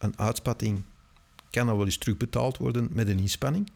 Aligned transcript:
een 0.00 0.18
uitspatting 0.18 0.82
kan 1.50 1.68
al 1.68 1.76
wel 1.76 1.84
eens 1.84 1.98
terugbetaald 1.98 2.56
worden 2.56 2.88
met 2.92 3.08
een 3.08 3.18
inspanning. 3.18 3.70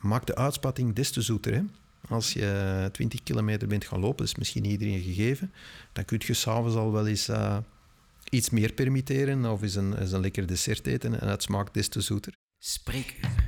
Maakt 0.00 0.26
de 0.26 0.34
uitspatting 0.34 0.94
des 0.94 1.10
te 1.10 1.22
zoeter. 1.22 1.54
Hè? 1.54 1.62
Als 2.08 2.32
je 2.32 2.88
20 2.92 3.22
kilometer 3.22 3.68
bent 3.68 3.84
gaan 3.84 4.00
lopen, 4.00 4.24
is 4.24 4.34
misschien 4.34 4.64
iedereen 4.64 5.02
gegeven, 5.02 5.52
dan 5.92 6.04
kun 6.04 6.20
je 6.24 6.34
s'avonds 6.34 6.76
al 6.76 6.92
wel 6.92 7.06
eens 7.06 7.28
uh, 7.28 7.56
iets 8.30 8.50
meer 8.50 8.72
permitteren 8.72 9.44
of 9.44 9.62
eens 9.62 9.74
een, 9.74 9.98
eens 9.98 10.12
een 10.12 10.20
lekker 10.20 10.46
dessert 10.46 10.86
eten 10.86 11.20
en 11.20 11.28
het 11.28 11.42
smaakt 11.42 11.74
des 11.74 11.88
te 11.88 12.00
zoeter. 12.00 12.32
Spreekuur. 12.58 13.41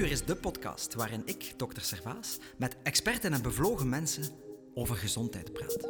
Is 0.00 0.24
de 0.24 0.36
podcast 0.36 0.94
waarin 0.94 1.22
ik, 1.24 1.52
dokter 1.56 1.82
Servaas, 1.82 2.38
met 2.56 2.76
experten 2.82 3.32
en 3.32 3.42
bevlogen 3.42 3.88
mensen 3.88 4.24
over 4.74 4.96
gezondheid 4.96 5.52
praat. 5.52 5.88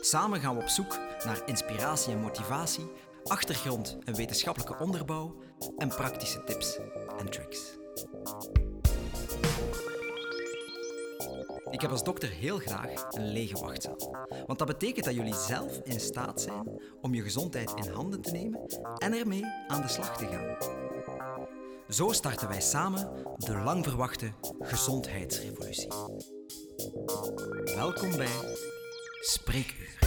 Samen 0.00 0.40
gaan 0.40 0.56
we 0.56 0.62
op 0.62 0.68
zoek 0.68 0.98
naar 1.24 1.42
inspiratie 1.46 2.12
en 2.12 2.20
motivatie, 2.20 2.84
achtergrond 3.24 3.98
en 4.04 4.14
wetenschappelijke 4.14 4.78
onderbouw 4.78 5.42
en 5.76 5.88
praktische 5.88 6.44
tips 6.44 6.78
en 7.18 7.30
tricks. 7.30 7.76
Ik 11.70 11.80
heb 11.80 11.90
als 11.90 12.04
dokter 12.04 12.28
heel 12.28 12.58
graag 12.58 13.06
een 13.10 13.32
lege 13.32 13.58
wachtzaal. 13.58 14.26
Want 14.46 14.58
dat 14.58 14.68
betekent 14.68 15.04
dat 15.04 15.14
jullie 15.14 15.34
zelf 15.34 15.80
in 15.84 16.00
staat 16.00 16.40
zijn 16.40 16.80
om 17.00 17.14
je 17.14 17.22
gezondheid 17.22 17.72
in 17.74 17.92
handen 17.92 18.20
te 18.20 18.30
nemen 18.30 18.60
en 18.98 19.12
ermee 19.12 19.44
aan 19.66 19.82
de 19.82 19.88
slag 19.88 20.16
te 20.18 20.26
gaan. 20.26 20.85
Zo 21.88 22.12
starten 22.12 22.48
wij 22.48 22.60
samen 22.60 23.08
de 23.36 23.52
lang 23.52 23.84
verwachte 23.84 24.32
gezondheidsrevolutie. 24.60 25.88
Welkom 27.64 28.16
bij 28.16 28.28
Spreekuur. 29.20 29.98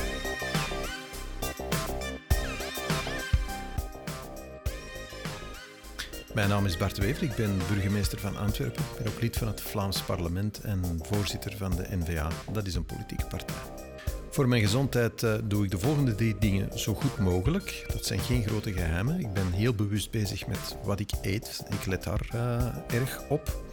Mijn 6.34 6.50
naam 6.50 6.66
is 6.66 6.78
Bart 6.78 6.98
Wever, 6.98 7.24
ik 7.24 7.36
ben 7.36 7.58
burgemeester 7.58 8.20
van 8.20 8.38
Antwerpen. 8.38 8.84
Ik 8.84 9.04
ben 9.04 9.14
ook 9.14 9.22
lid 9.22 9.38
van 9.38 9.48
het 9.48 9.62
Vlaams 9.62 10.02
parlement 10.02 10.62
en 10.62 11.00
voorzitter 11.02 11.58
van 11.58 11.76
de 11.76 11.86
NVA. 11.90 12.28
Dat 12.52 12.66
is 12.66 12.76
een 12.76 12.86
politieke 12.86 13.26
partij. 13.26 13.89
Voor 14.40 14.48
mijn 14.48 14.62
gezondheid 14.62 15.22
uh, 15.22 15.34
doe 15.44 15.64
ik 15.64 15.72
de 15.72 15.80
volgende 15.80 16.16
drie 16.16 16.36
dingen 16.40 16.80
zo 16.80 16.94
goed 16.94 17.18
mogelijk. 17.18 17.86
Dat 17.94 18.06
zijn 18.06 18.20
geen 18.20 18.44
grote 18.48 18.74
geheimen. 18.74 19.20
Ik 19.20 19.34
ben 19.34 19.52
heel 19.52 19.74
bewust 19.74 20.12
bezig 20.12 20.48
met 20.48 20.78
wat 20.84 21.00
ik 21.00 21.12
eet. 21.22 21.64
Ik 21.70 21.86
let 21.86 22.04
daar 22.04 22.30
uh, 22.36 22.66
erg 23.00 23.22
op. 23.30 23.64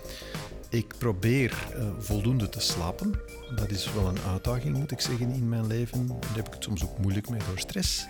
Ik 0.69 0.95
probeer 0.99 1.67
uh, 1.77 1.89
voldoende 1.99 2.49
te 2.49 2.61
slapen. 2.61 3.13
Dat 3.55 3.71
is 3.71 3.93
wel 3.93 4.07
een 4.07 4.19
uitdaging, 4.31 4.77
moet 4.77 4.91
ik 4.91 5.01
zeggen, 5.01 5.31
in 5.31 5.49
mijn 5.49 5.67
leven. 5.67 6.07
Daar 6.07 6.35
heb 6.35 6.47
ik 6.47 6.55
het 6.55 6.65
soms 6.65 6.85
ook 6.85 6.99
moeilijk 6.99 7.29
mee 7.29 7.41
door 7.49 7.59
stress. 7.59 8.07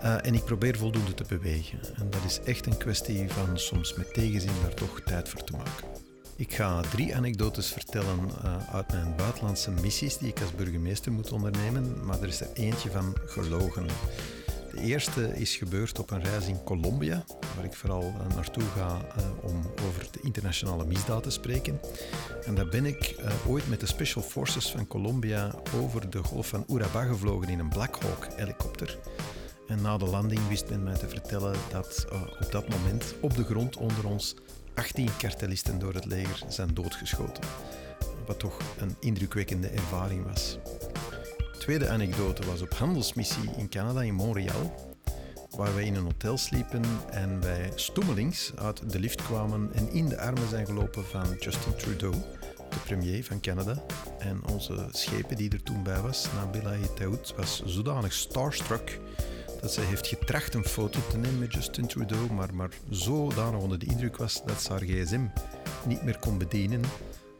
En 0.00 0.34
ik 0.34 0.44
probeer 0.44 0.76
voldoende 0.76 1.14
te 1.14 1.24
bewegen. 1.28 1.78
En 1.96 2.10
dat 2.10 2.24
is 2.24 2.40
echt 2.44 2.66
een 2.66 2.76
kwestie 2.76 3.28
van 3.28 3.58
soms 3.58 3.94
met 3.94 4.14
tegenzin 4.14 4.52
daar 4.62 4.74
toch 4.74 5.00
tijd 5.00 5.28
voor 5.28 5.44
te 5.44 5.52
maken. 5.52 5.95
Ik 6.38 6.54
ga 6.54 6.80
drie 6.80 7.16
anekdotes 7.16 7.68
vertellen 7.68 8.30
uh, 8.44 8.74
uit 8.74 8.92
mijn 8.92 9.16
buitenlandse 9.16 9.70
missies 9.70 10.18
die 10.18 10.28
ik 10.28 10.40
als 10.40 10.54
burgemeester 10.54 11.12
moet 11.12 11.32
ondernemen, 11.32 12.04
maar 12.04 12.20
er 12.20 12.28
is 12.28 12.40
er 12.40 12.52
eentje 12.52 12.90
van 12.90 13.16
gelogen. 13.26 13.86
De 14.72 14.80
eerste 14.80 15.36
is 15.36 15.56
gebeurd 15.56 15.98
op 15.98 16.10
een 16.10 16.22
reis 16.22 16.46
in 16.46 16.62
Colombia, 16.64 17.24
waar 17.56 17.64
ik 17.64 17.74
vooral 17.74 18.02
uh, 18.02 18.34
naartoe 18.34 18.62
ga 18.62 19.00
uh, 19.18 19.24
om 19.42 19.62
over 19.88 20.08
de 20.10 20.18
internationale 20.22 20.86
misdaad 20.86 21.22
te 21.22 21.30
spreken. 21.30 21.80
En 22.44 22.54
daar 22.54 22.68
ben 22.68 22.84
ik 22.84 23.14
ooit 23.46 23.68
met 23.68 23.80
de 23.80 23.86
Special 23.86 24.24
Forces 24.24 24.70
van 24.70 24.86
Colombia 24.86 25.54
over 25.74 26.10
de 26.10 26.22
golf 26.22 26.48
van 26.48 26.64
Urabá 26.68 27.06
gevlogen 27.08 27.48
in 27.48 27.58
een 27.58 27.68
Black 27.68 28.02
Hawk 28.02 28.28
helikopter. 28.36 28.98
En 29.66 29.82
na 29.82 29.96
de 29.96 30.06
landing 30.06 30.48
wist 30.48 30.70
men 30.70 30.82
mij 30.82 30.96
te 30.96 31.08
vertellen 31.08 31.54
dat 31.70 32.06
op 32.40 32.52
dat 32.52 32.68
moment 32.68 33.14
op 33.20 33.34
de 33.34 33.44
grond 33.44 33.76
onder 33.76 34.06
ons 34.06 34.34
18 34.76 35.08
kartelisten 35.18 35.78
door 35.78 35.94
het 35.94 36.04
leger 36.04 36.42
zijn 36.48 36.74
doodgeschoten. 36.74 37.44
Wat 38.26 38.38
toch 38.38 38.58
een 38.78 38.96
indrukwekkende 39.00 39.68
ervaring 39.68 40.24
was. 40.24 40.58
Tweede 41.58 41.88
anekdote 41.88 42.46
was 42.46 42.62
op 42.62 42.74
handelsmissie 42.74 43.50
in 43.56 43.68
Canada, 43.68 44.02
in 44.02 44.14
Montreal, 44.14 44.94
waar 45.50 45.74
wij 45.74 45.84
in 45.84 45.94
een 45.94 46.04
hotel 46.04 46.38
sliepen 46.38 46.82
en 47.10 47.40
wij 47.40 47.72
stoemelings 47.74 48.52
uit 48.56 48.90
de 48.92 49.00
lift 49.00 49.22
kwamen 49.22 49.70
en 49.74 49.92
in 49.92 50.08
de 50.08 50.20
armen 50.20 50.48
zijn 50.48 50.66
gelopen 50.66 51.04
van 51.04 51.36
Justin 51.38 51.76
Trudeau, 51.76 52.14
de 52.70 52.78
premier 52.84 53.24
van 53.24 53.40
Canada. 53.40 53.82
En 54.18 54.46
onze 54.46 54.88
schepen 54.90 55.36
die 55.36 55.50
er 55.50 55.62
toen 55.62 55.82
bij 55.82 56.00
was, 56.00 56.28
Nabila 56.34 56.72
Etaoud, 56.72 57.34
was 57.36 57.62
zodanig 57.64 58.12
starstruck 58.12 58.98
dat 59.60 59.72
zij 59.72 59.84
heeft 59.84 60.06
getracht 60.06 60.54
een 60.54 60.64
foto 60.64 60.98
te 61.10 61.16
nemen 61.16 61.38
met 61.38 61.54
Justin 61.54 61.86
Trudeau, 61.86 62.32
maar, 62.32 62.54
maar 62.54 62.70
zodanig 62.90 63.60
onder 63.60 63.78
de 63.78 63.86
indruk 63.86 64.16
was 64.16 64.42
dat 64.44 64.62
ze 64.62 64.72
haar 64.72 64.82
gsm 64.82 65.26
niet 65.86 66.02
meer 66.02 66.18
kon 66.18 66.38
bedienen. 66.38 66.82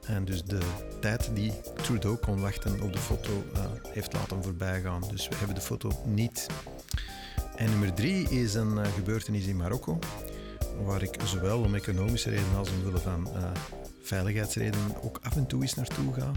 En 0.06 0.24
dus 0.24 0.42
de 0.42 0.58
tijd 1.00 1.30
die 1.34 1.52
Trudeau 1.82 2.16
kon 2.16 2.40
wachten 2.40 2.80
op 2.80 2.92
de 2.92 2.98
foto 2.98 3.30
uh, 3.54 3.60
heeft 3.88 4.12
laten 4.12 4.42
voorbijgaan. 4.42 5.02
Dus 5.10 5.28
we 5.28 5.36
hebben 5.36 5.54
de 5.54 5.60
foto 5.60 6.02
niet. 6.04 6.46
En 7.56 7.70
nummer 7.70 7.94
drie 7.94 8.28
is 8.28 8.54
een 8.54 8.76
uh, 8.76 8.86
gebeurtenis 8.94 9.46
in 9.46 9.56
Marokko, 9.56 9.98
waar 10.84 11.02
ik 11.02 11.16
zowel 11.24 11.60
om 11.60 11.74
economische 11.74 12.30
redenen 12.30 12.56
als 12.56 12.70
omwille 12.70 12.98
van 12.98 13.28
uh, 13.36 13.50
veiligheidsredenen 14.02 15.02
ook 15.02 15.20
af 15.22 15.36
en 15.36 15.46
toe 15.46 15.62
eens 15.62 15.74
naartoe 15.74 16.12
ga. 16.12 16.32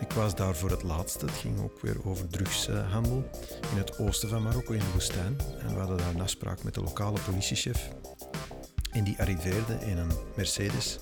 Ik 0.00 0.12
was 0.12 0.34
daar 0.34 0.56
voor 0.56 0.70
het 0.70 0.82
laatst. 0.82 1.20
Het 1.20 1.30
ging 1.30 1.60
ook 1.60 1.80
weer 1.80 1.96
over 2.04 2.28
drugshandel 2.28 3.30
in 3.70 3.76
het 3.76 3.98
oosten 3.98 4.28
van 4.28 4.42
Marokko, 4.42 4.72
in 4.72 4.78
de 4.78 4.92
woestijn. 4.92 5.36
En 5.60 5.68
we 5.68 5.78
hadden 5.78 5.96
daar 5.96 6.14
een 6.14 6.20
afspraak 6.20 6.62
met 6.62 6.74
de 6.74 6.80
lokale 6.80 7.18
politiechef. 7.26 7.88
En 8.90 9.04
die 9.04 9.18
arriveerde 9.18 9.74
in 9.74 9.98
een 9.98 10.12
Mercedes 10.36 10.98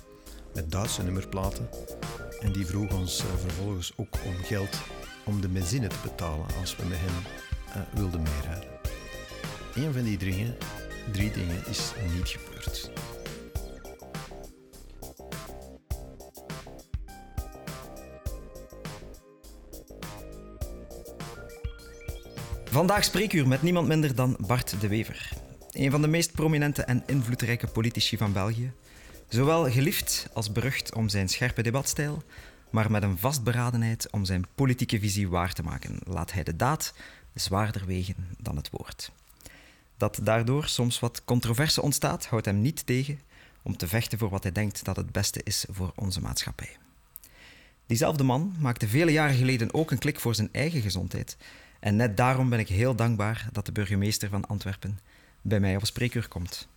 met 0.55 0.71
Duitse 0.71 1.03
nummerplaten. 1.03 1.69
En 2.41 2.53
die 2.53 2.67
vroeg 2.67 2.93
ons 2.93 3.21
uh, 3.21 3.27
vervolgens 3.41 3.93
ook 3.97 4.17
om 4.25 4.35
geld 4.45 4.79
om 5.25 5.41
de 5.41 5.49
benzine 5.49 5.89
te 5.89 5.97
betalen 6.03 6.47
als 6.61 6.77
we 6.77 6.85
met 6.85 6.99
hem 6.99 7.23
uh, 7.69 7.83
wilden 7.95 8.23
meerijden. 8.23 8.69
Een 9.75 9.93
van 9.93 10.03
die 10.03 10.17
drie, 10.17 10.53
drie 11.13 11.31
dingen 11.33 11.67
is 11.67 11.93
niet 12.17 12.29
gebeurd. 12.29 12.91
Vandaag 22.77 23.05
spreekuur 23.05 23.49
met 23.49 23.63
niemand 23.63 23.89
minder 23.89 24.15
dan 24.15 24.37
Bart 24.47 24.81
de 24.81 24.89
Wever. 24.89 25.33
Een 25.71 25.91
van 25.91 26.03
de 26.03 26.09
meest 26.09 26.33
prominente 26.33 26.83
en 26.83 27.03
invloedrijke 27.07 27.67
politici 27.67 28.17
van 28.17 28.33
België. 28.33 28.73
Zowel 29.29 29.71
geliefd 29.71 30.29
als 30.33 30.53
berucht 30.53 30.95
om 30.95 31.09
zijn 31.09 31.29
scherpe 31.29 31.63
debatstijl, 31.63 32.23
maar 32.71 32.91
met 32.91 33.03
een 33.03 33.19
vastberadenheid 33.19 34.11
om 34.11 34.25
zijn 34.25 34.47
politieke 34.55 34.99
visie 34.99 35.29
waar 35.29 35.53
te 35.53 35.63
maken, 35.63 35.99
laat 36.05 36.33
hij 36.33 36.43
de 36.43 36.57
daad 36.57 36.95
zwaarder 37.35 37.87
wegen 37.87 38.37
dan 38.39 38.57
het 38.57 38.71
woord. 38.71 39.13
Dat 39.97 40.19
daardoor 40.23 40.67
soms 40.67 41.01
wat 41.01 41.25
controverse 41.25 41.83
ontstaat, 41.83 42.27
houdt 42.27 42.47
hem 42.47 42.61
niet 42.61 42.87
tegen 42.87 43.21
om 43.63 43.77
te 43.77 43.89
vechten 43.89 44.19
voor 44.19 44.29
wat 44.29 44.43
hij 44.43 44.53
denkt 44.53 44.85
dat 44.85 44.97
het 44.97 45.13
beste 45.13 45.41
is 45.45 45.65
voor 45.71 45.93
onze 45.95 46.21
maatschappij. 46.21 46.77
Diezelfde 47.87 48.23
man 48.23 48.55
maakte 48.59 48.89
vele 48.89 49.13
jaren 49.13 49.37
geleden 49.37 49.75
ook 49.75 49.91
een 49.91 49.99
klik 49.99 50.21
voor 50.21 50.35
zijn 50.35 50.49
eigen 50.53 50.81
gezondheid 50.81 51.37
en 51.87 51.97
net 51.97 52.17
daarom 52.17 52.49
ben 52.49 52.59
ik 52.59 52.69
heel 52.69 52.95
dankbaar 52.95 53.49
dat 53.53 53.67
de 53.67 53.73
burgemeester 53.73 54.29
van 54.29 54.47
Antwerpen 54.47 54.99
bij 55.43 55.61
mij 55.61 55.77
op 55.77 55.87
spreekuur 55.87 56.29
komt. 56.29 56.69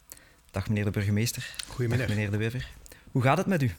Dag 0.52 0.68
meneer 0.68 0.84
de 0.84 0.92
burgemeester. 0.92 1.56
Goedemiddag. 1.68 2.08
Dag 2.08 2.16
meneer 2.16 2.32
de 2.32 2.38
Wever. 2.38 2.70
Hoe 3.12 3.22
gaat 3.22 3.38
het 3.38 3.46
met 3.46 3.62
u? 3.62 3.72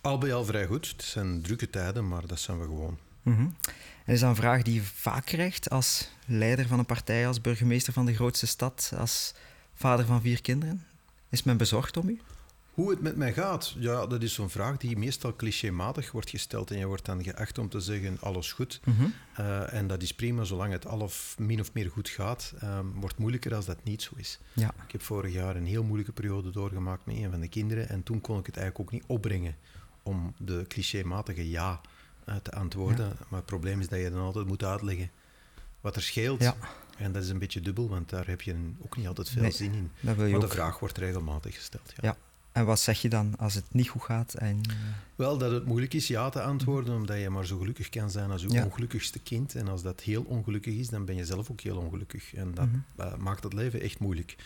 Al 0.00 0.18
bij 0.18 0.34
al 0.34 0.44
vrij 0.44 0.66
goed. 0.66 0.88
Het 0.88 1.02
zijn 1.02 1.42
drukke 1.42 1.70
tijden, 1.70 2.08
maar 2.08 2.26
dat 2.26 2.40
zijn 2.40 2.58
we 2.58 2.64
gewoon. 2.64 2.98
Mm 3.22 3.34
-hmm. 3.34 3.56
En 4.04 4.14
is 4.14 4.20
dat 4.20 4.28
een 4.28 4.36
vraag 4.36 4.62
die 4.62 4.74
je 4.74 4.82
vaak 4.82 5.24
krijgt 5.24 5.70
als 5.70 6.08
leider 6.26 6.66
van 6.66 6.78
een 6.78 6.86
partij, 6.86 7.26
als 7.26 7.40
burgemeester 7.40 7.92
van 7.92 8.06
de 8.06 8.14
grootste 8.14 8.46
stad, 8.46 8.92
als 8.96 9.34
vader 9.74 10.06
van 10.06 10.20
vier 10.20 10.40
kinderen? 10.40 10.86
Is 11.28 11.42
men 11.42 11.56
bezorgd 11.56 11.96
om 11.96 12.08
u? 12.08 12.20
Hoe 12.72 12.90
het 12.90 13.00
met 13.00 13.16
mij 13.16 13.32
gaat? 13.32 13.74
Ja, 13.78 14.06
dat 14.06 14.22
is 14.22 14.34
zo'n 14.34 14.50
vraag 14.50 14.76
die 14.76 14.96
meestal 14.96 15.36
clichématig 15.36 16.12
wordt 16.12 16.30
gesteld. 16.30 16.70
En 16.70 16.78
je 16.78 16.86
wordt 16.86 17.04
dan 17.04 17.22
geacht 17.22 17.58
om 17.58 17.68
te 17.68 17.80
zeggen, 17.80 18.16
alles 18.20 18.52
goed. 18.52 18.80
Mm 18.84 18.94
-hmm. 18.96 19.14
uh, 19.40 19.72
en 19.72 19.86
dat 19.86 20.02
is 20.02 20.14
prima, 20.14 20.44
zolang 20.44 20.72
het 20.72 20.86
al 20.86 21.00
of 21.00 21.34
min 21.38 21.60
of 21.60 21.72
meer 21.72 21.90
goed 21.90 22.08
gaat. 22.08 22.54
Um, 22.64 22.92
wordt 23.00 23.18
moeilijker 23.18 23.54
als 23.54 23.66
dat 23.66 23.84
niet 23.84 24.02
zo 24.02 24.12
is. 24.16 24.38
Ja. 24.52 24.74
Ik 24.86 24.92
heb 24.92 25.02
vorig 25.02 25.32
jaar 25.32 25.56
een 25.56 25.66
heel 25.66 25.82
moeilijke 25.82 26.12
periode 26.12 26.50
doorgemaakt 26.50 27.06
met 27.06 27.16
een 27.16 27.30
van 27.30 27.40
de 27.40 27.48
kinderen. 27.48 27.88
En 27.88 28.02
toen 28.02 28.20
kon 28.20 28.38
ik 28.38 28.46
het 28.46 28.56
eigenlijk 28.56 28.88
ook 28.88 29.00
niet 29.00 29.10
opbrengen 29.10 29.56
om 30.02 30.34
de 30.38 30.64
clichématige 30.68 31.50
ja 31.50 31.80
uh, 32.28 32.36
te 32.36 32.52
antwoorden. 32.52 33.06
Ja. 33.06 33.26
Maar 33.28 33.38
het 33.38 33.48
probleem 33.48 33.80
is 33.80 33.88
dat 33.88 34.00
je 34.00 34.10
dan 34.10 34.20
altijd 34.20 34.46
moet 34.46 34.64
uitleggen 34.64 35.10
wat 35.80 35.96
er 35.96 36.02
scheelt. 36.02 36.42
Ja. 36.42 36.56
En 36.96 37.12
dat 37.12 37.22
is 37.22 37.28
een 37.28 37.38
beetje 37.38 37.60
dubbel, 37.60 37.88
want 37.88 38.08
daar 38.08 38.26
heb 38.26 38.42
je 38.42 38.72
ook 38.78 38.96
niet 38.96 39.06
altijd 39.06 39.28
veel 39.28 39.42
nee, 39.42 39.50
zin 39.50 39.72
in. 39.72 39.90
Maar 40.00 40.34
ook. 40.34 40.40
de 40.40 40.48
vraag 40.48 40.78
wordt 40.78 40.98
regelmatig 40.98 41.54
gesteld. 41.54 41.92
Ja. 41.96 42.08
ja. 42.08 42.16
En 42.52 42.64
wat 42.64 42.80
zeg 42.80 43.02
je 43.02 43.08
dan 43.08 43.38
als 43.38 43.54
het 43.54 43.64
niet 43.70 43.88
goed 43.88 44.02
gaat? 44.02 44.34
En, 44.34 44.60
uh... 44.70 44.74
Wel, 45.14 45.38
dat 45.38 45.50
het 45.50 45.66
moeilijk 45.66 45.94
is 45.94 46.06
ja 46.06 46.28
te 46.28 46.42
antwoorden, 46.42 46.94
omdat 46.94 47.18
je 47.18 47.30
maar 47.30 47.46
zo 47.46 47.58
gelukkig 47.58 47.88
kan 47.88 48.10
zijn 48.10 48.30
als 48.30 48.42
je 48.42 48.50
ja. 48.50 48.64
ongelukkigste 48.64 49.18
kind. 49.18 49.54
En 49.54 49.68
als 49.68 49.82
dat 49.82 50.00
heel 50.00 50.22
ongelukkig 50.22 50.74
is, 50.74 50.88
dan 50.88 51.04
ben 51.04 51.16
je 51.16 51.24
zelf 51.24 51.50
ook 51.50 51.60
heel 51.60 51.76
ongelukkig. 51.76 52.34
En 52.34 52.54
dat 52.54 52.66
mm 52.66 52.84
-hmm. 52.96 53.06
uh, 53.06 53.16
maakt 53.16 53.44
het 53.44 53.52
leven 53.52 53.80
echt 53.80 53.98
moeilijk. 53.98 54.36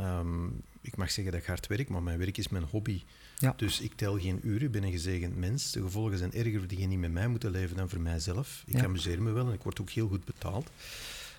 Um, 0.00 0.62
ik 0.80 0.96
mag 0.96 1.10
zeggen 1.10 1.32
dat 1.32 1.42
ik 1.42 1.48
hard 1.48 1.66
werk, 1.66 1.88
maar 1.88 2.02
mijn 2.02 2.18
werk 2.18 2.38
is 2.38 2.48
mijn 2.48 2.64
hobby. 2.70 3.02
Ja. 3.38 3.54
Dus 3.56 3.80
ik 3.80 3.94
tel 3.94 4.18
geen 4.18 4.40
uren, 4.42 4.62
ik 4.62 4.70
ben 4.70 4.82
een 4.82 4.92
gezegend 4.92 5.36
mens. 5.36 5.72
De 5.72 5.82
gevolgen 5.82 6.18
zijn 6.18 6.32
erger 6.32 6.58
voor 6.58 6.68
diegenen 6.68 6.90
die 6.90 6.98
met 6.98 7.12
mij 7.12 7.28
moeten 7.28 7.50
leven 7.50 7.76
dan 7.76 7.88
voor 7.88 8.00
mijzelf. 8.00 8.62
Ik 8.66 8.76
ja. 8.76 8.84
amuseer 8.84 9.22
me 9.22 9.30
wel 9.30 9.46
en 9.46 9.52
ik 9.52 9.62
word 9.62 9.80
ook 9.80 9.90
heel 9.90 10.08
goed 10.08 10.24
betaald. 10.24 10.70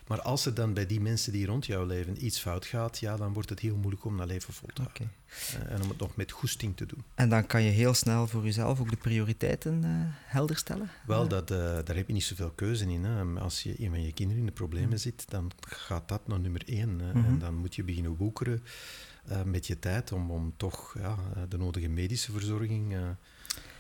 Maar 0.08 0.22
als 0.22 0.46
er 0.46 0.54
dan 0.54 0.74
bij 0.74 0.86
die 0.86 1.02
mensen 1.02 1.32
die 1.32 1.46
rond 1.46 1.66
jou 1.66 1.88
leven 1.88 2.26
iets 2.26 2.40
fout 2.40 2.66
gaat, 2.66 3.00
ja, 3.00 3.18
dan 3.18 3.34
wordt 3.34 3.50
het 3.50 3.60
heel 3.60 3.76
moeilijk 3.76 4.06
om 4.06 4.18
dat 4.18 4.28
leven 4.28 4.54
vol 4.54 4.70
te 4.74 4.82
houden. 4.82 5.04
Okay. 5.04 5.66
Uh, 5.66 5.72
en 5.72 5.82
om 5.82 5.90
het 5.90 5.98
nog 5.98 6.16
met 6.16 6.32
goesting 6.32 6.78
te 6.78 6.86
doen. 6.86 7.04
En 7.16 7.30
dan 7.30 7.46
kan 7.46 7.64
je 7.64 7.70
heel 7.70 7.94
snel 7.94 8.28
voor 8.28 8.44
jezelf 8.44 8.80
ook 8.80 8.90
de 8.90 8.96
prioriteiten 8.96 9.84
uh, 9.84 9.90
helder 10.26 10.58
stellen? 10.58 10.90
Wel, 11.06 11.28
dat, 11.28 11.52
uh, 11.52 11.58
daar 11.58 11.96
heb 11.96 12.08
je 12.08 12.14
niet 12.14 12.24
zoveel 12.24 12.52
keuze 12.52 12.86
in. 12.92 13.04
Hè. 13.04 13.40
Als 13.40 13.64
je 13.64 13.84
een 13.84 13.90
van 13.90 14.04
je 14.04 14.14
kinderen 14.14 14.42
in 14.42 14.48
de 14.48 14.54
problemen 14.54 14.90
mm. 14.90 14.98
zit, 14.98 15.30
dan 15.30 15.52
gaat 15.60 16.08
dat 16.08 16.28
naar 16.28 16.40
nummer 16.40 16.64
één. 16.66 16.90
Mm 16.90 17.00
-hmm. 17.00 17.26
En 17.26 17.40
dan 17.40 17.56
moet 17.56 17.76
je 17.76 17.84
beginnen 17.84 18.16
woekeren 18.16 18.64
met 19.46 19.68
je 19.68 19.80
tijd 19.80 20.12
om, 20.12 20.32
om 20.32 20.54
toch 20.58 20.96
ja, 21.00 21.18
de 21.50 21.58
nodige 21.58 21.90
medische 21.90 22.32
verzorging... 22.32 22.96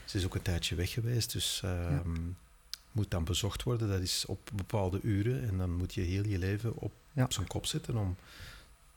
ze 0.06 0.18
is 0.18 0.26
ook 0.26 0.36
een 0.36 0.42
tijdje 0.42 0.76
weg 0.76 0.92
geweest, 0.92 1.32
dus... 1.32 1.60
Ja 1.64 2.04
moet 2.94 3.12
dan 3.12 3.24
bezocht 3.24 3.64
worden. 3.64 3.88
Dat 3.88 4.02
is 4.02 4.26
op 4.26 4.50
bepaalde 4.56 5.00
uren 5.02 5.48
en 5.48 5.58
dan 5.58 5.76
moet 5.76 5.94
je 5.94 6.02
heel 6.02 6.26
je 6.26 6.38
leven 6.38 6.76
op, 6.76 6.92
ja. 7.12 7.24
op 7.24 7.34
zijn 7.34 7.48
kop 7.48 7.66
zetten 7.66 7.98
om 7.98 8.16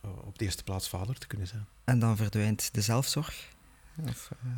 uh, 0.05 0.11
op 0.27 0.39
de 0.39 0.45
eerste 0.45 0.65
plaats 0.65 0.89
vader 0.89 1.19
te 1.19 1.27
kunnen 1.27 1.47
zijn. 1.47 1.67
En 1.85 1.99
dan 1.99 2.17
verdwijnt 2.17 2.75
de 2.75 2.81
zelfzorg? 2.81 3.49
Of, 3.97 4.31
uh... 4.45 4.51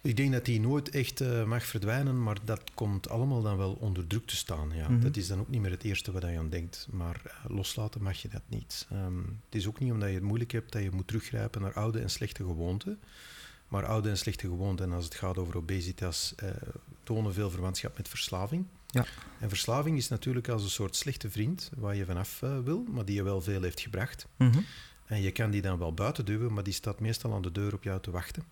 Ik 0.00 0.16
denk 0.16 0.32
dat 0.32 0.44
die 0.44 0.60
nooit 0.60 0.90
echt 0.90 1.20
uh, 1.20 1.44
mag 1.44 1.66
verdwijnen, 1.66 2.22
maar 2.22 2.36
dat 2.44 2.62
komt 2.74 3.08
allemaal 3.08 3.42
dan 3.42 3.56
wel 3.56 3.72
onder 3.72 4.06
druk 4.06 4.26
te 4.26 4.36
staan. 4.36 4.70
Ja. 4.74 4.88
Mm 4.88 4.94
-hmm. 4.94 5.00
Dat 5.00 5.16
is 5.16 5.26
dan 5.26 5.40
ook 5.40 5.48
niet 5.48 5.60
meer 5.60 5.70
het 5.70 5.82
eerste 5.82 6.12
wat 6.12 6.22
je 6.22 6.38
aan 6.38 6.48
denkt, 6.48 6.86
maar 6.90 7.40
loslaten 7.48 8.02
mag 8.02 8.22
je 8.22 8.28
dat 8.28 8.42
niet. 8.46 8.86
Um, 8.92 9.40
het 9.44 9.54
is 9.54 9.66
ook 9.66 9.78
niet 9.78 9.92
omdat 9.92 10.08
je 10.08 10.14
het 10.14 10.22
moeilijk 10.22 10.52
hebt 10.52 10.72
dat 10.72 10.82
je 10.82 10.90
moet 10.90 11.06
teruggrijpen 11.06 11.60
naar 11.60 11.72
oude 11.72 12.00
en 12.00 12.10
slechte 12.10 12.44
gewoonten. 12.44 12.98
Maar 13.68 13.86
oude 13.86 14.08
en 14.08 14.18
slechte 14.18 14.46
gewoonten, 14.46 14.92
als 14.92 15.04
het 15.04 15.14
gaat 15.14 15.38
over 15.38 15.56
obesitas, 15.56 16.32
eh, 16.36 16.50
tonen 17.02 17.34
veel 17.34 17.50
verwantschap 17.50 17.96
met 17.96 18.08
verslaving. 18.08 18.64
Ja. 18.90 19.04
En 19.40 19.48
verslaving 19.48 19.96
is 19.96 20.08
natuurlijk 20.08 20.48
als 20.48 20.62
een 20.62 20.70
soort 20.70 20.96
slechte 20.96 21.30
vriend 21.30 21.70
waar 21.76 21.94
je 21.94 22.04
vanaf 22.04 22.42
uh, 22.42 22.58
wil, 22.58 22.84
maar 22.90 23.04
die 23.04 23.14
je 23.14 23.22
wel 23.22 23.40
veel 23.40 23.62
heeft 23.62 23.80
gebracht. 23.80 24.26
Mm 24.36 24.50
-hmm. 24.50 24.64
En 25.06 25.20
je 25.20 25.30
kan 25.30 25.50
die 25.50 25.62
dan 25.62 25.78
wel 25.78 25.94
buiten 25.94 26.24
duwen, 26.24 26.52
maar 26.52 26.62
die 26.62 26.72
staat 26.72 27.00
meestal 27.00 27.34
aan 27.34 27.42
de 27.42 27.52
deur 27.52 27.74
op 27.74 27.82
jou 27.82 28.00
te 28.00 28.10
wachten. 28.10 28.44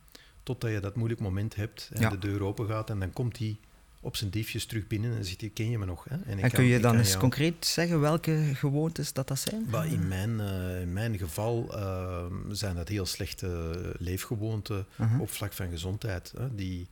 Totdat 0.43 0.71
je 0.71 0.81
dat 0.81 0.97
moeilijk 0.97 1.21
moment 1.21 1.55
hebt 1.55 1.91
en 1.93 2.01
ja. 2.01 2.09
de 2.09 2.19
deur 2.19 2.43
open 2.43 2.67
gaat 2.67 2.91
en 2.91 2.99
dan 2.99 3.12
komt 3.12 3.35
die 3.35 3.61
op 4.06 4.17
zijn 4.17 4.31
diefjes 4.31 4.67
terug 4.67 4.87
binnen 4.87 5.17
en 5.17 5.25
zegt 5.25 5.41
hij, 5.41 5.50
ken 5.50 5.70
je 5.70 5.79
me 5.79 5.85
nog? 5.85 6.05
Hè? 6.08 6.17
En, 6.17 6.38
en 6.38 6.50
kun 6.50 6.64
je 6.64 6.81
dan 6.81 6.97
eens 6.97 7.08
jou... 7.08 7.20
concreet 7.20 7.67
zeggen 7.67 8.00
welke 8.00 8.50
gewoontes 8.55 9.12
dat, 9.12 9.29
dat 9.29 9.38
zijn? 9.38 9.67
Bah, 9.70 9.93
in, 9.93 10.08
mijn, 10.08 10.31
uh, 10.31 10.81
in 10.81 10.93
mijn 10.93 11.19
geval 11.19 11.67
uh, 11.70 12.25
zijn 12.50 12.75
dat 12.76 12.88
heel 12.88 13.06
slechte 13.06 13.73
leefgewoonten 13.99 14.87
-huh. 14.97 15.20
op 15.20 15.31
vlak 15.31 15.53
van 15.53 15.70
gezondheid, 15.70 16.32
hè, 16.37 16.55
die 16.55 16.87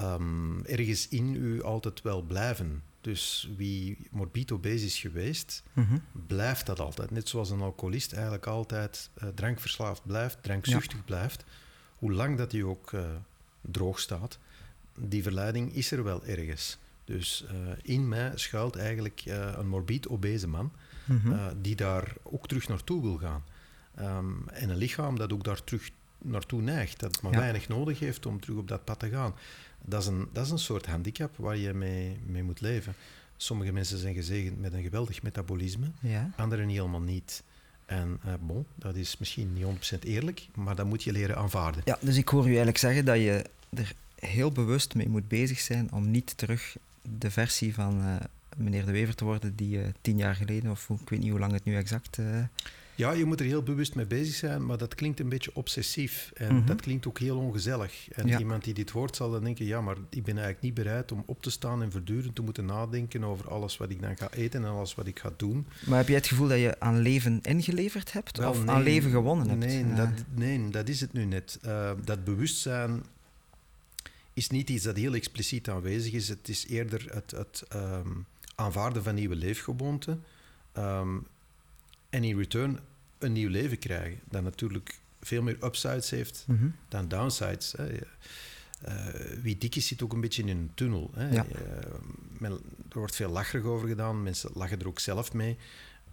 um, 0.00 0.64
ergens 0.64 1.08
in 1.08 1.34
u 1.34 1.62
altijd 1.62 2.02
wel 2.02 2.22
blijven. 2.22 2.82
Dus 3.00 3.50
wie 3.56 3.98
morbid 4.10 4.52
obese 4.52 4.84
is 4.84 4.98
geweest, 4.98 5.62
-huh. 5.72 5.92
blijft 6.26 6.66
dat 6.66 6.80
altijd. 6.80 7.10
Net 7.10 7.28
zoals 7.28 7.50
een 7.50 7.60
alcoholist 7.60 8.12
eigenlijk 8.12 8.46
altijd 8.46 9.10
uh, 9.22 9.28
drankverslaafd 9.34 10.02
blijft, 10.06 10.42
drankzuchtig 10.42 10.98
ja. 10.98 11.04
blijft, 11.04 11.44
hoe 11.98 12.12
lang 12.12 12.38
dat 12.38 12.52
hij 12.52 12.62
ook 12.62 12.90
droog 13.60 13.98
staat 13.98 14.38
die 14.98 15.22
verleiding 15.22 15.74
is 15.74 15.90
er 15.90 16.04
wel 16.04 16.24
ergens. 16.24 16.78
Dus 17.04 17.44
uh, 17.44 17.72
in 17.82 18.08
mij 18.08 18.32
schuilt 18.34 18.76
eigenlijk 18.76 19.22
uh, 19.26 19.52
een 19.56 19.68
morbid 19.68 20.08
obese 20.08 20.48
man 20.48 20.72
mm 21.04 21.20
-hmm. 21.22 21.32
uh, 21.32 21.46
die 21.60 21.76
daar 21.76 22.12
ook 22.22 22.48
terug 22.48 22.68
naartoe 22.68 23.02
wil 23.02 23.16
gaan. 23.16 23.44
Um, 24.00 24.48
en 24.48 24.70
een 24.70 24.76
lichaam 24.76 25.18
dat 25.18 25.32
ook 25.32 25.44
daar 25.44 25.64
terug 25.64 25.90
naartoe 26.18 26.62
neigt, 26.62 27.00
dat 27.00 27.22
maar 27.22 27.32
ja. 27.32 27.38
weinig 27.38 27.68
nodig 27.68 27.98
heeft 27.98 28.26
om 28.26 28.40
terug 28.40 28.58
op 28.58 28.68
dat 28.68 28.84
pad 28.84 28.98
te 28.98 29.08
gaan. 29.08 29.34
Dat 29.84 30.02
is 30.02 30.06
een, 30.06 30.28
dat 30.32 30.44
is 30.44 30.50
een 30.50 30.58
soort 30.58 30.86
handicap 30.86 31.36
waar 31.36 31.56
je 31.56 31.74
mee, 31.74 32.18
mee 32.26 32.42
moet 32.42 32.60
leven. 32.60 32.94
Sommige 33.36 33.72
mensen 33.72 33.98
zijn 33.98 34.14
gezegend 34.14 34.60
met 34.60 34.72
een 34.72 34.82
geweldig 34.82 35.22
metabolisme, 35.22 35.90
ja. 36.00 36.30
anderen 36.36 36.68
helemaal 36.68 37.00
niet. 37.00 37.42
En 37.86 38.20
bon, 38.40 38.66
dat 38.74 38.94
is 38.94 39.18
misschien 39.18 39.52
niet 39.52 39.94
100% 39.94 39.98
eerlijk, 39.98 40.48
maar 40.54 40.74
dat 40.74 40.86
moet 40.86 41.02
je 41.02 41.12
leren 41.12 41.36
aanvaarden. 41.36 41.82
Ja, 41.84 41.98
dus 42.00 42.16
ik 42.16 42.28
hoor 42.28 42.42
u 42.42 42.46
eigenlijk 42.46 42.78
zeggen 42.78 43.04
dat 43.04 43.16
je 43.16 43.44
er 43.74 43.94
heel 44.18 44.52
bewust 44.52 44.94
mee 44.94 45.08
moet 45.08 45.28
bezig 45.28 45.58
zijn 45.58 45.92
om 45.92 46.10
niet 46.10 46.36
terug 46.36 46.76
de 47.18 47.30
versie 47.30 47.74
van 47.74 48.00
uh, 48.00 48.16
meneer 48.56 48.86
De 48.86 48.92
Wever 48.92 49.14
te 49.14 49.24
worden 49.24 49.56
die 49.56 49.78
uh, 49.78 49.86
tien 50.00 50.16
jaar 50.16 50.34
geleden, 50.34 50.70
of 50.70 50.88
ik 51.00 51.08
weet 51.08 51.20
niet 51.20 51.30
hoe 51.30 51.38
lang 51.38 51.52
het 51.52 51.64
nu 51.64 51.76
exact... 51.76 52.18
Uh... 52.18 52.26
Ja, 52.94 53.12
je 53.12 53.24
moet 53.24 53.40
er 53.40 53.46
heel 53.46 53.62
bewust 53.62 53.94
mee 53.94 54.06
bezig 54.06 54.34
zijn, 54.34 54.66
maar 54.66 54.78
dat 54.78 54.94
klinkt 54.94 55.20
een 55.20 55.28
beetje 55.28 55.50
obsessief. 55.54 56.30
En 56.34 56.52
mm 56.52 56.58
-hmm. 56.58 56.66
dat 56.66 56.80
klinkt 56.80 57.06
ook 57.06 57.18
heel 57.18 57.38
ongezellig. 57.38 58.08
En 58.10 58.26
ja. 58.26 58.38
iemand 58.38 58.64
die 58.64 58.74
dit 58.74 58.90
hoort 58.90 59.16
zal 59.16 59.30
dan 59.30 59.44
denken, 59.44 59.66
ja, 59.66 59.80
maar 59.80 59.96
ik 60.08 60.24
ben 60.24 60.34
eigenlijk 60.34 60.62
niet 60.62 60.74
bereid 60.74 61.12
om 61.12 61.22
op 61.26 61.42
te 61.42 61.50
staan 61.50 61.82
en 61.82 61.92
voortdurend 61.92 62.34
te 62.34 62.42
moeten 62.42 62.64
nadenken 62.64 63.24
over 63.24 63.50
alles 63.50 63.76
wat 63.76 63.90
ik 63.90 64.02
dan 64.02 64.16
ga 64.16 64.30
eten 64.30 64.64
en 64.64 64.70
alles 64.70 64.94
wat 64.94 65.06
ik 65.06 65.18
ga 65.18 65.30
doen. 65.36 65.66
Maar 65.86 65.98
heb 65.98 66.08
je 66.08 66.14
het 66.14 66.26
gevoel 66.26 66.48
dat 66.48 66.58
je 66.58 66.80
aan 66.80 66.98
leven 66.98 67.40
ingeleverd 67.42 68.12
hebt? 68.12 68.38
Wel, 68.38 68.50
of 68.50 68.64
nee, 68.64 68.74
aan 68.74 68.82
leven 68.82 69.10
gewonnen 69.10 69.48
hebt? 69.48 69.64
Nee, 69.64 69.94
dat, 69.94 70.10
nee, 70.34 70.68
dat 70.68 70.88
is 70.88 71.00
het 71.00 71.12
nu 71.12 71.24
net. 71.24 71.58
dat 72.04 72.24
bewustzijn 72.24 73.02
is 74.38 74.48
niet 74.48 74.70
iets 74.70 74.84
dat 74.84 74.96
heel 74.96 75.14
expliciet 75.14 75.68
aanwezig 75.68 76.12
is. 76.12 76.28
Het 76.28 76.48
is 76.48 76.66
eerder 76.66 77.14
het, 77.14 77.30
het 77.30 77.64
um, 77.74 78.26
aanvaarden 78.54 79.02
van 79.02 79.14
nieuwe 79.14 79.36
leefgewoonten. 79.36 80.24
Um, 80.78 81.26
en 82.10 82.24
in 82.24 82.38
return 82.38 82.78
een 83.18 83.32
nieuw 83.32 83.48
leven 83.48 83.78
krijgen. 83.78 84.20
Dat 84.30 84.42
natuurlijk 84.42 84.98
veel 85.20 85.42
meer 85.42 85.64
upsides 85.64 86.10
heeft 86.10 86.44
mm 86.46 86.58
-hmm. 86.58 86.74
dan 86.88 87.08
downsides. 87.08 87.72
Hè. 87.72 87.88
Uh, 88.88 89.42
wie 89.42 89.58
dik 89.58 89.76
is, 89.76 89.86
zit 89.86 90.02
ook 90.02 90.12
een 90.12 90.20
beetje 90.20 90.42
in 90.42 90.48
een 90.48 90.70
tunnel. 90.74 91.10
Hè. 91.14 91.28
Ja. 91.28 91.46
Uh, 91.46 91.60
men, 92.38 92.52
er 92.88 92.98
wordt 92.98 93.16
veel 93.16 93.30
lacherig 93.30 93.64
over 93.64 93.88
gedaan. 93.88 94.22
Mensen 94.22 94.50
lachen 94.54 94.80
er 94.80 94.86
ook 94.86 95.00
zelf 95.00 95.32
mee. 95.32 95.56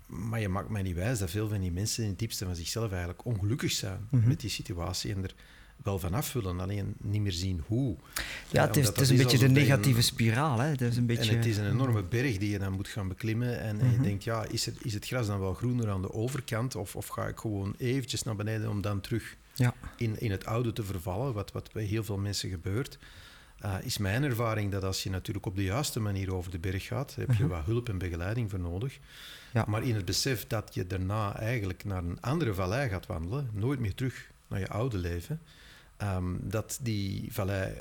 Maar 0.06 0.39
je 0.39 0.50
maakt 0.50 0.69
mij 0.69 0.81
niet 0.81 0.95
wijs 0.95 1.19
dat 1.19 1.30
veel 1.30 1.50
van 1.50 1.60
die 1.60 1.72
mensen 1.72 2.04
in 2.04 2.10
het 2.10 2.19
diepste 2.19 2.45
van 2.45 2.56
zichzelf 2.56 2.89
eigenlijk 2.89 3.25
ongelukkig 3.25 3.72
zijn 3.72 4.07
mm 4.10 4.19
-hmm. 4.19 4.27
met 4.27 4.39
die 4.39 4.50
situatie. 4.50 5.13
En 5.13 5.24
er 5.24 5.36
wel 5.83 6.00
vanaf 6.00 6.33
willen, 6.33 6.60
alleen 6.60 6.94
niet 6.98 7.22
meer 7.22 7.31
zien 7.31 7.63
hoe. 7.68 7.95
Ja, 8.51 8.68
het 8.68 8.77
is, 8.77 8.88
het 8.88 9.01
is 9.01 9.10
een 9.10 9.18
beetje 9.18 9.38
de 9.38 9.50
negatieve 9.50 9.98
een, 9.98 10.04
spiraal. 10.04 10.60
Hè? 10.60 10.67
Het 10.67 10.82
is 10.82 10.98
een 10.98 11.05
beetje... 11.05 11.32
En 11.32 11.38
het 11.38 11.46
is 11.46 11.58
een 11.58 11.70
enorme 11.70 12.03
berg 12.03 12.38
die 12.38 12.50
je 12.50 12.60
dan 12.60 12.72
moet 12.72 12.88
gaan 12.88 13.08
beklimmen. 13.08 13.60
En, 13.60 13.75
mm 13.75 13.82
-hmm. 13.82 13.89
en 13.89 13.96
je 13.96 14.01
denkt, 14.01 14.24
ja, 14.24 14.46
is 14.46 14.65
het, 14.65 14.77
is 14.82 14.94
het 14.94 15.08
gras 15.08 15.27
dan 15.27 15.39
wel 15.39 15.53
groener 15.53 15.89
aan 15.89 16.01
de 16.01 16.13
overkant? 16.13 16.75
Of, 16.75 16.96
of 16.96 17.08
ga 17.08 17.27
ik 17.27 17.38
gewoon 17.38 17.75
eventjes 17.77 18.24
naar 18.24 18.36
beneden 18.36 18.70
om 18.70 18.82
dan 18.82 19.01
terug 19.01 19.36
ja. 19.53 19.74
in, 19.98 20.20
in 20.20 20.32
het 20.32 20.46
oude 20.46 20.74
te 20.74 20.84
vervallen? 20.84 21.34
Wat, 21.34 21.51
wat 21.51 21.72
bij 21.72 21.84
heel 21.84 22.03
veel 22.03 22.17
mensen 22.17 22.50
gebeurt. 22.50 22.98
Uh, 23.65 23.75
is 23.82 23.98
mijn 23.98 24.24
ervaring 24.24 24.72
dat 24.72 24.84
als 24.84 25.03
je 25.03 25.10
natuurlijk 25.10 25.46
op 25.46 25.55
de 25.55 25.63
juiste 25.63 26.00
manier 26.00 26.34
over 26.34 26.51
de 26.51 26.60
berg 26.60 26.86
gaat, 26.86 27.15
heb 27.15 27.32
je 27.32 27.38
-hmm. 27.38 27.48
wat 27.48 27.65
hulp 27.65 27.89
en 27.89 27.98
begeleiding 27.98 28.50
voor 28.50 28.60
nodig. 28.60 29.00
Ja. 29.53 29.65
Maar 29.67 29.84
in 29.84 29.96
het 29.96 30.05
besef 30.05 30.48
dat 30.48 30.74
je 30.74 30.88
daarna 30.88 31.36
eigenlijk 31.36 31.84
naar 31.84 32.03
een 32.03 32.22
andere 32.22 32.53
vallei 32.53 32.89
gaat 32.89 33.05
wandelen, 33.05 33.50
nooit 33.53 33.79
meer 33.79 33.96
terug 33.96 34.32
naar 34.48 34.60
je 34.60 34.67
oude 34.67 34.98
leven, 34.98 35.41
um, 36.01 36.39
dat 36.41 36.79
die 36.81 37.27
vallei, 37.33 37.73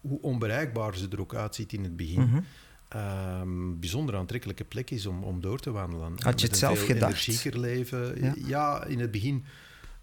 hoe 0.00 0.20
onbereikbaar 0.22 0.96
ze 0.96 1.08
er 1.10 1.20
ook 1.20 1.34
uitziet 1.34 1.72
in 1.72 1.82
het 1.82 1.96
begin, 1.96 2.20
mm 2.20 2.44
-hmm. 2.88 3.40
um, 3.40 3.80
bijzonder 3.80 4.16
aantrekkelijke 4.16 4.64
plek 4.64 4.90
is 4.90 5.06
om, 5.06 5.24
om 5.24 5.40
door 5.40 5.58
te 5.58 5.70
wandelen. 5.70 6.12
Had 6.18 6.40
je 6.40 6.46
het 6.46 6.56
zelf 6.56 6.84
gedacht? 6.84 7.12
energieker 7.12 7.60
leven. 7.60 8.22
Ja. 8.22 8.34
ja, 8.46 8.84
in 8.84 9.00
het 9.00 9.10
begin 9.10 9.44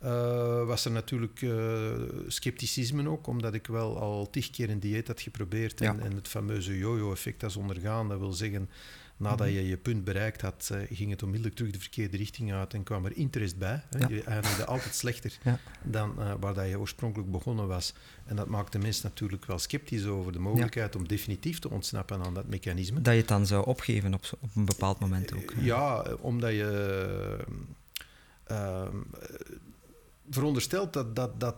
uh, 0.03 0.65
was 0.65 0.85
er 0.85 0.91
natuurlijk 0.91 1.41
uh, 1.41 1.91
scepticisme 2.27 3.09
ook, 3.09 3.27
omdat 3.27 3.53
ik 3.53 3.67
wel 3.67 3.99
al 3.99 4.29
tig 4.29 4.49
keer 4.49 4.69
een 4.69 4.79
dieet 4.79 5.07
had 5.07 5.21
geprobeerd 5.21 5.79
ja. 5.79 5.93
en, 5.93 5.99
en, 5.99 6.15
het 6.15 6.27
fameuze 6.27 6.77
yo-yo-effect 6.77 7.41
was 7.41 7.55
ondergaan. 7.55 8.09
Dat 8.09 8.19
wil 8.19 8.33
zeggen 8.33 8.69
Nadat 9.17 9.47
je 9.47 9.67
je 9.67 9.77
punt 9.77 10.03
bereikt 10.03 10.41
had, 10.41 10.69
uh, 10.71 10.79
ging 10.89 11.09
het 11.09 11.23
onmiddellijk 11.23 11.55
terug 11.55 11.71
de 11.71 11.79
verkeerde 11.79 12.17
richting 12.17 12.53
uit 12.53 12.73
en 12.73 12.83
kwam 12.83 13.05
er 13.05 13.17
interest 13.17 13.57
bij. 13.57 13.83
Ja. 13.99 14.07
Je 14.07 14.23
eindigde 14.23 14.65
altijd 14.65 14.95
slechter 14.95 15.37
ja. 15.43 15.59
dan 15.83 16.15
uh, 16.19 16.33
waar 16.39 16.53
dat 16.53 16.69
je 16.69 16.79
oorspronkelijk 16.79 17.31
begonnen 17.31 17.67
was. 17.67 17.93
En 18.25 18.35
dat 18.35 18.47
maakt 18.47 18.71
de 18.71 18.79
mens 18.79 19.01
natuurlijk 19.01 19.45
wel 19.45 19.59
sceptisch 19.59 20.05
over 20.05 20.31
de 20.31 20.39
mogelijkheid 20.39 20.93
ja. 20.93 20.99
om 20.99 21.07
definitief 21.07 21.59
te 21.59 21.69
ontsnappen 21.69 22.23
aan 22.23 22.33
dat 22.33 22.47
mechanisme. 22.47 23.01
Dat 23.01 23.13
je 23.13 23.19
het 23.19 23.27
dan 23.27 23.45
zou 23.45 23.65
opgeven 23.65 24.13
op, 24.13 24.21
op 24.39 24.55
een 24.55 24.65
bepaald 24.65 24.99
moment 24.99 25.33
ook. 25.33 25.53
Ja, 25.59 26.05
omdat 26.19 26.51
je 26.51 27.37
uh, 28.51 28.87
veronderstelt 30.29 30.93
dat, 30.93 31.15
dat, 31.15 31.39
dat 31.39 31.55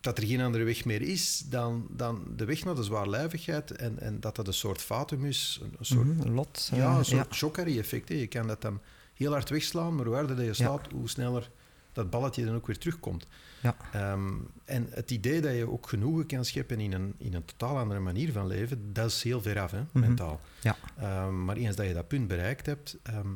dat 0.00 0.18
er 0.18 0.26
geen 0.26 0.40
andere 0.40 0.64
weg 0.64 0.84
meer 0.84 1.02
is 1.02 1.42
dan, 1.48 1.86
dan 1.90 2.24
de 2.36 2.44
weg 2.44 2.64
naar 2.64 2.74
de 2.74 2.82
zwaarlijvigheid 2.82 3.70
en, 3.70 3.98
en 3.98 4.20
dat 4.20 4.36
dat 4.36 4.46
een 4.46 4.54
soort 4.54 4.80
fatum 4.80 5.24
is, 5.24 5.60
een, 5.62 5.76
soort, 5.80 6.06
mm 6.06 6.20
-hmm, 6.20 6.34
lot. 6.34 6.70
Ja, 6.74 6.98
een 6.98 7.04
soort 7.30 7.56
ja. 7.56 7.64
effect 7.64 8.08
Je 8.08 8.26
kan 8.26 8.46
dat 8.46 8.62
dan 8.62 8.80
heel 9.14 9.32
hard 9.32 9.50
wegslaan, 9.50 9.94
maar 9.94 10.06
hoe 10.06 10.14
harder 10.14 10.36
dat 10.36 10.44
je 10.44 10.54
slaat, 10.54 10.86
ja. 10.90 10.96
hoe 10.96 11.08
sneller 11.08 11.50
dat 11.92 12.10
balletje 12.10 12.44
dan 12.44 12.54
ook 12.54 12.66
weer 12.66 12.78
terugkomt. 12.78 13.26
Ja. 13.60 13.76
Ehm, 13.92 14.32
en 14.64 14.86
het 14.90 15.10
idee 15.10 15.40
dat 15.40 15.54
je 15.54 15.70
ook 15.70 15.88
genoegen 15.88 16.26
kan 16.26 16.44
scheppen 16.44 16.80
in 16.80 16.92
een, 16.92 17.14
in 17.18 17.34
een 17.34 17.44
totaal 17.44 17.78
andere 17.78 18.00
manier 18.00 18.32
van 18.32 18.46
leven, 18.46 18.92
dat 18.92 19.10
is 19.10 19.22
heel 19.22 19.42
ver 19.42 19.60
af, 19.60 19.70
hè, 19.70 19.82
mentaal. 19.92 20.40
Ja. 20.60 20.76
Ehm, 20.98 21.44
maar 21.44 21.56
eens 21.56 21.76
dat 21.76 21.86
je 21.86 21.94
dat 21.94 22.08
punt 22.08 22.28
bereikt 22.28 22.66
hebt, 22.66 22.96
ehm, 23.02 23.28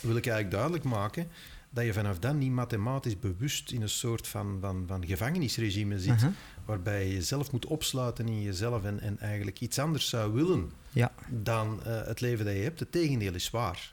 wil 0.00 0.16
ik 0.16 0.26
eigenlijk 0.26 0.50
duidelijk 0.50 0.84
maken 0.84 1.28
dat 1.74 1.84
je 1.84 1.92
vanaf 1.92 2.18
dan 2.18 2.38
niet 2.38 2.50
mathematisch 2.50 3.18
bewust 3.18 3.70
in 3.72 3.82
een 3.82 3.88
soort 3.88 4.26
van, 4.28 4.58
van, 4.60 4.84
van 4.86 5.06
gevangenisregime 5.06 6.00
zit, 6.00 6.16
Mhm. 6.20 6.30
waarbij 6.64 7.06
je 7.06 7.12
jezelf 7.14 7.52
moet 7.52 7.66
opsluiten 7.66 8.26
in 8.28 8.42
jezelf 8.42 8.84
en, 8.84 9.00
en 9.00 9.18
eigenlijk 9.18 9.60
iets 9.60 9.78
anders 9.78 10.08
zou 10.08 10.32
willen 10.32 10.70
Ja. 10.92 11.12
dan 11.28 11.82
eh, 11.84 12.06
het 12.06 12.20
leven 12.20 12.44
dat 12.44 12.54
je 12.54 12.60
hebt. 12.60 12.80
Het 12.80 12.92
tegendeel 12.92 13.34
is 13.34 13.50
waar. 13.50 13.92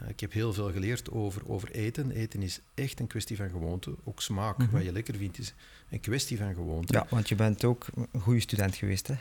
Eh, 0.00 0.08
ik 0.08 0.20
heb 0.20 0.32
heel 0.32 0.52
veel 0.52 0.72
geleerd 0.72 1.10
over, 1.10 1.48
over 1.48 1.70
eten. 1.70 2.10
Eten 2.10 2.42
is 2.42 2.60
echt 2.74 3.00
een 3.00 3.06
kwestie 3.06 3.36
van 3.36 3.50
gewoonte. 3.50 3.94
Ook 4.04 4.22
smaak, 4.22 4.58
Mhm. 4.58 4.70
wat 4.70 4.84
je 4.84 4.92
lekker 4.92 5.14
vindt, 5.16 5.38
is 5.38 5.54
een 5.90 6.00
kwestie 6.00 6.38
van 6.38 6.54
gewoonte. 6.54 6.92
ja, 6.92 7.06
want 7.10 7.28
je 7.28 7.34
bent 7.34 7.64
ook 7.64 7.86
een 8.12 8.20
goede 8.20 8.40
student 8.40 8.74
geweest. 8.74 9.08
Hè? 9.12 9.14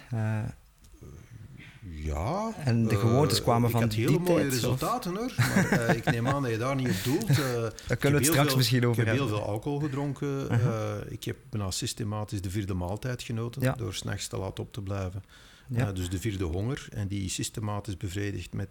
Ja. 1.89 2.53
En 2.65 2.83
de 2.83 2.89
eh, 2.95 2.99
gewoontes 2.99 3.41
kwamen 3.41 3.69
van 3.69 3.79
Ik 3.83 3.85
had 3.85 3.95
hele 3.95 4.07
die 4.09 4.19
mooie 4.19 4.39
tijd, 4.39 4.53
resultaten 4.53 5.15
hoor. 5.15 5.33
Maar 5.37 5.71
eh, 5.87 5.95
ik 5.95 6.05
neem 6.11 6.27
aan 6.27 6.41
dat 6.41 6.51
je 6.51 6.57
daar 6.57 6.75
niet 6.75 6.89
op 6.89 7.03
doelt. 7.03 7.29
Eh, 7.29 7.35
Daar 7.37 7.73
heb 7.87 7.99
kunnen 7.99 8.19
we 8.19 8.25
het 8.25 8.33
straks 8.33 8.47
veel- 8.47 8.57
misschien 8.57 8.85
over 8.87 9.01
Ik 9.01 9.07
heb 9.07 9.15
heel 9.15 9.25
hebben. 9.25 9.43
veel 9.43 9.53
alcohol 9.53 9.79
gedronken. 9.79 10.27
Uh-huh. 10.51 11.11
Ik 11.11 11.23
heb 11.23 11.37
bijna 11.49 11.71
systematisch 11.71 12.41
de 12.41 12.49
vierde 12.49 12.73
maaltijd 12.73 13.23
genoten. 13.23 13.61
Ja. 13.61 13.71
Door 13.73 13.93
s'nachts 13.93 14.27
te 14.27 14.37
laat 14.37 14.59
op 14.59 14.73
te 14.73 14.81
blijven. 14.81 15.23
Ja. 15.67 15.91
Dus 15.91 16.09
de 16.09 16.19
vierde 16.19 16.43
honger. 16.43 16.87
En 16.91 17.07
die 17.07 17.29
systematisch 17.29 17.97
bevredigd 17.97 18.53
met 18.53 18.69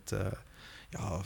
ja, 0.91 1.21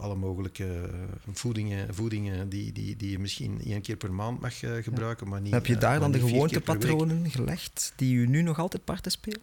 alle 0.00 0.14
mogelijke 0.14 0.90
voedingen, 1.32 1.94
voedingen 1.94 2.48
die, 2.48 2.72
die, 2.72 2.96
die 2.96 3.10
je 3.10 3.18
misschien 3.18 3.60
één 3.64 3.80
keer 3.82 3.96
per 3.96 4.12
maand 4.12 4.40
mag 4.40 4.58
gebruiken. 4.82 5.28
Maar 5.28 5.40
niet, 5.40 5.52
Heb 5.52 5.66
je 5.66 5.78
daar 5.78 6.00
dan 6.00 6.12
de 6.12 6.18
gewoontepatronen 6.18 7.30
gelegd 7.30 7.92
die 7.96 8.14
u 8.14 8.26
nu 8.26 8.42
nog 8.42 8.58
altijd 8.58 8.84
parten 8.84 9.10
spelen? 9.10 9.40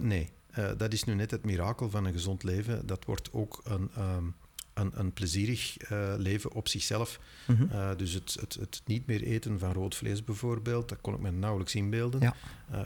Nee, 0.00 0.30
Eh, 0.50 0.70
dat 0.76 0.92
is 0.92 1.04
nu 1.04 1.14
net 1.14 1.30
het 1.30 1.44
mirakel 1.44 1.90
van 1.90 2.04
een 2.04 2.12
gezond 2.12 2.42
leven. 2.42 2.86
Dat 2.86 3.04
wordt 3.04 3.32
ook 3.32 3.60
een, 3.64 3.90
ehm, 3.94 4.24
een, 4.74 4.92
een 4.94 5.12
plezierig 5.12 5.76
eh, 5.76 6.14
leven 6.16 6.52
op 6.52 6.68
zichzelf. 6.68 7.20
Mhm. 7.46 7.62
Eh, 7.70 7.90
dus 7.96 8.12
het, 8.12 8.36
het, 8.40 8.54
het 8.54 8.82
niet 8.84 9.06
meer 9.06 9.22
eten 9.22 9.58
van 9.58 9.72
rood 9.72 9.94
vlees 9.94 10.24
bijvoorbeeld, 10.24 10.88
dat 10.88 11.00
kon 11.00 11.14
ik 11.14 11.20
me 11.20 11.30
nauwelijks 11.30 11.74
inbeelden. 11.74 12.20
Ja. 12.20 12.34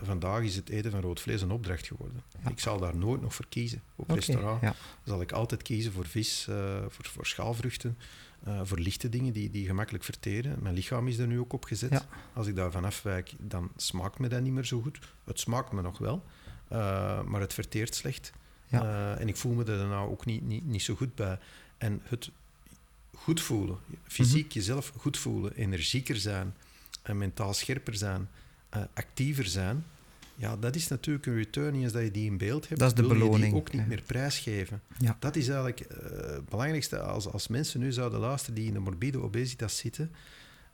Vandaag 0.02 0.42
is 0.42 0.56
het 0.56 0.68
eten 0.68 0.90
van 0.90 1.00
rood 1.00 1.20
vlees 1.20 1.42
een 1.42 1.50
opdracht 1.50 1.86
geworden. 1.86 2.22
Ja. 2.44 2.50
Ik 2.50 2.60
zal 2.60 2.78
daar 2.78 2.96
nooit 2.96 3.20
nog 3.20 3.34
voor 3.34 3.46
kiezen. 3.48 3.82
Op 3.96 4.10
restaurant 4.10 4.60
ja. 4.60 4.74
zal 5.04 5.20
ik 5.20 5.32
altijd 5.32 5.62
kiezen 5.62 5.92
voor 5.92 6.06
vis, 6.06 6.48
voor, 6.88 7.04
voor 7.04 7.26
schaalvruchten, 7.26 7.98
voor 8.62 8.78
lichte 8.78 9.08
dingen 9.08 9.32
die, 9.32 9.50
die 9.50 9.66
gemakkelijk 9.66 10.04
verteren. 10.04 10.58
Mijn 10.62 10.74
lichaam 10.74 11.08
is 11.08 11.18
er 11.18 11.26
nu 11.26 11.38
ook 11.38 11.52
op 11.52 11.64
gezet. 11.64 12.06
Als 12.32 12.46
ik 12.46 12.56
daarvan 12.56 12.84
afwijk, 12.84 13.34
dan 13.38 13.70
smaakt 13.76 14.18
me 14.18 14.28
dat 14.28 14.42
niet 14.42 14.52
meer 14.52 14.64
zo 14.64 14.80
goed. 14.80 14.98
Het 15.24 15.40
smaakt 15.40 15.72
me 15.72 15.82
nog 15.82 15.98
wel, 15.98 16.24
eh, 16.74 17.22
maar 17.22 17.40
het 17.40 17.54
verteert 17.54 17.94
slecht. 17.94 18.32
Ja. 18.66 18.82
Eh, 18.82 19.20
en 19.20 19.28
ik 19.28 19.36
voel 19.36 19.52
me 19.52 19.64
er 19.64 19.78
daarna 19.78 20.00
ook 20.00 20.26
niet, 20.26 20.42
niet, 20.42 20.66
niet 20.66 20.82
zo 20.82 20.94
goed 20.94 21.14
bij. 21.14 21.38
En 21.78 22.00
het 22.04 22.30
goed 23.14 23.40
voelen, 23.40 23.76
fysiek 24.02 24.46
Mhm. 24.46 24.54
jezelf 24.54 24.92
goed 24.96 25.18
voelen, 25.18 25.54
energieker 25.54 26.16
zijn, 26.16 26.54
en 27.02 27.18
mentaal 27.18 27.54
scherper 27.54 27.94
zijn, 27.94 28.28
eh, 28.68 28.82
actiever 28.94 29.46
zijn, 29.46 29.84
ja, 30.36 30.56
dat 30.56 30.74
is 30.74 30.88
natuurlijk 30.88 31.26
een 31.26 31.34
return. 31.34 31.74
Eens 31.74 31.92
dat 31.92 32.02
je 32.02 32.10
die 32.10 32.26
in 32.26 32.36
beeld 32.36 32.68
hebt, 32.68 32.80
Dat 32.80 32.88
is 32.88 32.94
de 32.94 33.02
wil 33.02 33.10
je 33.10 33.18
beloning, 33.18 33.44
die 33.44 33.60
ook 33.60 33.72
niet 33.72 33.80
ja. 33.80 33.86
meer 33.86 34.02
prijsgeven. 34.02 34.80
Ja. 34.98 35.16
Dat 35.20 35.36
is 35.36 35.48
eigenlijk 35.48 35.80
eh, 35.80 36.34
het 36.34 36.48
belangrijkste. 36.48 37.00
Als, 37.00 37.26
als 37.26 37.48
mensen 37.48 37.80
nu 37.80 37.92
zouden 37.92 38.20
luisteren 38.20 38.54
die 38.54 38.66
in 38.66 38.72
de 38.72 38.78
morbide 38.78 39.22
obesitas 39.22 39.76
zitten, 39.76 40.10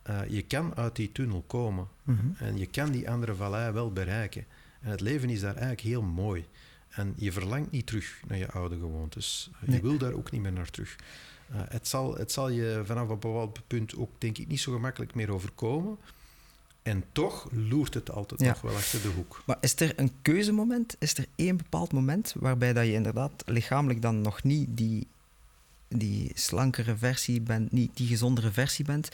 eh, 0.03 0.21
je 0.29 0.43
kan 0.43 0.75
uit 0.77 0.97
die 0.97 1.13
tunnel 1.13 1.45
komen. 1.47 1.89
Mhm. 2.03 2.19
En 2.39 2.59
je 2.59 2.67
kan 2.67 2.91
die 2.91 3.11
andere 3.11 3.35
vallei 3.35 3.73
wel 3.73 3.93
bereiken. 3.93 4.45
En 4.81 4.91
het 4.91 5.01
leven 5.01 5.31
is 5.31 5.41
daar 5.41 5.51
eigenlijk 5.53 5.81
heel 5.81 6.03
mooi. 6.03 6.47
En 6.91 7.15
je 7.17 7.33
verlangt 7.33 7.71
niet 7.71 7.87
terug 7.87 8.21
naar 8.29 8.39
je 8.39 8.51
oude 8.51 8.79
gewoontes. 8.79 9.51
Nee. 9.61 9.77
Je 9.77 9.83
wil 9.83 9.99
daar 9.99 10.13
ook 10.13 10.31
niet 10.31 10.41
meer 10.41 10.53
naar 10.53 10.71
terug. 10.71 10.97
Eh, 11.53 11.61
het, 11.69 11.89
zal, 11.89 12.15
het 12.17 12.33
zal 12.33 12.49
je 12.49 12.83
vanaf 12.85 13.09
een 13.09 13.19
bepaald 13.19 13.61
punt 13.67 13.97
ook, 13.97 14.11
denk 14.19 14.39
ik, 14.39 14.49
niet 14.49 14.61
zo 14.61 14.73
gemakkelijk 14.73 15.15
meer 15.15 15.33
overkomen. 15.33 15.97
En 16.83 17.05
toch 17.13 17.49
loert 17.53 17.95
het 17.95 18.11
altijd 18.11 18.41
Ja. 18.41 18.47
nog 18.49 18.61
wel 18.61 18.75
achter 18.75 19.03
de 19.03 19.09
hoek. 19.09 19.43
Maar 19.47 19.57
is 19.61 19.81
er 19.81 19.93
een 19.99 20.13
keuzemoment? 20.23 20.97
Is 20.99 21.19
er 21.19 21.27
één 21.35 21.57
bepaald 21.57 21.93
moment 21.93 22.35
waarbij 22.39 22.73
dat 22.73 22.85
je 22.87 22.93
inderdaad 22.93 23.43
lichamelijk 23.47 24.03
dan 24.03 24.21
nog 24.21 24.43
niet 24.43 24.69
die, 24.71 25.07
die 25.89 26.31
slankere 26.35 26.97
versie 26.97 27.41
bent, 27.41 27.73
niet 27.73 27.97
die 27.97 28.07
gezondere 28.07 28.51
versie 28.53 28.85
bent, 28.85 29.09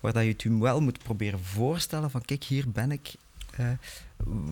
waar 0.00 0.12
dat 0.12 0.22
je 0.22 0.28
het 0.28 0.42
je 0.42 0.58
wel 0.58 0.80
moet 0.80 1.02
proberen 1.02 1.40
voorstellen 1.40 2.10
van 2.10 2.22
kijk, 2.24 2.44
hier 2.44 2.70
ben 2.70 2.90
ik. 2.92 3.14
Eh, 3.56 3.70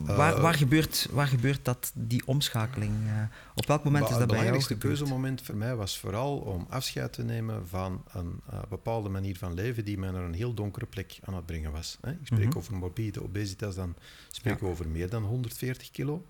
waar, 0.07 0.35
Eh, 0.35 0.40
waar, 0.42 0.54
gebeurt, 0.54 1.09
waar 1.11 1.26
gebeurt 1.26 1.64
dat, 1.64 1.92
die 1.95 2.26
omschakeling? 2.26 2.92
eh? 3.07 3.23
op 3.54 3.66
welk 3.66 3.85
moment 3.85 4.04
is 4.04 4.11
dat 4.11 4.19
het 4.19 4.28
bij 4.28 4.37
jou 4.37 4.49
belangrijkste 4.49 4.75
gebeurd? 4.75 4.99
keuzemoment 4.99 5.42
voor 5.42 5.57
mij 5.57 5.76
was 5.76 5.99
vooral 5.99 6.37
om 6.38 6.66
afscheid 6.69 7.12
te 7.12 7.23
nemen 7.23 7.69
van 7.69 8.04
een 8.12 8.40
bepaalde 8.69 9.09
manier 9.09 9.37
van 9.38 9.54
leven 9.54 9.85
die 9.85 9.99
mij 9.99 10.11
naar 10.11 10.23
een 10.25 10.35
heel 10.35 10.54
donkere 10.54 10.87
plek 10.87 11.19
aan 11.25 11.35
het 11.35 11.47
brengen 11.47 11.73
was. 11.73 11.99
Hè. 12.00 12.11
Ik 12.11 12.19
spreek 12.23 12.49
Mhm. 12.49 12.57
over 12.59 12.75
morbide 12.76 13.23
obesitas, 13.23 13.75
dan 13.75 13.95
spreken 14.30 14.64
we 14.64 14.71
over 14.71 14.88
meer 14.88 15.09
dan 15.11 15.23
140 15.23 15.90
kilo. 15.90 16.25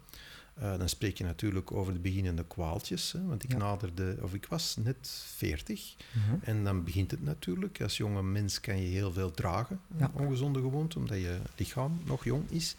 Eh, 0.61 0.79
dan 0.79 0.89
spreek 0.89 1.19
je 1.19 1.25
natuurlijk 1.25 1.73
over 1.73 1.93
de 1.93 1.99
beginnende 1.99 2.45
kwaaltjes, 2.45 3.13
hè, 3.13 3.25
want 3.27 3.43
ik 3.43 3.53
Ja. 3.53 3.59
naderde, 3.59 4.17
of 4.23 4.35
ik 4.35 4.47
was 4.47 4.77
net 4.83 5.25
40. 5.37 5.95
Mhm. 6.13 6.37
En 6.43 6.65
dan 6.65 6.85
begint 6.85 7.11
het 7.11 7.23
natuurlijk. 7.23 7.81
Als 7.83 7.97
jonge 7.97 8.23
mens 8.23 8.61
kan 8.61 8.81
je 8.83 8.89
heel 8.89 9.13
veel 9.13 9.31
dragen, 9.31 9.81
Ja. 9.99 10.11
ongezonde 10.15 10.61
gewoonte, 10.61 10.99
omdat 10.99 11.17
je 11.19 11.39
lichaam 11.57 12.01
nog 12.05 12.25
jong 12.25 12.51
is. 12.51 12.77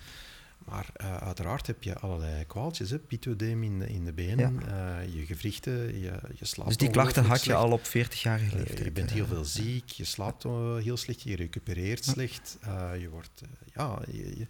Maar 0.65 0.89
eh, 0.93 1.17
uiteraard 1.17 1.67
heb 1.67 1.83
je 1.83 1.99
allerlei 1.99 2.45
kwaaltjes, 2.45 2.93
pitodeem 3.07 3.63
in 3.63 3.79
de, 3.79 3.87
in 3.89 4.05
de 4.05 4.13
benen, 4.13 4.61
eh, 4.67 5.13
je 5.13 5.25
gewrichten, 5.25 5.99
je, 5.99 6.19
je 6.39 6.45
slaapt 6.45 6.67
Dus 6.69 6.77
die 6.77 6.89
klachten 6.89 7.25
had 7.25 7.43
je 7.43 7.53
al 7.53 7.71
op 7.71 7.81
40-jarige 7.83 8.49
slecht. 8.49 8.53
Eh, 8.53 8.57
leeftijd. 8.59 8.85
je 8.85 8.91
bent 8.91 9.11
heel 9.11 9.25
veel 9.25 9.45
ziek, 9.45 9.89
je 9.89 10.05
slaapt 10.05 10.43
heel 10.83 10.97
slecht, 10.97 11.21
je 11.21 11.35
recupereert 11.35 12.05
slecht. 12.05 12.57
je, 12.99 13.07
wordt, 13.11 13.41
ja, 13.73 13.99
je, 14.11 14.37
je, 14.37 14.47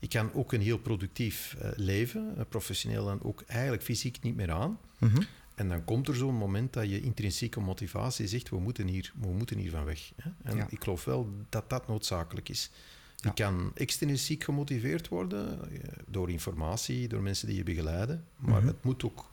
je 0.00 0.08
kan 0.08 0.32
ook 0.32 0.52
een 0.52 0.60
heel 0.60 0.78
productief 0.78 1.54
eh, 1.60 1.70
leven, 1.76 2.34
eh, 2.36 2.44
professioneel 2.48 3.10
en 3.10 3.22
ook 3.22 3.42
eigenlijk 3.46 3.82
fysiek 3.82 4.18
niet 4.22 4.36
meer 4.36 4.50
aan. 4.50 4.78
Mhm. 4.98 5.22
En 5.54 5.68
dan 5.68 5.84
komt 5.84 6.08
er 6.08 6.14
zo'n 6.16 6.34
moment 6.34 6.72
dat 6.72 6.90
je 6.90 7.00
intrinsieke 7.00 7.60
motivatie 7.60 8.26
zegt, 8.26 8.48
we 8.50 8.58
moeten 8.60 8.86
hier, 8.86 9.12
we 9.20 9.28
moeten 9.28 9.58
hier 9.58 9.70
van 9.70 9.84
weg. 9.84 10.12
En 10.42 10.56
Ja. 10.56 10.66
ik 10.70 10.82
geloof 10.84 11.04
wel 11.04 11.30
dat 11.48 11.70
dat 11.70 11.86
noodzakelijk 11.88 12.48
is. 12.48 12.70
Ja. 13.16 13.28
Je 13.34 13.42
kan 13.42 13.70
extrinsiek 13.74 14.44
gemotiveerd 14.44 15.08
worden 15.08 15.72
eh, 15.72 15.78
door 16.06 16.30
informatie, 16.30 17.08
door 17.08 17.22
mensen 17.22 17.46
die 17.46 17.56
je 17.56 17.62
begeleiden, 17.62 18.24
maar 18.36 18.58
Mhm. 18.58 18.66
het 18.66 18.84
moet 18.84 19.04
ook 19.04 19.28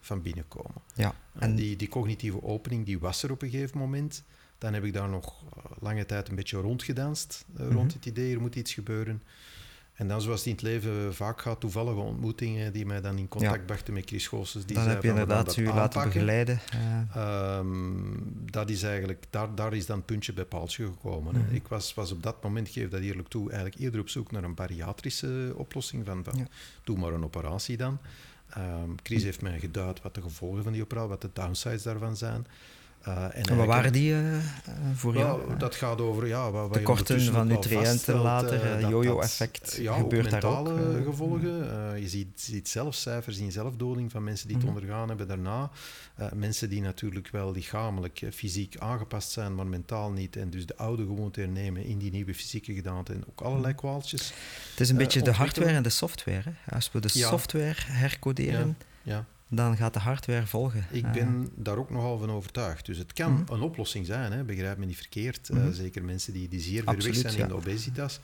van 0.00 0.22
binnen 0.22 0.48
komen. 0.48 0.82
Ja, 0.94 1.14
En 1.38 1.54
die, 1.54 1.76
die 1.76 1.88
cognitieve 1.88 2.42
opening 2.42 2.84
die 2.86 2.98
was 2.98 3.22
er 3.22 3.30
op 3.30 3.42
een 3.42 3.50
gegeven 3.50 3.78
moment. 3.78 4.22
Dan 4.58 4.74
heb 4.74 4.84
ik 4.84 4.92
daar 4.92 5.08
nog 5.08 5.44
lange 5.80 6.06
tijd 6.06 6.28
een 6.28 6.34
beetje 6.34 6.56
rondgedanst, 6.56 7.44
rond 7.56 7.72
Mhm. 7.72 7.86
het 7.86 8.06
idee, 8.06 8.34
er 8.34 8.40
moet 8.40 8.56
iets 8.56 8.74
gebeuren. 8.74 9.22
En 10.00 10.08
dan, 10.08 10.20
zoals 10.20 10.38
het 10.38 10.48
in 10.48 10.52
het 10.52 10.62
leven 10.62 11.14
vaak 11.14 11.40
gaat, 11.40 11.60
toevallige 11.60 12.00
ontmoetingen 12.00 12.72
die 12.72 12.86
mij 12.86 13.00
dan 13.00 13.18
in 13.18 13.28
contact 13.28 13.66
brachten 13.66 13.94
met 13.94 14.06
Chris 14.06 14.28
Goossens. 14.28 14.66
Die 14.66 14.74
dan 14.74 14.84
zei 14.84 14.94
heb 14.94 15.04
je 15.04 15.08
inderdaad 15.08 15.56
u 15.56 15.66
laten 15.66 16.02
begeleiden. 16.02 16.60
Ehm, 17.14 17.66
dat 18.50 18.70
is 18.70 18.82
eigenlijk, 18.82 19.24
daar, 19.30 19.54
daar 19.54 19.74
is 19.74 19.86
dan 19.86 20.04
puntje 20.04 20.32
bij 20.32 20.44
paaltje 20.44 20.84
gekomen. 20.86 21.34
Mhm. 21.34 21.54
Ik 21.54 21.68
was, 21.68 21.94
was 21.94 22.12
op 22.12 22.22
dat 22.22 22.42
moment, 22.42 22.68
geef 22.68 22.88
dat 22.88 23.00
eerlijk 23.00 23.28
toe, 23.28 23.50
eigenlijk 23.50 23.80
eerder 23.80 24.00
op 24.00 24.08
zoek 24.08 24.30
naar 24.30 24.44
een 24.44 24.54
bariatrische 24.54 25.52
oplossing. 25.56 26.06
Van, 26.06 26.24
van 26.24 26.48
doe 26.84 26.98
maar 26.98 27.12
een 27.12 27.24
operatie 27.24 27.76
dan. 27.76 27.98
Ehm, 28.48 28.90
Chris 29.02 29.22
heeft 29.22 29.42
mij 29.42 29.58
geduid 29.58 30.02
wat 30.02 30.14
de 30.14 30.22
gevolgen 30.22 30.62
van 30.62 30.72
die 30.72 30.82
operatie, 30.82 31.08
wat 31.10 31.20
de 31.20 31.30
downsides 31.32 31.82
daarvan 31.82 32.16
zijn. 32.16 32.46
Eh, 33.00 33.24
en 33.24 33.42
En 33.42 33.56
wat 33.56 33.66
waren 33.66 33.92
die 33.92 34.12
eh, 34.12 34.34
eh, 34.36 34.42
voor 34.94 35.14
ja, 35.14 35.20
jou? 35.20 35.56
dat 35.58 35.74
gaat 35.74 36.00
over 36.00 36.26
ja, 36.26 36.50
wat, 36.50 36.72
Tekorten 36.72 37.20
van 37.20 37.46
nutriënten 37.46 38.14
later, 38.14 38.80
Ja, 39.82 39.94
gebeurt 39.96 40.24
ook 40.24 40.30
daar 40.40 40.44
ook, 40.44 40.66
mentale 40.66 41.02
gevolgen. 41.04 41.50
Je 42.00 42.08
ziet, 42.08 42.40
ziet 42.40 42.68
zelf 42.68 42.94
cijfers 42.94 43.38
in 43.38 43.52
zelfdoding 43.52 44.10
van 44.10 44.24
mensen 44.24 44.46
die 44.48 44.56
het 44.56 44.64
Mhm. 44.66 44.74
ondergaan 44.74 45.08
hebben 45.08 45.28
daarna. 45.28 45.70
Mensen 46.34 46.68
die 46.70 46.80
natuurlijk 46.80 47.28
wel 47.30 47.52
lichamelijk, 47.52 48.22
fysiek 48.32 48.76
aangepast 48.78 49.30
zijn, 49.30 49.54
maar 49.54 49.66
mentaal 49.66 50.10
niet. 50.10 50.36
En 50.36 50.50
dus 50.50 50.66
de 50.66 50.76
oude 50.76 51.02
gewoonte 51.02 51.40
hernemen 51.40 51.84
in 51.84 51.98
die 51.98 52.10
nieuwe 52.10 52.34
fysieke 52.34 52.74
gedaante. 52.74 53.12
En 53.12 53.24
ook 53.30 53.40
allerlei 53.40 53.74
kwaaltjes. 53.74 54.32
Het 54.70 54.80
is 54.80 54.88
een 54.88 54.96
beetje 54.96 55.22
de 55.22 55.32
hardware 55.32 55.70
en 55.72 55.82
de 55.82 55.88
software. 55.88 56.42
Hè? 56.44 56.74
Als 56.74 56.92
we 56.92 57.00
de 57.00 57.10
Ja. 57.12 57.28
software 57.28 57.74
hercoderen, 57.86 58.76
Ja. 59.02 59.24
Dan 59.50 59.76
gaat 59.76 59.92
de 59.92 59.98
hardware 60.00 60.46
volgen. 60.46 60.86
Ik 60.90 61.04
Eh, 61.04 61.10
ben 61.12 61.48
daar 61.56 61.76
ook 61.78 61.90
nogal 61.90 62.18
van 62.18 62.30
overtuigd. 62.30 62.86
Dus 62.86 62.98
het 62.98 63.12
kan 63.12 63.32
Mhm. 63.32 63.52
een 63.52 63.60
oplossing 63.60 64.06
zijn, 64.06 64.32
hè? 64.32 64.44
begrijp 64.44 64.78
me 64.78 64.84
niet 64.86 64.96
verkeerd. 64.96 65.48
Eh, 65.48 65.56
Mhm. 65.56 65.72
zeker 65.72 66.04
mensen 66.04 66.32
die, 66.32 66.48
die 66.48 66.60
zeer 66.60 66.82
ver 66.82 66.96
weg 67.02 67.14
zijn 67.14 67.36
in 67.38 67.48
de 67.48 67.54
obesitas. 67.54 68.20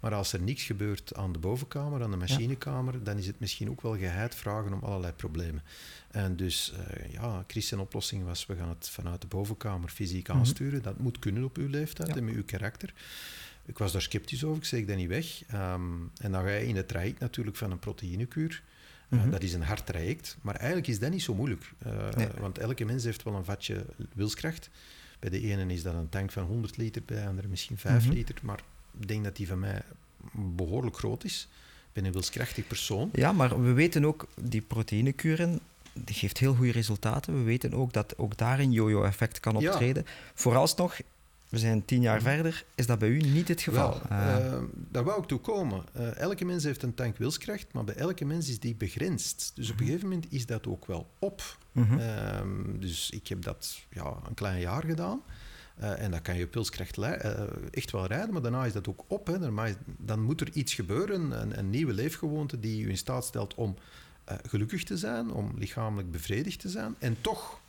Maar 0.00 0.14
als 0.14 0.32
er 0.32 0.40
niks 0.42 0.62
gebeurt 0.62 1.14
aan 1.14 1.32
de 1.32 1.38
bovenkamer, 1.38 2.02
aan 2.02 2.10
de 2.10 2.16
machinekamer, 2.16 3.04
dan 3.04 3.16
is 3.18 3.26
het 3.26 3.40
misschien 3.40 3.70
ook 3.70 3.80
wel 3.82 3.96
geheid 3.96 4.34
vragen 4.34 4.72
om 4.72 4.80
allerlei 4.82 5.12
problemen. 5.12 5.62
En 6.10 6.36
dus, 6.36 6.72
eh, 6.88 7.12
ja, 7.12 7.44
Chris' 7.46 7.68
zijn 7.68 7.80
oplossing 7.80 8.24
was, 8.24 8.46
we 8.46 8.56
gaan 8.56 8.68
het 8.68 8.88
vanuit 8.88 9.20
de 9.20 9.26
bovenkamer 9.26 9.88
fysiek 9.88 10.28
Mhm. 10.28 10.36
aansturen. 10.38 10.82
Dat 10.82 10.98
moet 10.98 11.18
kunnen 11.18 11.44
op 11.44 11.56
uw 11.56 11.68
leeftijd 11.68 12.08
Ja. 12.08 12.14
en 12.16 12.24
met 12.24 12.34
uw 12.34 12.44
karakter. 12.44 12.92
Ik 13.66 13.78
was 13.78 13.92
daar 13.92 14.02
sceptisch 14.02 14.44
over, 14.44 14.58
ik 14.58 14.64
zeg 14.64 14.84
dat 14.84 14.96
niet 14.96 15.08
weg. 15.08 15.42
Ehm, 15.46 15.82
en 16.20 16.32
dan 16.32 16.42
ga 16.42 16.48
je 16.50 16.66
in 16.66 16.76
het 16.76 16.88
traject 16.88 17.18
natuurlijk 17.20 17.56
van 17.56 17.70
een 17.70 17.78
proteïnekuur. 17.78 18.62
Uh, 19.10 19.20
Mhm. 19.20 19.30
Dat 19.30 19.42
is 19.42 19.52
een 19.52 19.62
hard 19.62 19.86
traject, 19.86 20.36
maar 20.40 20.54
eigenlijk 20.54 20.86
is 20.88 20.98
dat 20.98 21.10
niet 21.10 21.22
zo 21.22 21.34
moeilijk. 21.34 21.72
Uh, 21.86 22.08
Nee. 22.16 22.28
Want 22.38 22.58
elke 22.58 22.84
mens 22.84 23.04
heeft 23.04 23.22
wel 23.22 23.34
een 23.34 23.44
vatje 23.44 23.84
wilskracht. 24.14 24.70
Bij 25.18 25.30
de 25.30 25.40
ene 25.40 25.72
is 25.72 25.82
dat 25.82 25.94
een 25.94 26.08
tank 26.08 26.30
van 26.32 26.42
100 26.44 26.76
liter, 26.76 27.02
bij 27.06 27.20
de 27.22 27.26
andere 27.28 27.48
misschien 27.48 27.78
5 27.78 28.04
Mhm. 28.04 28.12
liter. 28.14 28.34
Maar 28.42 28.60
ik 29.00 29.08
denk 29.08 29.24
dat 29.24 29.36
die 29.36 29.46
van 29.46 29.58
mij 29.58 29.82
behoorlijk 30.32 30.96
groot 30.96 31.24
is. 31.24 31.48
Ik 31.86 31.92
ben 31.92 32.04
een 32.04 32.12
wilskrachtig 32.12 32.66
persoon. 32.66 33.10
Ja, 33.12 33.32
maar 33.32 33.62
we 33.62 33.72
weten 33.72 34.04
ook, 34.04 34.26
die 34.40 34.60
proteïnekuren, 34.60 35.60
die 35.92 36.14
geeft 36.14 36.38
heel 36.38 36.54
goede 36.54 36.72
resultaten. 36.72 37.34
We 37.34 37.42
weten 37.42 37.72
ook 37.74 37.92
dat 37.92 38.18
ook 38.18 38.36
daar 38.36 38.58
een 38.58 38.72
yo-yo-effect 38.72 39.40
kan 39.40 39.58
Ja. 39.60 39.70
optreden. 39.70 40.06
Vooralsnog, 40.34 40.98
we 41.50 41.58
zijn 41.58 41.84
tien 41.84 42.00
jaar 42.02 42.16
Mhm. 42.20 42.24
verder, 42.24 42.64
is 42.74 42.86
dat 42.86 42.98
bij 42.98 43.08
u 43.08 43.20
niet 43.20 43.48
het 43.48 43.60
geval. 43.60 44.00
Wel, 44.08 44.18
eh, 44.18 44.58
daar 44.90 45.04
wou 45.04 45.20
ik 45.22 45.28
toe 45.28 45.38
komen. 45.40 45.84
Eh, 45.92 46.16
elke 46.16 46.44
mens 46.44 46.64
heeft 46.64 46.82
een 46.82 46.94
tank 46.94 47.16
wilskracht, 47.16 47.72
maar 47.72 47.84
bij 47.84 47.94
elke 47.94 48.24
mens 48.24 48.48
is 48.48 48.60
die 48.60 48.74
begrensd. 48.74 49.52
Dus 49.54 49.70
op 49.70 49.80
een 49.80 49.86
gegeven 49.86 50.08
moment 50.08 50.26
is 50.32 50.46
dat 50.46 50.66
ook 50.66 50.86
wel 50.86 51.10
op. 51.18 51.42
mhm. 51.72 51.98
Ehm, 51.98 52.78
dus 52.78 53.10
ik 53.10 53.26
heb 53.28 53.42
dat 53.42 53.78
ja, 53.90 54.16
een 54.28 54.34
klein 54.34 54.60
jaar 54.60 54.82
gedaan. 54.84 55.20
Eh, 55.76 56.02
en 56.02 56.10
dan 56.10 56.22
kan 56.22 56.36
je 56.36 56.46
pilskracht 56.46 56.96
li- 56.96 57.04
eh, 57.06 57.42
echt 57.70 57.90
wel 57.90 58.06
rijden, 58.06 58.32
maar 58.32 58.42
daarna 58.42 58.64
is 58.64 58.72
dat 58.72 58.88
ook 58.88 59.04
op. 59.06 59.26
Hè. 59.26 59.38
Dan 59.98 60.22
moet 60.22 60.40
er 60.40 60.50
iets 60.52 60.74
gebeuren, 60.74 61.40
een, 61.42 61.58
een 61.58 61.70
nieuwe 61.70 61.92
leefgewoonte 61.92 62.60
die 62.60 62.76
je 62.80 62.88
in 62.88 62.96
staat 62.96 63.24
stelt 63.24 63.54
om 63.54 63.76
gelukkig 64.46 64.84
te 64.84 64.96
zijn, 64.96 65.30
om 65.30 65.52
lichamelijk 65.58 66.10
bevredigd 66.10 66.60
te 66.60 66.68
zijn 66.68 66.94
en 66.98 67.16
toch 67.20 67.60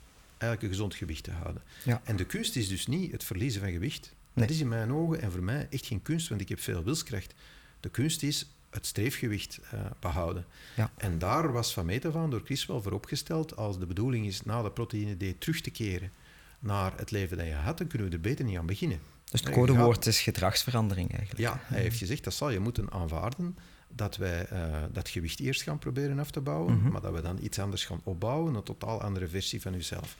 eigenlijk 0.42 0.62
een 0.62 0.78
gezond 0.78 0.94
gewicht 0.94 1.24
te 1.24 1.30
houden. 1.30 1.62
Ja. 1.84 2.00
En 2.04 2.16
de 2.16 2.24
kunst 2.24 2.56
is 2.56 2.68
dus 2.68 2.86
niet 2.86 3.12
het 3.12 3.24
verliezen 3.24 3.60
van 3.60 3.72
gewicht. 3.72 4.14
Nee. 4.32 4.46
Dat 4.46 4.54
is 4.54 4.60
in 4.60 4.68
mijn 4.68 4.92
ogen 4.92 5.20
en 5.20 5.32
voor 5.32 5.42
mij 5.42 5.66
echt 5.70 5.86
geen 5.86 6.02
kunst, 6.02 6.28
want 6.28 6.40
ik 6.40 6.48
heb 6.48 6.60
veel 6.60 6.84
wilskracht. 6.84 7.34
De 7.80 7.88
kunst 7.88 8.22
is 8.22 8.50
het 8.70 8.86
streefgewicht 8.86 9.60
eh, 9.70 9.80
behouden. 10.00 10.44
Ja. 10.76 10.90
En 10.96 11.18
daar 11.18 11.52
was 11.52 11.72
van 11.72 11.86
meet 11.86 12.14
aan 12.14 12.30
door 12.30 12.42
Chris 12.44 12.66
wel 12.66 12.82
voor 12.82 12.92
opgesteld, 12.92 13.56
als 13.56 13.78
de 13.78 13.86
bedoeling 13.86 14.26
is 14.26 14.42
na 14.42 14.62
de 14.62 14.70
proteïne 14.70 15.16
D 15.16 15.40
terug 15.40 15.60
te 15.60 15.70
keren 15.70 16.12
naar 16.58 16.92
het 16.96 17.10
leven 17.10 17.36
dat 17.36 17.46
je 17.46 17.52
had, 17.52 17.78
dan 17.78 17.86
kunnen 17.86 18.08
we 18.08 18.14
er 18.14 18.20
beter 18.20 18.44
niet 18.44 18.58
aan 18.58 18.66
beginnen. 18.66 19.00
dus 19.30 19.40
het 19.40 19.48
je 19.48 19.54
codewoord 19.54 20.06
is 20.06 20.20
gedragsverandering 20.20 21.10
eigenlijk. 21.10 21.40
Ja, 21.40 21.60
hij 21.62 21.80
heeft 21.80 21.98
gezegd 21.98 22.24
dat 22.24 22.34
zal 22.34 22.50
je 22.50 22.58
moeten 22.58 22.90
aanvaarden 22.90 23.56
dat 23.94 24.16
wij 24.16 24.46
eh, 24.46 24.82
dat 24.92 25.08
gewicht 25.08 25.40
eerst 25.40 25.62
gaan 25.62 25.78
proberen 25.78 26.18
af 26.18 26.30
te 26.30 26.40
bouwen, 26.40 26.74
Mhm. 26.78 26.88
maar 26.92 27.00
dat 27.00 27.12
we 27.14 27.20
dan 27.20 27.38
iets 27.42 27.58
anders 27.58 27.84
gaan 27.84 28.00
opbouwen, 28.04 28.54
een 28.54 28.62
totaal 28.62 29.00
andere 29.02 29.28
versie 29.28 29.60
van 29.60 29.72
jezelf. 29.72 30.16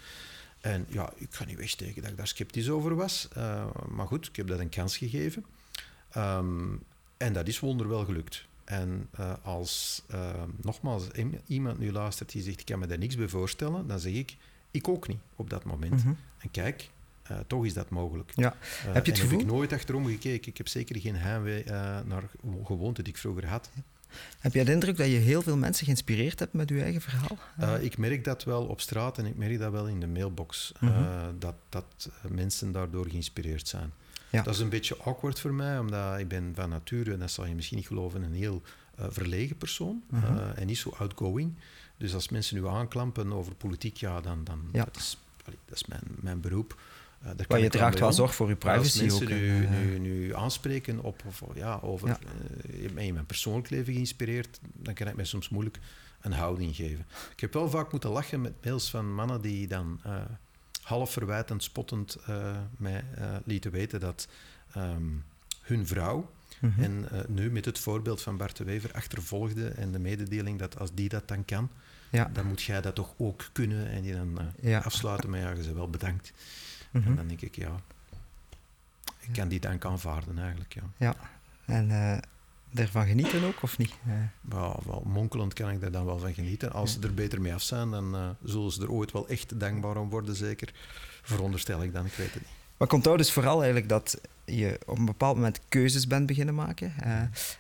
En 0.61 0.87
ja, 0.89 1.13
ik 1.17 1.35
ga 1.35 1.45
niet 1.45 1.57
wegsteken 1.57 2.03
dat 2.03 2.11
ik 2.11 2.17
daar 2.17 2.27
sceptisch 2.27 2.71
over 2.71 2.95
was, 2.95 3.29
eh, 3.33 3.67
maar 3.89 4.07
goed, 4.07 4.27
ik 4.29 4.37
heb 4.37 4.47
dat 4.47 4.59
een 4.59 4.69
kans 4.69 4.97
gegeven. 4.97 5.45
Ehm, 6.11 6.75
en 7.17 7.33
dat 7.33 7.49
is 7.49 7.61
wonderwel 7.61 8.05
gelukt. 8.05 8.45
En 8.65 9.09
eh, 9.11 9.33
als 9.43 10.03
nogmaals 10.63 11.05
iemand 11.47 11.79
nu 11.79 11.93
luistert 11.93 12.33
die 12.33 12.43
zegt 12.43 12.61
ik 12.61 12.67
kan 12.67 12.79
me 12.79 12.87
daar 12.87 12.99
niks 12.99 13.17
bij 13.17 13.29
voorstellen, 13.29 13.87
dan 13.87 13.99
zeg 14.01 14.13
ik 14.13 14.37
ik 14.71 14.89
ook 14.89 15.09
niet 15.09 15.19
op 15.37 15.51
dat 15.51 15.65
moment. 15.65 16.05
Mhm. 16.05 16.13
En 16.39 16.51
kijk, 16.51 16.91
eh, 17.33 17.39
toch 17.47 17.65
is 17.67 17.75
dat 17.75 17.91
mogelijk. 17.91 18.33
Ja. 18.35 18.53
Eh, 18.87 18.93
Heb 18.93 19.07
je 19.07 19.13
het 19.13 19.21
heb 19.21 19.31
ik 19.31 19.39
gevoel- 19.39 19.55
nooit 19.57 19.73
achterom 19.73 20.07
gekeken. 20.07 20.49
Ik 20.51 20.57
heb 20.57 20.69
zeker 20.69 21.01
geen 21.01 21.17
heimwee 21.17 21.63
eh, 21.65 21.99
naar 22.05 22.23
gewoonten 22.65 23.05
die 23.05 23.13
ik 23.13 23.19
vroeger 23.19 23.47
had. 23.47 23.71
Heb 24.39 24.55
jij 24.55 24.65
de 24.65 24.73
indruk 24.73 24.97
dat 24.97 25.07
je 25.07 25.13
heel 25.13 25.43
veel 25.43 25.57
mensen 25.57 25.85
geïnspireerd 25.85 26.39
hebt 26.39 26.53
met 26.53 26.69
je 26.69 26.83
eigen 26.83 27.01
verhaal? 27.01 27.39
Ik 27.81 27.99
merk 27.99 28.25
dat 28.25 28.45
wel 28.45 28.65
op 28.65 28.81
straat 28.81 29.19
en 29.19 29.27
ik 29.27 29.37
merk 29.37 29.59
dat 29.59 29.71
wel 29.73 29.87
in 29.89 30.01
de 30.01 30.07
mailbox. 30.07 30.73
Mhm. 30.81 31.05
dat, 31.39 31.55
dat 31.69 32.09
mensen 32.29 32.73
daardoor 32.73 33.09
geïnspireerd 33.09 33.69
zijn. 33.69 33.93
Ja. 34.31 34.43
Dat 34.43 34.55
is 34.55 34.61
een 34.61 34.69
beetje 34.69 34.97
awkward 34.97 35.41
voor 35.41 35.55
mij, 35.55 35.79
omdat 35.79 36.19
ik 36.19 36.29
ben 36.29 36.53
van 36.55 36.69
nature, 36.69 37.13
en 37.13 37.19
dat 37.19 37.31
zal 37.31 37.47
je 37.47 37.55
misschien 37.55 37.77
niet 37.77 37.87
geloven, 37.87 38.23
een 38.23 38.35
heel 38.35 38.63
verlegen 38.97 39.57
persoon 39.57 40.03
Mhm. 40.11 40.39
en 40.55 40.67
niet 40.67 40.79
zo 40.79 40.95
outgoing. 40.99 41.55
Dus 41.97 42.15
als 42.15 42.29
mensen 42.29 42.57
nu 42.57 42.67
aanklampen 42.67 43.33
over 43.33 43.55
politiek, 43.55 43.97
ja, 43.97 44.21
dan, 44.21 44.45
dan 44.45 44.61
Ja. 44.73 44.85
Dat 44.85 44.97
is, 44.97 45.17
allee, 45.45 45.59
dat 45.65 45.75
is 45.77 45.85
mijn, 45.87 46.03
mijn 46.07 46.41
beroep. 46.41 46.81
Daar 47.23 47.35
kan 47.35 47.47
Maar 47.49 47.59
je 47.61 47.69
draagt 47.69 47.99
wel 47.99 48.13
zorg 48.13 48.35
voor 48.35 48.49
je 48.49 48.57
privacy 48.57 49.05
als 49.05 49.23
ook. 49.23 49.29
mensen 49.29 49.69
hè. 49.69 49.79
nu, 49.79 49.99
nu, 49.99 49.99
nu 49.99 50.35
aanspreken 50.35 51.03
op, 51.03 51.23
of, 51.27 51.43
ja, 51.55 51.79
over 51.83 52.09
Ja. 52.09 52.19
mij 52.93 53.07
in 53.07 53.15
mijn 53.15 53.27
persoonlijk 53.27 53.71
leven 53.71 53.93
geïnspireerd, 53.93 54.59
dan 54.73 54.95
kan 54.95 55.07
ik 55.09 55.17
mij 55.17 55.25
soms 55.25 55.49
moeilijk 55.49 55.79
een 56.21 56.33
houding 56.33 56.77
geven. 56.77 57.07
Ik 57.33 57.41
heb 57.41 57.53
wel 57.53 57.71
vaak 57.71 57.91
moeten 57.93 58.11
lachen 58.11 58.41
met 58.41 58.53
mails 58.65 58.91
van 58.91 59.15
mannen 59.15 59.41
die 59.41 59.67
dan 59.67 60.01
eh, 60.05 60.15
half 60.83 61.13
verwijtend, 61.13 61.63
spottend 61.63 62.17
eh, 62.27 62.57
mij 62.77 63.05
eh, 63.15 63.37
lieten 63.45 63.71
weten 63.71 64.01
dat 64.01 64.29
ehm, 64.73 65.03
hun 65.63 65.87
vrouw 65.87 66.31
mhm. 66.61 66.83
en 66.83 67.09
nu 67.29 67.51
met 67.51 67.65
het 67.65 67.79
voorbeeld 67.79 68.23
van 68.23 68.37
Bart 68.37 68.57
de 68.57 68.65
Wever 68.65 68.93
achtervolgde 68.93 69.69
en 69.69 69.93
de 69.93 69.99
mededeling 69.99 70.59
dat 70.59 70.79
als 70.79 70.95
die 70.95 71.09
dat 71.09 71.29
dan 71.29 71.45
kan, 71.45 71.71
Ja. 72.11 72.31
dan 72.33 72.47
moet 72.47 72.63
jij 72.63 72.81
dat 72.81 72.95
toch 72.95 73.15
ook 73.17 73.49
kunnen 73.53 73.89
en 73.91 74.03
die 74.03 74.15
dan 74.15 74.39
Ja. 74.61 74.79
afsluiten 74.79 75.31
met 75.31 75.41
ja, 75.41 75.63
ze 75.63 75.75
wel 75.75 75.91
bedankt. 75.91 76.33
Mhm. 76.93 77.09
En 77.09 77.17
dan 77.17 77.27
denk 77.27 77.41
ik, 77.41 77.57
ja, 77.57 77.81
ik 79.21 79.33
kan 79.33 79.49
die 79.49 79.61
dank 79.61 79.85
aanvaarden 79.85 80.39
eigenlijk, 80.39 80.75
ja. 80.75 80.83
Ja. 80.97 81.15
En 81.65 81.91
eh 81.91 82.19
daarvan 82.73 83.07
genieten 83.07 83.45
ook, 83.45 83.63
of 83.63 83.79
niet? 83.79 83.95
Eh, 84.07 84.75
wel 84.85 85.03
monkelend 85.07 85.53
kan 85.53 85.71
ik 85.71 85.81
daar 85.81 85.91
dan 85.91 86.05
wel 86.05 86.19
van 86.19 86.35
genieten. 86.35 86.73
Als 86.73 86.93
ze 86.93 86.99
er 87.01 87.15
beter 87.15 87.41
mee 87.41 87.55
af 87.55 87.63
zijn, 87.63 87.91
dan 87.91 88.15
eh, 88.15 88.29
zullen 88.45 88.73
ze 88.73 88.83
er 88.83 88.91
ooit 88.91 89.13
wel 89.13 89.29
echt 89.29 89.61
dankbaar 89.61 89.97
om 89.97 90.11
worden, 90.11 90.37
zeker. 90.37 90.73
Veronderstel 91.23 91.83
ik 91.83 91.93
dan, 91.93 92.07
ik 92.07 92.13
weet 92.13 92.33
het 92.33 92.43
niet. 92.43 92.51
Maar 92.77 92.89
ik 92.89 92.95
onthoud 92.95 93.19
dus 93.19 93.33
vooral 93.33 93.57
eigenlijk 93.57 93.89
dat 93.89 94.21
je 94.45 94.79
op 94.87 94.99
een 94.99 95.05
bepaald 95.05 95.37
moment 95.37 95.61
keuzes 95.69 96.07
bent 96.07 96.27
beginnen 96.27 96.55
maken. 96.55 96.93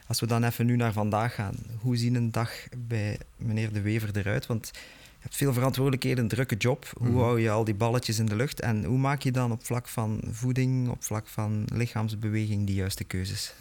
Als 0.06 0.20
we 0.20 0.26
dan 0.26 0.44
even 0.44 0.66
nu 0.66 0.76
naar 0.76 0.92
vandaag 0.92 1.34
gaan, 1.34 1.54
hoe 1.80 1.96
ziet 1.96 2.14
een 2.14 2.30
dag 2.30 2.50
bij 2.76 3.18
meneer 3.36 3.72
De 3.72 3.80
Wever 3.80 4.16
eruit? 4.16 4.46
Want 4.46 4.70
je 5.22 5.28
hebt 5.28 5.36
veel 5.36 5.52
verantwoordelijkheden, 5.52 6.22
een 6.22 6.28
drukke 6.30 6.56
job. 6.56 6.90
Hoe 6.98 7.08
Mhm. 7.08 7.18
hou 7.18 7.40
je 7.40 7.50
al 7.50 7.64
die 7.64 7.74
balletjes 7.74 8.18
in 8.18 8.26
de 8.26 8.36
lucht? 8.36 8.60
En 8.60 8.84
hoe 8.84 8.98
maak 8.98 9.22
je 9.22 9.32
dan 9.32 9.52
op 9.52 9.64
vlak 9.64 9.88
van 9.88 10.20
voeding, 10.30 10.88
op 10.88 11.04
vlak 11.04 11.26
van 11.26 11.64
lichaamsbeweging, 11.74 12.66
die 12.66 12.74
juiste 12.74 13.04
keuzes? 13.04 13.54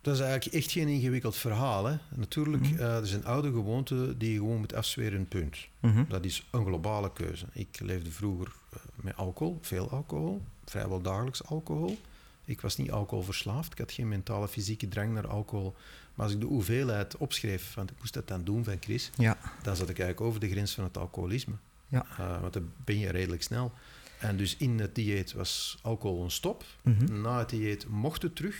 Dat 0.00 0.14
is 0.14 0.20
eigenlijk 0.20 0.54
echt 0.56 0.70
geen 0.72 0.88
ingewikkeld 0.88 1.36
verhaal. 1.36 1.84
Hè. 1.84 1.96
Natuurlijk, 2.14 2.66
eh, 2.70 2.96
er 2.96 3.06
zijn 3.06 3.24
oude 3.24 3.48
gewoonten 3.52 4.18
die 4.18 4.32
je 4.32 4.38
gewoon 4.38 4.58
moet 4.58 4.74
afzweren, 4.74 5.28
punt. 5.28 5.56
mhm. 5.80 6.04
Dat 6.08 6.24
is 6.24 6.46
een 6.50 6.64
globale 6.66 7.12
keuze. 7.12 7.46
Ik 7.52 7.80
leefde 7.82 8.10
vroeger 8.10 8.52
eh, 8.72 8.78
met 8.94 9.16
alcohol, 9.16 9.58
veel 9.62 9.90
alcohol, 9.90 10.42
vrijwel 10.64 11.00
dagelijks 11.00 11.44
alcohol. 11.44 11.98
Ik 12.44 12.60
was 12.60 12.76
niet 12.76 12.90
alcoholverslaafd, 12.90 13.72
ik 13.72 13.78
had 13.78 13.92
geen 13.92 14.08
mentale, 14.08 14.48
fysieke 14.48 14.88
drang 14.88 15.12
naar 15.12 15.26
alcohol. 15.28 15.74
Maar 16.14 16.24
als 16.26 16.34
ik 16.34 16.40
de 16.40 16.46
hoeveelheid 16.46 17.16
opschreef, 17.16 17.74
want 17.74 17.90
ik 17.90 17.96
moest 17.98 18.14
dat 18.14 18.28
dan 18.28 18.44
doen 18.44 18.64
van 18.64 18.76
Chris, 18.80 19.10
Ja, 19.16 19.38
dan 19.62 19.76
zat 19.76 19.88
ik 19.88 19.98
eigenlijk 19.98 20.20
over 20.28 20.40
de 20.40 20.50
grens 20.50 20.74
van 20.74 20.84
het 20.84 20.96
alcoholisme. 20.96 21.54
Ja. 21.88 22.06
Eh, 22.18 22.40
want 22.40 22.52
dan 22.52 22.70
ben 22.84 22.98
je 22.98 23.10
redelijk 23.10 23.42
snel. 23.42 23.72
En 24.18 24.36
dus 24.36 24.56
in 24.56 24.78
het 24.78 24.94
dieet 24.94 25.32
was 25.32 25.78
alcohol 25.82 26.24
een 26.24 26.30
stop. 26.30 26.64
mhm. 26.82 27.20
Na 27.20 27.38
het 27.38 27.48
dieet 27.48 27.88
mocht 27.88 28.22
het 28.22 28.36
terug. 28.36 28.56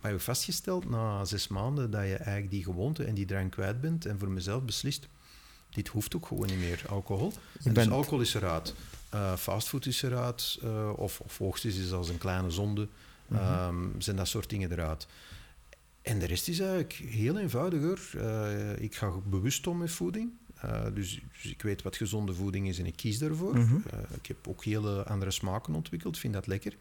Maar 0.00 0.10
je 0.12 0.18
hebt 0.18 0.22
vastgesteld 0.28 0.90
na 0.90 1.24
zes 1.24 1.48
maanden 1.48 1.90
dat 1.90 2.02
je 2.06 2.14
eigenlijk 2.16 2.50
die 2.50 2.64
gewoonte 2.64 3.04
en 3.04 3.14
die 3.14 3.26
drang 3.26 3.50
kwijt 3.50 3.80
bent. 3.80 4.06
En 4.06 4.18
voor 4.18 4.30
mezelf 4.30 4.62
beslist, 4.62 5.08
dit 5.70 5.88
hoeft 5.88 6.16
ook 6.16 6.26
gewoon 6.26 6.46
niet 6.46 6.58
meer, 6.58 6.82
alcohol. 6.88 7.30
Je 7.30 7.58
En 7.68 7.72
bent- 7.74 7.86
Dus 7.86 7.94
alcohol 7.96 8.20
is 8.20 8.34
eruit. 8.34 8.74
Eh 9.08 9.36
fastfood 9.36 9.86
is 9.86 10.02
eruit. 10.02 10.58
eh, 10.62 10.90
of, 10.96 11.20
of 11.20 11.38
hoogstens 11.38 11.76
is 11.76 11.92
als 11.92 12.08
een 12.08 12.18
kleine 12.18 12.50
zonde. 12.50 12.88
Mhm. 13.26 13.40
ehm, 13.42 13.76
zijn 13.98 14.16
dat 14.16 14.28
soort 14.28 14.50
dingen 14.50 14.72
eruit. 14.72 15.06
En 16.04 16.18
de 16.18 16.26
rest 16.26 16.48
is 16.48 16.58
eigenlijk 16.58 16.92
heel 16.92 17.38
eenvoudiger. 17.38 18.10
Eh, 18.16 18.82
ik 18.82 18.94
ga 18.94 19.10
bewust 19.26 19.66
om 19.66 19.78
met 19.78 19.90
voeding. 19.90 20.30
Eh, 20.60 20.84
dus, 20.94 21.20
dus 21.42 21.50
ik 21.50 21.62
weet 21.62 21.82
wat 21.82 21.96
gezonde 21.96 22.34
voeding 22.34 22.68
is 22.68 22.78
en 22.78 22.86
ik 22.86 22.96
kies 22.96 23.18
daarvoor. 23.18 23.58
Mhm. 23.58 23.74
Eh, 23.90 23.98
ik 24.16 24.26
heb 24.26 24.48
ook 24.48 24.64
hele 24.64 25.04
andere 25.04 25.30
smaken 25.30 25.74
ontwikkeld, 25.74 26.18
vind 26.18 26.32
dat 26.34 26.46
lekker. 26.46 26.76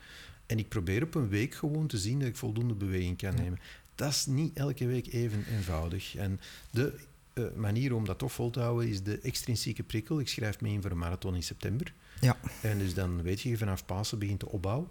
En 0.45 0.57
ik 0.59 0.67
probeer 0.69 1.03
op 1.03 1.15
een 1.15 1.29
week 1.29 1.53
gewoon 1.53 1.87
te 1.87 1.97
zien 1.97 2.19
dat 2.19 2.27
ik 2.27 2.35
voldoende 2.35 2.73
beweging 2.73 3.17
kan 3.17 3.31
Ja. 3.35 3.41
nemen. 3.41 3.59
Dat 3.95 4.09
is 4.09 4.25
niet 4.25 4.57
elke 4.57 4.85
week 4.85 5.13
even 5.13 5.45
eenvoudig. 5.51 6.15
En 6.15 6.39
de 6.71 6.93
manier 7.55 7.93
om 7.93 8.05
dat 8.05 8.17
toch 8.17 8.31
vol 8.31 8.49
te 8.49 8.59
houden 8.59 8.89
is 8.89 9.03
de 9.03 9.19
extrinsieke 9.19 9.83
prikkel. 9.83 10.19
Ik 10.19 10.27
schrijf 10.27 10.61
me 10.61 10.69
in 10.69 10.81
voor 10.81 10.91
een 10.91 10.97
marathon 10.97 11.35
in 11.35 11.43
september. 11.43 11.93
Ja. 12.21 12.37
En 12.61 12.77
dus 12.77 12.93
dan 12.93 13.21
weet 13.21 13.41
je, 13.41 13.57
vanaf 13.57 13.85
Pasen 13.85 14.19
begint 14.19 14.39
de 14.39 14.49
opbouw. 14.49 14.89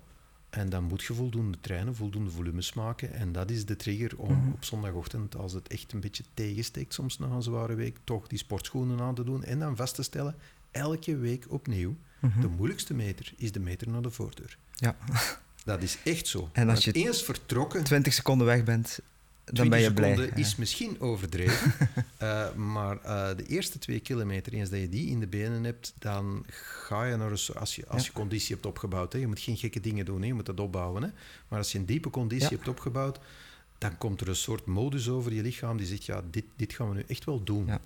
En 0.53 0.69
dan 0.69 0.85
moet 0.85 1.03
je 1.03 1.15
voldoende 1.15 1.59
trainen, 1.61 1.95
voldoende 1.95 2.31
volumes 2.31 2.73
maken. 2.73 3.13
En 3.13 3.33
dat 3.33 3.51
is 3.51 3.65
de 3.67 3.77
trigger 3.77 4.19
om 4.19 4.33
Mhm. 4.33 4.53
op 4.53 4.65
zondagochtend, 4.65 5.37
als 5.37 5.53
het 5.53 5.69
echt 5.69 5.93
een 5.93 6.01
beetje 6.01 6.25
tegensteekt, 6.35 6.95
soms 6.95 7.19
na 7.19 7.27
een 7.27 7.43
zware 7.43 7.75
week, 7.75 7.97
toch 8.05 8.27
die 8.29 8.39
sportschoenen 8.39 9.01
aan 9.01 9.15
te 9.15 9.25
doen. 9.25 9.45
En 9.45 9.59
dan 9.59 9.77
vast 9.77 9.95
te 9.95 10.03
stellen, 10.03 10.35
elke 10.71 11.17
week 11.17 11.45
opnieuw, 11.49 11.97
Mhm. 12.21 12.41
de 12.41 12.49
moeilijkste 12.49 12.95
meter 12.95 13.33
is 13.37 13.53
de 13.53 13.61
meter 13.61 13.89
naar 13.89 14.03
de 14.03 14.11
voordeur. 14.11 14.59
Ja. 14.73 14.97
Dat 15.65 15.83
is 15.83 15.99
echt 16.05 16.27
zo. 16.27 16.49
En 16.53 16.69
als 16.69 16.85
je 16.85 16.93
eens 16.93 17.23
vertrokken, 17.23 17.85
20 17.85 18.13
seconden 18.13 18.47
weg 18.47 18.65
bent, 18.65 18.99
dan 19.45 19.55
20 19.55 19.69
ben 19.71 19.81
je 19.81 19.93
blij. 19.93 20.15
seconden 20.15 20.37
is 20.37 20.57
misschien 20.57 21.01
overdreven, 21.01 21.73
eh, 22.19 22.55
maar 22.55 22.99
eh, 23.03 23.37
de 23.37 23.47
eerste 23.47 23.79
twee 23.79 24.01
kilometer, 24.01 24.53
eens 24.53 24.71
dat 24.71 24.81
je 24.81 24.89
die 24.89 25.09
in 25.09 25.21
de 25.21 25.27
benen 25.27 25.65
hebt, 25.65 25.93
dan 25.99 26.45
ga 26.87 27.05
je 27.05 27.17
naar 27.17 27.31
een... 27.31 27.39
Als 27.55 27.77
je, 27.77 27.87
als 27.87 28.03
Ja. 28.03 28.07
je 28.07 28.13
conditie 28.13 28.55
hebt 28.55 28.67
opgebouwd, 28.67 29.13
hè, 29.13 29.19
je 29.19 29.27
moet 29.27 29.41
geen 29.41 29.57
gekke 29.57 29.81
dingen 29.81 30.05
doen, 30.05 30.21
hè, 30.21 30.27
je 30.27 30.35
moet 30.35 30.47
dat 30.47 30.61
opbouwen. 30.61 31.03
Hè, 31.03 31.09
maar 31.49 31.59
als 31.59 31.73
je 31.73 31.79
een 31.79 31.87
diepe 31.87 32.11
conditie 32.11 32.51
Ja. 32.51 32.57
hebt 32.57 32.69
opgebouwd, 32.69 33.19
dan 33.79 33.99
komt 33.99 34.21
er 34.21 34.29
een 34.29 34.37
soort 34.37 34.67
modus 34.67 35.09
over 35.09 35.33
je 35.33 35.43
lichaam 35.43 35.77
die 35.77 35.87
zegt, 35.87 36.05
ja, 36.05 36.23
dit, 36.31 36.45
dit 36.57 36.73
gaan 36.73 36.89
we 36.89 36.95
nu 36.95 37.05
echt 37.07 37.25
wel 37.25 37.43
doen. 37.43 37.67
Ja. 37.67 37.81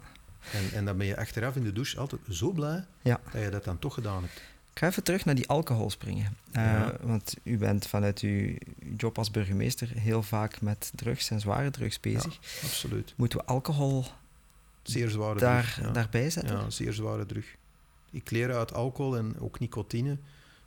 En, 0.53 0.73
en 0.73 0.85
dan 0.85 0.97
ben 0.97 1.07
je 1.07 1.16
achteraf 1.16 1.57
in 1.57 1.62
de 1.62 1.73
douche 1.73 1.99
altijd 1.99 2.21
zo 2.31 2.51
blij 2.53 2.85
dat 3.03 3.42
je 3.42 3.49
dat 3.51 3.64
dan 3.64 3.79
toch 3.79 3.95
gedaan 3.95 4.23
hebt. 4.23 4.40
Ik 4.77 4.83
ga 4.83 4.89
even 4.89 5.03
terug 5.03 5.25
naar 5.25 5.35
die 5.35 5.49
alcohol 5.49 5.91
springen. 5.91 6.37
Eh, 6.53 6.62
Ja. 6.62 6.97
Want 7.01 7.35
u 7.43 7.57
bent 7.59 7.87
vanuit 7.87 8.21
uw 8.21 8.57
job 8.97 9.19
als 9.19 9.31
burgemeester 9.31 9.89
heel 9.95 10.23
vaak 10.23 10.61
met 10.61 10.93
drugs 10.95 11.31
en 11.31 11.41
zware 11.41 11.71
drugs 11.71 12.01
bezig. 12.01 12.39
Absoluut. 12.62 13.12
Moeten 13.17 13.39
we 13.39 13.45
alcohol 13.45 14.05
Zeer 14.83 15.11
zware 15.11 15.39
daar, 15.39 15.62
drug, 15.62 15.81
ja. 15.87 15.91
daarbij 15.93 16.31
zetten? 16.31 16.57
Ja, 16.57 16.71
zeer 16.71 16.93
zware 16.93 17.27
drug. 17.27 17.47
Ik 18.11 18.31
leer 18.31 18.55
uit 18.57 18.75
alcohol 18.75 19.17
en 19.17 19.39
ook 19.41 19.59
nicotine 19.59 20.17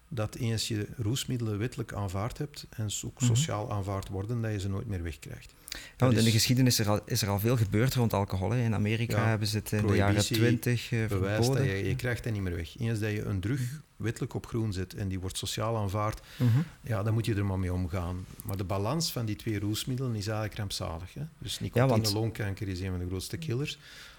dat 0.07 0.35
eens 0.35 0.67
je 0.67 0.87
roesmiddelen 0.97 1.57
wettelijk 1.57 1.93
aanvaard 1.93 2.37
hebt 2.37 2.65
en 2.69 2.89
ook 3.05 3.15
Mhm. 3.21 3.25
sociaal 3.25 3.71
aanvaard 3.71 4.07
worden, 4.07 4.41
dat 4.41 4.51
je 4.51 4.59
ze 4.59 4.69
nooit 4.69 4.87
meer 4.87 5.03
wegkrijgt. 5.03 5.53
Ja, 5.69 5.79
want 5.97 6.13
in 6.13 6.19
de 6.19 6.25
is- 6.25 6.33
geschiedenis 6.33 6.79
is 6.79 6.85
er, 6.85 6.91
al, 6.91 6.99
is 7.05 7.21
er 7.21 7.29
al 7.29 7.39
veel 7.39 7.57
gebeurd 7.57 7.93
rond 7.93 8.13
alcohol. 8.13 8.49
Hè. 8.51 8.63
In 8.63 8.73
Amerika 8.73 9.17
Ja, 9.17 9.27
hebben 9.27 9.47
ze 9.47 9.57
het 9.57 9.71
in 9.71 9.87
de 9.87 9.95
jaren 9.95 10.13
prohibitie, 10.15 10.35
twintig 10.37 10.91
eh, 10.91 11.05
Bewijs 11.07 11.35
dat 11.37 11.45
verboden. 11.45 11.77
je, 11.77 11.87
je 11.87 11.95
krijgt 11.95 12.23
dat 12.23 12.33
niet 12.33 12.41
meer 12.41 12.55
weg. 12.55 12.79
Eens 12.79 12.99
dat 12.99 13.11
je 13.11 13.23
een 13.23 13.39
drug 13.39 13.61
wettelijk 13.95 14.33
op 14.33 14.45
groen 14.45 14.73
zet 14.73 14.93
en 14.93 15.07
die 15.07 15.19
wordt 15.19 15.37
sociaal 15.37 15.77
aanvaard, 15.77 16.21
Mhm. 16.37 16.59
ja, 16.81 17.03
dan 17.03 17.13
moet 17.13 17.25
je 17.25 17.35
er 17.35 17.45
maar 17.45 17.59
mee 17.59 17.73
omgaan. 17.73 18.25
Maar 18.43 18.57
de 18.57 18.63
balans 18.63 19.11
van 19.11 19.25
die 19.25 19.35
twee 19.35 19.59
roesmiddelen 19.59 20.15
is 20.15 20.27
eigenlijk 20.27 20.57
rampzalig. 20.57 21.13
Hè? 21.13 21.21
Dus 21.37 21.59
nicotine, 21.59 21.87
want- 21.87 22.13
longkanker 22.13 22.67
is 22.67 22.79
een 22.79 22.89
van 22.89 22.99
de 22.99 23.05
grootste 23.07 23.37
killers. 23.37 23.77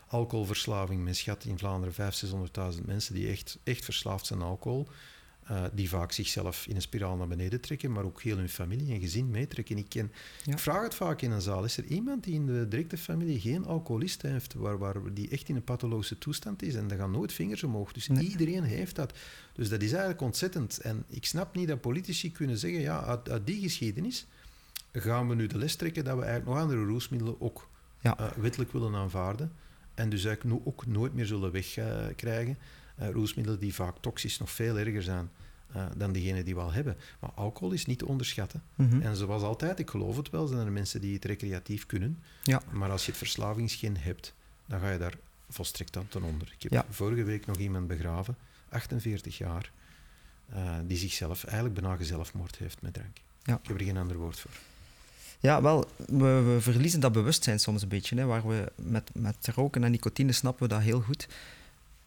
Alcoholverslaving, 0.08 1.04
men 1.04 1.14
schat 1.14 1.44
in 1.44 1.58
Vlaanderen 1.58 1.94
500.000, 1.94 2.10
600.000 2.74 2.86
mensen 2.86 3.14
die 3.14 3.28
echt, 3.28 3.58
echt 3.64 3.84
verslaafd 3.84 4.26
zijn 4.26 4.40
aan 4.40 4.46
alcohol. 4.46 4.88
Eh, 5.50 5.64
die 5.72 5.88
vaak 5.88 6.12
zichzelf 6.12 6.66
in 6.66 6.74
een 6.76 6.82
spiraal 6.82 7.16
naar 7.16 7.28
beneden 7.28 7.60
trekken, 7.60 7.92
maar 7.92 8.04
ook 8.04 8.22
heel 8.22 8.36
hun 8.36 8.48
familie 8.48 8.94
en 8.94 9.00
gezin 9.00 9.30
meetrekken. 9.30 9.76
Ik, 9.78 9.88
ken, 9.88 10.12
Ja. 10.44 10.52
ik 10.52 10.58
vraag 10.58 10.82
het 10.82 10.94
vaak 10.94 11.22
in 11.22 11.30
een 11.30 11.40
zaal. 11.40 11.64
Is 11.64 11.76
er 11.76 11.84
iemand 11.84 12.24
die 12.24 12.34
in 12.34 12.46
de 12.46 12.68
directe 12.68 12.96
familie 12.98 13.40
geen 13.40 13.64
alcoholist 13.66 14.22
heeft, 14.22 14.54
waar, 14.54 14.78
waar 14.78 14.96
die 15.14 15.28
echt 15.28 15.48
in 15.48 15.56
een 15.56 15.64
pathologische 15.64 16.18
toestand 16.18 16.62
is? 16.62 16.74
En 16.74 16.88
daar 16.88 16.98
gaan 16.98 17.10
nooit 17.10 17.32
vingers 17.32 17.62
omhoog. 17.62 17.92
Dus 17.92 18.08
Nee. 18.08 18.24
iedereen 18.28 18.62
heeft 18.62 18.96
dat. 18.96 19.18
Dus 19.52 19.68
dat 19.68 19.82
is 19.82 19.90
eigenlijk 19.90 20.20
ontzettend. 20.20 20.78
En 20.78 21.04
ik 21.08 21.24
snap 21.26 21.54
niet 21.54 21.68
dat 21.68 21.80
politici 21.80 22.32
kunnen 22.32 22.58
zeggen, 22.58 22.80
ja, 22.80 23.04
uit, 23.04 23.28
uit 23.30 23.46
die 23.46 23.60
geschiedenis 23.60 24.26
gaan 24.92 25.28
we 25.28 25.34
nu 25.34 25.46
de 25.46 25.58
les 25.58 25.76
trekken 25.76 26.04
dat 26.04 26.16
we 26.16 26.22
eigenlijk 26.24 26.52
nog 26.52 26.62
andere 26.62 26.84
roesmiddelen 26.84 27.40
ook 27.40 27.68
Ja. 28.00 28.18
eh, 28.18 28.30
wettelijk 28.36 28.72
willen 28.72 28.94
aanvaarden. 28.94 29.52
En 29.94 30.10
dus 30.10 30.24
eigenlijk 30.24 30.60
ook 30.66 30.86
nooit 30.86 31.14
meer 31.14 31.26
zullen 31.26 31.52
wegkrijgen. 31.52 32.58
Eh 32.96 33.10
roesmiddelen 33.10 33.60
die 33.60 33.74
vaak 33.74 33.96
toxisch 34.00 34.38
nog 34.38 34.50
veel 34.50 34.78
erger 34.78 35.02
zijn 35.02 35.30
eh, 35.72 35.86
dan 35.96 36.12
diegene 36.12 36.42
die 36.42 36.54
we 36.54 36.60
al 36.60 36.72
hebben. 36.72 36.96
Maar 37.20 37.30
alcohol 37.34 37.72
is 37.72 37.86
niet 37.86 37.98
te 37.98 38.06
onderschatten. 38.06 38.62
Mhm. 38.74 39.00
En 39.02 39.16
zoals 39.16 39.42
altijd, 39.42 39.78
ik 39.78 39.90
geloof 39.90 40.16
het 40.16 40.30
wel, 40.30 40.46
zijn 40.46 40.66
er 40.66 40.72
mensen 40.72 41.00
die 41.00 41.14
het 41.14 41.24
recreatief 41.24 41.86
kunnen. 41.86 42.22
Ja. 42.42 42.62
Maar 42.70 42.90
als 42.90 43.04
je 43.04 43.10
het 43.10 43.18
verslavingsgen 43.18 43.96
hebt, 43.96 44.34
dan 44.66 44.80
ga 44.80 44.90
je 44.90 44.98
daar 44.98 45.14
volstrekt 45.48 45.96
aan 45.96 46.08
ten 46.08 46.22
onder. 46.22 46.52
Ik 46.56 46.62
heb 46.62 46.72
Ja. 46.72 46.84
vorige 46.90 47.22
week 47.24 47.46
nog 47.46 47.56
iemand 47.56 47.86
begraven, 47.86 48.36
48 48.68 49.38
jaar, 49.38 49.72
eh, 50.48 50.74
die 50.86 50.96
zichzelf 50.98 51.44
eigenlijk 51.44 51.80
bijna 51.80 52.02
zelfmoord 52.04 52.56
heeft 52.58 52.82
met 52.82 52.94
drank. 52.94 53.16
Ja. 53.42 53.54
Ik 53.62 53.68
heb 53.68 53.78
er 53.80 53.84
geen 53.84 53.96
ander 53.96 54.16
woord 54.16 54.38
voor. 54.38 54.50
Ja, 55.40 55.62
wel, 55.62 55.90
we, 55.96 56.40
we 56.40 56.56
verliezen 56.60 57.00
dat 57.00 57.12
bewustzijn 57.12 57.60
soms 57.60 57.82
een 57.82 57.88
beetje. 57.88 58.16
Hè, 58.16 58.24
waar 58.24 58.46
we 58.48 58.72
met, 58.74 59.10
met 59.14 59.48
roken 59.54 59.84
en 59.84 59.90
nicotine 59.90 60.32
snappen 60.32 60.62
we 60.62 60.68
dat 60.74 60.82
heel 60.82 61.00
goed. 61.00 61.28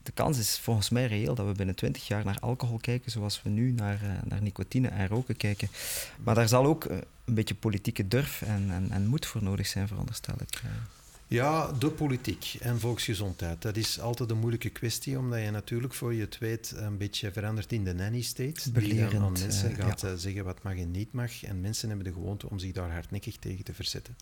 De 0.03 0.11
kans 0.11 0.37
is 0.37 0.59
volgens 0.59 0.89
mij 0.89 1.05
reëel 1.07 1.35
dat 1.35 1.45
we 1.45 1.51
binnen 1.51 1.75
20 1.75 2.07
jaar 2.07 2.25
naar 2.25 2.39
alcohol 2.39 2.77
kijken 2.77 3.11
zoals 3.11 3.41
we 3.41 3.49
nu 3.49 3.71
naar, 3.71 4.01
eh, 4.03 4.09
naar 4.23 4.41
nicotine 4.41 4.87
en 4.87 5.07
roken 5.07 5.37
kijken. 5.37 5.67
Maar 6.23 6.35
daar 6.35 6.47
zal 6.47 6.65
ook 6.65 6.85
eh, 6.85 6.97
een 7.25 7.33
beetje 7.33 7.55
politieke 7.55 8.07
durf 8.07 8.41
en, 8.41 8.71
en, 8.71 8.87
en 8.91 9.07
moed 9.07 9.25
voor 9.25 9.43
nodig 9.43 9.67
zijn, 9.67 9.87
veronderstel 9.87 10.35
ik. 10.39 10.55
eh. 10.63 10.69
Ja, 11.27 11.71
de 11.71 11.89
politiek 11.89 12.55
en 12.59 12.79
volksgezondheid. 12.79 13.61
Dat 13.61 13.75
is 13.75 13.99
altijd 13.99 14.29
een 14.29 14.37
moeilijke 14.37 14.69
kwestie, 14.69 15.17
omdat 15.17 15.41
je 15.41 15.51
natuurlijk 15.51 15.93
voor 15.93 16.13
je 16.13 16.21
het 16.21 16.37
weet 16.37 16.73
een 16.75 16.97
beetje 16.97 17.31
verandert 17.31 17.71
in 17.71 17.83
de 17.83 17.93
nanny 17.93 18.21
state. 18.21 18.71
Die 18.71 18.71
dan 18.73 18.83
aan 18.83 19.09
Belerend, 19.09 19.39
mensen 19.39 19.75
gaat 19.75 20.05
zeggen 20.15 20.43
wat 20.43 20.63
mag 20.63 20.77
en 20.77 20.91
niet 20.91 21.11
mag. 21.13 21.43
En 21.43 21.61
mensen 21.61 21.87
hebben 21.87 22.05
de 22.07 22.13
gewoonte 22.13 22.49
om 22.49 22.59
zich 22.59 22.71
daar 22.71 22.91
hardnekkig 22.91 23.35
tegen 23.37 23.63
te 23.63 23.73
verzetten. 23.73 24.15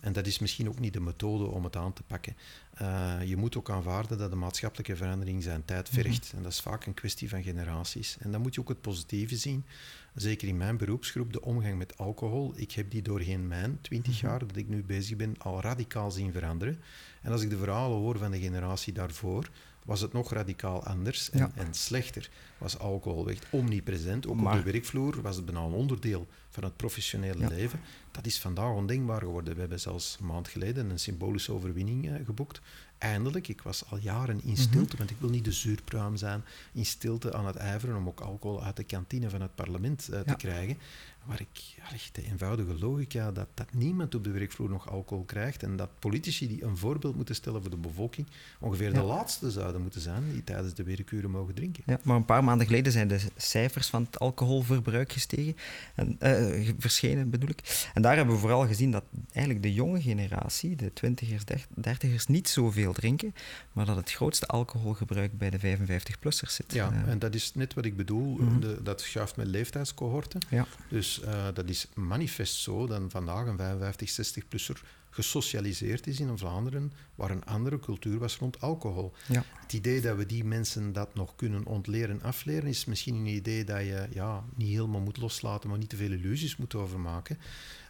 En 0.00 0.12
dat 0.12 0.26
is 0.26 0.38
misschien 0.38 0.68
ook 0.68 0.78
niet 0.78 0.92
de 0.92 1.00
methode 1.00 1.44
om 1.44 1.64
het 1.64 1.76
aan 1.76 1.92
te 1.92 2.02
pakken. 2.02 2.36
Eh, 2.74 3.14
je 3.24 3.36
moet 3.36 3.56
ook 3.56 3.70
aanvaarden 3.70 4.18
dat 4.18 4.30
de 4.30 4.36
maatschappelijke 4.36 4.96
verandering 4.96 5.42
zijn 5.42 5.64
tijd 5.64 5.88
vergt. 5.88 6.32
En 6.36 6.42
dat 6.42 6.52
is 6.52 6.60
vaak 6.60 6.86
een 6.86 6.94
kwestie 6.94 7.28
van 7.28 7.42
generaties. 7.42 8.16
En 8.20 8.32
dan 8.32 8.40
moet 8.40 8.54
je 8.54 8.60
ook 8.60 8.68
het 8.68 8.80
positieve 8.80 9.36
zien. 9.36 9.64
Zeker 10.14 10.48
in 10.48 10.56
mijn 10.56 10.76
beroepsgroep, 10.76 11.32
de 11.32 11.42
omgang 11.42 11.78
met 11.78 11.98
alcohol. 11.98 12.52
Ik 12.56 12.72
heb 12.72 12.90
die 12.90 13.02
doorheen 13.02 13.48
mijn 13.48 13.78
20 13.80 14.20
jaar 14.20 14.38
dat 14.38 14.56
ik 14.56 14.68
nu 14.68 14.82
bezig 14.82 15.16
ben 15.16 15.34
al 15.38 15.60
radicaal 15.60 16.10
zien 16.10 16.32
veranderen. 16.32 16.80
En 17.22 17.32
als 17.32 17.42
ik 17.42 17.50
de 17.50 17.56
verhalen 17.56 17.98
hoor 17.98 18.18
van 18.18 18.30
de 18.30 18.40
generatie 18.40 18.92
daarvoor, 18.92 19.50
was 19.88 20.00
het 20.00 20.12
nog 20.12 20.32
radicaal 20.32 20.84
anders 20.84 21.30
en, 21.30 21.38
Ja. 21.38 21.50
en 21.54 21.74
slechter. 21.74 22.30
Was 22.58 22.78
alcohol 22.78 23.28
echt 23.30 23.46
omnipresent. 23.50 24.26
Ook 24.26 24.36
Maar- 24.40 24.58
op 24.58 24.64
de 24.64 24.70
werkvloer 24.72 25.22
was 25.22 25.36
het 25.36 25.44
bijna 25.44 25.60
een 25.60 25.72
onderdeel 25.72 26.26
van 26.50 26.64
het 26.64 26.76
professionele 26.76 27.40
Ja. 27.40 27.48
leven. 27.48 27.80
Dat 28.10 28.26
is 28.26 28.38
vandaag 28.40 28.72
ondenkbaar 28.72 29.20
geworden. 29.20 29.54
We 29.54 29.60
hebben 29.60 29.80
zelfs 29.80 30.16
een 30.20 30.26
maand 30.26 30.48
geleden 30.48 30.90
een 30.90 30.98
symbolische 30.98 31.52
overwinning 31.52 32.08
eh, 32.08 32.14
geboekt. 32.24 32.60
Eindelijk, 32.98 33.48
ik 33.48 33.62
was 33.62 33.90
al 33.90 33.98
jaren 33.98 34.40
in 34.44 34.56
stilte, 34.56 34.96
want 34.96 35.10
ik 35.10 35.16
wil 35.20 35.30
niet 35.30 35.44
de 35.44 35.52
zuurpruim 35.52 36.16
zijn, 36.16 36.44
in 36.72 36.86
stilte 36.86 37.34
aan 37.34 37.46
het 37.46 37.56
ijveren 37.56 37.96
om 37.96 38.08
ook 38.08 38.20
alcohol 38.20 38.62
uit 38.62 38.76
de 38.76 38.84
kantine 38.84 39.30
van 39.30 39.40
het 39.40 39.54
parlement 39.54 40.08
eh, 40.08 40.20
te 40.20 40.28
Ja. 40.30 40.34
krijgen. 40.34 40.76
Waar 41.28 41.40
ik 41.40 41.74
echt 41.92 42.14
de 42.14 42.24
eenvoudige 42.24 42.78
logica 42.78 43.32
dat, 43.32 43.46
dat 43.54 43.66
niemand 43.72 44.14
op 44.14 44.24
de 44.24 44.30
werkvloer 44.30 44.68
nog 44.68 44.90
alcohol 44.90 45.24
krijgt 45.24 45.62
en 45.62 45.76
dat 45.76 45.88
politici 45.98 46.48
die 46.48 46.62
een 46.64 46.76
voorbeeld 46.76 47.16
moeten 47.16 47.34
stellen 47.34 47.60
voor 47.60 47.70
de 47.70 47.76
bevolking 47.76 48.26
ongeveer 48.60 48.86
Ja. 48.92 48.92
de 49.00 49.02
laatste 49.06 49.50
zouden 49.50 49.82
moeten 49.82 50.00
zijn 50.00 50.32
die 50.32 50.44
tijdens 50.44 50.74
de 50.74 50.82
werkuren 50.82 51.30
mogen 51.30 51.54
drinken. 51.54 51.82
Ja, 51.86 51.98
maar 52.02 52.16
een 52.16 52.24
paar 52.24 52.44
maanden 52.44 52.66
geleden 52.66 52.92
zijn 52.92 53.08
de 53.08 53.20
cijfers 53.36 53.86
van 53.88 54.02
het 54.02 54.18
alcoholverbruik 54.18 55.12
gestegen. 55.12 55.56
En, 55.94 56.16
eh, 56.18 56.68
verschenen 56.78 57.30
bedoel 57.30 57.48
ik. 57.48 57.88
En 57.94 58.02
daar 58.02 58.16
hebben 58.16 58.34
we 58.34 58.40
vooral 58.40 58.66
gezien 58.66 58.90
dat 58.90 59.04
eigenlijk 59.32 59.62
de 59.64 59.72
jonge 59.74 60.00
generatie, 60.02 60.76
de 60.76 60.92
twintigers, 60.92 61.44
der- 61.44 61.66
dertigers, 61.74 62.26
niet 62.26 62.48
zoveel 62.48 62.92
drinken. 62.92 63.34
Maar 63.72 63.86
dat 63.86 63.96
het 63.96 64.12
grootste 64.12 64.46
alcoholgebruik 64.46 65.38
bij 65.38 65.50
de 65.50 65.58
55-plussers 65.58 66.54
zit. 66.54 66.72
Ja, 66.72 66.92
Eh, 66.92 67.10
en 67.10 67.18
dat 67.18 67.34
is 67.34 67.54
net 67.54 67.74
wat 67.74 67.84
ik 67.84 67.96
bedoel. 67.96 68.36
Mhm. 68.36 68.60
de, 68.60 68.82
dat 68.82 69.00
schuift 69.00 69.36
met 69.36 69.46
leeftijdscohorten. 69.46 70.40
ja. 70.50 70.66
Dus 70.88 71.17
eh, 71.20 71.46
dat 71.54 71.68
is 71.68 71.88
manifest 71.94 72.54
zo 72.54 72.86
dat 72.86 73.02
vandaag 73.08 73.46
een 73.46 73.56
55, 73.56 74.42
60-plusser 74.44 74.80
gesocialiseerd 75.10 76.06
is 76.06 76.20
in 76.20 76.38
Vlaanderen, 76.38 76.92
waar 77.14 77.30
een 77.30 77.44
andere 77.44 77.78
cultuur 77.78 78.18
was 78.18 78.36
rond 78.36 78.60
alcohol. 78.60 79.12
Ja. 79.28 79.44
Het 79.60 79.72
idee 79.72 80.00
dat 80.00 80.16
we 80.16 80.26
die 80.26 80.44
mensen 80.44 80.92
dat 80.92 81.14
nog 81.14 81.36
kunnen 81.36 81.66
ontleren, 81.66 82.22
afleren, 82.22 82.68
is 82.68 82.84
misschien 82.84 83.14
een 83.14 83.26
idee 83.26 83.64
dat 83.64 83.80
je 83.80 84.06
ja, 84.12 84.44
niet 84.54 84.68
helemaal 84.68 85.00
moet 85.00 85.16
loslaten, 85.16 85.68
maar 85.68 85.78
niet 85.78 85.88
te 85.88 85.96
veel 85.96 86.10
illusies 86.12 86.56
moet 86.56 86.74
overmaken. 86.74 87.38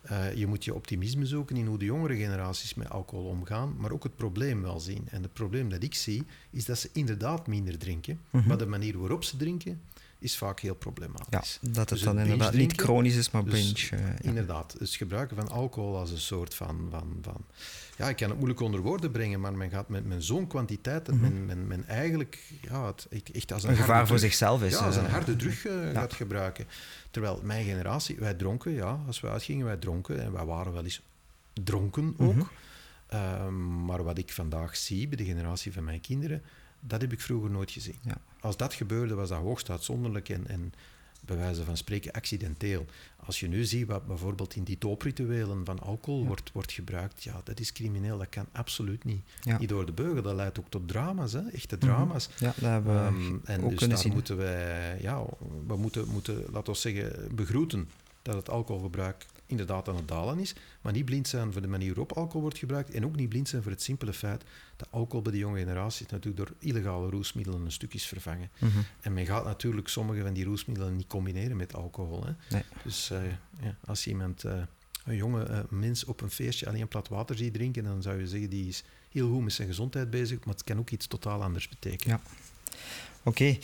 Eh, 0.03 0.35
je 0.35 0.47
moet 0.47 0.65
je 0.65 0.75
optimisme 0.75 1.27
zoeken 1.27 1.57
in 1.57 1.67
hoe 1.67 1.79
de 1.79 1.85
jongere 1.85 2.17
generaties 2.17 2.75
met 2.75 2.91
alcohol 2.91 3.25
omgaan, 3.27 3.75
maar 3.79 3.91
ook 3.93 4.03
het 4.03 4.17
probleem 4.17 4.63
wel 4.63 4.81
zien. 4.81 5.05
En 5.11 5.23
het 5.23 5.33
probleem 5.33 5.69
dat 5.69 5.83
ik 5.83 5.95
zie, 5.95 6.23
is 6.51 6.65
dat 6.65 6.79
ze 6.79 6.91
inderdaad 6.93 7.47
minder 7.47 7.79
drinken, 7.79 8.21
Mhm. 8.31 8.49
maar 8.49 8.59
de 8.59 8.67
manier 8.67 8.99
waarop 8.99 9.25
ze 9.25 9.37
drinken, 9.37 9.81
is 10.19 10.37
vaak 10.37 10.61
heel 10.61 10.73
ja, 10.73 10.79
problematisch. 10.79 11.59
dat 11.61 11.77
het 11.77 11.89
Dus 11.89 12.01
dan 12.03 12.19
inderdaad 12.19 12.53
niet 12.53 12.81
chronisch 12.81 13.17
is, 13.17 13.31
maar 13.31 13.45
dus 13.45 13.53
binge. 13.89 14.03
eh, 14.03 14.09
ja. 14.09 14.15
Inderdaad, 14.23 14.77
het 14.79 14.91
gebruiken 14.95 15.37
van 15.37 15.49
alcohol 15.49 15.97
als 15.97 16.11
een 16.11 16.19
soort 16.19 16.55
van, 16.55 16.87
van, 16.91 17.19
van... 17.23 17.45
Ja, 17.97 18.09
ik 18.09 18.17
kan 18.17 18.29
het 18.29 18.37
moeilijk 18.39 18.61
onder 18.61 18.81
woorden 18.81 19.11
brengen, 19.11 19.41
maar 19.41 19.53
men 19.53 19.71
gaat 19.71 19.89
met, 19.89 20.05
met 20.07 20.25
zo'n 20.25 20.47
kwantiteit 20.47 21.07
dat 21.07 21.15
men, 21.15 21.47
men, 21.47 21.67
men 21.67 21.87
eigenlijk 21.87 22.39
ja, 22.63 22.87
het 22.87 23.07
echt- 23.33 23.53
als 23.53 23.63
een, 23.63 23.69
Mhm. 23.69 23.79
Een 23.79 23.85
gevaar 23.85 23.95
harde 23.97 24.09
voor 24.09 24.17
drug- 24.19 24.21
zichzelf 24.31 24.63
is. 24.63 24.73
Ja, 24.73 24.79
als 24.79 24.97
een 24.97 25.05
eh, 25.07 25.13
harde 25.13 25.37
drug 25.37 25.67
eh, 25.67 25.93
ja. 25.93 25.93
gaat 26.01 26.13
gebruiken. 26.15 26.67
Terwijl 27.11 27.41
mijn 27.43 27.65
generatie, 27.65 28.17
wij 28.19 28.35
dronken, 28.35 28.73
ja, 28.73 29.01
als 29.07 29.21
we 29.21 29.29
uitgingen, 29.29 29.67
wij 29.67 29.77
dronken. 29.77 30.23
En 30.23 30.33
wij 30.33 30.45
waren 30.45 30.73
wel 30.73 30.85
eens 30.85 31.03
dronken 31.65 32.15
ook. 32.19 32.35
Mhm. 32.35 32.45
Ehm, 33.07 33.85
maar 33.85 34.05
wat 34.05 34.19
ik 34.19 34.33
vandaag 34.33 34.77
zie 34.77 35.09
bij 35.09 35.17
de 35.17 35.25
generatie 35.25 35.73
van 35.73 35.85
mijn 35.85 36.01
kinderen, 36.01 36.43
dat 36.81 37.01
heb 37.01 37.13
ik 37.13 37.21
vroeger 37.21 37.51
nooit 37.51 37.71
gezien. 37.71 37.99
Ja. 38.03 38.17
Als 38.41 38.57
dat 38.57 38.75
gebeurde, 38.75 39.15
was 39.15 39.29
dat 39.29 39.39
hoogst 39.39 39.71
uitzonderlijk 39.71 40.29
en, 40.29 40.47
en 40.47 40.73
bij 41.21 41.37
wijze 41.37 41.65
van 41.65 41.77
spreken 41.77 42.13
accidenteel. 42.13 42.87
Als 43.17 43.41
je 43.41 43.49
nu 43.49 43.65
ziet 43.65 43.87
wat 43.87 44.07
bijvoorbeeld 44.07 44.55
in 44.55 44.65
die 44.65 44.79
tooprituelen 44.79 45.65
van 45.65 45.79
alcohol 45.79 46.27
wordt, 46.27 46.51
wordt 46.53 46.73
gebruikt, 46.73 47.23
ja, 47.23 47.41
dat 47.45 47.61
is 47.61 47.73
crimineel, 47.73 48.19
dat 48.19 48.29
kan 48.29 48.47
absoluut 48.53 49.05
niet. 49.05 49.23
Niet 49.59 49.69
door 49.69 49.87
de 49.87 49.93
beugel, 49.93 50.23
dat 50.23 50.35
leidt 50.35 50.59
ook 50.59 50.71
tot 50.71 50.89
drama's, 50.89 51.33
hè? 51.33 51.49
echte 51.49 51.77
mhm. 51.77 51.87
drama's. 51.87 52.29
Ja, 52.39 52.47
dat 52.47 52.71
hebben 52.71 53.05
we 53.05 53.27
um, 53.27 53.41
En 53.45 53.63
ook 53.63 53.79
dus 53.79 53.89
daar 53.89 53.99
zien. 53.99 54.13
moeten 54.13 54.37
wij, 54.37 54.99
ja, 55.01 55.25
we 55.67 55.77
moeten, 55.77 56.09
moeten, 56.09 56.45
laten 56.53 56.73
we 56.73 56.79
zeggen, 56.79 57.35
begroeten 57.35 57.89
dat 58.23 58.35
het 58.35 58.51
alcoholgebruik 58.51 59.27
inderdaad 59.49 59.89
aan 59.89 59.97
het 59.97 60.09
dalen 60.09 60.39
is, 60.39 60.55
maar 60.81 60.93
niet 60.93 61.05
blind 61.05 61.29
zijn 61.29 61.53
voor 61.53 61.63
de 61.63 61.69
manier 61.69 61.89
waarop 61.89 62.13
alcohol 62.13 62.41
wordt 62.41 62.59
gebruikt 62.59 62.91
en 62.91 63.05
ook 63.05 63.17
niet 63.17 63.29
blind 63.29 63.49
zijn 63.49 63.63
voor 63.63 63.73
het 63.73 63.83
simpele 63.83 64.13
feit 64.13 64.45
dat 64.77 64.89
alcohol 64.91 65.23
bij 65.23 65.33
de 65.33 65.39
jonge 65.39 65.59
generatie 65.59 66.07
natuurlijk 66.11 66.37
door 66.37 66.57
illegale 66.59 67.11
roesmiddelen 67.11 67.65
een 67.65 67.73
stuk 67.73 67.95
is 67.95 68.07
vervangen. 68.07 68.51
Mhm. 68.59 68.79
En 69.01 69.13
men 69.13 69.27
gaat 69.27 69.45
natuurlijk 69.45 69.89
sommige 69.89 70.23
van 70.23 70.33
die 70.33 70.45
roesmiddelen 70.45 70.97
niet 70.97 71.07
combineren 71.07 71.57
met 71.57 71.75
alcohol. 71.75 72.25
Hè. 72.25 72.33
Nee. 72.51 72.63
Dus 72.85 73.11
uh, 73.11 73.23
ja, 73.61 73.77
als 73.85 74.07
iemand, 74.07 74.45
uh, 74.45 74.63
een 75.05 75.17
jonge 75.17 75.49
uh, 75.51 75.59
mens 75.69 76.05
op 76.05 76.21
een 76.21 76.31
feestje 76.31 76.67
alleen 76.67 76.89
plat 76.89 77.09
water 77.09 77.37
ziet 77.37 77.55
drinken, 77.55 77.85
dan 77.85 78.03
zou 78.03 78.19
je 78.19 78.29
zeggen 78.29 78.51
die 78.51 78.69
is 78.69 78.85
heel 79.11 79.31
goed 79.31 79.43
met 79.43 79.53
zijn 79.53 79.69
gezondheid 79.69 80.11
bezig, 80.11 80.45
maar 80.45 80.55
het 80.55 80.65
kan 80.65 80.79
ook 80.79 80.91
iets 80.91 81.07
totaal 81.07 81.43
anders 81.43 81.69
betekenen. 81.69 82.21
Ja. 82.25 82.31
Oké. 83.23 83.29
Okay. 83.29 83.61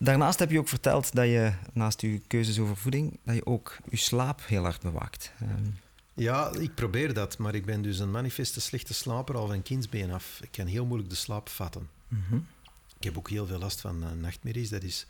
Daarnaast 0.00 0.38
heb 0.38 0.50
je 0.50 0.58
ook 0.58 0.68
verteld 0.68 1.14
dat 1.14 1.24
je, 1.24 1.52
naast 1.72 2.00
je 2.00 2.20
keuzes 2.26 2.58
over 2.58 2.76
voeding, 2.76 3.18
dat 3.24 3.34
je 3.34 3.46
ook 3.46 3.76
je 3.88 3.96
slaap 3.96 4.40
heel 4.46 4.62
hard 4.62 4.82
bewaakt. 4.82 5.32
Um. 5.42 5.76
Ja, 6.14 6.50
ik 6.58 6.74
probeer 6.74 7.14
dat, 7.14 7.38
maar 7.38 7.54
ik 7.54 7.64
ben 7.64 7.82
dus 7.82 7.98
een 7.98 8.10
manifeste 8.10 8.60
slechte 8.60 8.94
slaper 8.94 9.36
al 9.36 9.46
van 9.46 9.62
kindsbeen 9.62 10.12
af. 10.12 10.38
Ik 10.42 10.50
kan 10.50 10.66
heel 10.66 10.84
moeilijk 10.84 11.10
de 11.10 11.16
slaap 11.16 11.48
vatten. 11.48 11.88
Mm 12.08 12.22
-hmm. 12.28 12.46
Ik 12.96 13.04
heb 13.04 13.18
ook 13.18 13.30
heel 13.30 13.46
veel 13.46 13.58
last 13.58 13.80
van 13.80 14.02
uh, 14.02 14.08
nachtmerries, 14.20 14.68
dat 14.68 14.82
is 14.82 15.06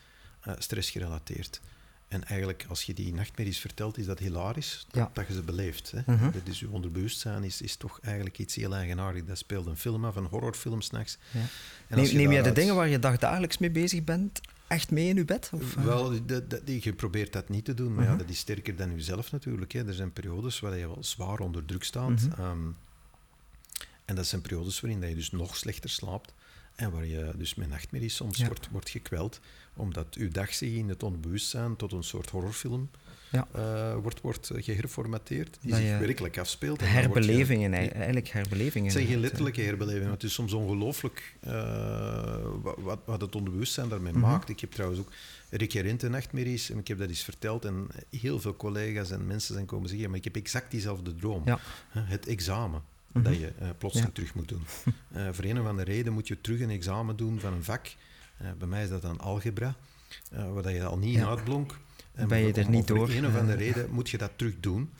uh, 0.48 0.54
stressgerelateerd. 0.58 1.60
En 2.08 2.24
eigenlijk, 2.24 2.66
als 2.68 2.82
je 2.82 2.94
die 2.94 3.14
nachtmerries 3.14 3.58
vertelt, 3.58 3.98
is 3.98 4.06
dat 4.06 4.18
hilarisch 4.18 4.86
dat, 4.90 5.02
ja. 5.02 5.10
dat 5.12 5.26
je 5.26 5.32
ze 5.32 5.42
beleeft. 5.42 5.90
Hè? 5.90 6.00
Mm 6.06 6.18
-hmm. 6.18 6.30
Dat 6.32 6.42
is 6.44 6.60
je 6.60 6.70
onderbewustzijn 6.70 7.44
is, 7.44 7.62
is 7.62 7.76
toch 7.76 8.00
eigenlijk 8.02 8.38
iets 8.38 8.54
heel 8.54 8.74
eigenaardigs. 8.74 9.26
Dat 9.26 9.38
speelt 9.38 9.66
een 9.66 9.76
film 9.76 10.04
af, 10.04 10.16
een 10.16 10.24
horrorfilm 10.24 10.80
s'nachts. 10.80 11.18
Ja. 11.30 11.40
Neem, 11.96 12.04
je, 12.04 12.12
neem 12.12 12.32
je 12.32 12.42
de 12.42 12.52
dingen 12.52 12.74
waar 12.74 12.88
je 12.88 12.98
dagdagelijks 12.98 13.58
mee 13.58 13.70
bezig 13.70 14.04
bent 14.04 14.40
echt 14.68 14.90
mee 14.90 15.08
in 15.08 15.16
je 15.16 15.24
bed? 15.24 15.50
Of? 15.54 15.74
Wel, 15.74 16.26
dat, 16.26 16.50
dat, 16.50 16.82
je 16.84 16.92
probeert 16.92 17.32
dat 17.32 17.48
niet 17.48 17.64
te 17.64 17.74
doen, 17.74 17.94
maar 17.94 18.02
Mhm. 18.04 18.12
ja, 18.12 18.18
dat 18.18 18.28
is 18.28 18.38
sterker 18.38 18.76
dan 18.76 18.90
jezelf 18.94 19.32
natuurlijk. 19.32 19.72
Hè. 19.72 19.86
Er 19.86 19.94
zijn 19.94 20.12
periodes 20.12 20.60
waar 20.60 20.76
je 20.78 20.86
wel 20.86 21.04
zwaar 21.04 21.38
onder 21.40 21.64
druk 21.64 21.84
staat. 21.84 22.08
Mhm. 22.28 22.40
Um, 22.40 22.76
en 24.04 24.14
dat 24.14 24.26
zijn 24.26 24.40
periodes 24.42 24.80
waarin 24.80 25.00
dat 25.00 25.08
je 25.08 25.14
dus 25.14 25.30
nog 25.30 25.56
slechter 25.56 25.90
slaapt. 25.90 26.32
En 26.74 26.90
waar 26.90 27.06
je 27.06 27.32
dus 27.36 27.54
met 27.54 27.68
nachtmerries 27.68 28.14
soms 28.14 28.38
Ja. 28.38 28.46
wordt, 28.46 28.68
wordt 28.70 28.88
gekweld. 28.90 29.40
Omdat 29.74 30.06
je 30.10 30.28
dag 30.28 30.54
zich 30.54 30.72
in 30.74 30.88
het 30.88 31.02
onbewustzijn 31.02 31.76
tot 31.76 31.92
een 31.92 32.02
soort 32.04 32.30
horrorfilm 32.30 32.90
Ja. 33.30 33.48
eh, 33.52 33.96
wordt, 34.02 34.20
wordt 34.20 34.50
geherformateerd. 34.54 35.58
Die 35.60 35.70
Dat 35.70 35.80
zich 35.80 35.98
werkelijk 35.98 36.38
afspeelt. 36.38 36.80
En 36.80 36.86
je- 36.86 36.92
Herbelevingen, 36.92 37.74
ei- 37.74 37.88
eigenlijk 37.88 38.28
herbelevingen. 38.28 38.84
het 38.88 38.92
zijn 38.96 39.06
geen 39.06 39.20
letterlijke 39.20 39.60
herbelevingen, 39.60 40.10
het 40.10 40.22
is 40.22 40.32
soms 40.32 40.52
ongelooflijk 40.52 41.36
eh, 41.40 42.38
wat, 42.62 42.98
wat, 43.04 43.20
het 43.20 43.34
onderbewustzijn 43.34 43.88
daarmee 43.88 44.12
Mhm. 44.12 44.20
maakt. 44.20 44.48
Ik 44.48 44.60
heb 44.60 44.70
trouwens 44.72 45.00
ook 45.00 45.12
recurrente 45.50 46.08
nachtmerries 46.08 46.70
en 46.70 46.78
ik 46.78 46.88
heb 46.88 46.98
dat 46.98 47.08
eens 47.08 47.22
verteld 47.24 47.64
en 47.64 47.86
heel 48.10 48.40
veel 48.40 48.56
collega's 48.56 49.10
en 49.10 49.26
mensen 49.26 49.54
zijn 49.54 49.66
komen 49.66 49.88
zeggen, 49.88 50.08
maar 50.08 50.18
ik 50.18 50.24
heb 50.24 50.36
exact 50.36 50.70
diezelfde 50.70 51.14
droom. 51.14 51.42
Ja. 51.44 51.58
Het 51.92 52.26
examen 52.26 52.82
Mhm. 53.12 53.24
dat 53.24 53.36
je 53.38 53.52
eh, 53.58 53.68
plotseling 53.78 54.10
Ja. 54.14 54.14
terug 54.14 54.34
moet 54.34 54.48
doen. 54.48 54.62
Voor 55.34 55.44
een 55.44 55.60
of 55.60 55.66
andere 55.66 55.90
reden 55.92 56.12
moet 56.12 56.28
je 56.28 56.40
terug 56.40 56.60
een 56.60 56.70
examen 56.70 57.16
doen 57.16 57.40
van 57.40 57.52
een 57.52 57.64
vak. 57.64 57.86
Bij 58.58 58.68
mij 58.68 58.82
is 58.82 58.88
dat 58.88 59.02
dan 59.02 59.20
algebra, 59.20 59.74
waar 60.30 60.62
dat 60.62 60.72
je 60.72 60.84
al 60.84 60.98
niet 60.98 61.14
in 61.14 61.20
Ja. 61.20 61.28
uitblonk. 61.28 61.78
En 62.18 62.28
Ben 62.28 62.38
je 62.38 62.46
om- 62.52 62.60
er 62.60 62.68
niet 62.70 62.90
om 62.90 62.96
door, 62.96 63.06
Voor 63.08 63.16
een 63.16 63.26
of 63.26 63.36
andere 63.36 63.58
reden 63.58 63.90
moet 63.90 64.10
je 64.10 64.18
dat 64.18 64.30
terug 64.36 64.54
doen. 64.60 64.90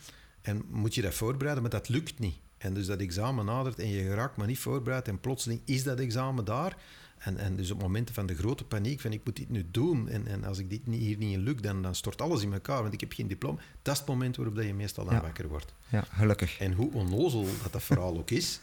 En 0.41 0.63
moet 0.69 0.95
je 0.95 1.01
dat 1.01 1.13
voorbereiden, 1.13 1.61
maar 1.61 1.71
dat 1.71 1.89
lukt 1.89 2.19
niet. 2.19 2.35
En 2.57 2.73
dus 2.73 2.85
dat 2.85 2.99
examen 2.99 3.45
nadert 3.45 3.79
en 3.79 3.87
je 3.89 4.03
geraakt 4.03 4.37
maar 4.37 4.47
niet 4.47 4.59
voorbereid 4.59 5.07
en 5.07 5.19
plotseling 5.19 5.61
is 5.65 5.83
dat 5.83 5.99
examen 5.99 6.45
daar. 6.45 6.77
En, 7.17 7.37
en 7.37 7.55
dus 7.55 7.71
op 7.71 7.81
momenten 7.81 8.15
van 8.15 8.25
de 8.25 8.35
grote 8.35 8.63
paniek 8.63 8.99
van 9.01 9.13
ik 9.13 9.21
moet 9.25 9.35
dit 9.35 9.49
nu 9.49 9.65
doen 9.71 10.09
en, 10.09 10.27
en 10.27 10.43
als 10.43 10.57
ik 10.57 10.69
dit 10.69 10.87
niet, 10.87 10.99
hier 11.01 11.17
niet 11.17 11.33
in 11.33 11.39
lukt, 11.43 11.63
dan, 11.63 11.81
dan 11.81 11.95
stort 11.95 12.21
alles 12.21 12.41
in 12.41 12.53
elkaar, 12.53 12.81
want 12.81 12.93
ik 12.93 12.99
heb 12.99 13.11
geen 13.13 13.27
diploma. 13.27 13.59
Dat 13.81 13.93
is 13.93 13.99
het 13.99 14.09
moment 14.09 14.35
waarop 14.35 14.55
dat 14.55 14.65
je 14.65 14.73
meestal 14.73 15.05
dan 15.05 15.13
Ja. 15.13 15.21
wakker 15.21 15.47
wordt. 15.47 15.73
Ja, 15.89 16.01
gelukkig. 16.13 16.57
En 16.59 16.73
hoe 16.73 16.91
onnozel 16.93 17.45
dat, 17.63 17.71
dat 17.73 17.83
verhaal 17.83 18.17
ook 18.17 18.29
is, 18.31 18.59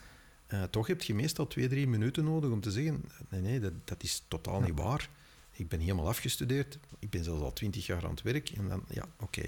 eh, 0.46 0.62
toch 0.62 0.86
heb 0.86 1.02
je 1.02 1.14
meestal 1.14 1.46
twee, 1.46 1.68
drie 1.68 1.88
minuten 1.88 2.24
nodig 2.24 2.50
om 2.50 2.60
te 2.60 2.70
zeggen, 2.70 3.04
nee, 3.28 3.40
nee, 3.40 3.60
dat, 3.60 3.72
dat 3.84 4.02
is 4.02 4.24
totaal 4.28 4.60
Ja. 4.60 4.66
niet 4.66 4.78
waar. 4.78 5.08
Ik 5.56 5.68
ben 5.68 5.80
helemaal 5.80 6.08
afgestudeerd, 6.08 6.78
ik 6.98 7.10
ben 7.10 7.24
zelfs 7.24 7.42
al 7.42 7.52
twintig 7.52 7.86
jaar 7.86 8.04
aan 8.04 8.10
het 8.10 8.22
werk. 8.22 8.48
En 8.50 8.68
dan, 8.68 8.82
ja, 8.88 9.04
oké. 9.20 9.42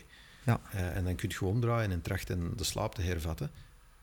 Ja. 0.44 0.60
Eh, 0.72 0.96
en 0.96 1.04
dan 1.04 1.14
kun 1.14 1.28
je 1.38 1.44
omdraaien 1.44 1.90
en 1.90 2.02
trachten 2.02 2.56
de 2.56 2.64
slaap 2.64 2.94
te 2.94 3.02
hervatten. 3.02 3.50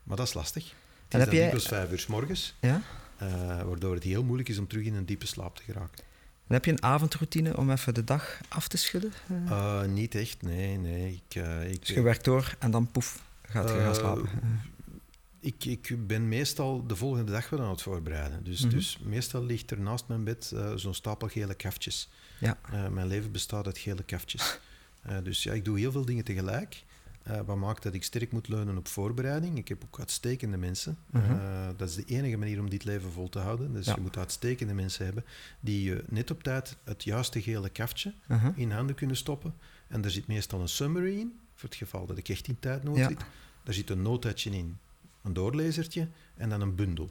Maar 0.02 0.16
dat 0.16 0.26
is 0.26 0.34
lastig. 0.34 0.64
Het 0.64 0.74
En 1.08 1.18
is 1.18 1.24
heb 1.24 1.34
dan 1.34 1.60
jij- 1.60 1.60
vijf 1.60 1.90
uur 1.90 1.98
s 1.98 2.06
morgens, 2.06 2.54
Ja? 2.60 2.80
eh, 3.16 3.28
waardoor 3.62 3.94
het 3.94 4.02
heel 4.02 4.24
moeilijk 4.24 4.48
is 4.48 4.58
om 4.58 4.66
terug 4.66 4.84
in 4.84 4.94
een 4.94 5.04
diepe 5.06 5.26
slaap 5.26 5.56
te 5.56 5.62
geraken. 5.62 6.04
En 6.46 6.54
heb 6.54 6.64
je 6.64 6.70
een 6.70 6.82
avondroutine 6.82 7.56
om 7.56 7.70
even 7.70 7.94
de 7.94 8.04
dag 8.04 8.40
af 8.48 8.68
te 8.68 8.76
schudden? 8.76 9.12
Eh, 9.46 9.82
niet 9.84 10.14
echt, 10.14 10.42
nee, 10.42 10.76
nee. 10.78 11.12
Ik, 11.28 11.42
ik, 11.70 11.80
dus 11.86 11.88
je 11.88 12.02
werkt 12.02 12.24
door 12.24 12.54
en 12.58 12.70
dan 12.70 12.90
poef, 12.90 13.22
gaat 13.42 13.68
je 13.68 13.74
gaan 13.74 13.94
slapen. 13.94 14.28
Ik, 15.40 15.64
ik 15.64 16.06
ben 16.06 16.28
meestal 16.28 16.86
de 16.86 16.96
volgende 16.96 17.32
dag 17.32 17.50
wel 17.50 17.60
aan 17.60 17.70
het 17.70 17.82
voorbereiden. 17.82 18.44
Dus, 18.44 18.60
Mhm. 18.60 18.70
dus 18.74 18.98
meestal 19.04 19.44
ligt 19.44 19.70
er 19.70 19.80
naast 19.80 20.08
mijn 20.08 20.24
bed 20.24 20.52
eh, 20.54 20.72
zo'n 20.74 20.94
stapel 20.94 21.28
gele 21.28 21.54
kaftjes. 21.54 22.08
Ja. 22.40 22.58
Eh, 22.72 22.88
mijn 22.88 23.06
leven 23.06 23.32
bestaat 23.32 23.66
uit 23.66 23.78
gele 23.78 24.02
kaftjes. 24.02 24.58
Eh, 25.06 25.16
dus 25.22 25.42
ja, 25.42 25.52
ik 25.52 25.64
doe 25.64 25.78
heel 25.78 25.92
veel 25.92 26.04
dingen 26.04 26.24
tegelijk. 26.24 26.84
Wat 27.46 27.56
maakt 27.56 27.82
dat 27.82 27.94
ik 27.94 28.02
sterk 28.04 28.32
moet 28.32 28.48
leunen 28.48 28.76
op 28.78 28.88
voorbereiding. 28.88 29.58
Ik 29.58 29.68
heb 29.68 29.82
ook 29.84 29.98
uitstekende 29.98 30.56
mensen. 30.56 30.98
Mhm. 31.10 31.36
Dat 31.76 31.88
is 31.88 31.94
de 31.94 32.04
enige 32.06 32.36
manier 32.36 32.60
om 32.60 32.70
dit 32.70 32.84
leven 32.84 33.12
vol 33.12 33.28
te 33.28 33.38
houden. 33.38 33.72
Dus 33.72 33.86
Ja. 33.86 33.94
je 33.94 34.00
moet 34.00 34.16
uitstekende 34.16 34.74
mensen 34.74 35.04
hebben 35.04 35.24
die 35.60 35.82
je 35.82 36.04
net 36.08 36.30
op 36.30 36.42
tijd 36.42 36.76
het 36.84 37.04
juiste 37.04 37.42
gele 37.42 37.68
kaftje 37.68 38.12
uh-huh. 38.28 38.58
in 38.58 38.70
handen 38.70 38.96
kunnen 38.96 39.16
stoppen. 39.16 39.54
En 39.88 40.00
daar 40.00 40.10
zit 40.10 40.26
meestal 40.26 40.60
een 40.60 40.68
summary 40.68 41.18
in, 41.18 41.38
voor 41.54 41.68
het 41.68 41.78
geval 41.78 42.06
dat 42.06 42.18
ik 42.18 42.28
echt 42.28 42.48
in 42.48 42.58
tijdnood 42.60 42.96
Ja. 42.96 43.08
zit. 43.08 43.24
Daar 43.62 43.74
zit 43.74 43.90
een 43.90 44.02
notatje 44.02 44.50
in, 44.50 44.78
een 45.26 45.32
doorlezertje 45.32 46.08
en 46.36 46.48
dan 46.48 46.60
een 46.60 46.74
bundel. 46.74 47.10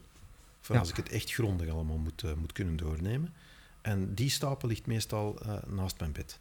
Voor 0.60 0.74
Ja. 0.74 0.80
als 0.80 0.90
ik 0.90 0.96
het 0.96 1.08
echt 1.08 1.32
grondig 1.32 1.68
allemaal 1.68 1.96
moet, 1.98 2.22
eh, 2.22 2.32
moet 2.32 2.52
kunnen 2.52 2.76
doornemen. 2.76 3.32
En 3.80 4.14
die 4.14 4.30
stapel 4.30 4.68
ligt 4.68 4.86
meestal 4.86 5.38
eh, 5.42 5.54
naast 5.66 5.98
mijn 5.98 6.12
bed. 6.12 6.38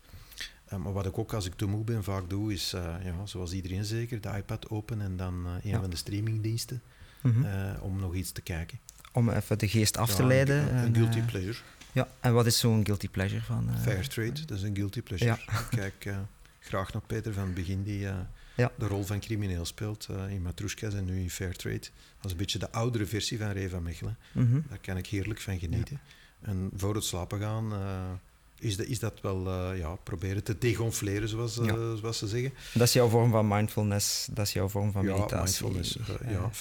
Eh, 0.65 0.77
maar 0.79 0.93
wat 0.93 1.05
ik 1.05 1.17
ook 1.17 1.33
als 1.33 1.45
ik 1.45 1.53
te 1.55 1.65
moe 1.65 1.83
ben 1.83 2.03
vaak 2.03 2.29
doe, 2.29 2.53
is, 2.53 2.69
ja, 3.03 3.25
zoals 3.25 3.51
iedereen 3.53 3.85
zeker, 3.85 4.21
de 4.21 4.29
iPad 4.37 4.69
open 4.69 5.01
en 5.01 5.17
dan 5.17 5.45
een 5.45 5.59
Ja. 5.63 5.79
van 5.79 5.89
de 5.89 5.95
streamingdiensten 5.95 6.81
Mhm. 7.21 7.75
om 7.81 7.99
nog 7.99 8.15
iets 8.15 8.31
te 8.31 8.41
kijken. 8.41 8.79
Om 9.11 9.29
even 9.29 9.57
de 9.57 9.67
geest 9.67 9.97
af 9.97 10.15
te 10.15 10.25
leiden. 10.25 10.61
Een, 10.61 10.69
en, 10.69 10.85
een 10.85 10.95
guilty 10.95 11.21
pleasure. 11.21 11.57
Ja, 11.91 12.07
en 12.19 12.33
wat 12.33 12.45
is 12.45 12.59
zo'n 12.59 12.85
guilty 12.85 13.09
pleasure 13.09 13.41
van? 13.41 13.69
Fairtrade, 13.81 14.45
dat 14.45 14.57
is 14.57 14.63
een 14.63 14.75
guilty 14.75 15.01
pleasure. 15.01 15.39
Ja. 15.45 15.59
Ik 15.59 15.65
kijk 15.69 16.13
graag 16.59 16.93
naar 16.93 17.01
Peter 17.01 17.33
van 17.33 17.43
het 17.43 17.53
begin, 17.53 17.83
die 17.83 18.07
Ja. 18.55 18.71
de 18.77 18.87
rol 18.87 19.03
van 19.03 19.19
crimineel 19.19 19.65
speelt 19.65 20.07
eh, 20.09 20.29
in 20.33 20.41
Matrushkas 20.41 20.93
en 20.93 21.05
nu 21.05 21.19
in 21.19 21.29
Fairtrade. 21.29 21.79
Dat 21.79 22.25
is 22.25 22.31
een 22.31 22.37
beetje 22.37 22.59
de 22.59 22.71
oudere 22.71 23.05
versie 23.05 23.37
van 23.37 23.51
Ray 23.51 23.69
van 23.69 23.83
Mechelen. 23.83 24.17
mhm. 24.31 24.59
Daar 24.69 24.79
kan 24.81 24.97
ik 24.97 25.07
heerlijk 25.07 25.41
van 25.41 25.59
genieten. 25.59 25.99
En 26.41 26.69
voor 26.75 26.95
het 26.95 27.03
slapen 27.03 27.39
gaan 27.39 27.73
eh, 27.73 28.11
is, 28.59 28.75
de, 28.77 28.87
is 28.87 28.99
dat 28.99 29.21
wel 29.21 29.47
eh, 29.47 29.77
ja, 29.77 29.95
proberen 29.95 30.43
te 30.43 30.57
degonfleren, 30.57 31.29
zoals, 31.29 31.55
Ja. 31.55 31.95
zoals 31.95 32.17
ze 32.17 32.27
zeggen. 32.27 32.53
Dat 32.73 32.87
is 32.87 32.93
jouw 32.93 33.07
vorm 33.07 33.31
van 33.31 33.47
mindfulness, 33.47 34.27
dat 34.31 34.45
is 34.45 34.53
jouw 34.53 34.67
vorm 34.67 34.91
van 34.91 35.05
ja, 35.05 35.11
meditatie. 35.15 35.65
mindfulness. 35.65 35.97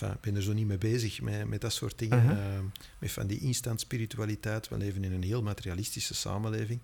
ja, 0.01 0.09
ik 0.13 0.21
ben 0.21 0.37
er 0.37 0.43
zo 0.43 0.53
niet 0.53 0.67
mee 0.67 0.79
bezig 0.79 1.21
met, 1.21 1.49
met 1.49 1.61
dat 1.61 1.73
soort 1.73 1.99
dingen. 1.99 2.23
Uh-huh. 2.25 2.65
Met 2.99 3.13
van 3.13 3.27
die 3.27 3.39
instant 3.41 3.81
spiritualiteit. 3.81 4.69
We 4.69 4.77
leven 4.77 5.05
in 5.05 5.13
een 5.13 5.23
heel 5.23 5.43
materialistische 5.43 6.15
samenleving. 6.15 6.81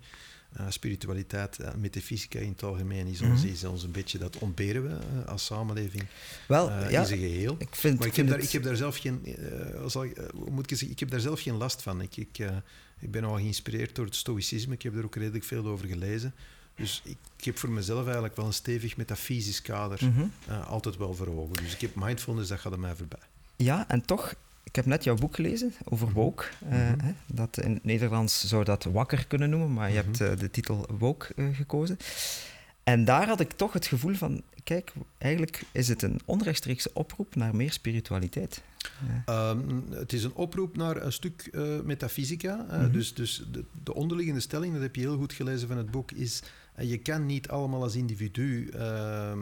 Eh, 0.52 0.66
spiritualiteit, 0.68 1.58
uh, 1.60 1.74
metafysica 1.74 2.38
in 2.38 2.48
het 2.48 2.62
algemeen, 2.62 3.06
is 3.06 3.20
ons, 3.20 3.42
Mhm. 3.42 3.52
is 3.52 3.64
ons 3.64 3.82
een 3.82 3.90
beetje, 3.90 4.18
dat 4.18 4.38
ontberen 4.38 4.82
we 4.82 4.88
eh, 5.22 5.28
als 5.28 5.44
samenleving 5.44 6.06
Wel, 6.48 6.70
eh, 6.70 6.90
ja, 6.90 7.00
in 7.00 7.06
zijn 7.06 7.18
geheel. 7.18 7.56
ik 7.58 7.74
vind, 7.74 7.98
Maar 7.98 8.06
ik 8.08 8.14
vind 8.14 8.28
heb, 8.28 8.36
daar, 8.36 8.46
ik 8.46 8.52
heb 8.52 8.62
daar 8.62 8.76
zelf 8.76 8.96
geen, 8.96 9.26
eh, 9.26 9.86
zal 9.86 10.04
ik, 10.04 10.16
eh, 10.16 10.26
moet 10.50 10.70
ik, 10.70 10.76
zeggen, 10.78 10.90
ik 10.90 11.00
heb 11.00 11.10
daar 11.10 11.20
zelf 11.20 11.40
geen 11.40 11.54
last 11.56 11.82
van. 11.82 12.00
Ik, 12.00 12.16
ik, 12.16 12.38
eh, 12.38 12.56
ik 13.00 13.10
ben 13.10 13.24
al 13.24 13.34
geïnspireerd 13.34 13.94
door 13.94 14.04
het 14.04 14.14
stoïcisme. 14.16 14.74
Ik 14.74 14.82
heb 14.82 14.96
er 14.96 15.04
ook 15.04 15.14
redelijk 15.16 15.44
veel 15.44 15.66
over 15.66 15.86
gelezen. 15.88 16.34
Dus 16.74 17.00
ik, 17.04 17.16
ik 17.36 17.44
heb 17.44 17.58
voor 17.58 17.70
mezelf 17.70 18.04
eigenlijk 18.04 18.36
wel 18.36 18.46
een 18.46 18.52
stevig 18.52 18.96
metafysisch 18.96 19.62
kader 19.62 20.00
eh, 20.46 20.68
altijd 20.68 20.96
wel 20.96 21.14
voor 21.14 21.26
ogen. 21.28 21.56
Dus 21.62 21.72
ik 21.74 21.80
heb 21.80 21.94
mindfulness, 21.94 22.48
dat 22.48 22.60
gaat 22.60 22.72
er 22.72 22.80
mij 22.80 22.94
voorbij. 22.96 23.20
Ja, 23.56 23.88
en 23.88 24.04
toch, 24.04 24.34
ik 24.70 24.76
heb 24.76 24.86
net 24.86 25.04
jouw 25.04 25.14
boek 25.14 25.34
gelezen 25.34 25.72
over 25.84 26.12
woke. 26.12 26.44
eh, 26.68 26.78
Mhm. 26.90 27.12
dat 27.26 27.58
in 27.60 27.72
het 27.74 27.84
Nederlands 27.84 28.46
zou 28.46 28.64
dat 28.64 28.84
wakker 28.84 29.26
kunnen 29.26 29.50
noemen, 29.50 29.72
maar 29.72 29.90
je 29.90 29.96
Mhm. 29.98 30.04
hebt 30.06 30.20
eh, 30.20 30.36
de 30.38 30.50
titel 30.50 30.86
woke 30.98 31.26
eh, 31.36 31.44
gekozen. 31.52 31.96
En 32.84 33.04
daar 33.04 33.26
had 33.26 33.40
ik 33.40 33.50
toch 33.52 33.72
het 33.72 33.86
gevoel 33.86 34.14
van, 34.14 34.42
kijk, 34.64 34.92
eigenlijk 35.18 35.62
is 35.72 35.88
het 35.88 36.02
een 36.02 36.20
onrechtstreekse 36.24 36.90
oproep 36.92 37.34
naar 37.34 37.56
meer 37.56 37.72
spiritualiteit. 37.72 38.62
Ehm, 39.26 39.58
het 39.90 40.12
is 40.12 40.24
een 40.24 40.34
oproep 40.34 40.76
naar 40.76 40.96
een 41.02 41.12
stuk 41.12 41.50
metafysica. 41.84 42.66
Mhm. 42.70 42.92
Dus, 42.92 43.14
dus 43.14 43.44
de, 43.52 43.64
de 43.84 43.94
onderliggende 43.94 44.40
stelling, 44.40 44.72
dat 44.72 44.82
heb 44.82 44.94
je 44.94 45.00
heel 45.00 45.16
goed 45.16 45.32
gelezen 45.32 45.68
van 45.68 45.76
het 45.76 45.90
boek, 45.90 46.10
is 46.12 46.42
je 46.78 46.98
kan 46.98 47.26
niet 47.26 47.48
allemaal 47.48 47.82
als 47.82 47.94
individu 47.94 48.68
ehm, 48.68 49.40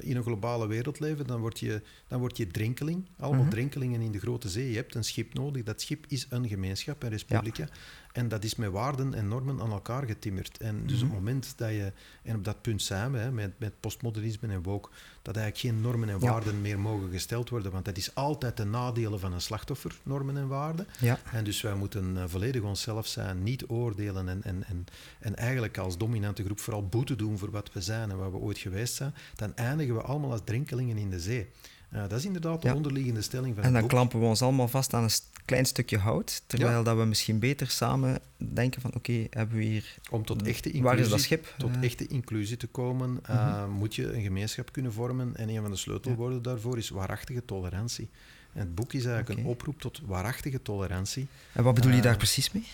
in 0.00 0.16
een 0.16 0.22
globale 0.22 0.66
wereld 0.66 1.00
leven. 1.00 1.26
Dan 1.26 1.40
word 1.40 1.58
je, 1.58 1.82
dan 2.08 2.20
word 2.20 2.36
je 2.36 2.46
drenkeling. 2.46 3.08
Allemaal 3.18 3.42
mm 3.42 3.48
drenkelingen 3.50 4.00
in 4.00 4.12
de 4.12 4.18
grote 4.18 4.48
zee. 4.48 4.70
Je 4.70 4.76
hebt 4.76 4.94
een 4.94 5.04
schip 5.04 5.34
nodig. 5.34 5.62
Dat 5.62 5.80
schip 5.80 6.04
is 6.08 6.26
een 6.28 6.48
gemeenschap, 6.48 7.02
een 7.02 7.10
republica. 7.10 7.68
En 8.12 8.28
dat 8.28 8.44
is 8.44 8.54
met 8.54 8.70
waarden 8.70 9.14
en 9.14 9.28
normen 9.28 9.60
aan 9.60 9.70
elkaar 9.70 10.06
getimmerd. 10.06 10.58
En 10.58 10.86
dus 10.86 10.94
op 10.94 11.00
het 11.00 11.08
mhm. 11.08 11.14
moment 11.14 11.52
dat 11.56 11.70
je, 11.70 11.92
en 12.22 12.36
op 12.36 12.44
dat 12.44 12.62
punt 12.62 12.82
zijn 12.82 13.12
we, 13.12 13.18
hè, 13.18 13.32
met, 13.32 13.58
met 13.58 13.80
postmodernisme 13.80 14.48
en 14.48 14.62
woke, 14.62 14.88
dat 15.22 15.36
eigenlijk 15.36 15.74
geen 15.74 15.82
normen 15.82 16.08
en 16.08 16.18
waarden 16.18 16.60
meer 16.60 16.80
mogen 16.80 17.10
gesteld 17.10 17.48
worden, 17.48 17.72
want 17.72 17.84
dat 17.84 17.96
is 17.96 18.14
altijd 18.14 18.56
de 18.56 18.64
nadelen 18.64 19.20
van 19.20 19.32
een 19.32 19.40
slachtoffer, 19.40 20.00
normen 20.02 20.36
en 20.36 20.48
waarden. 20.48 20.86
Ja. 21.00 21.18
En 21.32 21.44
dus 21.44 21.60
wij 21.60 21.74
moeten 21.74 22.14
uh, 22.16 22.24
volledig 22.26 22.62
onszelf 22.62 23.06
zijn, 23.06 23.42
niet 23.42 23.64
oordelen 23.66 24.28
en, 24.28 24.42
en, 24.42 24.64
en, 24.64 24.84
en 25.18 25.36
eigenlijk 25.36 25.78
als 25.78 25.98
dominante 25.98 26.44
groep 26.44 26.60
vooral 26.60 26.88
boete 26.88 27.16
doen 27.16 27.38
voor 27.38 27.50
wat 27.50 27.72
we 27.72 27.80
zijn 27.80 28.10
en 28.10 28.18
wat 28.18 28.30
we 28.30 28.36
ooit 28.36 28.58
geweest 28.58 28.94
zijn, 28.94 29.14
dan 29.34 29.56
eindigen 29.60 29.94
we 29.94 30.00
allemaal 30.00 30.30
als 30.30 30.40
drinkelingen 30.44 30.96
in 30.96 31.10
de 31.10 31.20
zee. 31.20 31.48
Uh, 31.94 32.00
dat 32.00 32.18
is 32.18 32.24
inderdaad 32.24 32.62
de 32.62 32.74
onderliggende 32.74 33.22
stelling 33.22 33.54
van 33.54 33.64
En 33.64 33.72
dan 33.72 33.86
klampen 33.86 34.20
we 34.20 34.26
ons 34.26 34.42
allemaal 34.42 34.68
vast 34.68 34.94
aan 34.94 35.02
een 35.02 35.10
klein 35.44 35.66
stukje 35.66 35.98
hout, 35.98 36.42
terwijl 36.46 36.82
dat 36.82 36.96
we 36.96 37.04
misschien 37.04 37.38
beter 37.38 37.70
samen 37.70 38.20
denken 38.36 38.80
van 38.80 38.94
oké, 38.94 39.26
hebben 39.30 39.56
we 39.56 39.64
hier... 39.64 39.98
Om 40.10 40.24
tot 40.24 40.42
echte 40.42 40.70
inclusie, 40.70 40.82
waar 40.82 40.98
is 40.98 41.08
dat 41.08 41.20
schip? 41.20 41.54
Tot 41.58 41.76
uh, 41.76 41.82
echte 41.82 42.06
inclusie 42.06 42.56
te 42.56 42.66
komen, 42.66 43.20
uh, 43.30 43.66
moet 43.66 43.94
je 43.94 44.12
een 44.12 44.22
gemeenschap 44.22 44.72
kunnen 44.72 44.92
vormen. 44.92 45.36
En 45.36 45.48
een 45.48 45.60
van 45.60 45.70
de 45.70 45.76
sleutelwoorden 45.76 46.42
daarvoor 46.42 46.78
is 46.78 46.88
waarachtige 46.88 47.44
tolerantie 47.44 48.08
het 48.52 48.74
boek 48.74 48.92
is 48.92 49.04
eigenlijk 49.04 49.40
een 49.40 49.46
oproep 49.46 49.80
tot 49.80 50.00
waarachtige 50.06 50.62
tolerantie. 50.62 51.26
En 51.52 51.64
wat 51.64 51.74
bedoel 51.74 51.92
je 51.92 52.02
daar 52.02 52.12
eh, 52.12 52.18
precies 52.18 52.52
mee? 52.52 52.66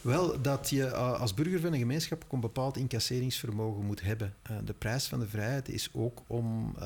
Wel, 0.00 0.42
dat 0.42 0.70
je 0.70 0.86
eh, 0.86 1.20
als 1.20 1.34
burger 1.34 1.60
van 1.60 1.72
een 1.72 1.78
gemeenschap 1.78 2.24
ook 2.24 2.32
een 2.32 2.40
bepaald 2.40 2.76
incasseringsvermogen 2.76 3.84
moet 3.84 4.02
hebben. 4.02 4.34
Uh, 4.50 4.56
de 4.64 4.72
prijs 4.72 5.06
van 5.06 5.20
de 5.20 5.28
vrijheid 5.28 5.68
is 5.68 5.90
ook 5.92 6.22
om 6.26 6.76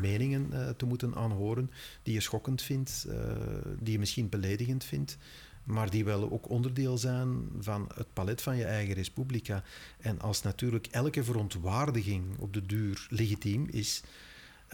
meningen 0.00 0.74
te 0.76 0.86
moeten 0.86 1.14
aanhoren 1.14 1.70
die 2.02 2.14
je 2.14 2.20
schokkend 2.20 2.62
vindt, 2.62 3.06
die 3.78 3.92
je 3.92 3.98
misschien 3.98 4.28
beledigend 4.28 4.84
vindt 4.84 5.18
maar 5.64 5.90
die 5.90 6.04
wel 6.04 6.32
ook 6.32 6.48
onderdeel 6.48 6.98
zijn 6.98 7.48
van 7.58 7.88
het 7.94 8.06
palet 8.12 8.42
van 8.42 8.56
je 8.56 8.64
eigen 8.64 8.94
republica. 8.94 9.62
En 9.98 10.20
als 10.20 10.42
natuurlijk 10.42 10.86
elke 10.86 11.24
verontwaardiging 11.24 12.24
op 12.38 12.52
de 12.52 12.66
duur 12.66 13.06
legitiem 13.10 13.66
is, 13.70 14.02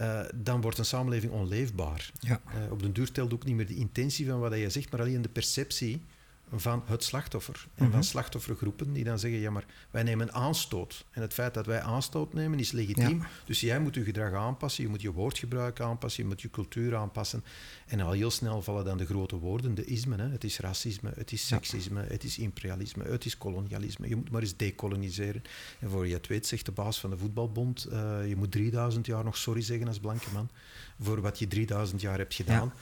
uh, 0.01 0.21
dan 0.35 0.61
wordt 0.61 0.77
een 0.77 0.85
samenleving 0.85 1.31
onleefbaar. 1.31 2.11
Ja. 2.19 2.41
Uh, 2.47 2.71
op 2.71 2.81
den 2.81 2.93
duur 2.93 3.11
telt 3.11 3.33
ook 3.33 3.45
niet 3.45 3.55
meer 3.55 3.67
de 3.67 3.75
intentie 3.75 4.27
van 4.27 4.39
wat 4.39 4.53
je 4.53 4.69
zegt, 4.69 4.91
maar 4.91 4.99
alleen 4.99 5.21
de 5.21 5.29
perceptie 5.29 6.01
van 6.53 6.83
het 6.85 7.03
slachtoffer. 7.03 7.67
En 7.75 7.85
van 7.85 7.89
mhm. 7.89 8.01
slachtoffergroepen 8.01 8.93
die 8.93 9.03
dan 9.03 9.19
zeggen, 9.19 9.39
ja 9.39 9.51
maar 9.51 9.65
wij 9.91 10.03
nemen 10.03 10.33
aanstoot. 10.33 11.05
En 11.11 11.21
het 11.21 11.33
feit 11.33 11.53
dat 11.53 11.65
wij 11.65 11.81
aanstoot 11.81 12.33
nemen 12.33 12.59
is 12.59 12.71
legitiem. 12.71 13.23
Dus 13.45 13.59
jij 13.59 13.79
moet 13.79 13.95
je 13.95 14.03
gedrag 14.03 14.33
aanpassen, 14.33 14.83
je 14.83 14.89
moet 14.89 15.01
je 15.01 15.11
woordgebruik 15.11 15.79
aanpassen, 15.79 16.23
je 16.23 16.29
moet 16.29 16.41
je 16.41 16.49
cultuur 16.49 16.95
aanpassen. 16.95 17.43
En 17.87 17.99
al 17.99 18.11
heel 18.11 18.31
snel 18.31 18.61
vallen 18.61 18.85
dan 18.85 18.97
de 18.97 19.05
grote 19.05 19.37
woorden, 19.37 19.75
de 19.75 19.85
ismen. 19.85 20.19
Hè. 20.19 20.29
Het 20.29 20.43
is 20.43 20.59
racisme, 20.59 21.11
het 21.15 21.31
is 21.31 21.47
seksisme, 21.47 22.03
het 22.07 22.23
is 22.23 22.37
imperialisme, 22.37 23.03
het 23.03 23.25
is 23.25 23.37
kolonialisme. 23.37 24.09
Je 24.09 24.15
moet 24.15 24.31
maar 24.31 24.41
eens 24.41 24.57
decoloniseren. 24.57 25.41
En 25.79 25.89
voor 25.89 26.07
je 26.07 26.13
het 26.13 26.27
weet 26.27 26.47
zegt 26.47 26.65
de 26.65 26.71
baas 26.71 26.99
van 26.99 27.09
de 27.09 27.17
voetbalbond, 27.17 27.87
uh, 27.91 28.27
je 28.27 28.35
moet 28.35 28.51
3000 28.51 29.05
jaar 29.05 29.23
nog 29.23 29.37
sorry 29.37 29.61
zeggen 29.61 29.87
als 29.87 29.99
blanke 29.99 30.29
man 30.33 30.49
voor 30.99 31.21
wat 31.21 31.39
je 31.39 31.47
3000 31.47 32.01
jaar 32.01 32.17
hebt 32.17 32.33
gedaan 32.33 32.73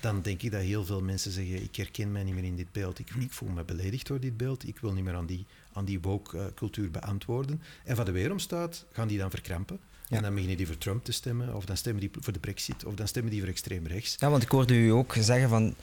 dan 0.00 0.22
denk 0.22 0.42
ik 0.42 0.50
dat 0.50 0.60
heel 0.60 0.84
veel 0.84 1.02
mensen 1.02 1.32
zeggen: 1.32 1.62
Ik 1.62 1.76
herken 1.76 2.12
mij 2.12 2.24
niet 2.24 2.34
meer 2.34 2.44
in 2.44 2.56
dit 2.56 2.72
beeld. 2.72 2.98
Ik, 2.98 3.10
ik 3.18 3.32
voel 3.32 3.48
me 3.48 3.64
beledigd 3.64 4.06
door 4.06 4.20
dit 4.20 4.36
beeld. 4.36 4.68
Ik 4.68 4.78
wil 4.78 4.92
niet 4.92 5.04
meer 5.04 5.14
aan 5.14 5.26
die, 5.26 5.46
aan 5.72 5.84
die 5.84 6.00
woke-cultuur 6.00 6.90
beantwoorden. 6.90 7.62
En 7.84 7.96
van 7.96 8.04
de 8.04 8.10
weerom 8.10 8.38
staat, 8.38 8.84
gaan 8.92 9.08
die 9.08 9.18
dan 9.18 9.30
verkrampen. 9.30 9.78
En 10.08 10.22
dan 10.22 10.32
beginnen 10.32 10.56
die 10.56 10.66
voor 10.66 10.78
Trump 10.78 11.04
te 11.04 11.12
stemmen, 11.12 11.54
of 11.54 11.64
dan 11.64 11.76
stemmen 11.76 12.00
die 12.00 12.10
voor 12.20 12.32
de 12.32 12.38
Brexit, 12.38 12.84
of 12.84 12.94
dan 12.94 13.08
stemmen 13.08 13.30
die 13.32 13.40
voor 13.40 13.48
extreem 13.48 13.86
rechts. 13.86 14.16
Ja, 14.18 14.30
want 14.30 14.42
ik 14.42 14.48
hoorde 14.48 14.74
u 14.74 14.88
ook 14.88 15.14
zeggen 15.18 15.48
van 15.48 15.74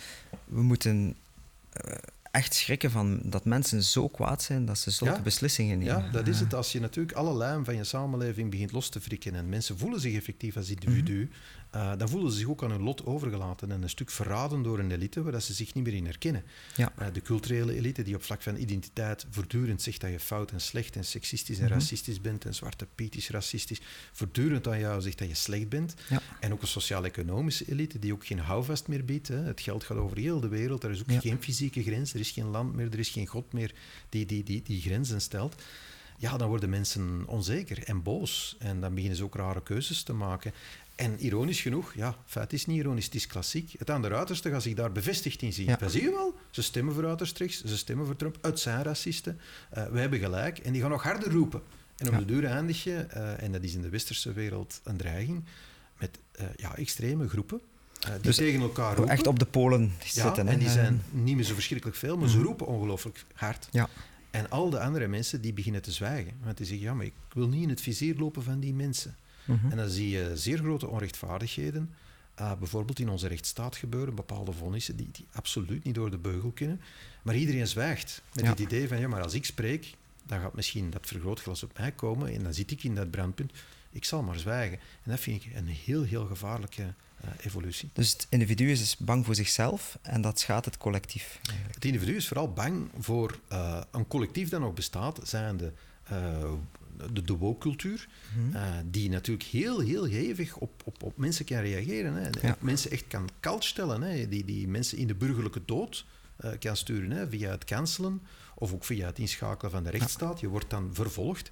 we 0.46 0.62
moeten 0.62 1.16
uh, 1.86 1.94
echt 2.32 2.54
schrikken 2.54 2.92
van 2.92 3.20
dat 3.24 3.46
mensen 3.46 3.84
zo 3.84 4.08
kwaad 4.08 4.44
zijn 4.44 4.66
dat 4.66 4.78
ze 4.78 4.92
zulke 4.92 5.22
beslissingen 5.22 5.78
nemen. 5.78 6.04
Ja, 6.04 6.12
dat 6.12 6.28
is 6.28 6.40
het. 6.40 6.54
Als 6.54 6.72
je 6.72 6.80
natuurlijk 6.80 7.18
alle 7.18 7.38
lijm 7.38 7.66
van 7.66 7.76
je 7.76 7.84
samenleving 7.84 8.52
begint 8.52 8.72
los 8.72 8.90
te 8.90 9.02
frikken 9.02 9.36
en 9.36 9.50
mensen 9.50 9.78
voelen 9.78 10.00
zich 10.00 10.16
effectief 10.16 10.58
als 10.58 10.70
individu, 10.70 11.20
mhm. 11.20 11.34
Uh, 11.76 11.92
dan 11.98 12.10
voelen 12.10 12.32
ze 12.32 12.38
zich 12.38 12.48
ook 12.48 12.64
aan 12.64 12.72
hun 12.72 12.82
lot 12.82 13.06
overgelaten 13.06 13.72
en 13.72 13.84
een 13.84 13.90
stuk 13.90 14.10
verraden 14.10 14.64
door 14.64 14.80
een 14.80 14.92
elite 14.92 15.24
waar 15.24 15.42
ze 15.42 15.54
zich 15.54 15.74
niet 15.74 15.84
meer 15.84 15.94
in 15.94 16.06
herkennen. 16.06 16.44
Ja. 16.76 16.94
Uh, 17.00 17.08
de 17.14 17.22
culturele 17.22 17.74
elite 17.74 18.04
die 18.04 18.16
op 18.16 18.24
vlak 18.24 18.42
van 18.42 18.56
identiteit 18.56 19.26
voortdurend 19.30 19.82
zegt 19.82 20.02
dat 20.02 20.12
je 20.12 20.20
fout 20.20 20.52
en 20.52 20.62
slecht 20.62 20.96
en 20.96 21.06
seksistisch 21.06 21.58
en 21.58 21.66
mhm. 21.66 21.74
racistisch 21.74 22.22
bent 22.22 22.46
en 22.46 22.56
zwarte 22.56 22.88
piet 22.96 23.16
is 23.16 23.30
racistisch, 23.30 23.82
voortdurend 24.12 24.68
aan 24.68 24.80
jou 24.80 25.02
zegt 25.02 25.18
dat 25.18 25.28
je 25.28 25.36
slecht 25.36 25.70
bent. 25.70 25.94
Ja. 26.10 26.22
En 26.40 26.54
ook 26.54 26.62
een 26.62 26.68
sociaal-economische 26.68 27.72
elite 27.72 28.00
die 28.00 28.14
ook 28.14 28.26
geen 28.26 28.40
houvast 28.40 28.88
meer 28.88 29.06
biedt. 29.06 29.28
Hè. 29.28 29.38
Het 29.38 29.62
geld 29.62 29.84
gaat 29.84 29.98
over 29.98 30.18
heel 30.18 30.40
de 30.40 30.48
wereld, 30.48 30.84
er 30.84 30.92
is 30.92 31.00
ook 31.00 31.22
geen 31.22 31.42
fysieke 31.42 31.84
grens, 31.84 32.14
er 32.14 32.20
is 32.20 32.32
geen 32.32 32.48
land 32.48 32.74
meer, 32.74 32.92
er 32.92 33.00
is 33.00 33.10
geen 33.10 33.28
god 33.28 33.54
meer 33.54 33.74
die 34.10 34.26
die, 34.26 34.44
die, 34.44 34.62
die 34.62 34.82
grenzen 34.82 35.22
stelt 35.22 35.56
ja, 36.18 36.38
dan 36.38 36.48
worden 36.48 36.70
mensen 36.70 37.24
onzeker 37.28 37.84
en 37.84 38.04
boos. 38.04 38.56
En 38.60 38.80
dan 38.82 38.94
beginnen 38.94 39.18
ze 39.18 39.24
ook 39.24 39.36
rare 39.36 39.64
keuzes 39.64 40.04
te 40.04 40.14
maken. 40.14 40.54
En 40.96 41.20
ironisch 41.20 41.62
genoeg, 41.62 41.94
ja, 41.94 42.16
feit 42.26 42.54
is 42.54 42.66
niet 42.66 42.78
ironisch, 42.78 43.06
het 43.06 43.16
is 43.16 43.28
klassiek. 43.28 43.74
Het 43.78 43.90
aan 43.90 44.02
de 44.02 44.14
uiterste 44.16 44.50
gaat 44.50 44.64
zich 44.64 44.74
daar 44.74 44.92
bevestigd 44.92 45.42
in 45.42 45.54
zien. 45.54 45.66
Ja. 45.66 45.88
zie 45.88 46.02
je 46.02 46.12
wel, 46.12 46.36
ze 46.50 46.62
stemmen 46.62 46.94
voor 46.94 47.08
uiterst 47.08 47.38
rechts, 47.38 47.64
ze 47.64 47.78
stemmen 47.78 48.06
voor 48.06 48.16
Trump, 48.16 48.38
het 48.42 48.60
zijn 48.60 48.84
racisten. 48.84 49.40
Uh, 49.78 49.88
wij 49.88 50.02
hebben 50.02 50.20
gelijk 50.20 50.58
en 50.58 50.72
die 50.72 50.82
gaan 50.82 50.90
nog 50.90 51.04
harder 51.04 51.32
roepen. 51.32 51.62
En 51.98 52.08
op 52.08 52.18
de 52.18 52.26
duur 52.26 52.46
eindig 52.46 52.84
je, 52.84 53.08
uh, 53.16 53.44
en 53.44 53.52
dat 53.52 53.64
is 53.64 53.74
in 53.74 53.82
de 53.82 53.90
westerse 53.90 54.34
wereld 54.34 54.82
een 54.84 54.98
dreiging, 54.98 55.44
met 56.00 56.20
uh, 56.40 56.46
ja, 56.56 56.76
extreme 56.76 57.28
groepen. 57.28 57.62
die 58.00 58.20
dus 58.22 58.36
tegen 58.36 58.62
elkaar 58.62 58.96
roepen. 58.96 59.14
Echt 59.14 59.28
op 59.28 59.40
de 59.40 59.46
polen 59.46 59.94
zitten. 60.06 60.48
en 60.48 60.60
die 60.60 60.70
zijn 60.70 61.04
niet 61.12 61.36
meer 61.36 61.46
zo 61.46 61.54
verschrikkelijk 61.54 61.98
veel, 61.98 62.18
maar 62.18 62.30
ze 62.30 62.38
mhm. 62.38 62.46
roepen 62.46 62.68
ongelooflijk 62.68 63.26
hard. 63.34 63.68
Ja. 63.72 63.90
En 64.32 64.50
al 64.50 64.70
de 64.70 64.80
andere 64.80 65.08
mensen 65.08 65.42
die 65.42 65.54
beginnen 65.54 65.82
te 65.82 65.92
zwijgen. 65.92 66.34
Want 66.44 66.58
die 66.58 66.66
zeggen, 66.66 66.86
ja, 66.86 66.94
maar 66.94 67.06
ik 67.06 67.14
wil 67.34 67.48
niet 67.48 67.64
in 67.64 67.70
het 67.70 67.82
vizier 67.82 68.16
lopen 68.16 68.44
van 68.44 68.60
die 68.60 68.74
mensen. 68.74 69.16
Mhm. 69.46 69.72
En 69.72 69.78
dan 69.78 69.90
zie 69.90 70.10
je 70.10 70.32
zeer 70.34 70.58
grote 70.58 70.88
onrechtvaardigheden, 70.88 71.94
uh, 72.40 72.54
bijvoorbeeld 72.60 73.00
in 73.00 73.10
onze 73.10 73.28
rechtsstaat 73.28 73.76
gebeuren, 73.76 74.16
bepaalde 74.16 74.52
vonnissen 74.52 74.96
die, 74.96 75.10
die 75.12 75.26
absoluut 75.32 75.84
niet 75.84 75.96
door 75.96 76.12
de 76.12 76.18
beugel 76.18 76.52
kunnen. 76.52 76.82
Maar 77.22 77.36
iedereen 77.36 77.68
zwijgt 77.68 78.22
met 78.34 78.48
het 78.48 78.60
idee 78.60 78.88
van, 78.88 79.00
ja, 79.00 79.08
maar 79.08 79.24
als 79.24 79.34
ik 79.34 79.46
spreek, 79.46 79.94
dan 80.26 80.40
gaat 80.40 80.56
misschien 80.56 80.90
dat 80.90 81.08
vergrootglas 81.08 81.64
op 81.64 81.78
mij 81.78 81.92
komen 81.92 82.34
en 82.34 82.44
dan 82.44 82.54
zit 82.54 82.72
ik 82.72 82.84
in 82.84 82.96
dat 82.96 83.12
brandpunt. 83.12 83.52
Ik 83.92 84.06
zal 84.06 84.24
maar 84.24 84.40
zwijgen. 84.40 84.80
En 85.04 85.12
dat 85.12 85.20
vind 85.20 85.44
ik 85.44 85.56
een 85.56 85.68
heel, 85.68 86.04
heel 86.04 86.26
gevaarlijke 86.26 86.82
uh, 86.82 87.32
evolutie. 87.46 87.90
Dus 87.94 88.12
het 88.12 88.28
individu 88.30 88.72
is 88.72 88.80
dus 88.80 88.98
bang 88.98 89.26
voor 89.26 89.36
zichzelf 89.36 89.98
en 90.02 90.22
dat 90.22 90.40
schaadt 90.40 90.66
het 90.66 90.78
collectief. 90.78 91.40
Eigenlijk. 91.44 91.76
Het 91.76 91.86
individu 91.86 92.16
is 92.16 92.28
vooral 92.28 92.54
bang 92.54 92.90
voor 93.00 93.40
uh, 93.52 93.82
een 93.92 94.08
collectief 94.08 94.50
dat 94.50 94.60
nog 94.60 94.74
bestaat, 94.74 95.20
zijnde 95.24 95.74
uh, 96.12 96.52
de, 97.14 97.22
de 97.22 97.34
woke-cultuur, 97.34 98.08
mhm. 98.38 98.56
eh, 98.56 98.64
die 98.86 99.10
natuurlijk 99.10 99.50
heel, 99.50 99.80
heel 99.80 100.04
hevig 100.04 100.58
op, 100.58 100.82
op, 100.86 101.04
op 101.04 101.18
mensen 101.18 101.46
kan 101.46 101.58
reageren. 101.58 102.14
Hè. 102.14 102.52
Mensen 102.60 102.92
echt 102.92 103.08
kan 103.08 103.30
kalt 103.40 103.64
stellen, 103.64 104.02
hè. 104.02 104.28
Die, 104.28 104.46
die 104.46 104.68
mensen 104.68 104.98
in 104.98 105.08
de 105.08 105.16
burgerlijke 105.16 105.62
dood 105.66 106.06
uh, 106.40 106.52
kan 106.60 106.76
sturen 106.76 107.12
hè, 107.12 107.30
via 107.30 107.52
het 107.52 107.64
cancelen 107.64 108.22
of 108.56 108.74
ook 108.74 108.84
via 108.84 109.06
het 109.06 109.20
inschakelen 109.20 109.72
van 109.72 109.84
de 109.84 109.90
rechtsstaat. 109.90 110.40
Je 110.40 110.48
wordt 110.48 110.70
dan 110.70 110.90
vervolgd. 110.94 111.52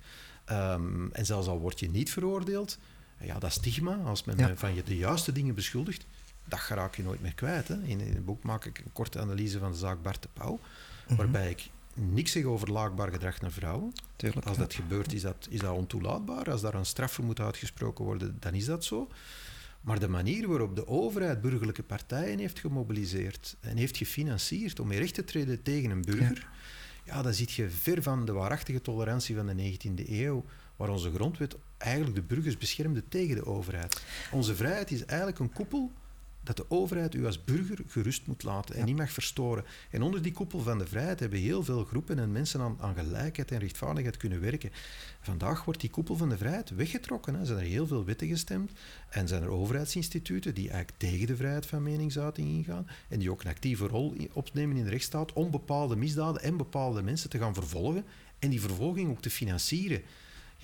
Um, 0.51 1.11
en 1.11 1.25
zelfs 1.25 1.47
al 1.47 1.59
word 1.59 1.79
je 1.79 1.89
niet 1.89 2.11
veroordeeld, 2.11 2.77
ja, 3.19 3.39
dat 3.39 3.51
stigma, 3.51 3.95
als 3.95 4.23
men 4.23 4.57
van 4.57 4.75
je 4.75 4.83
de 4.83 4.97
juiste 4.97 5.31
dingen 5.31 5.55
beschuldigt, 5.55 6.05
dat 6.45 6.59
raak 6.67 6.95
je 6.95 7.03
nooit 7.03 7.21
meer 7.21 7.33
kwijt. 7.33 7.67
Hè. 7.67 7.75
In, 7.75 7.99
in 7.99 8.13
het 8.13 8.25
boek 8.25 8.43
maak 8.43 8.65
ik 8.65 8.77
een 8.77 8.91
korte 8.91 9.19
analyse 9.19 9.59
van 9.59 9.71
de 9.71 9.77
zaak 9.77 10.01
Bart 10.01 10.21
de 10.21 10.27
Pauw, 10.33 10.59
mhm. 11.07 11.15
waarbij 11.15 11.49
ik 11.49 11.69
niks 11.93 12.31
zeggen 12.31 12.51
over 12.51 12.71
laakbaar 12.71 13.11
gedrag 13.11 13.41
naar 13.41 13.51
vrouwen. 13.51 13.93
Tuurlijk, 14.15 14.45
Als 14.45 14.57
dat 14.57 14.73
gebeurt, 14.73 15.13
is 15.13 15.21
dat, 15.21 15.47
is 15.49 15.59
dat 15.59 15.75
ontoelaatbaar. 15.75 16.51
Als 16.51 16.61
daar 16.61 16.73
een 16.73 16.85
straf 16.85 17.11
voor 17.11 17.25
moet 17.25 17.39
uitgesproken 17.39 18.05
worden, 18.05 18.37
dan 18.39 18.53
is 18.53 18.65
dat 18.65 18.83
zo. 18.83 19.09
Maar 19.81 19.99
de 19.99 20.07
manier 20.07 20.47
waarop 20.47 20.75
de 20.75 20.87
overheid 20.87 21.41
burgerlijke 21.41 21.83
partijen 21.83 22.39
heeft 22.39 22.59
gemobiliseerd 22.59 23.55
en 23.59 23.77
heeft 23.77 23.97
gefinancierd 23.97 24.79
om 24.79 24.91
recht 24.91 25.13
te 25.13 25.23
treden 25.23 25.61
tegen 25.61 25.89
een 25.89 26.01
burger, 26.01 26.47
ja. 27.05 27.13
ja, 27.15 27.21
dan 27.21 27.33
zit 27.33 27.51
je 27.51 27.69
ver 27.69 28.03
van 28.03 28.25
de 28.25 28.31
waarachtige 28.31 28.81
tolerantie 28.81 29.35
van 29.35 29.47
de 29.47 29.77
19e 29.77 30.09
eeuw, 30.09 30.45
waar 30.75 30.89
onze 30.89 31.11
grondwet 31.13 31.55
eigenlijk 31.77 32.15
de 32.15 32.21
burgers 32.21 32.57
beschermde 32.57 33.03
tegen 33.07 33.35
de 33.35 33.45
overheid. 33.45 34.01
Onze 34.31 34.55
vrijheid 34.55 34.91
is 34.91 35.05
eigenlijk 35.05 35.39
een 35.39 35.53
koepel 35.53 35.91
dat 36.43 36.57
de 36.57 36.65
overheid 36.69 37.15
u 37.15 37.25
als 37.25 37.43
burger 37.43 37.79
gerust 37.87 38.27
moet 38.27 38.43
laten 38.43 38.75
en 38.75 38.85
niet 38.85 38.95
mag 38.95 39.11
verstoren. 39.11 39.65
En 39.89 40.01
onder 40.01 40.21
die 40.21 40.31
koepel 40.31 40.59
van 40.59 40.77
de 40.77 40.87
vrijheid 40.87 41.19
hebben 41.19 41.39
heel 41.39 41.63
veel 41.63 41.83
groepen 41.83 42.19
en 42.19 42.31
mensen 42.31 42.61
aan, 42.61 42.77
aan 42.79 42.95
gelijkheid 42.95 43.51
en 43.51 43.59
rechtvaardigheid 43.59 44.17
kunnen 44.17 44.41
werken. 44.41 44.71
Vandaag 45.21 45.65
wordt 45.65 45.79
die 45.79 45.89
koepel 45.89 46.15
van 46.15 46.29
de 46.29 46.37
vrijheid 46.37 46.69
weggetrokken. 46.69 47.35
Er 47.35 47.45
zijn 47.45 47.59
er 47.59 47.65
heel 47.65 47.87
veel 47.87 48.05
wetten 48.05 48.27
gestemd 48.27 48.71
en 49.09 49.27
zijn 49.27 49.43
er 49.43 49.49
overheidsinstituten 49.49 50.53
die 50.53 50.69
eigenlijk 50.69 50.99
tegen 50.99 51.27
de 51.27 51.35
vrijheid 51.35 51.65
van 51.65 51.83
meningsuiting 51.83 52.49
ingaan 52.49 52.87
en 53.09 53.19
die 53.19 53.31
ook 53.31 53.43
een 53.43 53.49
actieve 53.49 53.87
rol 53.87 54.15
opnemen 54.33 54.77
in 54.77 54.83
de 54.83 54.89
rechtsstaat 54.89 55.33
om 55.33 55.51
bepaalde 55.51 55.95
misdaden 55.95 56.41
en 56.41 56.57
bepaalde 56.57 57.03
mensen 57.03 57.29
te 57.29 57.37
gaan 57.37 57.53
vervolgen 57.53 58.05
en 58.39 58.49
die 58.49 58.61
vervolging 58.61 59.09
ook 59.09 59.21
te 59.21 59.29
financieren 59.29 60.01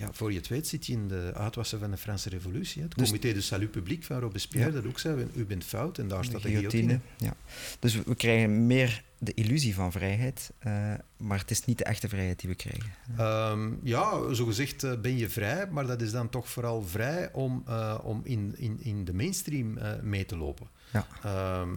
ja, 0.00 0.12
voor 0.12 0.30
je 0.32 0.38
het 0.38 0.48
weet 0.48 0.66
zit 0.66 0.86
je 0.86 0.92
in 0.92 1.08
de 1.08 1.30
uitwassen 1.34 1.78
van 1.78 1.90
de 1.90 1.96
Franse 1.96 2.28
revolutie. 2.28 2.82
Hè. 2.82 2.88
Het 2.88 2.96
Dus- 2.98 3.06
comité 3.06 3.32
de 3.32 3.40
salut 3.40 3.70
public 3.70 4.04
van 4.04 4.18
Robespierre, 4.18 4.68
Ja. 4.68 4.74
dat 4.74 4.86
ook 4.86 4.98
zei, 4.98 5.26
u 5.34 5.44
bent 5.44 5.64
fout 5.64 5.98
en 5.98 6.08
daar 6.08 6.20
De 6.20 6.26
staat 6.26 6.42
de 6.42 6.48
guillotine. 6.48 6.82
guillotine. 6.82 7.30
Ja. 7.30 7.36
Dus 7.78 7.94
we 8.02 8.14
krijgen 8.14 8.66
meer 8.66 9.02
de 9.18 9.34
illusie 9.34 9.74
van 9.74 9.92
vrijheid, 9.92 10.50
eh, 10.58 10.94
maar 11.16 11.38
het 11.38 11.50
is 11.50 11.64
niet 11.64 11.78
de 11.78 11.84
echte 11.84 12.08
vrijheid 12.08 12.40
die 12.40 12.50
we 12.50 12.56
krijgen. 12.56 12.92
Ehm, 13.16 13.70
ja, 13.82 14.32
zogezegd 14.34 14.82
eh, 14.84 15.00
ben 15.00 15.16
je 15.16 15.28
vrij, 15.28 15.66
maar 15.70 15.86
dat 15.86 16.02
is 16.02 16.10
dan 16.10 16.28
toch 16.28 16.48
vooral 16.48 16.82
vrij 16.82 17.32
om, 17.32 17.62
eh, 17.66 17.98
om 18.02 18.20
in, 18.24 18.54
in, 18.56 18.78
in 18.82 19.04
de 19.04 19.12
mainstream 19.14 19.78
mee 20.02 20.24
te 20.26 20.36
lopen. 20.36 20.68
Ja. 20.92 21.06
Ehm, 21.22 21.68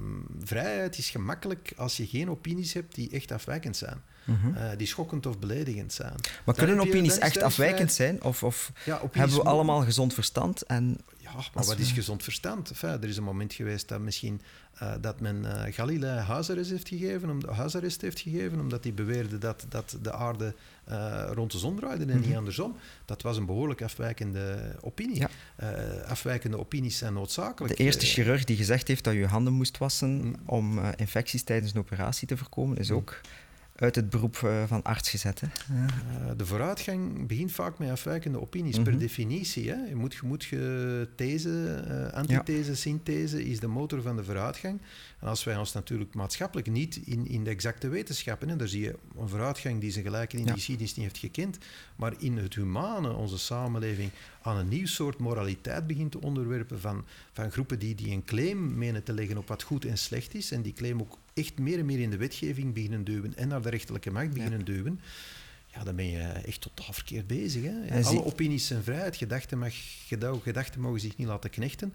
vrijheid 0.43 0.97
is 0.97 1.09
gemakkelijk 1.09 1.73
als 1.77 1.97
je 1.97 2.07
geen 2.07 2.29
opinies 2.29 2.73
hebt 2.73 2.95
die 2.95 3.09
echt 3.09 3.31
afwijkend 3.31 3.77
zijn, 3.77 4.01
Mhm. 4.23 4.53
eh, 4.55 4.69
die 4.77 4.87
schokkend 4.87 5.25
of 5.25 5.39
beledigend 5.39 5.93
zijn. 5.93 6.13
Maar 6.13 6.41
Dan 6.45 6.55
kunnen 6.55 6.75
je- 6.75 6.81
opinies 6.89 7.17
echt 7.17 7.41
afwijkend 7.41 7.91
zijn? 7.93 8.23
Of, 8.23 8.43
of 8.43 8.71
Ja, 8.85 9.01
hebben 9.11 9.37
we 9.37 9.43
allemaal 9.43 9.81
gezond 9.81 10.13
verstand? 10.13 10.61
En 10.61 10.97
Ja, 11.17 11.33
maar 11.33 11.49
wat 11.53 11.75
we- 11.75 11.81
is 11.81 11.91
gezond 11.91 12.23
verstand? 12.23 12.69
Enfin, 12.69 12.89
er 12.89 13.03
is 13.09 13.17
een 13.17 13.23
moment 13.23 13.53
geweest 13.53 13.87
dat 13.87 13.99
misschien 13.99 14.41
eh, 14.73 14.93
dat 15.01 15.19
men 15.19 15.65
eh 15.65 15.73
Galilei 15.73 16.19
huisarrest 16.19 16.69
heeft 16.69 16.87
gegeven, 16.87 17.29
om, 17.29 17.39
huisarrest 17.49 18.01
heeft 18.01 18.19
gegeven, 18.19 18.59
omdat 18.59 18.83
hij 18.83 18.93
beweerde 18.93 19.37
dat, 19.37 19.65
dat 19.69 19.97
de 20.01 20.13
aarde 20.13 20.53
rond 21.33 21.51
de 21.51 21.57
zon 21.57 21.75
draaide 21.75 22.05
en 22.05 22.17
niet 22.19 22.27
Mhm. 22.27 22.37
andersom. 22.37 22.75
Dat 23.05 23.21
was 23.21 23.37
een 23.37 23.45
behoorlijk 23.45 23.81
afwijkende 23.81 24.75
opinie. 24.81 25.19
Ja. 25.19 25.29
Afwijkende 26.07 26.59
opinies 26.59 26.97
zijn 26.97 27.13
noodzakelijk. 27.13 27.77
de 27.77 27.83
eerste 27.83 28.05
chirurg 28.05 28.43
die 28.43 28.57
gezegd 28.57 28.87
heeft 28.87 29.03
dat 29.03 29.13
je 29.13 29.25
handen 29.27 29.53
moest 29.53 29.77
wassen 29.77 30.09
Mm. 30.25 30.35
om 30.45 30.79
infecties 30.95 31.43
tijdens 31.43 31.73
een 31.73 31.79
operatie 31.79 32.27
te 32.27 32.37
voorkomen, 32.37 32.77
is 32.77 32.89
Mm. 32.89 32.95
ook 32.95 33.21
uit 33.83 33.95
het 33.95 34.09
beroep 34.09 34.35
eh, 34.43 34.63
van 34.67 34.83
arts 34.83 35.09
gezet. 35.09 35.41
Hè? 35.41 35.47
Ja. 35.75 35.85
Eh, 35.85 36.31
de 36.37 36.45
vooruitgang 36.45 37.27
begint 37.27 37.51
vaak 37.51 37.77
met 37.79 37.89
afwijkende 37.89 38.41
opinies, 38.41 38.75
Mhm. 38.75 38.83
per 38.83 38.97
definitie. 38.99 39.69
Hè. 39.69 39.75
Je 39.89 39.95
moet, 39.95 40.13
je 40.13 40.19
moet 40.23 40.43
ge- 40.43 41.07
these, 41.15 41.73
eh, 41.87 42.13
antithese, 42.17 42.75
synthese 42.75 43.45
is 43.45 43.59
de 43.59 43.67
motor 43.67 44.01
van 44.01 44.15
de 44.15 44.23
vooruitgang. 44.23 44.81
En 45.23 45.29
als 45.29 45.43
wij 45.43 45.57
ons 45.57 45.73
natuurlijk 45.73 46.13
maatschappelijk 46.13 46.69
niet 46.69 46.95
in, 47.05 47.27
in 47.27 47.43
de 47.43 47.49
exacte 47.49 47.87
wetenschappen, 47.87 48.49
hè, 48.49 48.55
daar 48.55 48.67
zie 48.67 48.81
je 48.81 48.95
een 49.17 49.27
vooruitgang 49.29 49.81
die 49.81 49.91
zijn 49.91 50.03
gelijken 50.03 50.37
in 50.39 50.43
Ja. 50.45 50.49
de 50.51 50.57
geschiedenis 50.57 50.95
niet 50.95 51.05
heeft 51.05 51.17
gekend, 51.17 51.57
maar 51.95 52.13
in 52.17 52.37
het 52.37 52.55
humane, 52.55 53.11
onze 53.13 53.37
samenleving, 53.37 54.09
aan 54.41 54.57
een 54.57 54.67
nieuw 54.67 54.85
soort 54.85 55.17
moraliteit 55.17 55.87
begint 55.87 56.11
te 56.11 56.21
onderwerpen 56.21 56.79
van, 56.79 57.05
van 57.33 57.51
groepen 57.51 57.79
die, 57.79 57.95
die 57.95 58.11
een 58.11 58.23
claim 58.23 58.77
menen 58.77 59.03
te 59.03 59.13
leggen 59.13 59.37
op 59.37 59.47
wat 59.47 59.63
goed 59.63 59.85
en 59.85 59.97
slecht 59.97 60.33
is, 60.35 60.51
en 60.51 60.61
die 60.61 60.73
claim 60.73 60.99
ook 61.01 61.17
echt 61.33 61.59
meer 61.59 61.79
en 61.79 61.85
meer 61.85 61.99
in 61.99 62.09
de 62.09 62.17
wetgeving 62.17 62.73
beginnen 62.73 63.03
duwen 63.03 63.35
en 63.35 63.47
naar 63.47 63.61
de 63.61 63.69
rechterlijke 63.69 64.11
macht 64.11 64.33
beginnen 64.33 64.65
duwen. 64.65 64.99
Ja, 65.67 65.83
dan 65.83 65.95
ben 65.95 66.09
je 66.09 66.19
echt 66.21 66.61
totaal 66.61 66.93
verkeerd 66.93 67.27
bezig. 67.27 67.63
Hè? 67.63 67.81
En 67.85 68.03
Alle 68.03 68.23
opinies 68.25 68.67
zijn 68.67 68.83
vrijheid, 68.83 69.15
gedachten, 69.15 69.59
mag, 69.59 69.73
geda- 70.07 70.33
gedachten 70.43 70.81
mogen 70.81 70.99
zich 70.99 71.17
niet 71.17 71.27
laten 71.27 71.49
knechten. 71.49 71.93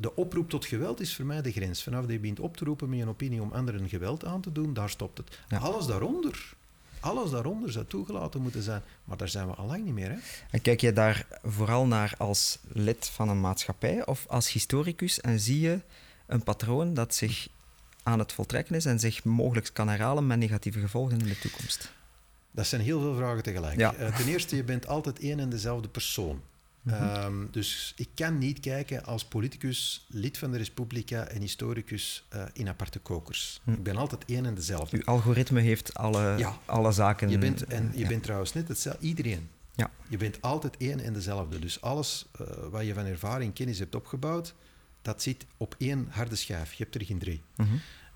De 0.00 0.16
oproep 0.16 0.50
tot 0.50 0.64
geweld 0.64 1.00
is 1.00 1.16
voor 1.16 1.24
mij 1.24 1.42
de 1.42 1.52
grens. 1.52 1.82
Vanaf 1.82 2.00
dat 2.00 2.10
je 2.10 2.18
begint 2.18 2.40
op 2.40 2.56
te 2.56 2.64
roepen 2.64 2.88
met 2.88 3.00
een 3.00 3.08
opinie 3.08 3.42
om 3.42 3.52
anderen 3.52 3.88
geweld 3.88 4.24
aan 4.24 4.40
te 4.40 4.52
doen, 4.52 4.74
daar 4.74 4.90
stopt 4.90 5.18
het. 5.18 5.38
Ja. 5.48 5.58
Alles 5.58 5.86
daaronder, 5.86 6.54
alles 7.00 7.30
daaronder 7.30 7.72
zou 7.72 7.84
toegelaten 7.86 8.42
moeten 8.42 8.62
zijn. 8.62 8.82
Maar 9.04 9.16
daar 9.16 9.28
zijn 9.28 9.46
we 9.46 9.54
al 9.54 9.66
lang 9.66 9.84
niet 9.84 9.94
meer. 9.94 10.10
Hè? 10.10 10.16
En 10.50 10.62
kijk 10.62 10.80
je 10.80 10.92
daar 10.92 11.26
vooral 11.42 11.86
naar 11.86 12.14
als 12.18 12.58
lid 12.68 13.06
van 13.06 13.28
een 13.28 13.40
maatschappij 13.40 14.06
of 14.06 14.26
als 14.28 14.52
historicus 14.52 15.20
en 15.20 15.40
zie 15.40 15.60
je 15.60 15.80
een 16.26 16.42
patroon 16.42 16.94
dat 16.94 17.14
zich 17.14 17.48
aan 18.02 18.18
het 18.18 18.32
voltrekken 18.32 18.74
is 18.74 18.84
en 18.84 19.00
zich 19.00 19.24
mogelijk 19.24 19.70
kan 19.72 19.88
herhalen 19.88 20.26
met 20.26 20.38
negatieve 20.38 20.80
gevolgen 20.80 21.18
in 21.18 21.26
de 21.26 21.38
toekomst? 21.38 21.92
Dat 22.50 22.66
zijn 22.66 22.80
heel 22.80 23.00
veel 23.00 23.14
vragen 23.14 23.42
tegelijk. 23.42 23.78
Ja. 23.78 23.94
Eh, 23.94 24.16
ten 24.16 24.26
eerste, 24.26 24.56
je 24.56 24.64
bent 24.64 24.86
altijd 24.86 25.18
één 25.18 25.40
en 25.40 25.48
dezelfde 25.48 25.88
persoon. 25.88 26.42
Mhm. 26.88 27.02
Ehm, 27.02 27.46
dus 27.50 27.92
ik 27.96 28.08
kan 28.14 28.38
niet 28.38 28.60
kijken 28.60 29.04
als 29.04 29.24
politicus, 29.24 30.06
lid 30.08 30.38
van 30.38 30.50
de 30.50 30.56
Respublica 30.56 31.24
en 31.24 31.40
historicus 31.40 32.26
eh, 32.28 32.44
in 32.52 32.68
aparte 32.68 32.98
kokers. 32.98 33.60
Hm. 33.64 33.72
Ik 33.72 33.82
ben 33.82 33.96
altijd 33.96 34.24
één 34.24 34.46
en 34.46 34.54
dezelfde. 34.54 34.96
Uw 34.96 35.04
algoritme 35.04 35.60
heeft 35.60 35.94
alle, 35.94 36.34
Ja. 36.38 36.58
alle 36.64 36.92
zaken. 36.92 37.28
Je 37.30 37.38
bent, 37.38 37.64
en 37.64 37.90
je 37.92 37.98
ja. 37.98 38.08
bent 38.08 38.22
trouwens 38.22 38.52
net 38.52 38.68
hetzelfde, 38.68 39.06
iedereen. 39.06 39.48
Ja. 39.74 39.90
Je 40.08 40.16
bent 40.16 40.42
altijd 40.42 40.76
één 40.76 41.00
en 41.00 41.12
dezelfde. 41.12 41.58
Dus 41.58 41.80
alles 41.80 42.26
eh, 42.38 42.46
wat 42.70 42.86
je 42.86 42.94
van 42.94 43.04
ervaring, 43.04 43.54
kennis 43.54 43.78
hebt 43.78 43.94
opgebouwd, 43.94 44.54
dat 45.02 45.22
zit 45.22 45.46
op 45.56 45.74
één 45.78 46.06
harde 46.10 46.36
schijf. 46.36 46.72
Je 46.72 46.82
hebt 46.82 46.94
er 46.94 47.04
geen 47.04 47.18
drie. 47.18 47.42
Mhm. 47.56 47.68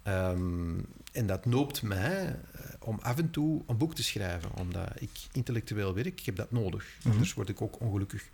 Ehm, 0.02 0.78
en 1.12 1.26
dat 1.26 1.46
noopt 1.46 1.82
mij 1.82 2.26
eh, 2.52 2.60
om 2.78 2.98
af 3.02 3.18
en 3.18 3.30
toe 3.30 3.62
een 3.66 3.76
boek 3.76 3.94
te 3.94 4.02
schrijven, 4.02 4.50
omdat 4.56 4.88
ik 4.98 5.10
intellectueel 5.32 5.94
werk. 5.94 6.20
Ik 6.20 6.26
heb 6.26 6.36
dat 6.36 6.50
nodig, 6.50 6.86
Mhm. 6.98 7.10
anders 7.10 7.34
word 7.34 7.48
ik 7.48 7.62
ook 7.62 7.80
ongelukkig. 7.80 8.28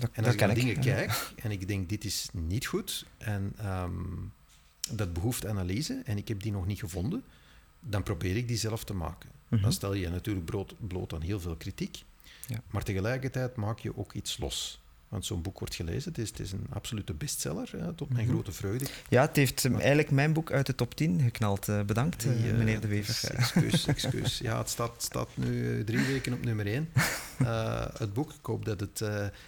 Dat, 0.00 0.10
En 0.12 0.24
als 0.24 0.34
ik 0.34 0.40
naar 0.40 0.54
dingen 0.54 0.80
kijk 0.80 1.32
en 1.36 1.50
ik 1.50 1.68
denk, 1.68 1.88
dit 1.88 2.04
is 2.04 2.28
niet 2.32 2.66
goed, 2.66 3.04
en 3.18 3.52
ehm, 3.56 3.92
dat 4.90 5.12
behoeft 5.12 5.46
analyse, 5.46 6.02
en 6.04 6.16
ik 6.16 6.28
heb 6.28 6.42
die 6.42 6.52
nog 6.52 6.66
niet 6.66 6.78
gevonden, 6.78 7.22
dan 7.80 8.02
probeer 8.02 8.36
ik 8.36 8.48
die 8.48 8.56
zelf 8.56 8.84
te 8.84 8.94
maken. 8.94 9.30
Mhm. 9.48 9.62
Dan 9.62 9.72
stel 9.72 9.94
je 9.94 10.00
je 10.00 10.08
natuurlijk 10.08 10.46
bloot, 10.46 10.74
bloot 10.88 11.12
aan 11.14 11.20
heel 11.22 11.40
veel 11.40 11.56
kritiek, 11.56 12.02
Ja. 12.46 12.62
maar 12.70 12.82
tegelijkertijd 12.82 13.56
maak 13.56 13.78
je 13.78 13.96
ook 13.96 14.12
iets 14.12 14.38
los. 14.38 14.80
Want 15.14 15.26
zo'n 15.26 15.42
boek 15.42 15.58
wordt 15.58 15.74
gelezen, 15.74 16.08
het 16.10 16.18
is, 16.20 16.28
het 16.28 16.40
is 16.40 16.52
een 16.52 16.66
absolute 16.72 17.14
bestseller, 17.14 17.70
hè, 17.76 17.92
tot 17.92 18.12
mijn 18.12 18.24
Mhm. 18.24 18.34
grote 18.34 18.52
vreugde. 18.52 18.86
Ja, 19.08 19.22
het 19.22 19.36
heeft 19.36 19.64
eh, 19.64 19.70
Maar- 19.70 19.80
eigenlijk 19.80 20.10
mijn 20.10 20.32
boek 20.32 20.52
uit 20.52 20.66
de 20.66 20.74
top 20.74 20.94
10 20.94 21.20
geknald. 21.20 21.68
Eh, 21.68 21.82
bedankt, 21.82 22.24
eh, 22.24 22.32
Die, 22.42 22.52
meneer 22.52 22.80
De 22.80 22.86
Wever. 22.88 23.10
is- 23.10 23.24
Excuus, 23.30 23.86
excuus. 23.86 24.38
Ja, 24.38 24.58
het 24.58 24.68
staat, 24.68 25.02
staat 25.02 25.28
nu 25.34 25.84
drie 25.84 26.04
weken 26.06 26.32
op 26.32 26.44
nummer 26.44 26.66
één. 26.66 26.88
Eh, 27.38 27.86
het 27.98 28.12
boek, 28.12 28.30
ik 28.30 28.44
hoop 28.46 28.64
dat 28.64 28.80
het... 28.80 29.00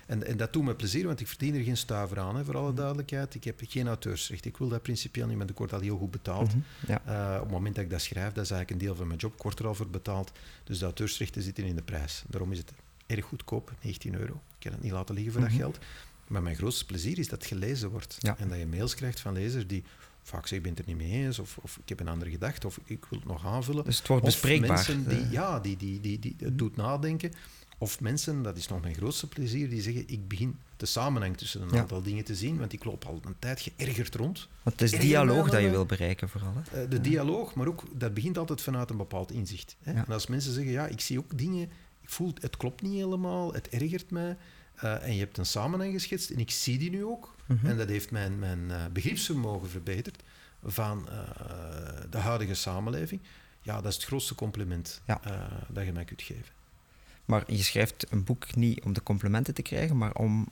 en, 0.06 0.26
en 0.26 0.36
dat 0.36 0.52
doet 0.52 0.64
me 0.64 0.74
plezier, 0.74 1.06
want 1.06 1.20
ik 1.20 1.28
verdien 1.28 1.54
er 1.54 1.62
geen 1.62 1.76
stuiver 1.76 2.18
aan, 2.18 2.36
hè, 2.36 2.44
voor 2.44 2.56
alle 2.56 2.74
duidelijkheid. 2.74 3.34
Ik 3.34 3.44
heb 3.44 3.60
geen 3.66 3.86
auteursrecht. 3.86 4.44
Ik 4.44 4.56
wil 4.56 4.68
dat 4.68 4.82
principieel 4.82 5.26
niet, 5.26 5.36
maar 5.36 5.48
ik 5.50 5.58
word 5.58 5.72
al 5.72 5.80
heel 5.80 5.98
goed 5.98 6.10
betaald. 6.10 6.48
Mhm, 6.54 6.58
Ja. 6.86 7.34
Op 7.36 7.42
het 7.42 7.50
moment 7.50 7.74
dat 7.74 7.84
ik 7.84 7.90
dat 7.90 8.00
schrijf, 8.00 8.32
dat 8.32 8.44
is 8.44 8.50
eigenlijk 8.50 8.70
een 8.70 8.86
deel 8.86 8.96
van 8.96 9.06
mijn 9.06 9.18
job. 9.18 9.34
Ik 9.34 9.42
word 9.42 9.58
er 9.58 9.66
al 9.66 9.74
voor 9.74 9.88
betaald. 9.90 10.32
Dus 10.64 10.78
de 10.78 10.84
auteursrechten 10.84 11.42
zitten 11.42 11.64
in 11.64 11.76
de 11.76 11.82
prijs. 11.82 12.22
Daarom 12.28 12.52
is 12.52 12.58
het 12.58 12.72
erg 13.07 13.24
goedkoop, 13.24 13.72
19 13.82 14.14
euro. 14.14 14.32
Ik 14.34 14.40
kan 14.59 14.72
het 14.72 14.82
niet 14.82 14.92
laten 14.92 15.14
liggen 15.14 15.32
voor 15.32 15.42
Mhm. 15.42 15.50
dat 15.50 15.61
geld. 15.61 15.78
Maar 16.26 16.42
mijn 16.42 16.57
grootste 16.57 16.84
plezier 16.86 17.18
is 17.18 17.28
dat 17.28 17.38
het 17.38 17.48
gelezen 17.48 17.90
wordt. 17.90 18.16
Ja. 18.18 18.36
En 18.38 18.48
dat 18.48 18.59
je 18.59 18.66
mails 18.66 18.94
krijgt 18.94 19.20
van 19.20 19.32
lezers 19.32 19.66
die 19.66 19.84
vaak 20.22 20.46
zeggen, 20.46 20.57
ik 20.57 20.62
ben 20.62 20.72
het 20.72 20.80
er 20.80 20.86
niet 20.88 20.96
mee 21.11 21.24
eens, 21.24 21.38
of, 21.38 21.59
of 21.62 21.78
ik 21.82 21.88
heb 21.88 22.00
een 22.00 22.09
andere 22.09 22.30
gedachte, 22.30 22.66
of 22.66 22.80
ik 22.84 23.04
wil 23.11 23.18
het 23.18 23.28
nog 23.28 23.46
aanvullen. 23.46 23.84
Dus 23.84 23.98
het 23.98 24.07
wordt 24.09 24.22
Of 24.24 24.28
bespreekbaar. 24.30 24.68
mensen 24.70 25.09
die, 25.09 25.18
Eh, 25.18 25.32
ja, 25.32 25.61
die, 25.61 25.76
die, 25.76 26.00
die, 26.00 26.18
die, 26.18 26.36
het 26.38 26.59
doet 26.59 26.76
nadenken. 26.76 27.32
Of 27.78 28.00
mensen, 28.00 28.42
dat 28.42 28.57
is 28.57 28.68
nog 28.68 28.80
mijn 28.80 28.94
grootste 28.94 29.26
plezier, 29.28 29.68
die 29.70 29.82
zeggen, 29.82 30.04
ik 30.09 30.28
begin 30.28 30.57
de 30.76 30.86
samenhang 30.86 31.36
tussen 31.36 31.62
een 31.62 31.68
Ja. 31.72 31.78
aantal 31.80 32.02
dingen 32.02 32.24
te 32.24 32.34
zien, 32.34 32.59
want 32.59 32.72
ik 32.72 32.84
loop 32.84 33.04
al 33.04 33.20
een 33.24 33.34
tijd 33.38 33.61
geërgerd 33.61 34.14
rond. 34.14 34.48
Want 34.62 34.80
het 34.80 34.92
is 34.92 35.00
dialoog 35.00 35.50
dat 35.50 35.61
je 35.61 35.70
wil 35.70 35.86
bereiken, 35.86 36.28
vooral. 36.28 36.52
Hè? 36.70 36.82
Eh, 36.82 36.90
de 36.90 37.00
dialoog, 37.00 37.54
maar 37.54 37.66
ook, 37.66 37.82
dat 37.92 38.14
begint 38.14 38.38
altijd 38.38 38.61
vanuit 38.62 38.90
een 38.90 38.96
bepaald 38.96 39.30
inzicht. 39.32 39.76
Hè? 39.82 39.92
En 39.92 40.07
als 40.07 40.26
mensen 40.26 40.52
zeggen, 40.52 40.72
ja, 40.72 40.86
ik 40.86 41.00
zie 41.00 41.18
ook 41.18 41.38
dingen, 41.38 41.68
ik 42.07 42.12
voel, 42.12 42.32
het 42.40 42.57
klopt 42.57 42.82
niet 42.82 42.92
helemaal, 42.92 43.52
het 43.52 43.68
ergert 43.68 44.11
mij, 44.11 44.36
eh, 44.74 45.02
en 45.02 45.12
je 45.14 45.18
hebt 45.18 45.38
een 45.38 45.46
samenhang 45.46 45.92
geschetst, 45.92 46.30
en 46.30 46.38
ik 46.38 46.50
zie 46.50 46.78
die 46.78 46.90
nu 46.90 47.04
ook, 47.04 47.34
Mhm. 47.46 47.66
en 47.66 47.76
dat 47.76 47.88
heeft 47.88 48.11
mijn, 48.11 48.38
mijn 48.38 48.70
eh, 48.70 48.84
begripsvermogen 48.92 49.68
verbeterd 49.68 50.22
van 50.64 51.09
eh, 51.09 51.18
de 52.11 52.18
huidige 52.18 52.54
samenleving. 52.54 53.20
Ja, 53.62 53.74
dat 53.80 53.86
is 53.86 53.94
het 53.94 54.04
grootste 54.04 54.34
compliment 54.34 55.00
Ja. 55.07 55.20
dat 55.68 55.84
je 55.84 55.92
mij 55.92 56.04
kunt 56.04 56.22
geven. 56.22 56.54
Maar 57.24 57.52
je 57.52 57.62
schrijft 57.62 58.07
een 58.12 58.24
boek 58.24 58.54
niet 58.54 58.82
om 58.84 58.92
de 58.92 59.02
complimenten 59.02 59.54
te 59.54 59.62
krijgen, 59.62 59.96
maar 59.96 60.14
om 60.14 60.48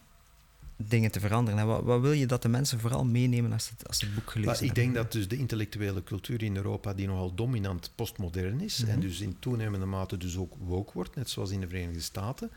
dingen 0.77 1.11
te 1.11 1.21
veranderen. 1.21 1.61
En 1.61 1.67
wat, 1.67 1.83
wat 1.83 2.01
wil 2.01 2.13
je 2.13 2.27
dat 2.27 2.43
de 2.43 2.49
mensen 2.49 2.81
vooral 2.81 3.05
meenemen 3.05 3.53
als 3.53 3.65
ze 3.65 3.71
het, 3.79 3.89
als 3.89 4.01
het 4.01 4.15
boek 4.15 4.31
gelezen 4.31 4.45
Maar 4.53 4.61
ik 4.63 4.67
hebben? 4.67 4.83
denk 4.83 4.95
dat 4.95 5.13
dus 5.13 5.29
de 5.29 5.37
intellectuele 5.37 6.03
cultuur 6.03 6.43
in 6.43 6.57
Europa, 6.57 6.95
die 6.95 7.07
nogal 7.07 7.35
dominant 7.35 7.93
postmodern 7.95 8.61
is, 8.61 8.79
Mhm. 8.83 8.91
en 8.91 9.01
dus 9.01 9.21
in 9.21 9.37
toenemende 9.39 9.87
mate 9.87 10.17
dus 10.17 10.37
ook 10.37 10.55
woke 10.59 10.91
wordt, 10.95 11.15
net 11.15 11.31
zoals 11.31 11.51
in 11.51 11.61
de 11.61 11.69
Verenigde 11.69 12.01
Staten, 12.01 12.51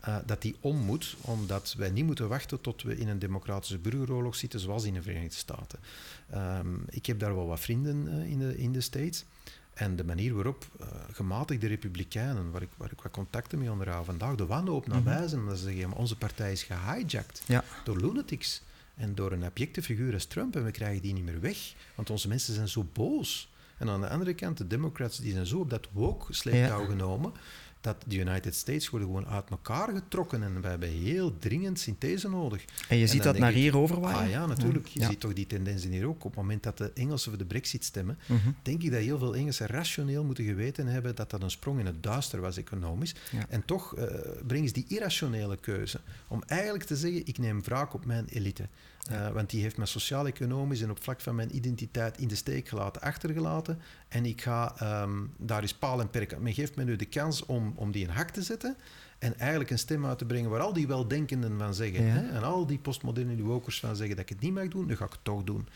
eh, 0.00 0.16
dat 0.26 0.42
die 0.42 0.56
om 0.60 0.76
moet, 0.76 1.16
omdat 1.20 1.74
wij 1.78 1.90
niet 1.90 2.04
moeten 2.04 2.28
wachten 2.28 2.60
tot 2.60 2.82
we 2.82 2.96
in 2.96 3.08
een 3.08 3.18
democratische 3.18 3.78
burgeroorlog 3.78 4.34
zitten, 4.36 4.60
zoals 4.60 4.84
in 4.84 4.94
de 4.94 5.02
Verenigde 5.02 5.36
Staten. 5.36 5.78
Ehm, 6.30 6.74
ik 6.88 7.06
heb 7.06 7.18
daar 7.18 7.34
wel 7.34 7.46
wat 7.46 7.60
vrienden 7.60 8.08
eh, 8.22 8.30
in, 8.30 8.38
de, 8.38 8.56
in 8.58 8.72
de 8.72 8.80
States. 8.80 9.24
En 9.74 9.96
de 9.96 10.04
manier 10.04 10.34
waarop 10.34 10.66
eh, 10.80 10.86
gematigde 11.12 11.66
republikeinen, 11.66 12.50
waar 12.50 12.62
ik, 12.62 12.68
waar 12.76 12.92
ik 12.92 13.00
wat 13.02 13.12
contacten 13.12 13.58
mee 13.58 13.70
onderhoud 13.70 14.04
vandaag, 14.04 14.34
de 14.34 14.46
wanhoop 14.46 14.86
naar 14.86 15.00
Mhm. 15.00 15.08
wijzen, 15.08 15.38
omdat 15.38 15.58
ze 15.58 15.64
zeggen, 15.64 15.92
onze 15.92 16.16
partij 16.16 16.52
is 16.52 16.62
gehijacked 16.62 17.42
Ja. 17.46 17.64
door 17.84 17.96
lunatics 17.96 18.62
en 18.94 19.14
door 19.14 19.32
een 19.32 19.44
abjecte 19.44 19.82
figuur 19.82 20.12
als 20.12 20.24
Trump 20.26 20.56
en 20.56 20.64
we 20.64 20.70
krijgen 20.70 21.02
die 21.02 21.12
niet 21.12 21.24
meer 21.24 21.40
weg, 21.40 21.74
want 21.94 22.10
onze 22.10 22.28
mensen 22.28 22.54
zijn 22.54 22.68
zo 22.68 22.86
boos. 22.92 23.52
En 23.78 23.88
aan 23.88 24.00
de 24.00 24.08
andere 24.08 24.34
kant, 24.34 24.58
de 24.58 24.66
Democrats 24.66 25.18
die 25.18 25.32
zijn 25.32 25.46
zo 25.46 25.58
op 25.58 25.70
dat 25.70 25.88
woke 25.92 26.32
sleeptouw 26.32 26.80
Ja. 26.80 26.86
genomen. 26.88 27.32
Dat 27.84 27.96
de 28.06 28.16
United 28.16 28.54
States 28.54 28.90
worden 28.90 29.08
gewoon 29.08 29.26
uit 29.26 29.50
elkaar 29.50 29.88
getrokken 29.94 30.42
en 30.42 30.60
we 30.60 30.68
hebben 30.68 30.88
heel 30.88 31.38
dringend 31.38 31.78
synthese 31.80 32.28
nodig. 32.28 32.64
En 32.88 32.96
je 32.96 33.06
ziet 33.06 33.22
dat 33.22 33.38
naar 33.38 33.50
ik, 33.50 33.56
hier 33.56 33.76
overwaaien? 33.78 34.18
Ah 34.24 34.30
ja, 34.30 34.46
natuurlijk. 34.46 34.86
Je 34.86 35.00
Ja. 35.00 35.08
ziet 35.08 35.20
toch 35.20 35.32
die 35.32 35.46
tendensen 35.46 35.90
hier 35.90 36.06
ook. 36.06 36.24
Op 36.24 36.30
het 36.30 36.40
moment 36.40 36.62
dat 36.62 36.78
de 36.78 36.90
Engelsen 36.94 37.28
voor 37.30 37.38
de 37.38 37.44
brexit 37.44 37.84
stemmen, 37.84 38.18
Mhm. 38.26 38.48
denk 38.62 38.82
ik 38.82 38.90
dat 38.90 39.00
heel 39.00 39.18
veel 39.18 39.34
Engelsen 39.36 39.66
rationeel 39.66 40.24
moeten 40.24 40.44
geweten 40.44 40.86
hebben 40.86 41.14
dat 41.14 41.30
dat 41.30 41.42
een 41.42 41.50
sprong 41.50 41.78
in 41.78 41.86
het 41.86 42.02
duister 42.02 42.40
was 42.40 42.56
economisch. 42.56 43.14
Ja. 43.32 43.46
En 43.48 43.64
toch 43.64 43.96
eh, 43.96 44.04
brengen 44.46 44.68
ze 44.68 44.74
die 44.74 44.84
irrationele 44.88 45.56
keuze 45.56 46.00
om 46.28 46.42
eigenlijk 46.46 46.84
te 46.84 46.96
zeggen, 46.96 47.26
ik 47.26 47.38
neem 47.38 47.62
wraak 47.62 47.94
op 47.94 48.04
mijn 48.04 48.26
elite. 48.28 48.68
Eh, 49.04 49.28
want 49.28 49.50
die 49.50 49.62
heeft 49.62 49.76
me 49.76 49.86
sociaal-economisch 49.86 50.80
en 50.80 50.90
op 50.90 51.02
vlak 51.02 51.20
van 51.20 51.34
mijn 51.34 51.56
identiteit 51.56 52.18
in 52.18 52.28
de 52.28 52.34
steek 52.34 52.68
gelaten, 52.68 53.02
achtergelaten. 53.02 53.80
En 54.08 54.26
ik 54.26 54.42
ga 54.42 54.74
ehm, 54.78 55.22
daar 55.36 55.62
is 55.62 55.74
paal 55.74 56.00
en 56.00 56.10
perk 56.10 56.34
aan. 56.34 56.42
Men 56.42 56.52
geeft 56.52 56.76
me 56.76 56.84
nu 56.84 56.96
de 56.96 57.04
kans 57.04 57.46
om, 57.46 57.72
om 57.76 57.92
die 57.92 58.02
in 58.02 58.10
hak 58.10 58.30
te 58.30 58.42
zetten 58.42 58.76
en 59.18 59.38
eigenlijk 59.38 59.70
een 59.70 59.78
stem 59.78 60.06
uit 60.06 60.18
te 60.18 60.24
brengen 60.24 60.50
waar 60.50 60.60
al 60.60 60.72
die 60.72 60.86
weldenkenden 60.86 61.58
van 61.58 61.74
zeggen. 61.74 62.04
Ja. 62.04 62.12
Hè, 62.12 62.28
en 62.28 62.42
al 62.42 62.66
die 62.66 62.78
postmoderne 62.78 63.42
wokers 63.42 63.80
van 63.80 63.96
zeggen 63.96 64.16
dat 64.16 64.24
ik 64.24 64.30
het 64.30 64.40
niet 64.40 64.54
mag 64.54 64.68
doen, 64.68 64.86
dan 64.86 64.96
ga 64.96 65.04
ik 65.04 65.12
het 65.12 65.24
toch 65.24 65.44
doen. 65.44 65.68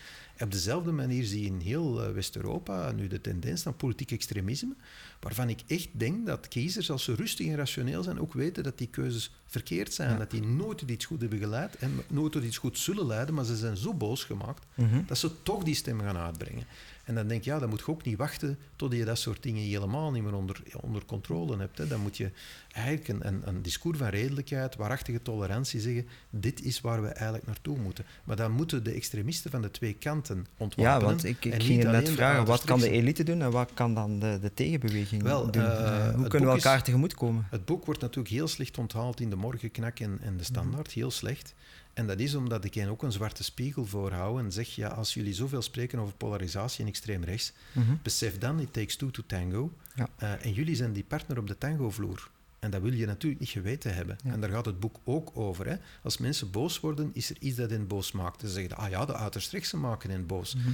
Op 0.43 0.51
dezelfde 0.51 0.91
manier 0.91 1.23
zie 1.25 1.39
je 1.41 1.45
in 1.47 1.59
heel 1.59 2.03
eh, 2.03 2.11
West-Europa 2.11 2.91
nu 2.91 3.07
de 3.07 3.21
tendens 3.21 3.63
naar 3.63 3.73
politiek 3.73 4.11
extremisme, 4.11 4.75
waarvan 5.19 5.49
ik 5.49 5.59
echt 5.67 5.87
denk 5.91 6.25
dat 6.25 6.47
kiezers, 6.47 6.91
als 6.91 7.03
ze 7.03 7.15
rustig 7.15 7.47
en 7.47 7.55
rationeel 7.55 8.03
zijn, 8.03 8.19
ook 8.19 8.33
weten 8.33 8.63
dat 8.63 8.77
die 8.77 8.87
keuzes 8.87 9.31
verkeerd 9.45 9.93
zijn. 9.93 10.09
Ja. 10.11 10.17
Dat 10.17 10.31
die 10.31 10.41
nooit 10.41 10.77
tot 10.77 10.89
iets 10.89 11.05
goed 11.05 11.21
hebben 11.21 11.39
geleid 11.39 11.75
en 11.75 11.91
nooit 12.07 12.31
tot 12.31 12.43
iets 12.43 12.57
goed 12.57 12.77
zullen 12.77 13.05
leiden, 13.05 13.35
maar 13.35 13.45
ze 13.45 13.55
zijn 13.57 13.77
zo 13.77 13.93
boos 13.93 14.23
gemaakt 14.23 14.65
Mhm. 14.75 15.01
dat 15.05 15.17
ze 15.17 15.43
toch 15.43 15.63
die 15.63 15.75
stem 15.75 15.99
gaan 15.99 16.17
uitbrengen. 16.17 16.65
En 17.09 17.15
dan 17.15 17.27
denk 17.27 17.43
je, 17.43 17.49
ja, 17.49 17.59
dan 17.59 17.69
moet 17.69 17.79
je 17.79 17.87
ook 17.87 18.03
niet 18.03 18.17
wachten 18.17 18.57
tot 18.75 18.93
je 18.93 19.05
dat 19.05 19.19
soort 19.19 19.43
dingen 19.43 19.63
helemaal 19.63 20.11
niet 20.11 20.23
meer 20.23 20.33
onder, 20.33 20.61
onder 20.81 21.05
controle 21.05 21.57
hebt. 21.57 21.77
Hè. 21.77 21.87
Dan 21.87 21.99
moet 22.01 22.17
je 22.17 22.31
eigenlijk 22.71 23.07
een, 23.07 23.27
een, 23.27 23.41
een 23.47 23.61
discours 23.61 23.97
van 23.97 24.07
redelijkheid, 24.07 24.75
waarachtige 24.75 25.21
tolerantie 25.21 25.79
zeggen, 25.79 26.07
dit 26.29 26.63
is 26.63 26.81
waar 26.81 27.01
we 27.01 27.07
eigenlijk 27.07 27.45
naartoe 27.45 27.77
moeten. 27.77 28.05
Maar 28.23 28.35
dan 28.35 28.51
moeten 28.51 28.83
de 28.83 28.91
extremisten 28.91 29.51
van 29.51 29.61
de 29.61 29.71
twee 29.71 29.93
kanten 29.93 30.45
ontwapenen. 30.57 30.99
Ja, 30.99 31.05
want 31.05 31.23
ik, 31.23 31.45
ik 31.45 31.63
ging 31.63 31.81
je 31.81 31.87
net 31.87 32.09
vragen, 32.09 32.45
wat 32.45 32.63
kan 32.63 32.79
de 32.79 32.89
elite 32.89 33.23
doen 33.23 33.41
en 33.41 33.51
wat 33.51 33.71
kan 33.73 33.93
dan 33.93 34.19
de, 34.19 34.37
de 34.41 34.53
tegenbeweging 34.53 35.23
Wel, 35.23 35.51
doen? 35.51 35.63
het 35.63 36.15
hoe 36.15 36.27
kunnen 36.27 36.49
we 36.49 36.55
is- 36.57 36.63
elkaar 36.63 36.83
tegemoetkomen? 36.83 37.47
Het 37.49 37.65
boek 37.65 37.85
wordt 37.85 38.01
natuurlijk 38.01 38.33
heel 38.33 38.47
slecht 38.47 38.77
onthaald 38.77 39.19
in 39.19 39.29
de 39.29 39.35
Morgenknak 39.35 39.99
en, 39.99 40.19
en 40.21 40.37
de 40.37 40.43
Standaard, 40.43 40.91
heel 40.91 41.11
slecht. 41.11 41.53
En 41.99 42.07
dat 42.07 42.19
is 42.19 42.35
omdat 42.35 42.63
ik 42.63 42.73
hen 42.73 42.89
ook 42.89 43.03
een 43.03 43.11
zwarte 43.11 43.43
spiegel 43.43 43.85
voorhoud 43.85 44.39
en 44.39 44.51
zeg, 44.51 44.75
ja, 44.75 44.87
als 44.87 45.13
jullie 45.13 45.33
zoveel 45.33 45.61
spreken 45.61 45.99
over 45.99 46.13
polarisatie 46.13 46.81
en 46.81 46.87
extreem 46.89 47.23
rechts, 47.23 47.53
Mhm. 47.71 47.91
besef 48.03 48.37
dan, 48.37 48.59
it 48.59 48.73
takes 48.73 48.95
two 48.95 49.09
to 49.11 49.23
tango. 49.27 49.71
Ja. 49.95 50.09
Eh, 50.17 50.45
en 50.45 50.53
jullie 50.53 50.75
zijn 50.75 50.93
die 50.93 51.03
partner 51.03 51.37
op 51.37 51.47
de 51.47 51.57
tango-vloer. 51.57 52.29
En 52.59 52.71
dat 52.71 52.81
wil 52.81 52.93
je 52.93 53.05
natuurlijk 53.05 53.39
niet 53.39 53.49
geweten 53.49 53.95
hebben. 53.95 54.17
Ja. 54.23 54.31
En 54.31 54.41
daar 54.41 54.49
gaat 54.49 54.65
het 54.65 54.79
boek 54.79 54.95
ook 55.03 55.31
over. 55.33 55.67
Hè. 55.67 55.75
Als 56.03 56.17
mensen 56.17 56.51
boos 56.51 56.79
worden, 56.79 57.09
is 57.13 57.29
er 57.29 57.35
iets 57.39 57.55
dat 57.57 57.69
hen 57.69 57.87
boos 57.87 58.11
maakt. 58.11 58.41
Ze 58.41 58.49
zeggen, 58.49 58.77
ah 58.77 58.89
ja, 58.89 59.05
de 59.05 59.15
uiterst 59.15 59.51
rechtse 59.51 59.77
maken 59.77 60.09
hen 60.09 60.25
boos. 60.25 60.55
Mhm. 60.55 60.69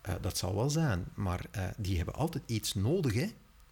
Eh, 0.00 0.14
dat 0.20 0.38
zal 0.38 0.54
wel 0.54 0.70
zijn, 0.70 1.04
maar 1.14 1.44
eh, 1.50 1.64
die 1.76 1.96
hebben 1.96 2.14
altijd 2.14 2.44
iets 2.46 2.74
nodig. 2.74 3.14
Hè? 3.14 3.26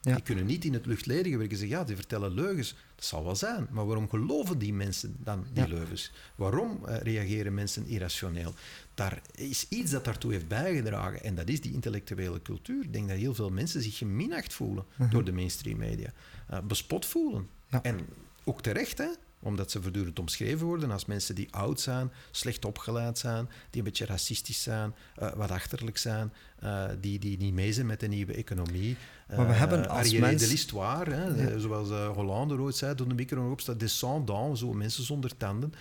Ja. 0.04 0.14
Die 0.14 0.22
kunnen 0.22 0.46
niet 0.46 0.64
in 0.64 0.72
het 0.72 0.86
luchtledige 0.86 1.36
werken 1.36 1.52
en 1.52 1.58
zeggen, 1.58 1.78
ja, 1.78 1.84
die 1.84 1.96
vertellen 1.96 2.32
leugens. 2.34 2.74
Dat 2.94 3.04
zal 3.04 3.24
wel 3.24 3.36
zijn, 3.36 3.66
maar 3.70 3.86
waarom 3.86 4.08
geloven 4.08 4.58
die 4.58 4.72
mensen 4.72 5.16
dan 5.18 5.46
die 5.52 5.62
Ja. 5.62 5.68
leugens? 5.74 6.12
Waarom 6.34 6.84
eh, 6.86 6.96
reageren 7.00 7.54
mensen 7.54 7.86
irrationeel? 7.86 8.54
Daar 8.94 9.22
is 9.34 9.66
iets 9.68 9.90
dat 9.90 10.04
daartoe 10.04 10.32
heeft 10.32 10.48
bijgedragen 10.48 11.22
en 11.22 11.34
dat 11.34 11.48
is 11.48 11.60
die 11.60 11.72
intellectuele 11.72 12.42
cultuur. 12.42 12.82
Ik 12.84 12.92
denk 12.92 13.08
dat 13.08 13.16
heel 13.18 13.34
veel 13.34 13.50
mensen 13.50 13.82
zich 13.82 13.96
geminacht 13.98 14.52
voelen 14.54 14.84
Mhm. 14.96 15.10
door 15.10 15.24
de 15.24 15.32
mainstream 15.32 15.78
media. 15.78 16.12
Eh, 16.48 16.58
bespot 16.60 17.06
voelen. 17.06 17.48
Ja. 17.68 17.82
En 17.82 17.98
ook 18.44 18.62
terecht, 18.62 18.98
hè? 18.98 19.08
Omdat 19.44 19.70
ze 19.70 19.82
voortdurend 19.82 20.18
omschreven 20.18 20.66
worden 20.66 20.90
als 20.90 21.04
mensen 21.04 21.34
die 21.34 21.48
oud 21.54 21.80
zijn, 21.80 22.10
slecht 22.30 22.64
opgeleid 22.64 23.18
zijn, 23.18 23.48
die 23.70 23.78
een 23.80 23.84
beetje 23.88 24.06
racistisch 24.06 24.62
zijn, 24.62 24.94
eh, 25.16 25.32
wat 25.32 25.50
achterlijk 25.50 25.98
zijn, 25.98 26.32
eh, 26.58 26.84
die, 27.00 27.18
die 27.18 27.38
niet 27.38 27.54
mee 27.54 27.72
zijn 27.72 27.86
met 27.86 28.00
de 28.00 28.08
nieuwe 28.08 28.32
economie. 28.34 28.96
Maar 29.28 29.46
we 29.46 29.52
Eh, 29.52 29.58
hebben 29.58 29.88
als 29.88 30.12
mens- 30.12 30.42
de 30.42 30.48
l'histoire, 30.48 31.34
Ja. 31.36 31.58
zoals 31.58 31.88
Hollande 32.14 32.58
ooit 32.58 32.76
zei, 32.76 32.94
toen 32.94 33.08
de 33.08 33.14
micro 33.14 33.50
op 33.50 33.60
staat, 33.60 33.80
descendant, 33.80 34.58
zo 34.58 34.72
mensen 34.72 35.04
zonder 35.04 35.36
tanden. 35.36 35.72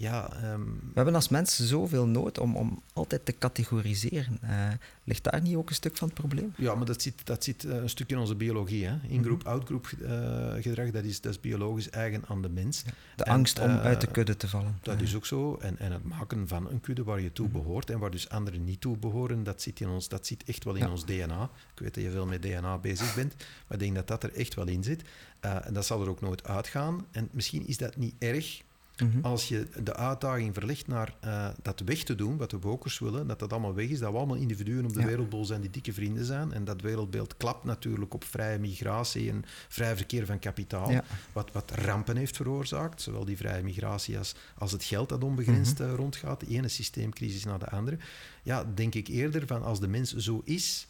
Ja, 0.00 0.32
ehm, 0.32 0.62
We 0.64 0.94
hebben 0.94 1.14
als 1.14 1.28
mensen 1.28 1.66
zoveel 1.66 2.06
nood 2.06 2.38
om, 2.38 2.56
om 2.56 2.82
altijd 2.92 3.24
te 3.24 3.34
categoriseren. 3.38 4.38
Eh, 4.42 4.68
ligt 5.04 5.24
daar 5.24 5.42
niet 5.42 5.56
ook 5.56 5.68
een 5.68 5.74
stuk 5.74 5.96
van 5.96 6.08
het 6.08 6.16
probleem? 6.16 6.52
Ja, 6.56 6.74
maar 6.74 6.86
dat 6.86 7.02
zit, 7.02 7.14
dat 7.26 7.44
zit 7.44 7.64
eh, 7.64 7.76
een 7.76 7.88
stuk 7.88 8.10
in 8.10 8.18
onze 8.18 8.34
biologie. 8.34 8.86
Hè. 8.86 8.96
In-groep, 9.08 9.38
Mhm. 9.42 9.48
out-groep 9.48 9.86
eh, 9.86 10.52
gedrag, 10.62 10.90
dat 10.90 11.04
is, 11.04 11.20
dat 11.20 11.32
is 11.32 11.40
biologisch 11.40 11.90
eigen 11.90 12.22
aan 12.26 12.42
de 12.42 12.48
mens. 12.48 12.82
De 13.16 13.24
En, 13.24 13.32
angst 13.32 13.58
om 13.58 13.70
uit 13.70 14.00
de 14.00 14.06
kudde 14.06 14.36
te 14.36 14.48
vallen. 14.48 14.78
Dat 14.82 15.00
is 15.00 15.14
ook 15.14 15.26
zo. 15.26 15.56
En, 15.60 15.78
en 15.78 15.92
het 15.92 16.04
maken 16.04 16.48
van 16.48 16.70
een 16.70 16.80
kudde 16.80 17.04
waar 17.04 17.20
je 17.20 17.32
toe 17.32 17.48
behoort 17.48 17.90
en 17.90 17.98
waar 17.98 18.10
dus 18.10 18.28
anderen 18.28 18.64
niet 18.64 18.80
toe 18.80 18.96
behoren, 18.96 19.42
dat 19.42 19.62
zit, 19.62 19.80
in 19.80 19.88
ons, 19.88 20.08
dat 20.08 20.26
zit 20.26 20.44
echt 20.44 20.64
wel 20.64 20.74
in 20.74 20.84
Ja. 20.84 20.90
ons 20.90 21.04
DNA. 21.04 21.50
Ik 21.74 21.78
weet 21.80 21.94
dat 21.94 22.04
je 22.04 22.10
veel 22.10 22.26
met 22.26 22.42
DNA 22.42 22.78
bezig 22.78 23.14
bent, 23.14 23.34
maar 23.38 23.78
ik 23.78 23.78
denk 23.78 23.94
dat 23.94 24.06
dat 24.08 24.22
er 24.22 24.32
echt 24.34 24.54
wel 24.54 24.66
in 24.68 24.82
zit. 24.84 25.02
En 25.40 25.72
dat 25.74 25.86
zal 25.86 26.02
er 26.02 26.08
ook 26.08 26.20
nooit 26.20 26.44
uitgaan. 26.46 27.06
En 27.10 27.28
misschien 27.32 27.66
is 27.66 27.76
dat 27.76 27.96
niet 27.96 28.14
erg 28.18 28.62
mhm. 29.02 29.18
als 29.24 29.48
je 29.48 29.66
de 29.82 29.94
uitdaging 29.96 30.54
verlegt 30.54 30.86
naar 30.86 31.14
eh, 31.20 31.48
dat 31.62 31.80
weg 31.80 32.02
te 32.02 32.14
doen, 32.14 32.36
wat 32.36 32.50
de 32.50 32.58
wokers 32.58 32.98
willen, 32.98 33.26
dat 33.26 33.38
dat 33.38 33.52
allemaal 33.52 33.74
weg 33.74 33.88
is, 33.88 33.98
dat 33.98 34.10
we 34.10 34.16
allemaal 34.16 34.36
individuen 34.36 34.84
op 34.84 34.92
de 34.92 35.00
Ja. 35.00 35.06
wereldbol 35.06 35.44
zijn 35.44 35.60
die 35.60 35.70
dikke 35.70 35.92
vrienden 35.92 36.24
zijn. 36.24 36.52
En 36.52 36.64
dat 36.64 36.80
wereldbeeld 36.80 37.36
klapt 37.36 37.64
natuurlijk 37.64 38.14
op 38.14 38.24
vrije 38.24 38.58
migratie 38.58 39.30
en 39.30 39.44
vrij 39.68 39.96
verkeer 39.96 40.26
van 40.26 40.38
kapitaal, 40.38 40.90
Ja. 40.90 41.04
wat, 41.32 41.52
wat 41.52 41.70
rampen 41.70 42.16
heeft 42.16 42.36
veroorzaakt. 42.36 43.02
Zowel 43.02 43.24
die 43.24 43.36
vrije 43.36 43.62
migratie 43.62 44.18
als, 44.18 44.34
als 44.58 44.72
het 44.72 44.84
geld 44.84 45.08
dat 45.08 45.24
onbegrensd 45.24 45.78
Mhm. 45.78 45.88
eh, 45.88 45.94
rondgaat, 45.94 46.40
de 46.40 46.46
ene 46.46 46.68
systeemcrisis 46.68 47.44
na 47.44 47.58
de 47.58 47.68
andere. 47.70 47.98
Ja, 48.42 48.64
denk 48.74 48.94
ik 48.94 49.08
eerder 49.08 49.46
van 49.46 49.62
als 49.62 49.80
de 49.80 49.88
mens 49.88 50.14
zo 50.16 50.40
is 50.44 50.86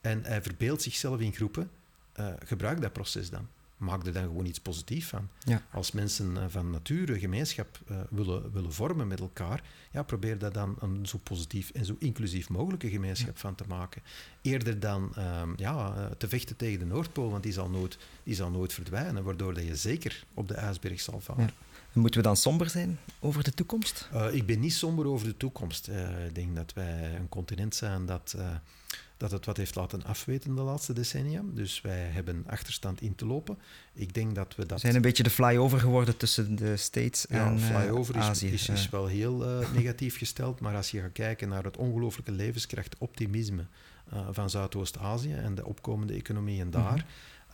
en 0.00 0.22
hij 0.24 0.42
verbeeldt 0.42 0.82
zichzelf 0.82 1.20
in 1.20 1.32
groepen, 1.34 1.70
eh, 2.12 2.26
gebruik 2.44 2.80
dat 2.80 2.92
proces 2.92 3.30
dan. 3.30 3.48
Maak 3.76 4.06
er 4.06 4.12
dan 4.12 4.22
gewoon 4.22 4.46
iets 4.46 4.60
positiefs 4.60 5.06
van. 5.06 5.28
Ja. 5.44 5.62
Als 5.72 5.92
mensen 5.92 6.36
eh, 6.36 6.44
van 6.48 6.70
nature 6.70 7.18
gemeenschap 7.18 7.78
eh, 7.86 7.96
willen, 8.10 8.52
willen 8.52 8.72
vormen 8.72 9.08
met 9.08 9.20
elkaar, 9.20 9.62
ja, 9.92 10.02
probeer 10.02 10.38
daar 10.38 10.52
dan 10.52 10.76
een 10.80 11.06
zo 11.06 11.18
positief 11.18 11.70
en 11.70 11.84
zo 11.84 11.96
inclusief 11.98 12.48
mogelijke 12.48 12.90
gemeenschap 12.90 13.38
van 13.38 13.54
te 13.54 13.64
maken. 13.68 14.02
Eerder 14.42 14.80
dan 14.80 15.14
ehm, 15.14 15.52
ja, 15.56 15.94
eh, 15.96 16.04
te 16.18 16.28
vechten 16.28 16.56
tegen 16.56 16.78
de 16.78 16.84
Noordpool, 16.84 17.30
want 17.30 17.42
die 17.42 17.52
zal 17.52 17.70
nooit, 17.70 17.98
die 18.22 18.34
zal 18.34 18.50
nooit 18.50 18.72
verdwijnen, 18.72 19.24
waardoor 19.24 19.54
dat 19.54 19.64
je 19.64 19.76
zeker 19.76 20.24
op 20.34 20.48
de 20.48 20.54
ijsberg 20.54 21.00
zal 21.00 21.20
vallen. 21.20 21.44
Ja. 21.44 21.52
Moeten 21.92 22.20
we 22.20 22.26
dan 22.26 22.36
somber 22.36 22.70
zijn 22.70 22.98
over 23.20 23.44
de 23.44 23.52
toekomst? 23.52 24.08
Ik 24.32 24.46
ben 24.46 24.60
niet 24.60 24.74
somber 24.74 25.06
over 25.06 25.26
de 25.26 25.36
toekomst. 25.36 25.88
Ik 26.26 26.34
denk 26.34 26.56
dat 26.56 26.72
wij 26.72 27.14
een 27.14 27.28
continent 27.28 27.74
zijn 27.74 28.06
dat, 28.06 28.36
dat 29.16 29.30
het 29.30 29.46
wat 29.46 29.56
heeft 29.56 29.74
laten 29.74 30.04
afweten 30.04 30.54
de 30.54 30.62
laatste 30.62 30.92
decennia. 30.92 31.42
Dus 31.44 31.80
wij 31.80 31.98
hebben 31.98 32.44
achterstand 32.46 33.00
in 33.00 33.14
te 33.14 33.26
lopen. 33.26 33.58
Ik 33.92 34.14
denk 34.14 34.34
dat 34.34 34.54
we 34.56 34.62
We 34.62 34.68
dat... 34.68 34.80
zijn 34.80 34.94
een 34.94 35.02
beetje 35.02 35.22
de 35.22 35.30
flyover 35.30 35.80
geworden 35.80 36.16
tussen 36.16 36.56
de 36.56 36.76
States 36.76 37.26
Ja, 37.28 37.46
en 37.46 37.56
eh, 37.56 37.62
flyover 37.64 38.16
is, 38.16 38.42
is, 38.42 38.68
is 38.68 38.88
wel 38.88 39.06
heel 39.06 39.44
eh, 39.44 39.72
negatief 39.78 40.18
gesteld, 40.18 40.60
maar 40.60 40.76
als 40.76 40.90
je 40.90 41.00
gaat 41.00 41.12
kijken 41.12 41.48
naar 41.48 41.64
het 41.64 41.76
ongelooflijke 41.76 42.32
levenskracht, 42.32 42.94
optimisme 42.98 43.66
eh, 44.10 44.28
van 44.30 44.50
Zuidoost-Azië 44.50 45.32
en 45.32 45.54
de 45.54 45.66
opkomende 45.66 46.12
economieën 46.12 46.70
daar, 46.70 46.92
Mhm. 46.92 47.04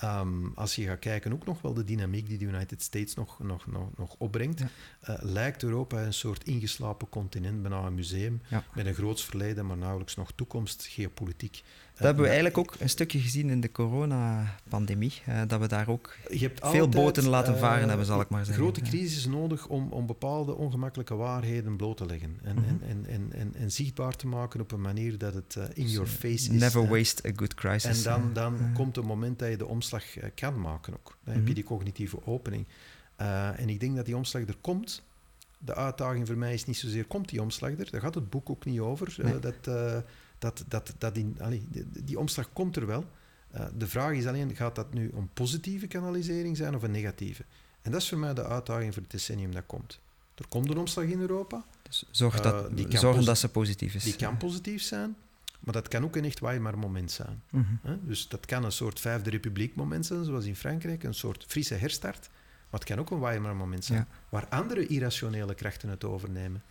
Ehm, 0.03 0.47
als 0.55 0.75
je 0.75 0.85
gaat 0.87 0.99
kijken 0.99 1.33
ook 1.33 1.45
nog 1.47 1.63
wel 1.63 1.75
de 1.75 1.85
dynamiek 1.85 2.29
die 2.29 2.39
de 2.39 2.45
United 2.45 2.83
States 2.83 3.15
nog, 3.15 3.39
nog, 3.39 3.67
nog, 3.67 3.89
nog 3.97 4.15
opbrengt, 4.19 4.59
Ja. 4.59 4.69
eh, 5.01 5.15
lijkt 5.23 5.63
Europa 5.63 6.03
een 6.03 6.13
soort 6.15 6.45
ingeslapen 6.45 7.09
continent, 7.09 7.63
bijna 7.63 7.87
een 7.87 7.95
museum, 7.95 8.41
Ja. 8.49 8.65
met 8.75 8.87
een 8.87 8.95
groots 8.95 9.25
verleden, 9.25 9.67
maar 9.67 9.77
nauwelijks 9.77 10.17
nog 10.17 10.33
toekomst, 10.35 10.87
geopolitiek. 10.87 11.63
Dat 11.95 12.03
hebben 12.07 12.23
we 12.23 12.31
eigenlijk 12.31 12.59
ook 12.59 12.75
een 12.79 12.89
stukje 12.89 13.21
gezien 13.21 13.51
in 13.51 13.61
de 13.61 13.73
coronapandemie. 13.73 15.13
eh, 15.27 15.41
dat 15.47 15.61
we 15.61 15.67
daar 15.69 15.89
ook 15.89 16.17
veel 16.31 16.51
altijd, 16.61 16.91
boten 16.91 17.29
laten 17.29 17.55
eh, 17.55 17.61
varen 17.61 17.89
hebben, 17.89 18.07
zal 18.07 18.21
ik 18.21 18.29
maar 18.29 18.45
zeggen. 18.45 18.63
Grote 18.65 18.81
crisis 18.81 19.27
nodig 19.27 19.67
om, 19.69 19.93
om 19.93 20.07
bepaalde 20.07 20.55
ongemakkelijke 20.55 21.15
waarheden 21.15 21.77
bloot 21.77 21.97
te 21.97 22.07
leggen. 22.07 22.39
En, 22.43 22.55
Mhm. 22.57 22.65
en, 22.69 22.81
en, 22.89 23.07
en, 23.09 23.33
en, 23.33 23.55
en 23.55 23.73
zichtbaar 23.73 24.17
te 24.17 24.27
maken 24.27 24.61
op 24.61 24.73
een 24.73 24.81
manier 24.81 25.19
dat 25.19 25.35
het 25.35 25.57
eh, 25.57 25.65
in 25.75 25.87
your 25.89 26.09
face 26.09 26.33
is. 26.53 26.61
Never 26.61 26.89
waste 26.89 27.29
a 27.29 27.33
good 27.37 27.55
crisis. 27.55 28.05
En 28.05 28.11
dan, 28.13 28.31
dan 28.33 28.71
komt 28.75 28.97
het 28.97 29.05
moment 29.05 29.39
dat 29.39 29.49
je 29.49 29.57
de 29.57 29.67
omslag 29.67 30.05
kan 30.35 30.61
maken 30.61 30.93
ook. 30.95 31.17
Dan 31.25 31.33
heb 31.33 31.37
Mhm. 31.43 31.49
je 31.49 31.55
die 31.55 31.65
cognitieve 31.65 32.27
opening. 32.27 32.67
En 33.57 33.69
ik 33.69 33.81
denk 33.81 33.97
dat 33.97 34.07
die 34.07 34.17
omslag 34.17 34.43
er 34.47 34.57
komt. 34.61 35.03
De 35.59 35.75
uitdaging 35.75 36.27
voor 36.27 36.37
mij 36.37 36.55
is 36.55 36.65
niet 36.65 36.77
zozeer, 36.77 37.05
komt 37.05 37.29
die 37.29 37.41
omslag 37.43 37.71
er? 37.79 37.91
Daar 37.91 38.01
gaat 38.01 38.15
het 38.15 38.31
boek 38.31 38.51
ook 38.51 38.65
niet 38.65 38.81
over. 38.81 39.15
Nee. 39.23 39.39
dat, 39.39 39.55
dat, 40.43 40.65
dat, 40.69 40.95
dat 40.99 41.17
in, 41.17 41.37
allee, 41.41 41.63
die, 41.69 41.87
die 42.05 42.19
omslag 42.19 42.53
komt 42.53 42.77
er 42.77 42.87
wel. 42.87 43.05
Eh, 43.51 43.65
de 43.77 43.87
vraag 43.87 44.13
is 44.13 44.27
alleen, 44.27 44.57
gaat 44.57 44.75
dat 44.75 44.93
nu 44.93 45.11
een 45.15 45.29
positieve 45.33 45.87
kanalisering 45.87 46.57
zijn 46.57 46.75
of 46.75 46.83
een 46.83 46.91
negatieve? 46.91 47.45
En 47.83 47.91
dat 47.93 48.01
is 48.01 48.09
voor 48.09 48.19
mij 48.19 48.35
de 48.35 48.45
uitdaging 48.45 48.93
voor 48.93 49.03
het 49.03 49.11
decennium 49.11 49.53
dat 49.53 49.67
komt. 49.67 49.99
Er 50.35 50.49
komt 50.49 50.71
een 50.71 50.79
omslag 50.79 51.05
in 51.05 51.21
Europa. 51.21 51.65
dus 51.83 52.05
zorg, 52.11 52.37
eh, 52.37 52.43
dat, 52.43 52.77
die 52.77 52.89
kan 52.89 52.99
zorgen 53.01 53.25
dat 53.25 53.39
ze 53.39 53.49
positief 53.49 53.95
is. 53.95 54.03
Die 54.05 54.17
kan 54.17 54.37
positief 54.37 54.83
zijn. 54.83 55.17
Maar 55.61 55.75
dat 55.75 55.89
kan 55.89 56.05
ook 56.05 56.17
een 56.17 56.25
echt 56.25 56.41
Weimar-moment 56.41 57.11
zijn. 57.11 57.43
Mhm. 57.51 57.97
Dus 58.03 58.29
dat 58.29 58.47
kan 58.47 58.65
een 58.65 58.73
soort 58.73 59.01
Vijfde 59.01 59.31
Republiek-moment 59.31 60.07
zijn, 60.07 60.25
zoals 60.25 60.45
in 60.45 60.57
Frankrijk, 60.57 61.03
een 61.03 61.15
soort 61.15 61.45
frisse 61.49 61.75
herstart. 61.75 62.29
Maar 62.71 62.81
het 62.81 62.89
kan 62.89 62.99
ook 62.99 63.11
een 63.11 63.21
Weimar-moment 63.21 63.85
zijn, 63.85 63.99
Ja. 63.99 64.07
waar 64.29 64.47
andere 64.49 64.87
irrationele 64.87 65.55
krachten 65.55 65.89
het 65.89 66.05
overnemen. 66.05 66.63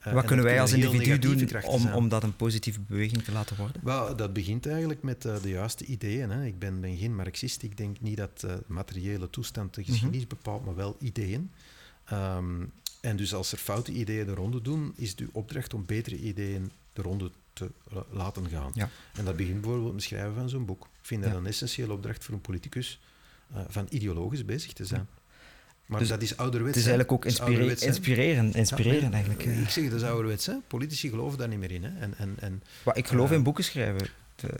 Eh, 0.00 0.12
Wat 0.12 0.22
en 0.22 0.28
kunnen 0.28 0.44
wij 0.44 0.60
als 0.60 0.72
individu 0.72 1.18
doen 1.18 1.62
om, 1.64 1.86
om 1.92 2.08
dat 2.08 2.22
een 2.22 2.36
positieve 2.36 2.80
beweging 2.80 3.22
te 3.22 3.32
laten 3.32 3.56
worden? 3.56 3.80
Wel, 3.84 4.16
dat 4.16 4.32
begint 4.32 4.66
eigenlijk 4.66 5.02
met 5.02 5.24
eh, 5.24 5.42
de 5.42 5.48
juiste 5.48 5.84
ideeën. 5.84 6.30
Hè. 6.30 6.44
Ik 6.44 6.58
ben, 6.58 6.80
ben 6.80 6.96
geen 6.96 7.14
Marxist. 7.16 7.62
Ik 7.62 7.76
denk 7.76 8.00
niet 8.00 8.16
dat 8.16 8.42
eh, 8.46 8.54
materiële 8.66 9.30
toestand 9.30 9.74
de 9.74 9.84
geschiedenis 9.84 10.26
bepaalt, 10.26 10.64
maar 10.64 10.74
wel 10.74 10.96
ideeën. 11.00 11.50
Ehm, 12.04 12.64
en 13.00 13.16
dus 13.16 13.34
als 13.34 13.52
er 13.52 13.58
foute 13.58 13.92
ideeën 13.92 14.26
de 14.26 14.34
ronde 14.34 14.62
doen, 14.62 14.92
is 14.96 15.10
het 15.10 15.20
uw 15.20 15.28
opdracht 15.32 15.74
om 15.74 15.84
betere 15.86 16.16
ideeën 16.18 16.70
de 16.92 17.02
ronde 17.02 17.30
te 17.52 17.70
la- 17.88 18.04
laten 18.10 18.48
gaan. 18.48 18.70
Ja. 18.74 18.88
En 19.14 19.24
dat 19.24 19.36
begint 19.36 19.60
bijvoorbeeld 19.60 19.92
met 19.92 20.02
het 20.02 20.10
schrijven 20.10 20.34
van 20.34 20.48
zo'n 20.48 20.64
boek. 20.64 20.82
Ik 20.82 21.06
vind 21.06 21.22
dat 21.22 21.32
Ja. 21.32 21.38
een 21.38 21.46
essentiële 21.46 21.92
opdracht 21.92 22.24
voor 22.24 22.34
een 22.34 22.40
politicus, 22.40 23.00
eh, 23.54 23.60
van 23.68 23.86
ideologisch 23.90 24.44
bezig 24.44 24.72
te 24.72 24.84
zijn. 24.84 25.08
Maar 25.90 25.98
Dus 25.98 26.08
dat 26.08 26.22
is 26.22 26.36
ouderwets. 26.36 26.76
Het 26.76 26.84
is 26.86 26.90
eigenlijk 26.90 27.12
ook 27.26 27.38
ouderwets, 27.40 27.82
inspireren, 27.82 28.52
inspireren 28.52 29.00
Ja, 29.02 29.10
eigenlijk. 29.10 29.44
eh. 29.44 29.60
Ik 29.60 29.68
zeg, 29.70 29.84
dat 29.90 30.00
is 30.00 30.06
ouderwets. 30.06 30.46
Hè. 30.46 30.54
Politici 30.66 31.08
geloven 31.08 31.38
daar 31.38 31.48
niet 31.48 31.58
meer 31.58 31.70
in. 31.70 31.84
Hè. 31.84 31.98
En, 32.00 32.14
en, 32.16 32.34
en 32.40 32.62
Maar 32.84 32.96
ik 32.96 33.06
geloof 33.08 33.30
eh, 33.30 33.36
in 33.36 33.42
boeken 33.42 33.64
schrijven. 33.64 34.08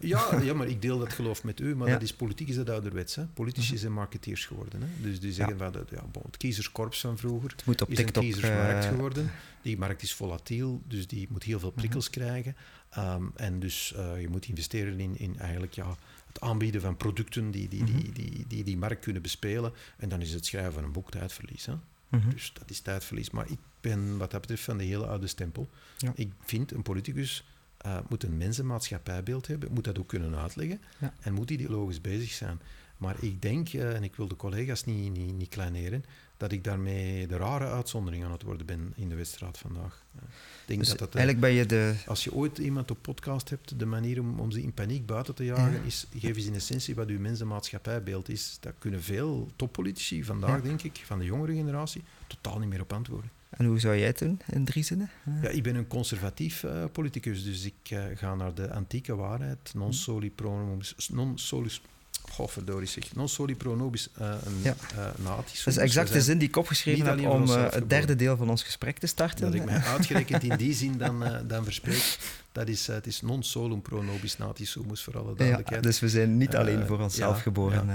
Ja, 0.01 0.29
ja, 0.43 0.55
maar 0.55 0.67
ik 0.69 0.83
deel 0.83 0.99
dat 0.99 1.13
geloof 1.13 1.45
met 1.45 1.61
u, 1.61 1.77
maar 1.77 1.87
Ja. 1.89 1.93
dat 1.93 2.03
is 2.03 2.13
politiek 2.13 2.49
is 2.49 2.57
dat 2.57 2.71
ouderwets. 2.71 3.15
Hè. 3.17 3.25
Politici 3.27 3.77
zijn 3.79 3.93
marketeers 3.93 4.45
geworden. 4.47 4.81
Hè. 4.83 4.87
Dus 5.09 5.21
die 5.21 5.33
zeggen 5.33 5.59
van, 5.59 5.73
ja, 5.91 6.03
bon, 6.13 6.23
het 6.27 6.37
kiezerskorps 6.37 7.01
van 7.01 7.19
vroeger 7.19 7.51
het 7.51 7.65
moet 7.67 7.83
op 7.83 7.91
is 7.91 7.97
TikTok. 7.97 8.23
een 8.23 8.31
kiezersmarkt 8.31 8.85
eh, 8.85 8.91
geworden. 8.91 9.31
Die 9.63 9.79
markt 9.79 10.03
is 10.03 10.13
volatiel, 10.15 10.83
dus 10.89 11.07
die 11.07 11.27
moet 11.31 11.43
heel 11.43 11.59
veel 11.61 11.71
prikkels 11.71 12.11
krijgen. 12.11 12.57
Ehm, 12.91 13.23
en 13.37 13.61
dus 13.61 13.95
je 14.21 14.29
moet 14.31 14.47
investeren 14.47 15.01
in, 15.01 15.19
in 15.19 15.39
eigenlijk 15.39 15.73
ja, 15.75 15.97
het 16.41 16.49
aanbieden 16.49 16.81
van 16.81 16.97
producten 16.97 17.51
die 17.51 17.69
die, 17.69 17.85
die, 17.85 18.13
die, 18.13 18.45
die 18.47 18.65
die 18.65 18.77
markt 18.77 19.01
kunnen 19.01 19.23
bespelen. 19.23 19.73
En 19.97 20.09
dan 20.09 20.21
is 20.21 20.33
het 20.33 20.47
schrijven 20.47 20.73
van 20.73 20.85
een 20.85 20.93
boek 20.93 21.11
tijdverlies. 21.11 21.67
Hè. 21.67 21.75
mhm. 22.09 22.31
Dus 22.31 22.53
dat 22.53 22.71
is 22.71 22.81
tijdverlies. 22.81 23.31
Maar 23.31 23.51
ik 23.51 23.59
ben 23.81 24.17
wat 24.19 24.31
dat 24.31 24.41
betreft 24.41 24.63
van 24.63 24.79
de 24.79 24.85
hele 24.85 25.07
oude 25.07 25.27
stempel. 25.27 25.71
Ja. 25.99 26.13
Ik 26.15 26.33
vind 26.41 26.73
een 26.73 26.83
politicus 26.83 27.45
eh, 27.77 27.99
moet 28.09 28.23
een 28.23 28.37
mensenmaatschappijbeeld 28.37 29.47
hebben, 29.47 29.73
moet 29.73 29.85
dat 29.85 29.99
ook 29.99 30.09
kunnen 30.09 30.37
uitleggen 30.37 30.81
Ja. 30.99 31.15
en 31.21 31.35
moet 31.35 31.51
ideologisch 31.51 32.01
bezig 32.01 32.31
zijn. 32.31 32.61
Maar 32.97 33.17
ik 33.23 33.43
denk, 33.43 33.69
eh, 33.69 33.95
en 33.95 34.03
ik 34.03 34.17
wil 34.17 34.29
de 34.29 34.37
collega's 34.37 34.85
niet, 34.85 35.13
niet, 35.13 35.35
niet 35.35 35.49
kleineren, 35.49 36.05
dat 36.41 36.53
ik 36.53 36.65
daarmee 36.65 37.27
de 37.27 37.37
rare 37.37 37.67
uitzondering 37.67 38.25
aan 38.25 38.33
het 38.33 38.43
worden 38.43 38.67
ben 38.67 38.93
in 38.97 39.09
de 39.09 39.15
wedstrijd 39.15 39.59
vandaag. 39.59 40.05
Ik 40.15 40.21
denk 40.67 40.79
Dus 40.79 40.89
dat 40.89 40.99
dat, 40.99 41.09
eh, 41.09 41.15
eigenlijk 41.15 41.47
ben 41.47 41.55
je 41.55 41.67
de... 41.67 41.95
als 42.07 42.25
je 42.25 42.33
ooit 42.35 42.59
iemand 42.59 42.91
op 42.91 42.99
podcast 43.03 43.51
hebt, 43.51 43.79
de 43.79 43.87
manier 43.87 44.21
om, 44.21 44.41
om 44.41 44.51
ze 44.51 44.63
in 44.63 44.73
paniek 44.73 45.07
buiten 45.07 45.35
te 45.35 45.45
jagen, 45.45 45.73
Ja. 45.73 45.81
is 45.87 46.07
geef 46.19 46.37
eens 46.37 46.47
in 46.47 46.55
essentie 46.55 46.95
wat 46.95 47.09
uw 47.09 47.19
mensenmaatschappijbeeld 47.21 48.29
is. 48.29 48.57
Dat 48.61 48.73
kunnen 48.79 49.03
veel 49.03 49.49
toppolitici 49.57 50.25
vandaag, 50.25 50.57
Ja. 50.57 50.61
denk 50.63 50.83
ik, 50.83 51.01
van 51.05 51.19
de 51.19 51.25
jongere 51.25 51.55
generatie, 51.55 52.03
totaal 52.27 52.59
niet 52.59 52.69
meer 52.69 52.81
op 52.81 52.93
antwoorden. 52.93 53.31
En 53.51 53.65
hoe 53.65 53.79
zou 53.81 53.97
jij 53.97 54.07
het 54.07 54.19
doen, 54.19 54.41
in 54.47 54.65
drie 54.65 54.83
zinnen? 54.83 55.11
Ja, 55.43 55.49
ik 55.49 55.63
ben 55.63 55.75
een 55.77 55.87
conservatief 55.87 56.65
eh, 56.65 56.85
politicus, 56.93 57.45
dus 57.45 57.65
ik 57.65 57.75
eh, 57.91 58.05
ga 58.15 58.35
naar 58.35 58.55
de 58.55 58.73
antieke 58.73 59.15
waarheid. 59.17 59.75
Non 59.75 59.95
soli 59.95 60.31
pro 60.31 60.65
nobis... 60.67 61.09
Non 61.13 61.39
solus... 61.39 61.83
Goh, 62.31 62.49
verdorie 62.49 62.89
zeg. 62.89 63.15
Non 63.15 63.29
soli 63.29 63.57
pro 63.57 63.75
nobis 63.77 64.09
uh, 64.21 64.35
Ja. 64.63 64.75
natis. 65.17 65.65
Dat 65.65 65.75
is 65.75 65.81
exact 65.81 66.13
de 66.13 66.23
zin 66.23 66.39
die 66.39 66.49
ik 66.49 66.57
opgeschreven 66.57 67.07
heb 67.07 67.29
om 67.31 67.43
eh, 67.51 67.71
het 67.71 67.91
derde 67.91 68.17
deel 68.17 68.37
van 68.37 68.51
ons 68.51 68.63
gesprek 68.63 68.99
te 68.99 69.07
starten. 69.07 69.41
Dat 69.45 69.55
ik 69.55 69.65
mij 69.65 69.81
uitgerekend 69.97 70.43
in 70.43 70.57
die 70.57 70.75
zin 70.75 70.99
dan, 70.99 71.25
dan 71.47 71.65
verspreek. 71.65 72.19
Dat 72.53 72.69
is, 72.69 72.87
het 72.87 73.07
is 73.07 73.21
non 73.21 73.43
solum 73.43 73.83
pro 73.83 74.03
nobis 74.03 74.37
natis 74.37 74.71
sumus, 74.71 75.03
voor 75.03 75.19
alle 75.19 75.31
ja, 75.31 75.35
duidelijkheid. 75.35 75.83
dus 75.83 76.01
we 76.01 76.09
zijn 76.09 76.37
niet 76.37 76.57
alleen 76.57 76.87
voor 76.87 76.99
onszelf 76.99 77.37
ja, 77.37 77.43
geboren. 77.43 77.87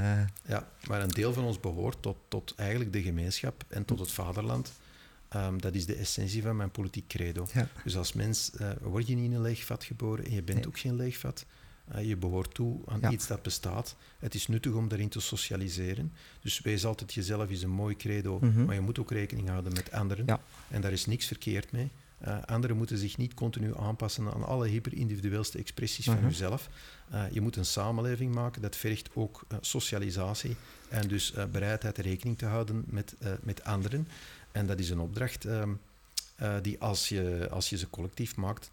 Ja, 0.47 0.67
maar 0.87 1.01
een 1.01 1.09
deel 1.09 1.33
van 1.33 1.43
ons 1.43 1.59
behoort 1.59 1.97
tot, 2.01 2.17
tot 2.27 2.53
eigenlijk 2.55 2.93
de 2.93 3.01
gemeenschap 3.01 3.63
en 3.67 3.85
tot 3.85 3.99
het 3.99 4.11
vaderland. 4.11 4.71
Ehm, 5.29 5.57
dat 5.57 5.73
is 5.75 5.85
de 5.85 5.95
essentie 5.95 6.41
van 6.41 6.55
mijn 6.55 6.71
politiek 6.71 7.07
credo. 7.07 7.47
Ja. 7.53 7.67
Dus 7.83 7.97
als 7.97 8.13
mens 8.13 8.51
word 8.81 9.07
je 9.07 9.15
niet 9.15 9.25
in 9.25 9.33
een 9.33 9.41
leeg 9.41 9.63
vat 9.65 9.83
geboren 9.83 10.25
en 10.25 10.31
je 10.33 10.43
bent 10.43 10.57
Nee. 10.57 10.67
ook 10.67 10.79
geen 10.79 10.95
leeg 10.95 11.17
vat. 11.17 11.45
Eh, 11.47 11.53
je 12.01 12.15
behoort 12.17 12.53
toe 12.53 12.79
aan 12.85 12.99
Ja. 13.01 13.11
iets 13.11 13.27
dat 13.27 13.41
bestaat. 13.41 13.95
Het 14.19 14.35
is 14.35 14.47
nuttig 14.47 14.73
om 14.73 14.87
daarin 14.87 15.09
te 15.09 15.19
socialiseren. 15.19 16.13
Dus 16.41 16.61
wees 16.61 16.85
altijd 16.85 17.13
jezelf 17.13 17.49
is 17.49 17.63
een 17.63 17.69
mooi 17.69 17.95
credo, 17.95 18.39
Mhm. 18.41 18.65
maar 18.65 18.75
je 18.75 18.81
moet 18.81 18.99
ook 18.99 19.11
rekening 19.11 19.47
houden 19.49 19.73
met 19.73 19.91
anderen. 19.91 20.25
Ja. 20.25 20.39
En 20.69 20.81
daar 20.81 20.91
is 20.91 21.05
niks 21.05 21.25
verkeerd 21.27 21.71
mee. 21.71 21.89
Eh, 22.17 22.43
anderen 22.45 22.77
moeten 22.77 22.97
zich 22.97 23.17
niet 23.17 23.33
continu 23.33 23.77
aanpassen 23.77 24.33
aan 24.33 24.43
alle 24.45 24.67
hyperindividueelste 24.67 25.57
expressies 25.57 26.05
Mhm. 26.07 26.17
van 26.19 26.27
jezelf. 26.29 26.69
Eh, 27.09 27.23
je 27.31 27.41
moet 27.41 27.55
een 27.55 27.65
samenleving 27.65 28.33
maken, 28.35 28.61
dat 28.61 28.75
vergt 28.75 29.09
ook 29.13 29.43
eh, 29.47 29.57
socialisatie 29.61 30.55
en 30.89 31.07
dus 31.07 31.33
bereidheid 31.51 31.97
rekening 31.97 32.37
te 32.37 32.45
houden 32.45 32.83
met, 32.87 33.15
met 33.41 33.63
anderen. 33.63 34.07
En 34.51 34.65
dat 34.67 34.79
is 34.79 34.89
een 34.89 34.99
opdracht 34.99 35.45
ehm, 35.45 35.73
eh, 36.35 36.55
die 36.61 36.79
als 36.81 37.09
je, 37.09 37.47
als 37.51 37.69
je 37.69 37.77
ze 37.77 37.89
collectief 37.89 38.35
maakt, 38.35 38.71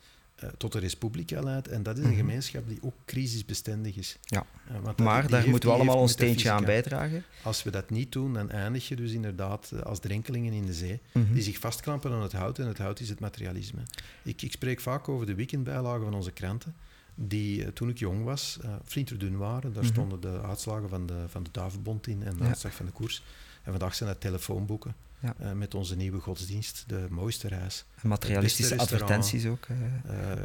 tot 0.56 0.74
een 0.74 0.80
respublica 0.80 1.40
leidt. 1.42 1.68
En 1.68 1.82
dat 1.82 1.96
is 1.98 2.02
een 2.04 2.08
Mhm. 2.10 2.18
gemeenschap 2.18 2.68
die 2.68 2.78
ook 2.82 2.94
crisisbestendig 3.04 3.96
is. 3.96 4.16
Ja. 4.22 4.46
Eh, 4.68 4.74
want 4.82 4.98
Maar 4.98 5.28
daar 5.28 5.48
moeten 5.48 5.68
we 5.68 5.74
allemaal 5.74 5.96
ons 5.96 6.12
steentje 6.12 6.50
aan 6.50 6.64
bijdragen. 6.64 7.24
Als 7.42 7.62
we 7.62 7.70
dat 7.70 7.90
niet 7.90 8.12
doen, 8.12 8.34
dan 8.34 8.50
eindig 8.50 8.88
je 8.88 8.96
dus 8.96 9.12
inderdaad 9.12 9.70
eh, 9.74 9.80
als 9.80 9.98
drenkelingen 9.98 10.52
in 10.52 10.66
de 10.66 10.74
zee, 10.74 11.00
Mhm. 11.12 11.32
die 11.32 11.42
zich 11.42 11.58
vastklampen 11.58 12.12
aan 12.12 12.22
het 12.22 12.32
hout. 12.32 12.58
En 12.58 12.66
het 12.66 12.78
hout 12.78 13.00
is 13.00 13.08
het 13.08 13.20
materialisme. 13.20 13.80
Ik, 14.22 14.42
ik 14.42 14.52
spreek 14.52 14.80
vaak 14.80 15.08
over 15.08 15.26
de 15.26 15.34
weekendbijlagen 15.34 16.02
van 16.04 16.14
onze 16.14 16.30
kranten, 16.32 16.74
die 17.14 17.64
eh, 17.64 17.68
toen 17.72 17.88
ik 17.88 17.98
jong 17.98 18.24
was 18.24 18.58
eh 18.62 18.70
flinterdun 18.84 19.36
waren. 19.36 19.72
Daar 19.72 19.82
Mhm. 19.82 19.92
stonden 19.92 20.20
de 20.20 20.40
uitslagen 20.42 20.88
van 20.88 21.06
de, 21.06 21.24
van 21.28 21.42
de 21.42 21.50
Duivenbond 21.52 22.06
in 22.06 22.22
en 22.22 22.36
de 22.36 22.42
Ja. 22.42 22.48
uitslag 22.48 22.74
van 22.74 22.86
de 22.86 22.92
koers. 22.92 23.22
En 23.62 23.70
vandaag 23.70 23.94
zijn 23.94 24.08
dat 24.08 24.20
telefoonboeken 24.20 24.94
Ja. 25.22 25.34
eh, 25.38 25.52
met 25.52 25.74
onze 25.74 25.96
nieuwe 25.96 26.20
godsdienst, 26.20 26.84
de 26.86 27.06
mooiste 27.10 27.48
reis. 27.48 27.84
En 28.02 28.08
materialistische 28.08 28.78
advertenties 28.78 29.46
ook. 29.46 29.66
eh. 29.66 29.76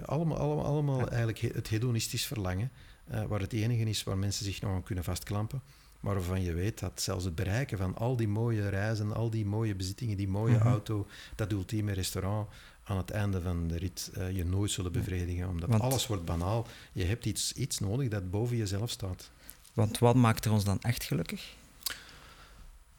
Allemaal 0.05 0.37
allemaal, 0.37 0.65
allemaal 0.65 0.99
Ja. 0.99 1.07
eigenlijk 1.07 1.39
he- 1.39 1.49
het 1.53 1.67
hedonistisch 1.67 2.25
verlangen, 2.25 2.71
eh, 3.07 3.23
waar 3.23 3.39
het 3.39 3.53
enige 3.53 3.83
is 3.89 4.03
waar 4.03 4.17
mensen 4.17 4.45
zich 4.45 4.61
nog 4.61 4.71
aan 4.71 4.83
kunnen 4.83 5.03
vastklampen. 5.03 5.61
Maar 5.99 6.13
waarvan 6.13 6.43
je 6.43 6.53
weet 6.53 6.79
dat 6.79 7.01
zelfs 7.01 7.23
het 7.25 7.35
bereiken 7.35 7.77
van 7.77 7.95
al 7.95 8.15
die 8.15 8.27
mooie 8.27 8.69
reizen, 8.69 9.13
al 9.13 9.29
die 9.29 9.45
mooie 9.45 9.75
bezittingen, 9.75 10.17
die 10.17 10.27
mooie 10.27 10.55
Mhm. 10.57 10.67
auto, 10.67 11.07
dat 11.35 11.51
ultieme 11.51 11.91
restaurant, 11.91 12.47
aan 12.83 12.97
het 12.97 13.11
einde 13.11 13.41
van 13.41 13.67
de 13.67 13.77
rit 13.77 14.11
je 14.33 14.45
nooit 14.45 14.71
zullen 14.71 14.91
bevredigen. 14.91 15.47
Omdat 15.49 15.69
Want- 15.69 15.81
alles 15.81 16.07
wordt 16.07 16.25
banaal. 16.25 16.67
Je 16.93 17.03
hebt 17.05 17.25
iets, 17.25 17.53
iets 17.53 17.79
nodig 17.79 18.09
dat 18.09 18.31
boven 18.31 18.57
jezelf 18.57 18.89
staat. 18.89 19.29
Want 19.73 19.97
wat 19.99 20.15
maakt 20.15 20.45
er 20.45 20.51
ons 20.51 20.63
dan 20.63 20.81
echt 20.81 21.03
gelukkig? 21.03 21.55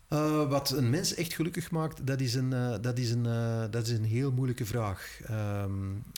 Eh, 0.08 0.48
wat 0.48 0.70
een 0.70 0.90
mens 0.90 1.14
echt 1.14 1.32
gelukkig 1.34 1.70
maakt, 1.70 2.06
dat 2.06 2.20
is 2.20 2.34
een, 2.34 2.52
eh, 2.52 2.74
dat 2.80 2.98
is 2.98 3.10
een, 3.10 3.26
eh, 3.26 3.64
dat 3.70 3.86
is 3.86 3.92
een 3.92 4.04
heel 4.04 4.32
moeilijke 4.32 4.64
vraag. 4.66 5.18
Ehm, 5.26 5.70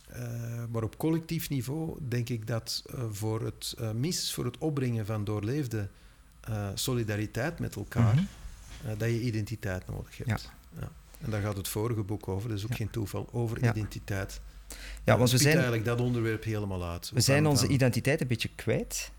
eh, 0.09 0.23
maar 0.71 0.83
op 0.83 0.97
collectief 0.99 1.49
niveau 1.49 1.99
denk 2.09 2.29
ik 2.29 2.47
dat 2.47 2.83
voor 3.11 3.41
het, 3.45 3.75
minstens 3.95 4.33
voor 4.35 4.45
het 4.45 4.59
opbrengen 4.59 5.07
van 5.07 5.25
doorleefde 5.25 5.89
solidariteit 6.75 7.59
met 7.59 7.77
elkaar, 7.77 8.15
Mhm. 8.15 8.99
dat 8.99 9.09
je 9.09 9.21
identiteit 9.21 9.87
nodig 9.89 10.17
hebt. 10.17 10.51
Ja. 10.81 10.89
En 11.21 11.31
daar 11.31 11.43
gaat 11.43 11.57
het 11.57 11.69
vorige 11.69 12.03
boek 12.03 12.29
over, 12.29 12.49
dat 12.49 12.59
is 12.59 12.65
ook 12.65 12.71
Ja. 12.71 12.77
geen 12.77 12.91
toeval, 12.91 13.29
over 13.33 13.65
Ja. 13.65 13.71
identiteit. 13.71 14.41
Ja, 15.05 15.19
want 15.19 15.31
we 15.31 15.39
zijn, 15.39 15.53
eigenlijk 15.55 15.85
dat 15.85 16.01
onderwerp 16.01 16.45
helemaal 16.45 16.85
uit. 16.85 17.11
we 17.15 17.21
zijn 17.21 17.47
onze 17.47 17.67
identiteit 17.67 18.21
een 18.21 18.27
beetje 18.27 18.51
kwijt. 18.55 19.11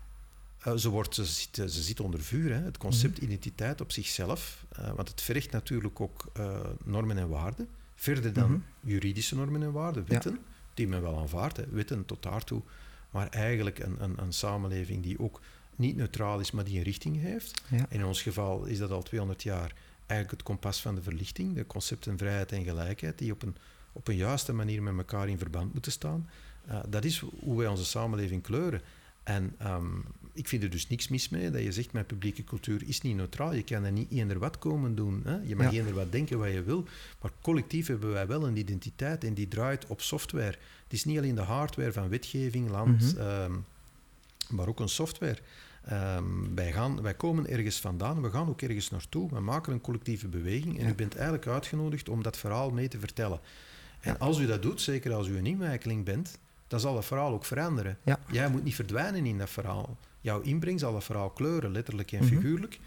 Eh, 0.64 0.76
ze, 0.76 0.88
wordt, 0.88 1.14
ze, 1.14 1.24
zit, 1.24 1.54
ze 1.56 1.82
zit 1.82 2.00
onder 2.00 2.20
vuur. 2.22 2.52
Hè. 2.54 2.60
Het 2.62 2.78
concept 2.78 3.18
identiteit 3.18 3.80
op 3.80 3.92
zichzelf. 3.92 4.64
eh, 4.68 4.92
want 4.92 5.08
het 5.08 5.20
vergt 5.20 5.50
natuurlijk 5.50 6.00
ook 6.00 6.24
eh, 6.32 6.60
normen 6.84 7.18
en 7.18 7.28
waarden. 7.28 7.68
Verder 7.94 8.32
dan 8.32 8.50
Mhm. 8.50 8.60
juridische 8.80 9.34
normen 9.34 9.62
en 9.62 9.72
waarden, 9.72 10.04
wetten, 10.08 10.38
die 10.74 10.88
men 10.88 11.02
wel 11.02 11.18
aanvaardt. 11.18 11.56
Hè. 11.56 11.64
Wetten 11.70 12.04
tot 12.06 12.22
daartoe. 12.22 12.62
Maar 13.10 13.28
eigenlijk 13.28 13.78
een, 13.78 13.96
een, 14.02 14.14
een 14.22 14.32
samenleving 14.32 15.02
die 15.02 15.18
ook 15.18 15.40
niet 15.76 15.96
neutraal 15.96 16.40
is, 16.40 16.50
maar 16.50 16.64
die 16.64 16.76
een 16.76 16.82
richting 16.84 17.20
heeft. 17.20 17.62
Ja. 17.70 17.86
In 17.88 18.04
ons 18.04 18.22
geval 18.22 18.64
is 18.64 18.78
dat 18.78 18.90
al 18.90 19.02
200 19.02 19.42
jaar 19.42 19.72
eigenlijk 20.06 20.30
het 20.30 20.42
kompas 20.42 20.80
van 20.82 20.94
de 20.94 21.02
verlichting. 21.02 21.54
De 21.54 21.66
concepten 21.66 22.18
vrijheid 22.18 22.52
en 22.52 22.64
gelijkheid, 22.64 23.18
die 23.18 23.32
op 23.32 23.42
een, 23.42 23.56
op 23.92 24.08
een 24.08 24.16
juiste 24.16 24.52
manier 24.52 24.82
met 24.82 24.96
elkaar 24.96 25.28
in 25.28 25.38
verband 25.38 25.72
moeten 25.72 25.92
staan. 25.92 26.28
Eh, 26.66 26.80
dat 26.88 27.04
is 27.04 27.18
hoe 27.40 27.58
wij 27.58 27.66
onze 27.66 27.84
samenleving 27.84 28.42
kleuren. 28.42 28.80
En 29.22 29.54
ehm, 29.58 29.86
ik 30.32 30.48
vind 30.48 30.62
er 30.62 30.70
dus 30.70 30.88
niks 30.88 31.08
mis 31.08 31.28
mee 31.28 31.50
dat 31.50 31.62
je 31.62 31.72
zegt, 31.72 31.92
mijn 31.92 32.06
publieke 32.06 32.44
cultuur 32.44 32.82
is 32.88 33.00
niet 33.00 33.16
neutraal. 33.16 33.54
Je 33.54 33.62
kan 33.64 33.84
er 33.84 33.92
niet 33.92 34.10
eender 34.10 34.38
wat 34.38 34.58
komen 34.58 34.94
doen. 34.94 35.20
Hè? 35.24 35.36
Je 35.44 35.56
mag 35.56 35.72
Ja. 35.72 35.78
eender 35.78 35.94
wat 35.94 36.12
denken 36.12 36.38
wat 36.38 36.52
je 36.52 36.62
wil. 36.62 36.84
Maar 37.20 37.30
collectief 37.42 37.86
hebben 37.86 38.12
wij 38.12 38.26
wel 38.26 38.46
een 38.46 38.56
identiteit 38.56 39.24
en 39.24 39.34
die 39.34 39.48
draait 39.48 39.86
op 39.86 40.00
software. 40.00 40.56
Het 40.82 40.92
is 40.92 41.04
niet 41.04 41.18
alleen 41.18 41.34
de 41.34 41.40
hardware 41.40 41.92
van 41.92 42.08
wetgeving, 42.08 42.70
land, 42.70 43.14
Mhm. 43.14 43.20
ehm, 43.26 43.52
maar 44.50 44.68
ook 44.68 44.80
een 44.80 44.88
software. 44.88 45.38
Ehm, 45.84 46.24
wij, 46.54 46.72
gaan, 46.72 47.02
wij 47.02 47.14
komen 47.14 47.46
ergens 47.48 47.80
vandaan, 47.80 48.22
we 48.22 48.30
gaan 48.30 48.48
ook 48.48 48.62
ergens 48.62 48.90
naartoe. 48.90 49.30
We 49.30 49.40
maken 49.40 49.72
een 49.72 49.80
collectieve 49.80 50.28
beweging 50.28 50.78
en 50.78 50.84
Ja. 50.84 50.90
u 50.90 50.94
bent 50.94 51.14
eigenlijk 51.14 51.46
uitgenodigd 51.46 52.08
om 52.08 52.22
dat 52.22 52.36
verhaal 52.36 52.70
mee 52.70 52.88
te 52.88 52.98
vertellen. 52.98 53.40
En 54.00 54.12
Ja. 54.12 54.16
als 54.18 54.38
u 54.38 54.46
dat 54.46 54.62
doet, 54.62 54.80
zeker 54.80 55.12
als 55.12 55.28
u 55.28 55.36
een 55.36 55.46
inwijkeling 55.46 56.04
bent, 56.04 56.38
dan 56.72 56.80
zal 56.80 56.94
dat 56.94 57.04
verhaal 57.04 57.32
ook 57.32 57.44
veranderen. 57.44 57.98
Ja. 58.04 58.18
Jij 58.30 58.48
moet 58.50 58.64
niet 58.64 58.74
verdwijnen 58.74 59.26
in 59.26 59.38
dat 59.38 59.50
verhaal. 59.50 59.96
Jouw 60.20 60.40
inbreng 60.40 60.80
zal 60.80 60.92
dat 60.92 61.04
verhaal 61.04 61.30
kleuren, 61.30 61.72
letterlijk 61.72 62.12
en 62.12 62.24
Mhm. 62.24 62.34
figuurlijk. 62.34 62.78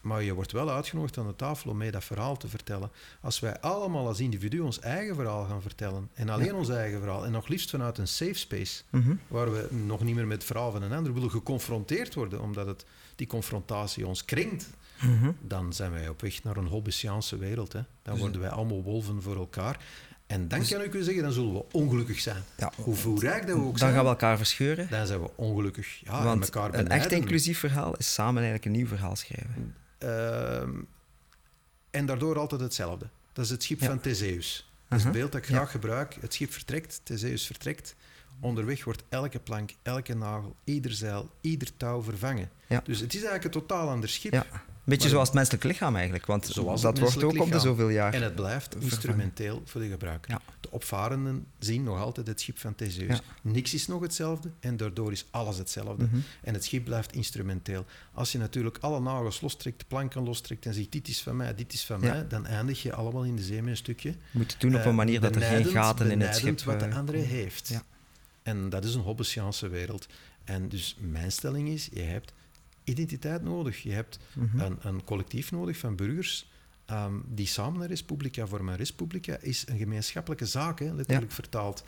Maar 0.00 0.22
je 0.22 0.34
wordt 0.34 0.52
wel 0.52 0.70
uitgenodigd 0.70 1.18
aan 1.18 1.26
de 1.26 1.36
tafel 1.36 1.70
om 1.70 1.76
mee 1.76 1.90
dat 1.90 2.04
verhaal 2.04 2.36
te 2.36 2.48
vertellen. 2.48 2.90
Als 3.20 3.40
wij 3.40 3.60
allemaal 3.60 4.06
als 4.06 4.20
individu 4.20 4.58
ons 4.60 4.78
eigen 4.80 5.14
verhaal 5.14 5.44
gaan 5.44 5.62
vertellen, 5.62 6.08
en 6.14 6.28
alleen 6.28 6.46
Ja. 6.46 6.54
ons 6.54 6.68
eigen 6.68 7.00
verhaal, 7.00 7.24
en 7.24 7.32
nog 7.32 7.48
liefst 7.48 7.70
vanuit 7.70 7.98
een 7.98 8.08
safe 8.08 8.34
space, 8.34 8.82
Mhm. 8.90 9.14
waar 9.28 9.52
we 9.52 9.68
nog 9.86 10.02
niet 10.04 10.14
meer 10.14 10.26
met 10.26 10.36
het 10.36 10.46
verhaal 10.46 10.70
van 10.72 10.82
een 10.82 10.92
ander 10.92 11.14
willen 11.14 11.30
geconfronteerd 11.30 12.14
worden, 12.14 12.40
omdat 12.40 12.66
het, 12.66 12.84
die 13.16 13.26
confrontatie 13.26 14.06
ons 14.06 14.24
kringt, 14.24 14.70
Mhm. 15.00 15.30
dan 15.40 15.72
zijn 15.72 15.92
wij 15.92 16.08
op 16.08 16.20
weg 16.20 16.42
naar 16.42 16.56
een 16.56 16.66
Hobbesiaanse 16.66 17.36
wereld. 17.36 17.72
Hè. 17.72 17.80
Dan 18.02 18.12
Dus- 18.12 18.22
worden 18.22 18.40
wij 18.40 18.50
allemaal 18.50 18.82
wolven 18.82 19.22
voor 19.22 19.36
elkaar. 19.36 19.78
En 20.32 20.48
dan 20.48 20.58
Dus- 20.58 20.68
kan 20.68 20.82
ik 20.82 20.94
u 20.94 21.02
zeggen, 21.02 21.22
dan 21.22 21.32
zullen 21.32 21.52
we 21.52 21.64
ongelukkig 21.72 22.20
zijn. 22.20 22.42
Ja. 22.56 22.72
Hoe 22.76 23.20
rijk 23.20 23.46
dat 23.46 23.56
we 23.56 23.62
ook 23.62 23.68
Dan 23.68 23.78
zijn, 23.78 23.92
gaan 23.94 24.02
we 24.02 24.08
elkaar 24.08 24.36
verscheuren. 24.36 24.86
dan 24.90 25.06
zijn 25.06 25.20
we 25.20 25.30
ongelukkig. 25.34 26.00
Ja, 26.04 26.24
want 26.24 26.44
elkaar 26.44 26.74
een 26.74 26.88
echt 26.88 27.12
inclusief 27.12 27.58
verhaal 27.58 27.96
is 27.96 28.12
samen 28.14 28.34
eigenlijk 28.42 28.64
een 28.64 28.72
nieuw 28.72 28.86
verhaal 28.86 29.16
schrijven. 29.16 29.74
Ehm, 29.98 30.70
en 31.90 32.06
daardoor 32.06 32.38
altijd 32.38 32.60
hetzelfde. 32.60 33.06
Dat 33.32 33.44
is 33.44 33.50
het 33.50 33.62
schip 33.62 33.80
Ja. 33.80 33.86
van 33.86 34.00
Theseus. 34.00 34.56
Dat 34.88 34.98
is 34.98 35.04
Uh-huh. 35.04 35.04
het 35.04 35.12
beeld 35.12 35.32
dat 35.32 35.40
ik 35.40 35.46
graag 35.46 35.70
gebruik. 35.70 36.16
Het 36.20 36.34
schip 36.34 36.52
vertrekt, 36.52 37.00
Theseus 37.02 37.46
vertrekt. 37.46 37.94
Onderweg 38.40 38.84
wordt 38.84 39.02
elke 39.08 39.38
plank, 39.38 39.70
elke 39.82 40.14
nagel, 40.14 40.56
ieder 40.64 40.92
zeil, 40.92 41.30
ieder 41.40 41.68
touw 41.76 42.02
vervangen. 42.02 42.50
Ja. 42.66 42.80
Dus 42.84 43.00
het 43.00 43.14
is 43.14 43.22
eigenlijk 43.22 43.44
een 43.54 43.60
totaal 43.60 43.88
ander 43.88 44.08
schip. 44.08 44.32
Ja. 44.32 44.46
Beetje 44.84 45.02
Maar- 45.02 45.10
zoals 45.10 45.26
het 45.28 45.36
menselijk 45.36 45.64
lichaam 45.64 45.94
eigenlijk, 45.96 46.26
want 46.26 46.46
Zoals 46.46 46.80
dat 46.80 46.98
wordt 46.98 47.22
ook 47.24 47.40
om 47.40 47.50
de 47.50 47.58
zoveel 47.58 47.88
jaar. 47.88 48.14
En 48.14 48.22
het 48.22 48.34
blijft 48.34 48.64
vervangen. 48.64 48.90
instrumenteel 48.92 49.62
voor 49.64 49.80
de 49.80 49.88
gebruiker. 49.88 50.30
Ja. 50.30 50.40
De 50.60 50.70
opvarenden 50.70 51.46
zien 51.58 51.82
nog 51.82 51.98
altijd 52.00 52.26
het 52.26 52.40
schip 52.40 52.58
van 52.58 52.74
Theseus. 52.74 53.16
Ja. 53.16 53.20
Niks 53.42 53.74
is 53.74 53.86
nog 53.86 54.00
hetzelfde 54.00 54.50
en 54.60 54.76
daardoor 54.76 55.12
is 55.12 55.26
alles 55.30 55.58
hetzelfde. 55.58 56.04
Mhm. 56.04 56.16
En 56.42 56.54
het 56.54 56.64
schip 56.64 56.84
blijft 56.84 57.12
instrumenteel. 57.14 57.84
Als 58.12 58.32
je 58.32 58.38
natuurlijk 58.38 58.78
alle 58.80 59.00
nagels 59.00 59.40
lostrekt, 59.40 59.78
de 59.78 59.84
planken 59.88 60.22
lostrekt 60.24 60.66
en 60.66 60.74
zegt 60.74 60.92
dit 60.92 61.08
is 61.08 61.22
van 61.22 61.36
mij, 61.36 61.54
dit 61.54 61.72
is 61.72 61.84
van 61.84 62.00
Ja. 62.00 62.12
mij, 62.12 62.26
dan 62.28 62.46
eindig 62.46 62.82
je 62.82 62.92
allemaal 62.94 63.24
in 63.24 63.36
de 63.36 63.42
zee 63.42 63.60
met 63.62 63.70
een 63.70 63.76
stukje. 63.76 64.08
Je 64.08 64.16
moet 64.30 64.56
doen 64.58 64.74
op 64.74 64.80
eh, 64.80 64.86
een 64.86 64.94
manier 64.94 65.20
dat 65.20 65.34
er 65.36 65.42
geen 65.42 65.64
gaten 65.64 66.10
in 66.10 66.20
het 66.20 66.34
schip... 66.36 66.62
wat 66.62 66.80
de 66.80 66.86
eh, 66.86 66.96
andere 66.96 67.18
heeft. 67.18 67.80
En 68.42 68.68
dat 68.68 68.84
is 68.84 68.94
een 68.94 69.00
Hobbesiaanse 69.00 69.68
wereld. 69.68 70.06
En 70.44 70.68
dus 70.68 70.96
mijn 71.00 71.32
stelling 71.32 71.68
is, 71.68 71.88
je 71.92 72.00
hebt 72.02 72.32
identiteit 72.84 73.42
nodig. 73.42 73.82
Je 73.82 73.92
hebt 73.92 74.18
Mhm. 74.34 74.60
een, 74.60 74.76
een 74.80 75.04
collectief 75.04 75.50
nodig 75.50 75.76
van 75.76 75.96
burgers 75.96 76.50
ehm, 76.86 77.14
die 77.26 77.46
samen 77.46 77.80
een 77.80 77.88
Respublica 77.88 78.46
vormen. 78.46 78.72
Een 78.72 78.78
Respublica 78.78 79.36
is 79.40 79.64
een 79.68 79.78
gemeenschappelijke 79.78 80.46
zaak, 80.46 80.78
hè, 80.78 80.92
letterlijk 80.94 81.32
vertaald. 81.32 81.84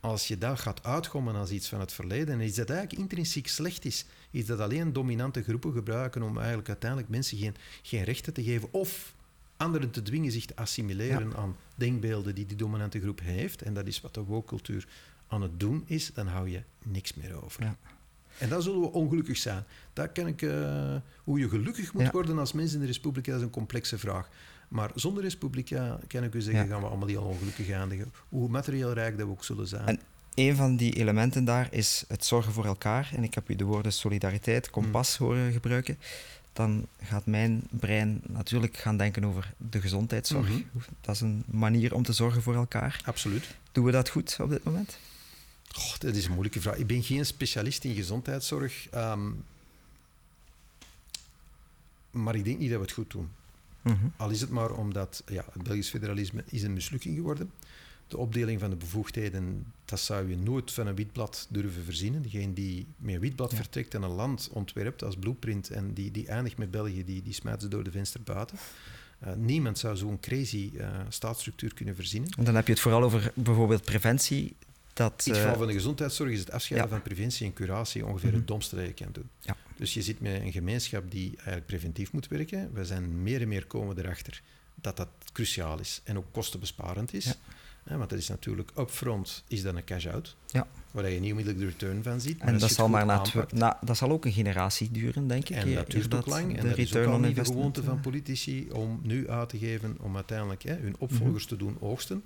Als 0.00 0.28
je 0.28 0.38
dat 0.38 0.60
gaat 0.60 0.84
uitgommen 0.84 1.34
als 1.34 1.50
iets 1.50 1.68
van 1.68 1.80
het 1.80 1.92
verleden 1.92 2.34
en 2.40 2.46
iets 2.46 2.56
dat 2.56 2.70
eigenlijk 2.70 3.00
intrinsiek 3.00 3.48
slecht 3.48 3.84
is, 3.84 4.04
iets 4.30 4.46
dat 4.48 4.60
alleen 4.60 4.92
dominante 4.92 5.42
groepen 5.42 5.72
gebruiken 5.72 6.22
om 6.22 6.36
eigenlijk 6.38 6.68
uiteindelijk 6.68 7.10
mensen 7.10 7.38
geen, 7.38 7.54
geen 7.82 8.02
rechten 8.04 8.32
te 8.32 8.42
geven 8.44 8.68
of 8.72 9.14
anderen 9.56 9.90
te 9.90 10.02
dwingen 10.02 10.32
zich 10.32 10.44
te 10.46 10.56
assimileren 10.56 11.36
aan 11.36 11.56
denkbeelden 11.74 12.34
die 12.34 12.46
die 12.46 12.56
dominante 12.56 13.00
groep 13.00 13.20
heeft, 13.20 13.62
en 13.62 13.74
dat 13.74 13.86
is 13.86 14.00
wat 14.00 14.14
de 14.14 14.22
woke-cultuur 14.22 14.86
aan 15.28 15.42
het 15.42 15.60
doen 15.60 15.84
is, 15.86 16.10
dan 16.14 16.26
hou 16.26 16.48
je 16.50 16.62
niks 16.82 17.14
meer 17.14 17.44
over. 17.44 17.62
Ja. 17.62 17.76
En 18.38 18.48
dan 18.48 18.62
zullen 18.62 18.80
we 18.80 18.92
ongelukkig 18.92 19.36
zijn. 19.36 19.64
Dat 19.92 20.12
kan 20.12 20.26
ik, 20.26 20.42
eh, 20.42 20.94
hoe 21.24 21.38
je 21.38 21.48
gelukkig 21.48 21.92
moet 21.92 22.02
Ja. 22.02 22.10
worden 22.10 22.38
als 22.38 22.52
mens 22.52 22.72
in 22.74 22.80
de 22.80 22.86
Respublica, 22.86 23.30
dat 23.30 23.40
is 23.40 23.46
een 23.46 23.52
complexe 23.52 23.98
vraag. 23.98 24.28
Maar 24.68 24.90
zonder 24.94 25.22
Respublica, 25.22 25.98
kan 26.08 26.24
ik 26.24 26.34
u 26.34 26.40
zeggen, 26.40 26.62
Ja. 26.64 26.70
gaan 26.70 26.80
we 26.80 26.86
allemaal 26.86 27.08
heel 27.08 27.22
ongelukkig 27.22 27.70
eindigen. 27.70 28.12
Hoe 28.28 28.48
materieel 28.48 28.92
rijk 28.92 29.16
dat 29.18 29.26
we 29.26 29.32
ook 29.32 29.44
zullen 29.44 29.68
zijn. 29.68 29.86
En 29.86 30.00
een 30.34 30.56
van 30.56 30.76
die 30.76 30.92
elementen 30.92 31.44
daar 31.44 31.68
is 31.70 32.04
het 32.08 32.24
zorgen 32.24 32.52
voor 32.52 32.64
elkaar. 32.64 33.10
En 33.14 33.22
ik 33.24 33.34
heb 33.34 33.50
u 33.50 33.56
de 33.56 33.64
woorden 33.64 33.92
solidariteit, 33.92 34.70
kompas 34.70 35.18
Mm. 35.18 35.26
horen 35.26 35.52
gebruiken. 35.52 35.98
Dan 36.52 36.86
gaat 37.02 37.26
mijn 37.26 37.62
brein 37.70 38.20
natuurlijk 38.26 38.76
gaan 38.76 38.96
denken 38.96 39.24
over 39.24 39.54
de 39.56 39.80
gezondheidszorg. 39.80 40.48
Mhm. 40.48 40.60
Dat 41.00 41.14
is 41.14 41.20
een 41.20 41.44
manier 41.46 41.94
om 41.94 42.02
te 42.02 42.12
zorgen 42.12 42.42
voor 42.42 42.54
elkaar. 42.54 43.00
Absoluut. 43.04 43.56
Doen 43.72 43.84
we 43.84 43.90
dat 43.90 44.08
goed 44.08 44.36
op 44.40 44.50
dit 44.50 44.64
moment? 44.64 44.98
Goh, 45.72 45.98
dat 45.98 46.14
is 46.14 46.24
een 46.24 46.30
moeilijke 46.32 46.60
vraag. 46.60 46.76
Ik 46.76 46.86
ben 46.86 47.02
geen 47.02 47.26
specialist 47.26 47.84
in 47.84 47.94
gezondheidszorg. 47.94 48.88
ehm, 48.90 49.30
maar 52.10 52.34
ik 52.34 52.44
denk 52.44 52.58
niet 52.58 52.68
dat 52.70 52.78
we 52.78 52.84
het 52.84 52.94
goed 52.94 53.10
doen. 53.10 53.28
Mhm. 53.82 54.06
Al 54.16 54.30
is 54.30 54.40
het 54.40 54.50
maar 54.50 54.70
omdat 54.70 55.22
ja, 55.26 55.44
het 55.52 55.62
Belgisch 55.62 55.88
federalisme 55.90 56.44
is 56.46 56.62
een 56.62 56.72
mislukking 56.72 57.16
geworden. 57.16 57.50
De 58.08 58.16
opdeling 58.16 58.60
van 58.60 58.70
de 58.70 58.76
bevoegdheden, 58.76 59.72
dat 59.84 60.00
zou 60.00 60.28
je 60.28 60.36
nooit 60.36 60.72
van 60.72 60.86
een 60.86 60.94
witblad 60.94 61.46
durven 61.50 61.84
verzinnen. 61.84 62.22
Degene 62.22 62.52
die 62.52 62.86
met 62.96 63.14
een 63.14 63.20
witblad 63.20 63.50
Ja. 63.50 63.56
vertrekt 63.56 63.94
en 63.94 64.02
een 64.02 64.10
land 64.10 64.48
ontwerpt 64.52 65.04
als 65.04 65.16
blueprint 65.16 65.70
en 65.70 65.92
die, 65.94 66.10
die 66.10 66.26
eindigt 66.28 66.56
met 66.58 66.70
België, 66.70 67.04
die, 67.04 67.22
die 67.22 67.32
smijt 67.34 67.62
ze 67.62 67.68
door 67.68 67.84
de 67.84 67.90
venster 67.90 68.22
buiten. 68.22 68.58
Eh, 69.18 69.32
niemand 69.34 69.78
zou 69.78 69.96
zo'n 69.96 70.20
crazy 70.20 70.70
eh, 70.78 70.88
staatsstructuur 71.08 71.74
kunnen 71.74 71.94
verzinnen. 71.94 72.30
En 72.38 72.44
dan 72.44 72.54
heb 72.54 72.66
je 72.66 72.72
het 72.72 72.82
vooral 72.82 73.02
over 73.02 73.32
bijvoorbeeld 73.34 73.84
preventie. 73.84 74.56
Dat, 74.96 75.22
In 75.26 75.32
het 75.32 75.40
geval 75.42 75.56
van 75.56 75.66
de 75.66 75.72
gezondheidszorg 75.72 76.30
is 76.30 76.38
het 76.38 76.50
afscheiden 76.50 76.90
ja. 76.90 76.94
van 76.96 77.04
preventie 77.04 77.46
en 77.46 77.52
curatie 77.52 78.06
ongeveer 78.06 78.28
Mhm. 78.28 78.38
het 78.38 78.46
domste 78.48 78.76
dat 78.76 78.86
je 78.86 78.92
kan 78.92 79.08
doen. 79.12 79.28
Ja. 79.40 79.56
Dus 79.76 79.94
je 79.94 80.02
zit 80.02 80.20
met 80.20 80.40
een 80.40 80.52
gemeenschap 80.52 81.10
die 81.10 81.32
eigenlijk 81.36 81.66
preventief 81.66 82.12
moet 82.12 82.28
werken. 82.28 82.70
We 82.72 82.84
zijn 82.84 83.22
meer 83.22 83.40
en 83.40 83.48
meer 83.48 83.66
komen 83.66 83.98
erachter 83.98 84.42
dat 84.74 84.96
dat 84.96 85.08
cruciaal 85.32 85.78
is 85.80 86.00
en 86.04 86.16
ook 86.16 86.24
kostenbesparend 86.32 87.14
is. 87.14 87.24
Ja. 87.24 87.96
Want 87.96 88.10
dat 88.10 88.18
is 88.18 88.28
natuurlijk 88.28 88.70
upfront 88.78 89.44
is 89.48 89.62
dat 89.62 89.74
een 89.76 89.84
cash-out, 89.84 90.36
Ja. 90.46 90.66
waar 90.90 91.10
je 91.10 91.20
niet 91.20 91.30
onmiddellijk 91.30 91.64
de 91.64 91.70
return 91.70 92.02
van 92.02 92.20
ziet. 92.20 92.38
Maar 92.38 92.48
en 92.48 92.58
dat 92.58 92.70
zal, 92.70 92.88
maar 92.88 93.06
na, 93.06 93.12
aanpakt- 93.18 93.52
na, 93.52 93.78
dat 93.84 93.96
zal 93.96 94.10
ook 94.10 94.24
een 94.24 94.32
generatie 94.32 94.90
duren, 94.90 95.26
denk 95.28 95.48
ik. 95.48 95.56
en 95.56 95.74
dat 95.74 95.90
duurt 95.90 96.14
ook 96.14 96.26
lang. 96.26 96.52
de 96.52 96.58
En 96.58 96.68
dat 96.68 96.78
is 96.78 96.96
ook 96.96 97.06
al 97.06 97.18
niet 97.18 97.36
de 97.36 97.44
gewoonte 97.44 97.82
van 97.82 97.96
eh, 97.96 98.02
politici 98.02 98.70
om 98.72 99.00
nu 99.02 99.28
uit 99.30 99.48
te 99.48 99.58
geven 99.58 99.96
om 100.00 100.14
uiteindelijk 100.14 100.62
hè, 100.62 100.74
hun 100.74 100.94
opvolgers 100.98 101.44
Mhm. 101.44 101.52
te 101.52 101.56
doen 101.56 101.76
oogsten. 101.80 102.22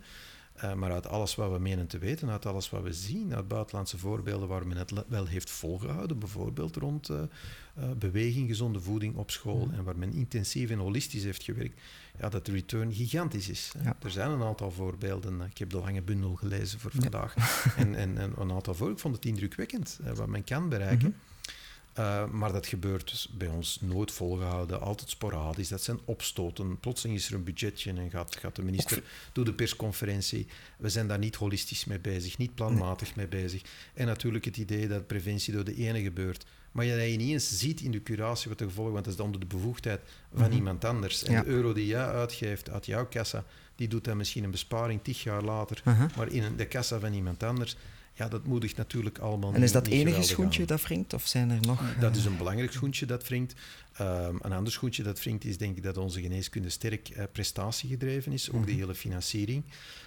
Eh, 0.61 0.75
maar 0.75 0.93
uit 0.93 1.07
alles 1.07 1.35
wat 1.35 1.51
we 1.53 1.59
menen 1.59 1.87
te 1.87 1.99
weten, 1.99 2.31
uit 2.31 2.47
alles 2.47 2.71
wat 2.71 2.83
we 2.83 2.93
zien, 2.93 3.35
uit 3.35 3.49
buitenlandse 3.49 3.99
voorbeelden 3.99 4.49
waar 4.49 4.67
men 4.67 4.77
het 4.77 4.93
wel 5.09 5.27
heeft 5.27 5.51
volgehouden, 5.51 6.19
bijvoorbeeld 6.19 6.77
rond 6.77 7.09
eh, 7.09 7.23
eh, 7.75 7.91
beweging, 7.99 8.49
gezonde 8.49 8.81
voeding 8.81 9.17
op 9.17 9.31
school, 9.31 9.67
Mhm. 9.67 9.75
en 9.75 9.85
waar 9.85 9.99
men 9.99 10.13
intensief 10.13 10.71
en 10.71 10.79
holistisch 10.79 11.23
heeft 11.25 11.43
gewerkt, 11.43 11.81
ja, 12.19 12.29
dat 12.29 12.47
de 12.47 12.53
return 12.53 12.93
gigantisch 12.93 13.49
is. 13.49 13.73
Ja. 13.83 13.97
Er 14.03 14.11
zijn 14.11 14.31
een 14.31 14.43
aantal 14.43 14.71
voorbeelden. 14.71 15.41
Ik 15.41 15.59
heb 15.59 15.71
de 15.71 15.79
lange 15.79 16.03
bundel 16.03 16.35
gelezen 16.35 16.81
voor 16.81 16.91
Ja. 16.95 17.01
vandaag. 17.01 17.35
en, 17.77 17.95
en, 17.95 18.19
en 18.19 18.33
een 18.39 18.53
aantal 18.53 18.75
voor. 18.75 18.91
Ik 18.91 18.99
vond 18.99 19.15
het 19.15 19.25
indrukwekkend 19.25 19.99
wat 20.15 20.27
men 20.29 20.45
kan 20.45 20.69
bereiken. 20.69 21.09
Mhm. 21.09 21.30
Uh, 21.99 22.27
maar 22.31 22.53
dat 22.53 22.67
gebeurt 22.67 23.11
dus 23.11 23.29
bij 23.33 23.49
ons 23.49 23.79
nooit 23.81 24.11
volgehouden, 24.13 24.81
altijd 24.81 25.11
sporadisch. 25.11 25.69
Dat 25.69 25.83
zijn 25.83 25.99
opstoten. 26.05 26.81
Plotseling 26.81 27.19
is 27.19 27.29
er 27.29 27.35
een 27.35 27.45
budgetje 27.45 27.93
en 27.93 28.11
gaat, 28.11 28.37
gaat 28.37 28.57
de 28.57 28.63
minister 28.63 29.03
doet 29.33 29.47
de 29.47 29.53
persconferentie. 29.55 30.47
We 30.79 30.89
zijn 30.89 31.07
daar 31.09 31.19
niet 31.19 31.37
holistisch 31.37 31.85
mee 31.85 31.99
bezig, 32.01 32.39
niet 32.39 32.55
planmatig 32.55 33.17
mee 33.17 33.29
bezig. 33.29 33.63
En 33.95 34.07
natuurlijk 34.07 34.45
het 34.45 34.57
idee 34.57 34.89
dat 34.89 35.07
preventie 35.07 35.53
door 35.53 35.65
de 35.65 35.75
ene 35.77 36.03
gebeurt. 36.03 36.45
Maar 36.73 36.85
je, 36.85 36.97
dat 36.97 37.11
je 37.11 37.17
niet 37.17 37.31
eens 37.31 37.59
ziet 37.59 37.81
in 37.81 37.91
de 37.91 38.03
curatie 38.03 38.49
wat 38.49 38.59
de 38.59 38.65
gevolgen, 38.65 38.93
want 38.93 39.05
dat 39.05 39.15
is 39.15 39.21
onder 39.21 39.41
de 39.41 39.47
bevoegdheid 39.47 40.01
van 40.35 40.47
Mhm. 40.47 40.57
iemand 40.57 40.85
anders. 40.85 41.23
En 41.25 41.33
Ja. 41.33 41.43
de 41.43 41.49
euro 41.49 41.73
die 41.73 41.87
jij 41.87 42.05
uitgeeft 42.07 42.71
uit 42.71 42.87
jouw 42.87 43.07
kassa, 43.07 43.45
die 43.77 43.89
doet 43.89 44.05
dan 44.05 44.17
misschien 44.17 44.45
een 44.45 44.51
besparing 44.51 45.01
tig 45.03 45.23
jaar 45.23 45.43
later. 45.43 45.83
Uh-huh. 45.85 46.17
Maar 46.17 46.29
in 46.29 46.57
de 46.57 46.67
kassa 46.67 46.99
van 46.99 47.13
iemand 47.13 47.43
anders, 47.43 47.77
ja, 48.13 48.29
dat 48.29 48.47
moedigt 48.47 48.77
natuurlijk 48.77 49.19
allemaal 49.19 49.55
En 49.55 49.63
is 49.63 49.73
dat 49.73 49.87
enige 49.87 50.23
schoentje 50.23 50.61
aan. 50.61 50.67
dat 50.67 50.83
wringt? 50.83 51.15
Of 51.15 51.27
zijn 51.27 51.51
er 51.51 51.61
nog... 51.61 51.95
Dat 52.01 52.13
eh, 52.13 52.19
is 52.19 52.25
een 52.25 52.37
belangrijk 52.37 52.73
schoentje 52.73 53.07
dat 53.07 53.29
wringt. 53.29 53.55
Ehm, 53.93 54.37
een 54.41 54.53
ander 54.53 54.73
schoentje 54.73 55.03
dat 55.03 55.23
wringt 55.23 55.45
is 55.45 55.59
denk 55.59 55.77
ik 55.77 55.83
dat 55.83 55.97
onze 55.97 56.21
geneeskunde 56.21 56.69
sterk 56.71 57.09
eh, 57.09 57.25
prestatiegedreven 57.33 58.33
is. 58.33 58.51
Ook 58.51 58.65
de 58.67 58.71
Mhm. 58.73 58.81
hele 58.81 58.95
financiering. 58.95 59.65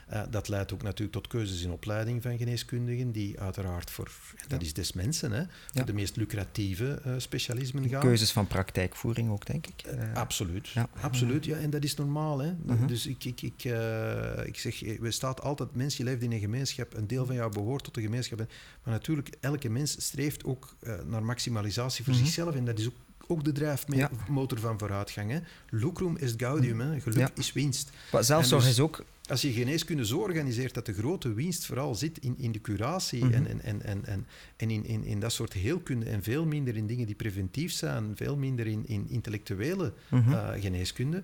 Eh, 0.08 0.22
dat 0.30 0.48
leidt 0.48 0.74
ook 0.74 0.82
natuurlijk 0.84 1.12
tot 1.12 1.28
keuzes 1.28 1.62
in 1.62 1.72
opleiding 1.72 2.22
van 2.22 2.38
geneeskundigen, 2.38 3.12
die 3.12 3.40
uiteraard 3.40 3.92
voor, 3.92 4.12
en 4.38 4.46
dat 4.48 4.60
Ja. 4.60 4.66
is 4.66 4.74
des 4.74 4.94
mensen, 4.94 5.32
hè, 5.32 5.38
Ja. 5.40 5.48
voor 5.74 5.86
de 5.86 5.94
meest 5.94 6.16
lucratieve 6.16 7.02
eh, 7.04 7.14
specialismen 7.18 7.90
gaan. 7.90 8.02
Keuzes 8.02 8.32
van 8.32 8.48
praktijkvoering 8.48 9.30
ook, 9.30 9.46
denk 9.46 9.68
ik. 9.68 9.82
Eh, 9.82 10.02
Eh, 10.12 10.16
absoluut. 10.16 10.68
ja. 10.68 10.90
absoluut. 11.02 11.46
Ja, 11.46 11.58
en 11.58 11.70
dat 11.70 11.84
is 11.84 11.96
normaal. 11.96 12.40
Hè? 12.40 12.52
Mhm. 12.66 12.88
Dus 12.88 13.06
ik, 13.08 13.24
ik, 13.26 13.42
ik, 13.42 13.64
eh, 13.64 14.46
ik 14.46 14.58
zeg, 14.58 14.84
eh, 14.84 15.00
we 15.00 15.12
staat 15.12 15.42
altijd, 15.42 15.76
mens, 15.76 15.98
je 15.98 16.04
leeft 16.04 16.22
in 16.22 16.32
een 16.32 16.40
gemeenschap, 16.40 16.94
een 16.94 17.08
deel 17.08 17.26
van 17.26 17.36
jou 17.36 17.52
behoort 17.54 17.84
tot 17.84 17.94
de 17.94 18.02
gemeenschap. 18.04 18.38
Maar 18.38 18.94
natuurlijk, 18.94 19.30
elke 19.40 19.70
mens 19.70 19.92
streeft 20.06 20.44
ook 20.44 20.76
eh, 20.80 20.94
naar 21.06 21.24
maximalisatie 21.24 22.04
voor 22.04 22.14
Mhm. 22.14 22.24
zichzelf. 22.24 22.56
En 22.56 22.66
dat 22.66 22.80
is 22.80 22.88
ook, 22.88 22.96
ook 23.28 23.44
de 23.44 23.52
drijfmotor 23.52 24.60
van 24.60 24.80
vooruitgang. 24.80 25.32
Hè? 25.32 25.40
Lucrum 25.70 26.18
est 26.18 26.34
gaudium. 26.42 26.80
Hè? 26.80 27.00
Geluk 27.00 27.18
Ja. 27.18 27.30
is 27.36 27.54
winst. 27.54 27.90
maar 28.12 28.24
zelfzorg 28.24 28.62
en 28.62 28.68
dus- 28.68 28.78
is 28.78 28.84
ook... 28.84 29.04
Als 29.30 29.42
je 29.42 29.52
geneeskunde 29.52 30.06
zo 30.06 30.18
organiseert 30.20 30.74
dat 30.74 30.86
de 30.86 30.94
grote 30.94 31.34
winst 31.34 31.66
vooral 31.66 31.96
zit 31.96 32.18
in, 32.18 32.36
in 32.38 32.52
de 32.52 32.62
curatie 32.62 33.26
Mhm. 33.26 33.34
en, 33.34 33.48
en, 33.48 33.62
en, 33.62 33.82
en, 33.84 34.06
en, 34.06 34.26
en 34.58 34.70
in, 34.70 34.86
in, 34.86 35.04
in 35.04 35.20
dat 35.20 35.32
soort 35.32 35.54
heelkunde 35.54 36.06
en 36.06 36.24
veel 36.24 36.46
minder 36.46 36.76
in 36.76 36.88
dingen 36.88 37.06
die 37.06 37.16
preventief 37.16 37.72
zijn, 37.72 38.12
veel 38.16 38.38
minder 38.38 38.68
in, 38.68 38.88
in 38.88 39.10
intellectuele 39.10 39.94
Mhm. 40.10 40.34
eh, 40.34 40.50
geneeskunde, 40.62 41.24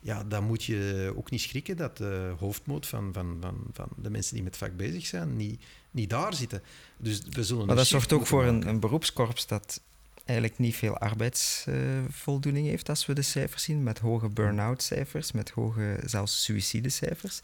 ja, 0.00 0.24
dan 0.24 0.44
moet 0.44 0.64
je 0.64 1.12
ook 1.16 1.30
niet 1.30 1.40
schrikken 1.40 1.76
dat 1.76 1.96
de 1.96 2.34
hoofdmoot 2.38 2.86
van, 2.86 3.12
van, 3.12 3.36
van, 3.40 3.56
van 3.72 3.88
de 4.02 4.10
mensen 4.10 4.34
die 4.34 4.42
met 4.42 4.54
het 4.60 4.68
vak 4.68 4.76
bezig 4.76 5.06
zijn, 5.06 5.36
niet, 5.36 5.62
niet 5.96 6.10
daar 6.10 6.34
zitten. 6.34 6.62
Dus 6.96 7.22
we 7.30 7.44
zullen 7.44 7.66
maar 7.66 7.76
dat 7.76 7.86
zorgt 7.86 8.12
ook 8.12 8.26
voor 8.26 8.44
een, 8.44 8.68
een 8.68 8.80
beroepskorps 8.80 9.46
dat 9.46 9.80
eigenlijk 10.24 10.58
niet 10.58 10.76
veel 10.76 10.98
arbeidsvoldoening 10.98 12.66
heeft 12.66 12.88
als 12.88 13.06
we 13.06 13.12
de 13.12 13.22
cijfers 13.22 13.62
zien, 13.62 13.82
met 13.82 13.98
hoge 13.98 14.28
burn-out 14.28 14.82
cijfers, 14.82 15.32
met 15.32 15.50
hoge 15.50 15.98
zelfs 16.04 16.42
suïcidecijfers. 16.44 17.40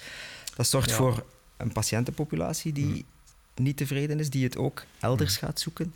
Dat 0.56 0.66
zorgt 0.66 0.90
Ja. 0.90 0.96
voor 0.96 1.24
een 1.56 1.72
patiëntenpopulatie 1.72 2.72
die 2.72 2.84
Mm. 2.86 3.04
niet 3.54 3.76
tevreden 3.76 4.18
is, 4.20 4.30
die 4.30 4.44
het 4.44 4.56
ook 4.56 4.84
elders 5.00 5.36
gaat 5.36 5.60
zoeken. 5.60 5.94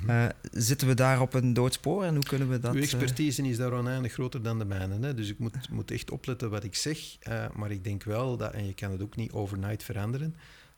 Mhm. 0.00 0.10
Eh, 0.10 0.26
zitten 0.52 0.88
we 0.88 0.94
daar 0.94 1.20
op 1.20 1.34
een 1.34 1.52
doodspoor 1.54 2.04
en 2.04 2.14
hoe 2.14 2.24
kunnen 2.24 2.48
we 2.50 2.58
dat... 2.60 2.70
Uw 2.72 2.76
eh, 2.78 2.82
expertise 2.82 3.42
is 3.48 3.56
daar 3.56 3.72
oneindig 3.72 4.12
groter 4.12 4.42
dan 4.42 4.58
de 4.58 4.64
mijne. 4.64 4.98
Hè? 5.06 5.14
Dus 5.14 5.28
ik 5.28 5.38
moet, 5.38 5.54
moet 5.70 5.90
echt 5.90 6.10
opletten 6.10 6.50
wat 6.50 6.64
ik 6.64 6.74
zeg. 6.74 6.98
eh, 7.20 7.44
maar 7.54 7.70
ik 7.70 7.84
denk 7.84 8.02
wel 8.04 8.36
dat, 8.36 8.52
en 8.52 8.66
je 8.66 8.74
kan 8.74 8.90
het 8.90 9.02
ook 9.02 9.16
niet 9.16 9.32
overnight 9.32 9.82
veranderen, 9.82 10.34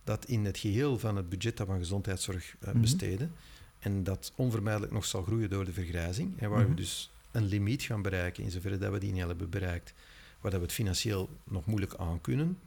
dat 0.06 0.24
in 0.26 0.44
het 0.44 0.58
geheel 0.58 0.98
van 0.98 1.16
het 1.16 1.28
budget 1.28 1.56
dat 1.56 1.66
we 1.66 1.72
aan 1.72 1.78
gezondheidszorg 1.78 2.56
eh, 2.60 2.68
Mhm. 2.68 2.80
besteden, 2.80 3.32
en 3.78 4.04
dat 4.04 4.32
onvermijdelijk 4.36 4.92
nog 4.92 5.04
zal 5.04 5.22
groeien 5.22 5.50
door 5.50 5.64
de 5.64 5.72
vergrijzing, 5.72 6.40
en 6.40 6.50
waar 6.50 6.60
Mhm. 6.60 6.68
we 6.68 6.74
dus 6.74 7.10
een 7.30 7.44
limiet 7.44 7.82
gaan 7.82 8.02
bereiken, 8.02 8.42
in 8.44 8.50
zoverre 8.50 8.78
dat 8.78 8.92
we 8.92 8.98
die 8.98 9.12
niet 9.12 9.24
hebben 9.24 9.50
bereikt, 9.50 9.92
waar 10.40 10.50
dat 10.50 10.60
we 10.60 10.66
het 10.66 10.74
financieel 10.74 11.28
nog 11.44 11.66
moeilijk 11.66 11.94
aan 11.94 12.20
kunnen, 12.20 12.58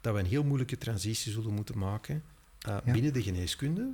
dat 0.00 0.14
we 0.14 0.20
een 0.20 0.26
heel 0.26 0.44
moeilijke 0.44 0.78
transitie 0.78 1.32
zullen 1.32 1.54
moeten 1.54 1.78
maken 1.78 2.22
eh, 2.58 2.76
Ja. 2.84 2.92
binnen 2.92 3.12
de 3.12 3.22
geneeskunde. 3.22 3.92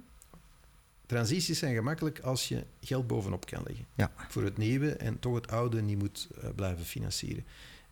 Transities 1.07 1.59
zijn 1.59 1.75
gemakkelijk 1.75 2.21
als 2.21 2.49
je 2.49 2.65
geld 2.81 3.07
bovenop 3.07 3.47
kan 3.47 3.63
leggen 3.67 3.87
Ja. 3.95 4.13
voor 4.29 4.43
het 4.43 4.57
nieuwe 4.57 4.91
en 4.93 5.19
toch 5.19 5.35
het 5.35 5.51
oude 5.51 5.83
niet 5.83 5.99
moet 5.99 6.29
eh, 6.43 6.49
blijven 6.55 6.85
financieren. 6.85 7.45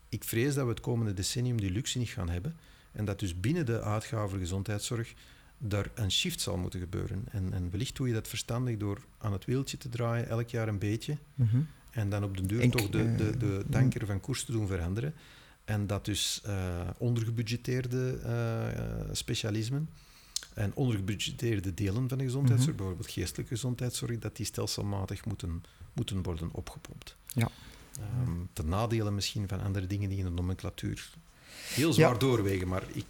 Ik 0.08 0.24
vrees 0.24 0.54
dat 0.54 0.64
we 0.64 0.70
het 0.70 0.80
komende 0.80 1.14
decennium 1.14 1.60
die 1.60 1.70
luxe 1.70 1.98
niet 1.98 2.08
gaan 2.08 2.28
hebben 2.28 2.56
en 2.92 3.04
dat 3.04 3.18
dus 3.18 3.40
binnen 3.40 3.66
de 3.66 3.82
uitgaven 3.82 4.30
voor 4.30 4.38
gezondheidszorg 4.38 5.14
daar 5.58 5.90
een 5.94 6.12
shift 6.12 6.40
zal 6.40 6.56
moeten 6.56 6.80
gebeuren. 6.80 7.24
En, 7.30 7.52
en 7.52 7.70
wellicht 7.70 7.96
doe 7.96 8.08
je 8.08 8.14
dat 8.14 8.28
verstandig 8.28 8.76
door 8.76 8.98
aan 9.18 9.32
het 9.32 9.44
wieltje 9.44 9.76
te 9.76 9.88
draaien, 9.88 10.28
elk 10.28 10.48
jaar 10.48 10.68
een 10.68 10.78
beetje, 10.78 11.16
mhm. 11.34 11.60
en 11.90 12.08
dan 12.08 12.24
op 12.24 12.36
den 12.36 12.46
duur 12.46 12.70
toch 12.70 12.88
de, 12.88 13.14
de, 13.14 13.36
de 13.36 13.62
eh, 13.64 13.70
tanker 13.70 14.06
van 14.06 14.20
koers 14.20 14.44
te 14.44 14.52
doen 14.52 14.66
veranderen. 14.66 15.14
En 15.64 15.86
dat 15.86 16.04
dus 16.04 16.40
eh, 16.44 16.80
ondergebudgeteerde 16.98 18.18
eh, 18.18 19.12
specialismen 19.12 19.88
en 20.54 20.74
ondergebudgeteerde 20.74 21.74
delen 21.74 22.08
van 22.08 22.18
de 22.18 22.24
gezondheidszorg, 22.24 22.74
Mhm. 22.74 22.76
bijvoorbeeld 22.76 23.10
geestelijke 23.10 23.54
gezondheidszorg, 23.54 24.18
dat 24.18 24.36
die 24.36 24.46
stelselmatig 24.46 25.24
moeten, 25.24 25.62
moeten 25.92 26.22
worden 26.22 26.48
opgepompt. 26.52 27.16
Ja. 27.26 27.48
Ehm, 27.98 28.30
ten 28.52 28.68
nadele 28.68 29.10
misschien 29.10 29.48
van 29.48 29.60
andere 29.60 29.86
dingen 29.86 30.08
die 30.08 30.18
in 30.18 30.24
de 30.24 30.30
nomenclatuur 30.30 31.10
heel 31.74 31.92
zwaar 31.92 32.12
Ja. 32.12 32.18
doorwegen, 32.18 32.68
maar 32.68 32.82
ik 32.92 33.04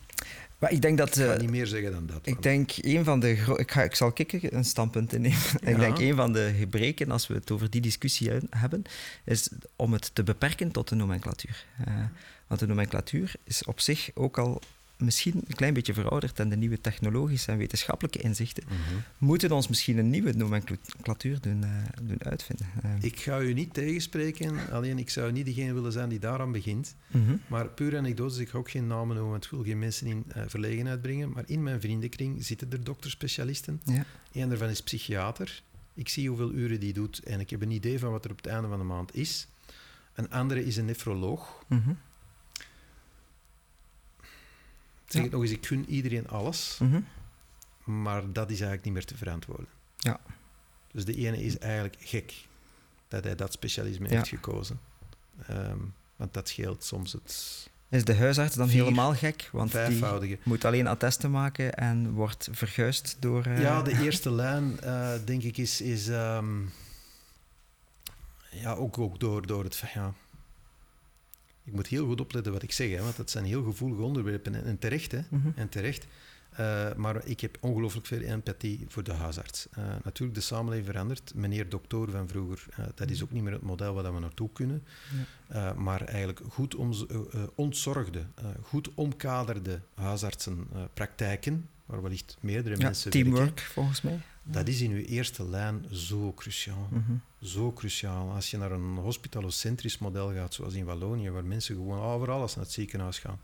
Maar 0.59 0.73
ik 0.73 0.83
denk 0.83 0.99
dat... 0.99 1.17
ga 1.17 1.33
eh, 1.33 1.41
niet 1.41 1.51
meer 1.51 1.67
zeggen 1.67 1.93
dan 1.93 2.07
dat. 2.07 2.21
Ik 2.23 2.43
denk 2.43 2.71
een 2.77 3.05
van 3.05 3.21
de 3.21 3.31
ik, 3.57 3.71
ga, 3.71 3.83
ik 3.83 3.95
zal 3.95 4.13
kikken 4.13 4.57
een 4.57 4.65
standpunt 4.65 5.13
innemen. 5.13 5.39
Ja. 5.63 5.69
Ik 5.69 5.79
denk 5.79 5.99
een 5.99 6.15
van 6.17 6.33
de 6.33 6.55
gebreken, 6.59 7.11
als 7.11 7.27
we 7.27 7.35
het 7.35 7.51
over 7.51 7.71
die 7.71 7.81
discussie 7.81 8.31
hebben, 8.51 8.83
is 9.25 9.49
om 9.77 9.93
het 9.93 10.15
te 10.15 10.23
beperken 10.23 10.71
tot 10.71 10.89
de 10.89 10.95
nomenclatuur. 10.95 11.67
Eh, 11.85 11.95
want 12.47 12.61
de 12.61 12.67
nomenclatuur 12.67 13.35
is 13.45 13.65
op 13.65 13.81
zich 13.81 14.11
ook 14.15 14.39
al 14.39 14.61
misschien 15.05 15.35
een 15.49 15.55
klein 15.55 15.75
beetje 15.75 15.95
verouderd 15.95 16.41
en 16.41 16.49
de 16.49 16.57
nieuwe 16.57 16.81
technologische 16.81 17.53
en 17.53 17.59
wetenschappelijke 17.59 18.19
inzichten 18.19 18.65
Mhm. 18.67 18.77
moeten 19.19 19.51
ons 19.53 19.69
misschien 19.69 19.99
een 19.99 20.11
nieuwe 20.11 20.33
nomenclatuur 20.33 21.41
doen, 21.41 21.65
eh, 21.65 21.71
doen 22.03 22.23
uitvinden. 22.25 22.67
Eh, 22.83 22.91
Ik 23.01 23.21
ga 23.21 23.41
u 23.41 23.53
niet 23.53 23.75
tegenspreken, 23.75 24.71
alleen 24.71 24.99
ik 24.99 25.11
zou 25.11 25.33
niet 25.33 25.45
degene 25.47 25.73
willen 25.73 25.93
zijn 25.93 26.09
die 26.09 26.19
daaraan 26.19 26.53
begint. 26.53 26.95
mhm. 27.11 27.37
Maar 27.47 27.69
puur 27.69 27.97
anekdotes, 27.97 28.39
ik 28.39 28.49
ga 28.49 28.59
ook 28.59 28.71
geen 28.71 28.87
namen 28.87 29.15
noemen, 29.15 29.31
want 29.31 29.45
ik 29.45 29.51
wil 29.51 29.63
geen 29.65 29.79
mensen 29.79 30.07
in 30.07 30.25
eh, 30.29 30.43
verlegenheid 30.47 31.03
brengen. 31.03 31.31
Maar 31.33 31.45
in 31.47 31.63
mijn 31.63 31.81
vriendenkring 31.81 32.45
zitten 32.45 32.71
er 32.71 32.85
dokterspecialisten. 32.85 33.81
Ja. 33.85 34.05
Eén 34.33 34.49
daarvan 34.49 34.69
is 34.69 34.83
psychiater. 34.83 35.63
Ik 35.95 36.09
zie 36.09 36.29
hoeveel 36.29 36.53
uren 36.53 36.81
die 36.81 36.93
doet 36.93 37.19
en 37.23 37.41
ik 37.41 37.51
heb 37.51 37.63
een 37.63 37.71
idee 37.71 37.99
van 37.99 38.11
wat 38.11 38.25
er 38.25 38.31
op 38.31 38.37
het 38.37 38.47
einde 38.47 38.69
van 38.69 38.79
de 38.79 38.85
maand 38.85 39.15
is. 39.15 39.47
Een 40.15 40.31
andere 40.31 40.65
is 40.65 40.77
een 40.77 40.85
nefroloog. 40.85 41.65
Mhm. 41.69 41.91
Zeg 45.13 45.23
het 45.23 45.33
nog 45.33 45.43
eens, 45.43 45.51
ik 45.51 45.67
gun 45.67 45.89
iedereen 45.91 46.29
alles, 46.29 46.79
Mhm. 46.81 47.01
maar 47.85 48.33
dat 48.33 48.45
is 48.51 48.55
eigenlijk 48.61 48.85
niet 48.85 48.93
meer 48.95 49.05
te 49.05 49.17
verantwoorden. 49.17 49.67
Ja. 49.97 50.21
Dus 50.93 51.05
de 51.05 51.15
ene 51.17 51.43
is 51.45 51.59
eigenlijk 51.59 51.97
gek 51.99 52.35
dat 53.09 53.25
hij 53.25 53.35
dat 53.35 53.53
specialisme 53.53 54.09
heeft 54.09 54.29
gekozen. 54.29 54.81
Ehm, 55.47 55.79
want 56.17 56.35
dat 56.35 56.49
scheelt 56.49 56.85
soms 56.85 57.13
het 57.13 57.71
Is 57.89 58.05
de 58.05 58.17
huisarts 58.17 58.55
dan 58.55 58.69
Vier, 58.69 58.83
helemaal 58.83 59.15
gek? 59.15 59.49
Want 59.53 59.73
die 60.21 60.39
moet 60.43 60.65
alleen 60.65 60.87
attesten 60.87 61.31
maken 61.31 61.75
en 61.75 62.11
wordt 62.13 62.49
verguisd 62.53 63.17
door... 63.21 63.45
eh, 63.45 63.61
Ja, 63.61 63.83
de 63.83 63.99
eerste 64.05 64.31
lijn, 64.33 64.81
eh, 64.81 65.13
denk 65.25 65.43
ik, 65.43 65.57
is, 65.57 65.81
is 65.81 66.09
ehm, 66.09 66.61
ja, 68.51 68.73
ook, 68.73 68.99
ook 68.99 69.21
door, 69.21 69.47
door 69.47 69.65
het... 69.65 69.83
Ja, 69.95 70.13
ik 71.65 71.73
moet 71.73 71.87
heel 71.87 72.07
goed 72.07 72.21
opletten 72.21 72.53
wat 72.53 72.63
ik 72.63 72.73
zeg, 72.73 72.91
hè, 72.91 73.03
want 73.03 73.17
dat 73.17 73.31
zijn 73.31 73.45
heel 73.45 73.63
gevoelige 73.63 74.03
onderwerpen. 74.03 74.55
En, 74.55 74.65
en 74.65 74.79
terecht, 74.79 75.13
hè. 75.13 75.21
Mhm. 75.29 75.49
En 75.55 75.69
terecht. 75.69 76.07
Eh, 76.53 76.95
maar 76.95 77.27
ik 77.27 77.41
heb 77.41 77.57
ongelooflijk 77.61 78.07
veel 78.07 78.21
empathie 78.21 78.85
voor 78.89 79.03
de 79.03 79.13
huisarts. 79.13 79.67
Eh, 79.71 79.85
natuurlijk, 80.05 80.35
de 80.35 80.45
samenleving 80.45 80.87
verandert. 80.87 81.35
Meneer 81.35 81.69
dokter 81.69 82.11
van 82.11 82.29
vroeger, 82.29 82.67
eh, 82.71 82.85
dat 82.95 83.11
is 83.11 83.23
ook 83.23 83.31
niet 83.31 83.43
meer 83.43 83.53
het 83.53 83.63
model 83.63 83.95
waar 83.95 84.15
we 84.15 84.21
naartoe 84.21 84.51
kunnen. 84.53 84.85
Maar 85.77 86.05
eigenlijk 86.05 86.41
goed 86.49 86.75
eh, 86.75 87.43
ontzorgde, 87.55 88.27
goed 88.63 88.89
omkaderde 88.95 89.81
huisartsenpraktijken, 89.95 91.69
waar 91.93 92.03
wellicht 92.03 92.37
meerdere 92.41 92.77
Ja, 92.77 92.83
mensen 92.83 93.13
werken. 93.13 93.31
teamwork, 93.33 93.61
volgens 93.61 94.03
mij. 94.03 94.19
Dat 94.43 94.69
is 94.69 94.81
in 94.81 94.91
uw 94.91 95.03
eerste 95.05 95.49
lijn 95.49 95.85
zo 95.91 96.33
cruciaal. 96.35 96.89
Mhm. 96.91 97.13
Zo 97.43 97.73
cruciaal. 97.73 98.31
Als 98.31 98.51
je 98.51 98.57
naar 98.57 98.73
een 98.73 98.97
hospitalocentrisch 98.97 99.99
model 99.99 100.33
gaat, 100.33 100.55
zoals 100.55 100.75
in 100.75 100.85
Wallonië, 100.85 101.31
waar 101.31 101.45
mensen 101.45 101.75
gewoon 101.75 102.01
over 102.01 102.31
alles 102.31 102.55
naar 102.55 102.65
het 102.65 102.73
ziekenhuis 102.73 103.19
gaan, 103.19 103.41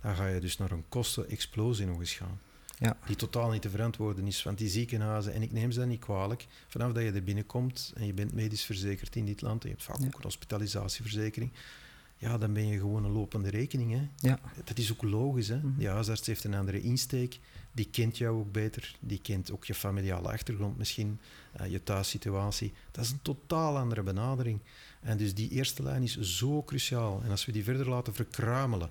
dan 0.00 0.14
ga 0.14 0.26
je 0.26 0.40
dus 0.40 0.56
naar 0.58 0.70
een 0.70 0.84
kostenexplosie 0.88 1.86
nog 1.86 1.98
eens 1.98 2.12
gaan. 2.14 2.40
Ja. 2.78 2.96
Die 3.06 3.16
totaal 3.16 3.50
niet 3.50 3.62
te 3.62 3.70
verantwoorden 3.70 4.26
is. 4.26 4.42
Want 4.42 4.58
die 4.58 4.68
ziekenhuizen, 4.68 5.32
en 5.32 5.42
ik 5.42 5.52
neem 5.52 5.70
ze 5.72 5.78
dat 5.78 5.88
niet 5.88 6.00
kwalijk, 6.00 6.46
vanaf 6.68 6.92
dat 6.92 7.02
je 7.02 7.12
er 7.12 7.22
binnenkomt 7.24 7.92
en 7.96 8.06
je 8.06 8.12
bent 8.12 8.32
medisch 8.34 8.64
verzekerd 8.64 9.16
in 9.16 9.24
dit 9.24 9.40
land, 9.42 9.62
en 9.62 9.68
je 9.68 9.74
hebt 9.74 9.86
vaak 9.86 9.98
Ja. 10.00 10.06
ook 10.06 10.14
een 10.16 10.22
hospitalisatieverzekering, 10.22 11.50
ja, 12.16 12.38
dan 12.38 12.52
ben 12.52 12.66
je 12.66 12.78
gewoon 12.78 13.04
een 13.04 13.10
lopende 13.12 13.50
rekening. 13.50 13.92
Hè. 13.92 14.08
Ja. 14.28 14.40
Dat 14.64 14.78
is 14.78 14.92
ook 14.92 15.02
logisch. 15.02 15.48
Hè? 15.48 15.56
Mhm. 15.56 15.78
Die 15.78 15.88
huisarts 15.88 16.26
heeft 16.26 16.44
een 16.44 16.54
andere 16.54 16.80
insteek. 16.80 17.38
Die 17.72 17.88
kent 17.90 18.18
jou 18.18 18.38
ook 18.38 18.52
beter. 18.52 18.96
Die 19.00 19.20
kent 19.20 19.52
ook 19.52 19.64
je 19.64 19.74
familiale 19.74 20.28
achtergrond 20.28 20.78
misschien, 20.78 21.18
eh, 21.52 21.70
je 21.70 21.82
thuissituatie. 21.82 22.72
Dat 22.90 23.04
is 23.04 23.10
een 23.10 23.22
totaal 23.22 23.78
andere 23.78 24.02
benadering. 24.02 24.60
En 25.00 25.16
dus 25.16 25.34
die 25.34 25.50
eerste 25.50 25.82
lijn 25.82 26.02
is 26.02 26.20
zo 26.20 26.62
cruciaal. 26.62 27.20
En 27.24 27.30
als 27.30 27.46
we 27.46 27.52
die 27.52 27.64
verder 27.64 27.88
laten 27.88 28.14
verkruimelen, 28.14 28.90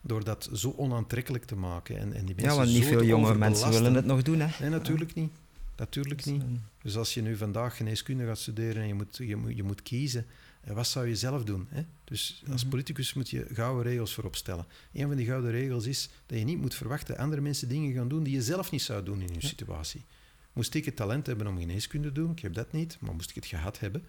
door 0.00 0.24
dat 0.24 0.50
zo 0.52 0.74
onaantrekkelijk 0.76 1.44
te 1.44 1.56
maken 1.56 1.98
en, 1.98 2.12
en 2.12 2.24
die 2.24 2.34
mensen 2.34 2.54
Ja, 2.54 2.56
want 2.56 2.70
niet 2.70 2.84
veel 2.84 3.04
jonge 3.04 3.34
mensen 3.34 3.70
willen 3.70 3.94
het 3.94 4.04
nog 4.04 4.22
doen. 4.22 4.40
Hè. 4.40 4.48
Nee, 4.60 4.70
natuurlijk 4.70 5.14
niet. 5.14 5.32
Natuurlijk 5.80 6.24
niet. 6.24 6.42
Dus 6.82 6.96
als 6.96 7.14
je 7.14 7.22
nu 7.22 7.36
vandaag 7.36 7.76
geneeskunde 7.76 8.24
gaat 8.26 8.38
studeren 8.38 8.82
en 8.82 8.88
je 8.88 8.94
moet, 8.94 9.16
je 9.16 9.36
moet, 9.36 9.56
je 9.56 9.62
moet 9.62 9.82
kiezen, 9.82 10.26
eh, 10.60 10.74
wat 10.74 10.86
zou 10.86 11.06
je 11.06 11.16
zelf 11.16 11.44
doen? 11.44 11.66
Hè? 11.70 11.82
Dus 12.04 12.42
als 12.50 12.60
Mhm. 12.60 12.70
politicus 12.70 13.14
moet 13.14 13.30
je 13.30 13.46
gouden 13.52 13.82
regels 13.82 14.14
voorop 14.14 14.36
stellen. 14.36 14.66
Een 14.92 15.06
van 15.06 15.16
die 15.16 15.26
gouden 15.26 15.50
regels 15.50 15.86
is 15.86 16.08
dat 16.26 16.38
je 16.38 16.44
niet 16.44 16.58
moet 16.60 16.74
verwachten 16.74 17.14
dat 17.14 17.24
andere 17.24 17.40
mensen 17.42 17.68
dingen 17.68 17.92
gaan 17.92 18.08
doen 18.08 18.22
die 18.22 18.34
je 18.34 18.42
zelf 18.42 18.70
niet 18.70 18.82
zou 18.82 19.02
doen 19.04 19.20
in 19.20 19.34
je 19.34 19.46
situatie. 19.46 20.04
Moest 20.52 20.74
ik 20.74 20.84
het 20.84 20.96
talent 20.96 21.26
hebben 21.26 21.46
om 21.46 21.58
geneeskunde 21.58 22.08
te 22.08 22.14
doen, 22.14 22.30
ik 22.30 22.38
heb 22.40 22.54
dat 22.54 22.72
niet, 22.72 22.96
maar 23.00 23.14
moest 23.14 23.28
ik 23.30 23.34
het 23.34 23.46
gehad 23.46 23.78
hebben, 23.78 24.04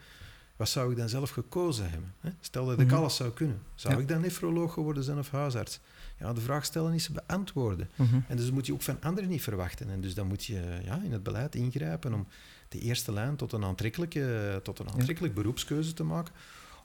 wat 0.55 0.69
zou 0.69 0.91
ik 0.91 0.97
dan 0.97 1.09
zelf 1.09 1.29
gekozen 1.29 1.89
hebben? 1.89 2.13
Hè? 2.19 2.29
Stel 2.39 2.65
dat 2.65 2.79
ik 2.79 2.85
Mhm. 2.87 2.95
alles 2.95 3.15
zou 3.15 3.31
kunnen. 3.31 3.61
Zou 3.75 3.93
Ja. 3.95 3.99
ik 3.99 4.07
dan 4.07 4.21
nefroloog 4.21 4.73
geworden 4.73 5.03
zijn 5.03 5.17
of 5.17 5.31
huisarts? 5.31 5.79
Ja, 6.21 6.33
de 6.33 6.41
vraag 6.41 6.65
stellen 6.65 6.93
is 6.93 7.09
beantwoorden. 7.09 7.89
mhm. 7.95 8.19
En 8.27 8.37
dus 8.37 8.51
moet 8.51 8.65
je 8.65 8.73
ook 8.73 8.81
van 8.81 9.01
anderen 9.01 9.29
niet 9.29 9.41
verwachten. 9.41 9.89
En 9.89 10.01
dus 10.01 10.13
dan 10.13 10.27
moet 10.27 10.45
je 10.45 10.79
ja, 10.83 11.01
in 11.03 11.11
het 11.11 11.23
beleid 11.23 11.55
ingrijpen 11.55 12.13
om 12.13 12.27
de 12.69 12.79
eerste 12.79 13.11
lijn 13.11 13.35
tot 13.35 13.51
een 13.51 13.63
aantrekkelijke, 13.63 14.59
tot 14.63 14.79
een 14.79 14.89
aantrekkelijk 14.89 15.33
beroepskeuze 15.33 15.93
te 15.93 16.03
maken. 16.03 16.33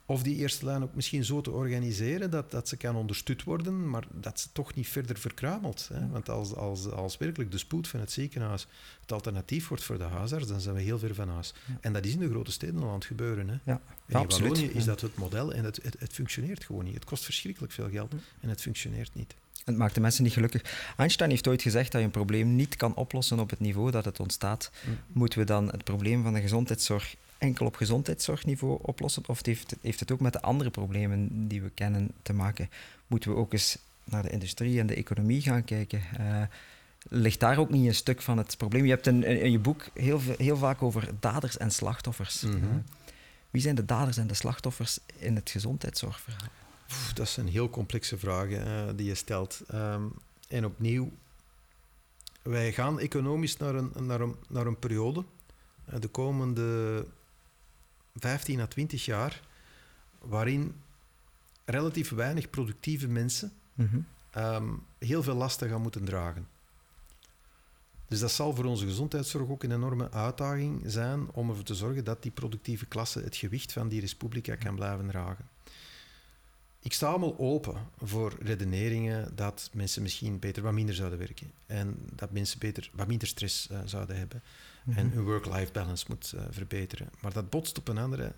Of 0.09 0.23
die 0.23 0.35
eerste 0.35 0.65
lijn 0.65 0.83
ook 0.83 0.95
misschien 0.95 1.25
zo 1.25 1.41
te 1.41 1.51
organiseren 1.51 2.31
dat, 2.31 2.51
dat 2.51 2.67
ze 2.67 2.77
kan 2.77 2.95
ondersteund 2.95 3.43
worden, 3.43 3.89
maar 3.89 4.03
dat 4.13 4.39
ze 4.39 4.47
toch 4.51 4.73
niet 4.73 4.87
verder 4.87 5.17
verkruimelt. 5.17 5.89
Hè? 5.93 6.07
Want 6.07 6.29
als, 6.29 6.55
als, 6.55 6.91
als 6.91 7.17
werkelijk 7.17 7.51
de 7.51 7.57
spoed 7.57 7.87
van 7.87 7.99
het 7.99 8.11
ziekenhuis 8.11 8.67
het 9.01 9.11
alternatief 9.11 9.67
wordt 9.67 9.83
voor 9.83 9.97
de 9.97 10.03
huisarts, 10.03 10.47
dan 10.47 10.61
zijn 10.61 10.75
we 10.75 10.81
heel 10.81 10.99
ver 10.99 11.15
van 11.15 11.29
huis. 11.29 11.53
Ja. 11.67 11.77
En 11.81 11.93
dat 11.93 12.05
is 12.05 12.13
in 12.13 12.19
de 12.19 12.29
grote 12.29 12.51
steden 12.51 12.81
al 12.81 12.87
aan 12.87 12.93
het 12.93 13.05
gebeuren. 13.05 13.49
Hè? 13.49 13.57
Ja, 13.63 13.81
in. 14.05 14.13
Wallonië 14.27 14.65
is 14.65 14.85
dat 14.85 15.01
het 15.01 15.17
model 15.17 15.53
en 15.53 15.63
het, 15.63 15.79
het, 15.83 15.95
het 15.99 16.13
functioneert 16.13 16.63
gewoon 16.63 16.83
niet. 16.83 16.93
Het 16.93 17.05
kost 17.05 17.23
verschrikkelijk 17.23 17.73
veel 17.73 17.89
geld 17.89 18.13
en 18.39 18.49
het 18.49 18.61
functioneert 18.61 19.13
niet. 19.13 19.35
Het 19.67 19.77
maakt 19.77 19.95
de 19.95 20.01
mensen 20.01 20.23
niet 20.23 20.33
gelukkig. 20.33 20.93
Einstein 20.97 21.29
heeft 21.29 21.47
ooit 21.47 21.61
gezegd 21.61 21.91
dat 21.91 22.01
je 22.01 22.07
een 22.07 22.13
probleem 22.13 22.55
niet 22.55 22.75
kan 22.75 22.95
oplossen 22.95 23.39
op 23.39 23.49
het 23.49 23.59
niveau 23.59 23.91
dat 23.91 24.05
het 24.05 24.19
ontstaat. 24.19 24.71
Mm. 24.85 24.97
Moeten 25.07 25.39
we 25.39 25.45
dan 25.45 25.67
het 25.67 25.83
probleem 25.83 26.23
van 26.23 26.33
de 26.33 26.41
gezondheidszorg 26.41 27.15
enkel 27.37 27.65
op 27.65 27.75
gezondheidszorgniveau 27.75 28.79
oplossen? 28.81 29.23
Of 29.27 29.45
heeft 29.45 29.69
het, 29.69 29.79
heeft 29.81 29.99
het 29.99 30.11
ook 30.11 30.19
met 30.19 30.33
de 30.33 30.41
andere 30.41 30.69
problemen 30.69 31.47
die 31.47 31.61
we 31.61 31.69
kennen 31.69 32.11
te 32.21 32.33
maken? 32.33 32.69
Moeten 33.07 33.29
we 33.29 33.37
ook 33.37 33.53
eens 33.53 33.77
naar 34.03 34.23
de 34.23 34.29
industrie 34.29 34.79
en 34.79 34.87
de 34.87 34.95
economie 34.95 35.41
gaan 35.41 35.63
kijken? 35.63 36.01
Eh, 36.17 36.41
ligt 37.09 37.39
daar 37.39 37.57
ook 37.57 37.69
niet 37.69 37.87
een 37.87 37.95
stuk 37.95 38.21
van 38.21 38.37
het 38.37 38.57
probleem? 38.57 38.83
Je 38.83 38.91
hebt 38.91 39.07
in, 39.07 39.23
in 39.23 39.51
je 39.51 39.59
boek 39.59 39.89
heel, 39.93 40.21
heel 40.37 40.57
vaak 40.57 40.81
over 40.81 41.09
daders 41.19 41.57
en 41.57 41.71
slachtoffers. 41.71 42.41
Mhm. 42.41 42.55
Eh, 42.55 42.61
wie 43.49 43.61
zijn 43.61 43.75
de 43.75 43.85
daders 43.85 44.17
en 44.17 44.27
de 44.27 44.33
slachtoffers 44.33 44.99
in 45.17 45.35
het 45.35 45.49
gezondheidszorgverhaal? 45.49 46.49
Pff, 46.87 47.13
dat 47.13 47.27
zijn 47.29 47.47
heel 47.47 47.69
complexe 47.69 48.17
vragen 48.17 48.65
eh, 48.65 48.93
die 48.95 49.05
je 49.07 49.15
stelt. 49.15 49.61
Ehm, 49.67 50.03
en 50.47 50.65
opnieuw, 50.65 51.11
wij 52.41 52.73
gaan 52.73 52.99
economisch 52.99 53.57
naar 53.57 53.75
een, 53.75 53.91
naar 53.99 54.21
een, 54.21 54.35
naar 54.47 54.65
een 54.67 54.79
periode, 54.79 55.23
eh, 55.85 55.99
de 55.99 56.07
komende 56.07 57.05
15 58.15 58.59
à 58.59 58.65
20 58.67 59.05
jaar, 59.05 59.41
waarin 60.19 60.75
relatief 61.65 62.09
weinig 62.09 62.49
productieve 62.49 63.07
mensen 63.07 63.51
Mhm. 63.73 63.97
ehm, 64.31 64.73
heel 64.97 65.23
veel 65.23 65.35
lasten 65.35 65.69
gaan 65.69 65.81
moeten 65.81 66.05
dragen. 66.05 66.47
Dus 68.07 68.19
dat 68.19 68.31
zal 68.31 68.55
voor 68.55 68.65
onze 68.65 68.85
gezondheidszorg 68.85 69.49
ook 69.49 69.63
een 69.63 69.71
enorme 69.71 70.11
uitdaging 70.11 70.81
zijn 70.85 71.31
om 71.31 71.49
ervoor 71.49 71.63
te 71.63 71.75
zorgen 71.75 72.03
dat 72.03 72.21
die 72.21 72.31
productieve 72.31 72.85
klasse 72.85 73.19
het 73.19 73.35
gewicht 73.35 73.73
van 73.73 73.87
die 73.87 73.99
respublica 73.99 74.55
kan 74.55 74.75
blijven 74.75 75.07
dragen. 75.07 75.49
Ik 76.79 76.93
sta 76.93 77.07
allemaal 77.07 77.37
open 77.39 77.75
voor 78.03 78.35
redeneringen 78.41 79.35
dat 79.35 79.69
mensen 79.73 80.01
misschien 80.01 80.39
beter 80.39 80.63
wat 80.63 80.73
minder 80.73 80.95
zouden 80.95 81.19
werken 81.19 81.51
en 81.65 81.97
dat 82.15 82.31
mensen 82.31 82.59
beter 82.59 82.89
wat 82.93 83.07
minder 83.07 83.27
stress 83.27 83.69
eh, 83.69 83.79
zouden 83.85 84.17
hebben 84.17 84.41
en 84.95 85.05
Mhm. 85.05 85.15
hun 85.15 85.23
work-life 85.23 85.71
balance 85.71 86.05
moet 86.07 86.33
eh, 86.35 86.43
verbeteren. 86.49 87.09
Maar 87.19 87.33
dat 87.33 87.49
botst 87.49 87.77
op 87.77 87.87
een 87.87 87.97
andere 87.97 88.33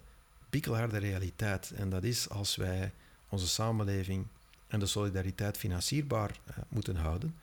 pikkelharde 0.49 0.97
realiteit 0.97 1.71
en 1.71 1.89
dat 1.89 2.03
is 2.03 2.29
als 2.29 2.55
wij 2.55 2.91
onze 3.29 3.47
samenleving 3.47 4.25
en 4.67 4.79
de 4.79 4.85
solidariteit 4.85 5.57
financierbaar 5.57 6.39
eh, 6.45 6.57
moeten 6.69 6.95
houden, 6.95 7.35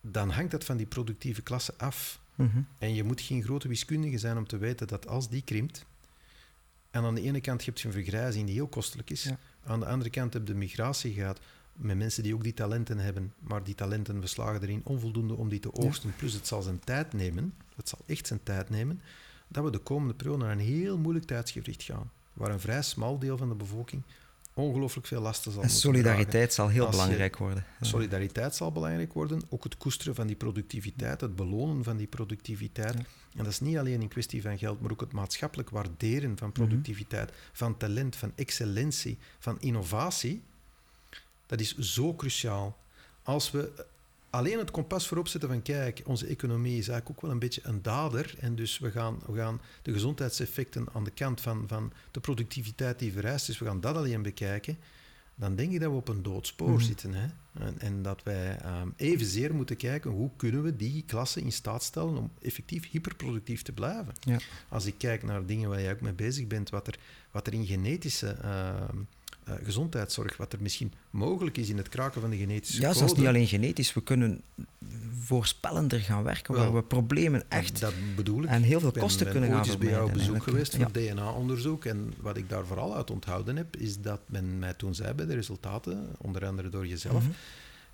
dan 0.00 0.30
hangt 0.30 0.50
dat 0.50 0.64
van 0.64 0.76
die 0.76 0.86
productieve 0.86 1.42
klasse 1.42 1.74
af. 1.76 2.20
Mhm. 2.34 2.60
En 2.78 2.94
je 2.94 3.04
moet 3.04 3.20
geen 3.20 3.42
grote 3.42 3.68
wiskundige 3.68 4.18
zijn 4.18 4.36
om 4.36 4.46
te 4.46 4.56
weten 4.58 4.86
dat 4.86 5.08
als 5.08 5.28
die 5.28 5.42
krimpt, 5.42 5.84
en 6.90 7.04
aan 7.04 7.14
de 7.14 7.22
ene 7.22 7.40
kant 7.40 7.64
heb 7.64 7.78
je 7.78 7.86
een 7.86 7.92
vergrijzing 7.92 8.46
die 8.46 8.54
heel 8.54 8.66
kostelijk 8.68 9.10
is, 9.10 9.22
Ja. 9.24 9.38
Aan 9.66 9.80
de 9.80 9.86
andere 9.86 10.10
kant 10.10 10.32
heb 10.32 10.46
je 10.46 10.52
de 10.52 10.58
migratie 10.58 11.12
gehad 11.12 11.40
met 11.72 11.96
mensen 11.96 12.22
die 12.22 12.34
ook 12.34 12.42
die 12.42 12.54
talenten 12.54 12.98
hebben, 12.98 13.32
maar 13.38 13.64
die 13.64 13.74
talenten 13.74 14.20
we 14.20 14.26
slagen 14.26 14.62
erin 14.62 14.80
onvoldoende 14.84 15.34
om 15.34 15.48
die 15.48 15.60
te 15.60 15.74
oogsten. 15.74 16.14
Plus 16.16 16.32
het 16.32 16.46
zal 16.46 16.62
zijn 16.62 16.80
tijd 16.80 17.12
nemen, 17.12 17.54
het 17.76 17.88
zal 17.88 17.98
echt 18.06 18.26
zijn 18.26 18.42
tijd 18.42 18.70
nemen, 18.70 19.00
dat 19.48 19.64
we 19.64 19.70
de 19.70 19.78
komende 19.78 20.14
periode 20.14 20.44
naar 20.44 20.52
een 20.52 20.58
heel 20.58 20.98
moeilijk 20.98 21.26
tijdsgevricht 21.26 21.82
gaan, 21.82 22.10
waar 22.32 22.50
een 22.50 22.60
vrij 22.60 22.82
smal 22.82 23.18
deel 23.18 23.36
van 23.36 23.48
de 23.48 23.54
bevolking 23.54 24.02
ongelooflijk 24.56 25.06
veel 25.06 25.20
lasten 25.20 25.52
zal 25.52 25.62
En 25.62 25.68
dragen. 25.68 25.80
solidariteit 25.86 26.52
zal 26.52 26.68
heel 26.68 26.84
je- 26.84 26.90
belangrijk 26.90 27.36
worden. 27.36 27.64
Solidariteit 27.80 28.54
zal 28.54 28.72
belangrijk 28.72 29.12
worden, 29.12 29.42
ook 29.48 29.64
het 29.64 29.76
koesteren 29.76 30.14
van 30.14 30.26
die 30.26 30.36
productiviteit, 30.36 31.20
het 31.20 31.36
belonen 31.36 31.84
van 31.84 31.96
die 31.96 32.06
productiviteit. 32.06 32.94
Ja. 32.94 33.00
En 33.36 33.44
dat 33.44 33.46
is 33.52 33.60
niet 33.60 33.76
alleen 33.78 34.00
een 34.00 34.08
kwestie 34.08 34.42
van 34.42 34.58
geld, 34.58 34.80
maar 34.80 34.90
ook 34.90 35.00
het 35.00 35.12
maatschappelijk 35.12 35.70
waarderen 35.70 36.28
Mhm. 36.30 36.38
van 36.38 36.52
productiviteit, 36.52 37.32
van 37.52 37.76
talent, 37.76 38.16
van 38.16 38.32
excellentie, 38.34 39.18
van 39.38 39.60
innovatie. 39.60 40.42
Dat 41.46 41.60
is 41.60 41.76
zo 41.78 42.14
cruciaal. 42.14 42.76
Als 43.22 43.50
we 43.50 43.84
alleen 44.36 44.58
het 44.58 44.70
kompas 44.70 45.06
voorop 45.08 45.28
zetten 45.28 45.48
van 45.50 45.62
kijk, 45.62 46.02
onze 46.04 46.26
economie 46.26 46.78
is 46.78 46.88
eigenlijk 46.88 47.10
ook 47.10 47.20
wel 47.22 47.30
een 47.30 47.38
beetje 47.38 47.60
een 47.64 47.82
dader 47.82 48.34
en 48.38 48.54
dus 48.56 48.78
we 48.78 48.90
gaan, 48.90 49.18
we 49.26 49.36
gaan 49.38 49.60
de 49.82 49.92
gezondheidseffecten 49.92 50.86
aan 50.92 51.04
de 51.04 51.10
kant 51.10 51.40
van, 51.40 51.64
van 51.66 51.92
de 52.10 52.20
productiviteit 52.20 52.98
die 52.98 53.12
vereist 53.12 53.48
is, 53.48 53.58
we 53.58 53.64
gaan 53.64 53.80
dat 53.80 53.96
alleen 53.96 54.22
bekijken, 54.22 54.78
dan 55.34 55.56
denk 55.56 55.72
ik 55.72 55.80
dat 55.80 55.90
we 55.90 55.96
op 55.96 56.08
een 56.08 56.22
doodspoor 56.22 56.70
Mhm. 56.70 56.80
zitten. 56.80 57.14
Hè? 57.14 57.26
En, 57.58 57.78
en 57.78 58.02
dat 58.02 58.22
wij 58.22 58.56
ehm, 58.58 58.88
evenzeer 58.96 59.54
moeten 59.54 59.76
kijken 59.76 60.10
hoe 60.10 60.30
kunnen 60.36 60.62
we 60.62 60.76
die 60.76 61.04
klasse 61.06 61.40
in 61.40 61.52
staat 61.52 61.82
stellen 61.82 62.16
om 62.16 62.30
effectief 62.42 62.90
hyperproductief 62.90 63.62
te 63.62 63.72
blijven. 63.72 64.14
Ja. 64.20 64.38
Als 64.68 64.86
ik 64.86 64.94
kijk 64.98 65.22
naar 65.22 65.46
dingen 65.46 65.68
waar 65.68 65.80
jij 65.80 65.92
ook 65.92 66.00
mee 66.00 66.12
bezig 66.12 66.46
bent, 66.46 66.70
wat 66.70 66.86
er, 66.86 66.98
wat 67.30 67.46
er 67.46 67.52
in 67.52 67.66
genetische 67.66 68.28
ehm, 68.28 68.96
eh, 69.46 69.54
gezondheidszorg, 69.62 70.36
wat 70.36 70.52
er 70.52 70.62
misschien 70.62 70.92
mogelijk 71.10 71.56
is 71.56 71.68
in 71.68 71.76
het 71.76 71.88
kraken 71.88 72.20
van 72.20 72.30
de 72.30 72.36
genetische 72.36 72.80
Ja, 72.80 72.86
code. 72.86 72.98
zelfs 72.98 73.14
niet 73.14 73.26
alleen 73.26 73.46
genetisch. 73.46 73.94
We 73.94 74.02
kunnen 74.02 74.40
voorspellender 75.20 76.00
gaan 76.00 76.22
werken, 76.22 76.54
waar 76.54 76.74
we 76.74 76.82
problemen 76.82 77.42
echt 77.48 77.80
Dat 77.80 77.92
bedoel 78.16 78.42
ik. 78.42 78.48
en 78.48 78.62
heel 78.62 78.78
veel 78.78 78.88
Ik 78.88 78.94
ben- 78.94 79.02
kosten 79.02 79.22
ben 79.24 79.32
kunnen 79.32 79.50
gaan 79.50 79.58
ooit 79.58 79.68
eens 79.68 79.78
bij 79.78 79.88
jou 79.90 80.06
op 80.06 80.12
bezoek 80.12 80.42
geweest 80.42 80.76
voor 80.76 80.92
DNA-onderzoek. 80.92 81.84
En 81.84 82.12
wat 82.20 82.36
ik 82.36 82.48
daar 82.48 82.66
vooral 82.66 82.96
uit 82.96 83.10
onthouden 83.10 83.56
heb, 83.56 83.76
is 83.76 84.00
dat 84.00 84.20
men 84.26 84.58
mij 84.58 84.74
toen 84.74 84.94
zei 84.94 85.12
bij 85.14 85.26
de 85.26 85.34
resultaten, 85.34 86.08
onder 86.18 86.46
andere 86.46 86.68
door 86.68 86.82
Ja. 86.84 86.90
jezelf, 86.90 87.22
Mhm. 87.22 87.32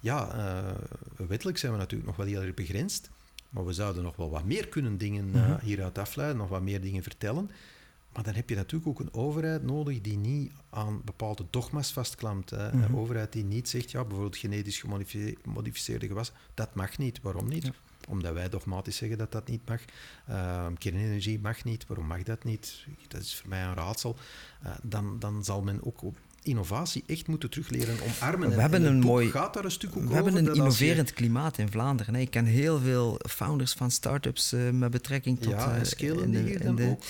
ja, 0.01 0.31
eh, 0.35 1.27
wettelijk 1.29 1.59
zijn 1.59 1.73
we 1.73 1.79
natuurlijk 1.79 2.07
nog 2.09 2.17
wel 2.17 2.27
heel 2.27 2.43
erg 2.43 2.55
begrensd, 2.55 3.11
maar 3.51 3.67
we 3.67 3.73
zouden 3.73 4.03
nog 4.03 4.17
wel 4.17 4.31
wat 4.31 4.45
meer 4.45 4.69
kunnen 4.69 4.99
dingen 4.99 5.31
eh, 5.35 5.49
Mhm. 5.49 5.65
hieruit 5.65 5.99
afleiden, 5.99 6.37
nog 6.37 6.49
wat 6.49 6.63
meer 6.63 6.81
dingen 6.81 7.03
vertellen. 7.03 7.51
Maar 8.13 8.23
dan 8.25 8.35
heb 8.35 8.49
je 8.49 8.55
natuurlijk 8.57 8.89
ook 8.91 9.01
een 9.01 9.15
overheid 9.15 9.63
nodig 9.63 10.01
die 10.01 10.17
niet 10.17 10.53
aan 10.71 11.03
bepaalde 11.05 11.47
dogma's 11.51 11.93
vastklampt. 11.93 12.51
hè. 12.51 12.69
Een 12.73 12.79
Mhm. 12.79 12.97
overheid 12.97 13.33
die 13.33 13.45
niet 13.45 13.69
zegt, 13.69 13.91
ja, 13.91 14.01
bijvoorbeeld 14.03 14.37
genetisch 14.37 14.81
gemodifice- 14.81 15.37
gemodificeerde 15.43 16.07
gewassen, 16.07 16.35
dat 16.55 16.75
mag 16.75 16.99
niet. 16.99 17.21
Waarom 17.23 17.49
niet? 17.49 17.63
Ja. 17.65 17.73
Omdat 18.09 18.33
wij 18.35 18.49
dogmatisch 18.49 18.97
zeggen 18.97 19.19
dat 19.19 19.33
dat 19.33 19.49
niet 19.49 19.69
mag. 19.69 19.81
Ehm, 20.29 20.75
kernenergie 20.75 21.39
mag 21.41 21.65
niet. 21.65 21.87
Waarom 21.87 22.07
mag 22.07 22.23
dat 22.23 22.45
niet? 22.45 22.85
Dat 23.09 23.21
is 23.23 23.35
voor 23.37 23.49
mij 23.49 23.63
een 23.63 23.75
raadsel. 23.75 24.17
Eh, 24.63 24.71
dan, 24.83 25.19
dan 25.19 25.45
zal 25.45 25.63
men 25.63 25.85
ook 25.85 26.03
op 26.03 26.17
innovatie 26.43 27.05
echt 27.07 27.27
moeten 27.27 27.51
terugleren 27.51 27.95
omarmen. 28.01 28.49
We 28.49 28.55
En- 28.55 28.61
hebben 28.61 28.85
een 28.85 28.99
mooi- 29.01 29.31
gaat 29.31 29.55
daar 29.55 29.65
een 29.65 29.71
stuk 29.71 29.97
ook 29.97 30.05
We 30.09 30.15
hebben 30.15 30.37
een 30.37 30.45
je- 30.45 30.53
innoverend 30.53 31.13
klimaat 31.13 31.59
in 31.59 31.71
Vlaanderen. 31.71 32.15
Ik 32.15 32.31
ken 32.31 32.45
heel 32.45 32.79
veel 32.81 33.21
founders 33.29 33.73
van 33.73 33.91
start-ups 33.91 34.53
eh, 34.53 34.71
met 34.71 34.91
betrekking 34.91 35.39
tot... 35.41 35.53
Ja, 35.53 35.71
eh, 35.73 35.79
en 35.79 35.87
scalen 35.87 36.23
in 36.25 36.31
de- 36.31 36.39
die 36.39 36.47
hier 36.47 36.61
in 36.61 36.67
dan 36.67 36.77
de- 36.77 36.87
ook? 36.89 37.03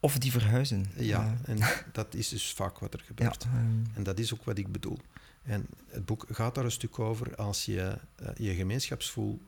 Of 0.00 0.18
die 0.18 0.30
verhuizen. 0.32 0.86
Ja, 0.96 1.36
en 1.44 1.58
dat 1.92 2.14
is 2.14 2.28
dus 2.28 2.52
vaak 2.52 2.78
wat 2.78 2.94
er 2.94 3.00
gebeurt. 3.06 3.44
ehm, 3.44 3.54
En 3.94 4.02
dat 4.02 4.18
is 4.18 4.34
ook 4.34 4.44
wat 4.44 4.58
ik 4.58 4.72
bedoel. 4.72 4.98
En 5.42 5.66
het 5.88 6.04
boek 6.06 6.24
gaat 6.30 6.54
daar 6.54 6.64
een 6.64 6.70
stuk 6.70 6.98
over 6.98 7.36
als 7.36 7.64
je 7.64 7.96
eh, 8.16 8.28
je 8.36 8.54
gemeenschapsgevoel 8.54 9.40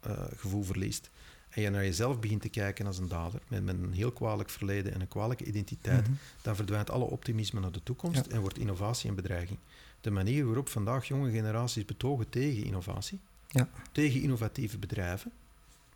eh, 0.00 0.62
verliest 0.62 1.10
en 1.48 1.62
je 1.62 1.70
naar 1.70 1.84
jezelf 1.84 2.18
begint 2.20 2.42
te 2.42 2.48
kijken 2.48 2.86
als 2.86 2.98
een 2.98 3.08
dader, 3.08 3.40
met, 3.48 3.64
met 3.64 3.74
een 3.74 3.92
heel 3.92 4.12
kwalijk 4.12 4.50
verleden 4.50 4.94
en 4.94 5.00
een 5.00 5.08
kwalijke 5.08 5.44
identiteit, 5.44 6.02
mhm. 6.02 6.12
dan 6.42 6.56
verdwijnt 6.56 6.90
alle 6.90 7.04
optimisme 7.04 7.60
naar 7.60 7.72
de 7.72 7.82
toekomst 7.82 8.26
Ja. 8.26 8.32
en 8.32 8.40
wordt 8.40 8.58
innovatie 8.58 9.08
een 9.10 9.16
bedreiging. 9.16 9.58
De 10.00 10.10
manier 10.10 10.44
waarop 10.44 10.68
vandaag 10.68 11.08
jonge 11.08 11.30
generaties 11.30 11.84
betogen 11.84 12.28
tegen 12.28 12.64
innovatie, 12.64 13.20
Ja. 13.48 13.68
tegen 13.92 14.22
innovatieve 14.22 14.78
bedrijven. 14.78 15.32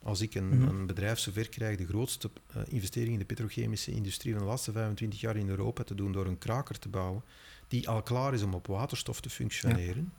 Als 0.07 0.21
ik 0.21 0.35
een, 0.35 0.49
Mhm. 0.49 0.69
een 0.69 0.87
bedrijf 0.87 1.19
zover 1.19 1.49
krijg 1.49 1.77
de 1.77 1.87
grootste 1.87 2.31
eh, 2.47 2.63
investering 2.69 3.13
in 3.13 3.19
de 3.19 3.25
petrochemische 3.25 3.91
industrie 3.91 4.33
van 4.33 4.43
de 4.43 4.49
laatste 4.49 4.73
25 4.73 5.21
jaar 5.21 5.37
in 5.37 5.49
Europa 5.49 5.83
te 5.83 5.95
doen 5.95 6.13
door 6.13 6.27
een 6.27 6.39
kraker 6.39 6.79
te 6.79 6.89
bouwen, 6.89 7.23
die 7.69 7.89
al 7.89 8.03
klaar 8.03 8.35
is 8.35 8.43
om 8.43 8.55
op 8.55 8.67
waterstof 8.67 9.21
te 9.21 9.31
functioneren, 9.31 10.13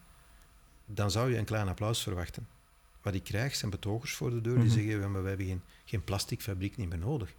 dan 0.85 1.11
zou 1.11 1.31
je 1.31 1.37
een 1.37 1.45
klein 1.45 1.67
applaus 1.67 2.03
verwachten. 2.03 2.47
Wat 3.01 3.13
ik 3.13 3.23
krijg 3.23 3.55
zijn 3.55 3.71
betogers 3.71 4.13
voor 4.13 4.29
de 4.29 4.41
deur 4.41 4.55
die 4.55 4.63
Mhm. 4.63 4.73
zeggen, 4.73 4.99
"Ja, 4.99 5.07
maar 5.07 5.21
we 5.23 5.27
hebben 5.27 5.45
geen, 5.47 5.61
geen 5.85 6.03
plasticfabriek 6.03 6.77
niet 6.77 6.89
meer 6.89 6.97
nodig. 6.97 7.33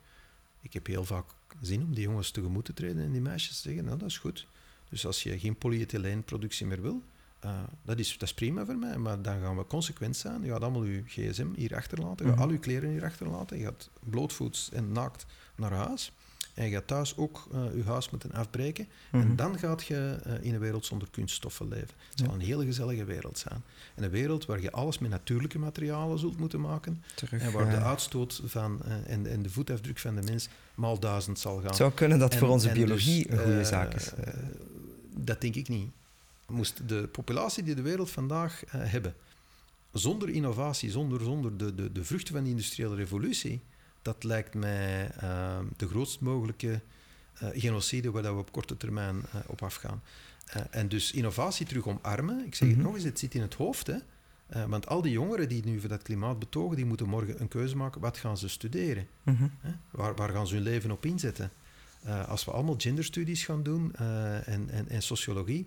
Ik 0.61 0.73
heb 0.73 0.87
heel 0.87 1.05
vaak 1.05 1.25
zin 1.61 1.83
om 1.83 1.95
die 1.95 2.05
jongens 2.05 2.31
tegemoet 2.31 2.65
te 2.65 2.73
treden 2.73 3.03
en 3.03 3.13
die 3.13 3.21
meisjes 3.21 3.57
te 3.57 3.63
zeggen, 3.69 3.85
nou 3.85 3.99
dat 3.99 4.09
is 4.09 4.19
goed. 4.19 4.47
Dus 4.89 5.07
als 5.07 5.23
je 5.23 5.39
geen 5.39 5.57
polyethyleenproductie 5.57 6.67
meer 6.67 6.83
wil, 6.83 7.03
eh, 7.41 7.51
dat, 7.83 7.99
is, 7.99 8.13
dat 8.13 8.23
is 8.29 8.35
prima 8.35 8.65
voor 8.65 8.77
mij, 8.77 8.97
maar 8.99 9.23
dan 9.23 9.41
gaan 9.41 9.57
we 9.57 9.67
consequent 9.67 10.17
zijn. 10.17 10.43
Je 10.45 10.51
gaat 10.51 10.63
allemaal 10.63 10.85
je 10.85 11.03
gsm 11.07 11.47
hier 11.55 11.75
achterlaten, 11.77 12.25
je 12.25 12.31
gaat 12.31 12.41
Mhm. 12.41 12.49
al 12.49 12.53
je 12.53 12.59
kleren 12.61 12.91
hier 12.91 13.05
achterlaten, 13.05 13.59
je 13.59 13.65
gaat 13.65 13.91
blootvoets 14.01 14.71
en 14.73 14.93
naakt 14.93 15.27
naar 15.57 15.73
huis. 15.73 16.13
En 16.55 16.65
je 16.65 16.71
gaat 16.73 16.87
thuis 16.87 17.17
ook 17.17 17.49
eh, 17.53 17.61
je 17.77 17.83
huis 17.85 18.11
moeten 18.11 18.33
afbreken. 18.33 18.89
Mhm. 19.11 19.23
En 19.23 19.37
dan 19.37 19.59
gaat 19.59 19.85
je 19.87 20.19
eh, 20.25 20.33
in 20.41 20.55
een 20.55 20.61
wereld 20.61 20.87
zonder 20.87 21.09
kunststoffen 21.11 21.69
leven. 21.69 21.95
Het 22.11 22.19
zal 22.19 22.35
een 22.35 22.41
hele 22.41 22.65
gezellige 22.65 23.05
wereld 23.05 23.39
zijn. 23.39 23.63
En 23.95 24.03
een 24.05 24.11
wereld 24.11 24.47
waar 24.47 24.61
je 24.61 24.71
alles 24.73 24.99
met 24.99 25.11
natuurlijke 25.11 25.59
materialen 25.59 26.19
zult 26.19 26.39
moeten 26.39 26.61
maken. 26.61 27.03
Terug, 27.15 27.43
En 27.43 27.53
waar 27.53 27.71
de 27.71 27.77
uitstoot 27.77 28.43
van, 28.45 28.83
en, 29.07 29.27
en 29.27 29.43
de 29.43 29.51
voetafdruk 29.51 29.99
van 29.99 30.15
de 30.15 30.23
mens 30.23 30.49
maal 30.75 30.99
duizend 31.01 31.39
zal 31.39 31.57
gaan. 31.57 31.67
het 31.67 31.77
zou 31.77 31.93
kunnen 31.93 32.19
dat 32.19 32.33
En- 32.33 32.39
voor 32.39 32.49
onze 32.49 32.73
biologie 32.73 33.27
dus, 33.29 33.39
een 33.39 33.45
goede 33.45 33.65
zaak 33.65 33.95
is. 33.95 34.13
dat 35.17 35.41
denk 35.41 35.55
ik 35.55 35.69
niet. 35.69 35.91
Moest 36.53 36.89
de 36.89 37.09
populatie 37.09 37.63
die 37.63 37.75
de 37.75 37.83
wereld 37.83 38.11
vandaag 38.11 38.65
eh, 38.65 38.81
hebben, 38.85 39.15
zonder 39.93 40.29
innovatie, 40.29 40.91
zonder, 40.91 41.21
zonder 41.21 41.57
de, 41.57 41.75
de, 41.75 41.93
de 41.93 42.05
vruchten 42.05 42.35
van 42.35 42.45
de 42.45 42.51
industriële 42.51 42.95
revolutie, 42.95 43.61
dat 44.03 44.25
lijkt 44.25 44.55
mij 44.55 45.11
eh, 45.11 45.59
de 45.77 45.89
grootst 45.89 46.21
mogelijke 46.21 46.81
uh, 47.43 47.49
genocide 47.53 48.11
waar 48.11 48.23
dat 48.23 48.35
we 48.35 48.41
op 48.41 48.53
korte 48.53 48.77
termijn 48.77 49.17
uh, 49.17 49.41
op 49.47 49.63
afgaan. 49.63 50.03
En 50.71 50.89
dus 50.89 51.13
innovatie 51.13 51.67
terug 51.67 51.87
omarmen. 51.87 52.47
Ik 52.47 52.55
zeg 52.55 52.69
het 52.69 52.69
mm 52.69 52.75
-hmm. 52.75 52.83
nog 52.83 52.95
eens, 52.95 53.05
het 53.05 53.19
zit 53.19 53.35
in 53.35 53.41
het 53.41 53.55
hoofd. 53.55 53.87
Hè? 53.87 53.99
want 54.69 54.87
al 54.87 55.03
die 55.03 55.13
jongeren 55.13 55.49
die 55.49 55.65
nu 55.65 55.81
voor 55.81 55.89
dat 55.89 56.03
klimaat 56.03 56.39
betogen, 56.39 56.77
die 56.77 56.85
moeten 56.85 57.09
morgen 57.09 57.41
een 57.41 57.49
keuze 57.49 57.77
maken. 57.77 58.01
Wat 58.01 58.19
gaan 58.19 58.39
ze 58.39 58.49
studeren? 58.49 59.07
Mm 59.23 59.37
-hmm. 59.37 59.51
waar, 59.91 60.15
waar, 60.15 60.31
gaan 60.31 60.47
ze 60.47 60.55
hun 60.55 60.63
leven 60.63 60.91
op 60.91 61.05
inzetten? 61.05 61.51
als 62.29 62.45
we 62.45 62.51
allemaal 62.51 62.75
genderstudies 62.79 63.45
gaan 63.45 63.63
doen 63.63 63.95
en, 63.95 64.71
en, 64.71 64.89
en, 64.89 65.03
sociologie, 65.03 65.67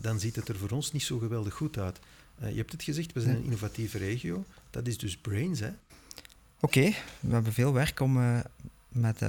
dan 0.00 0.20
ziet 0.20 0.36
het 0.36 0.48
er 0.48 0.56
voor 0.56 0.70
ons 0.70 0.92
niet 0.92 1.02
zo 1.02 1.18
geweldig 1.18 1.54
goed 1.54 1.78
uit. 1.78 1.98
je 2.38 2.56
hebt 2.56 2.72
het 2.72 2.82
gezegd, 2.82 3.12
we 3.12 3.20
zijn 3.20 3.36
een 3.36 3.44
innovatieve 3.44 3.98
regio. 3.98 4.44
Dat 4.70 4.86
is 4.86 4.98
dus 4.98 5.16
Brains, 5.16 5.60
hè? 5.60 5.70
Oké, 6.60 6.78
okay, 6.78 6.96
we 7.20 7.34
hebben 7.34 7.52
veel 7.52 7.72
werk 7.72 8.00
om 8.00 8.16
uh, 8.16 8.38
met 8.88 9.20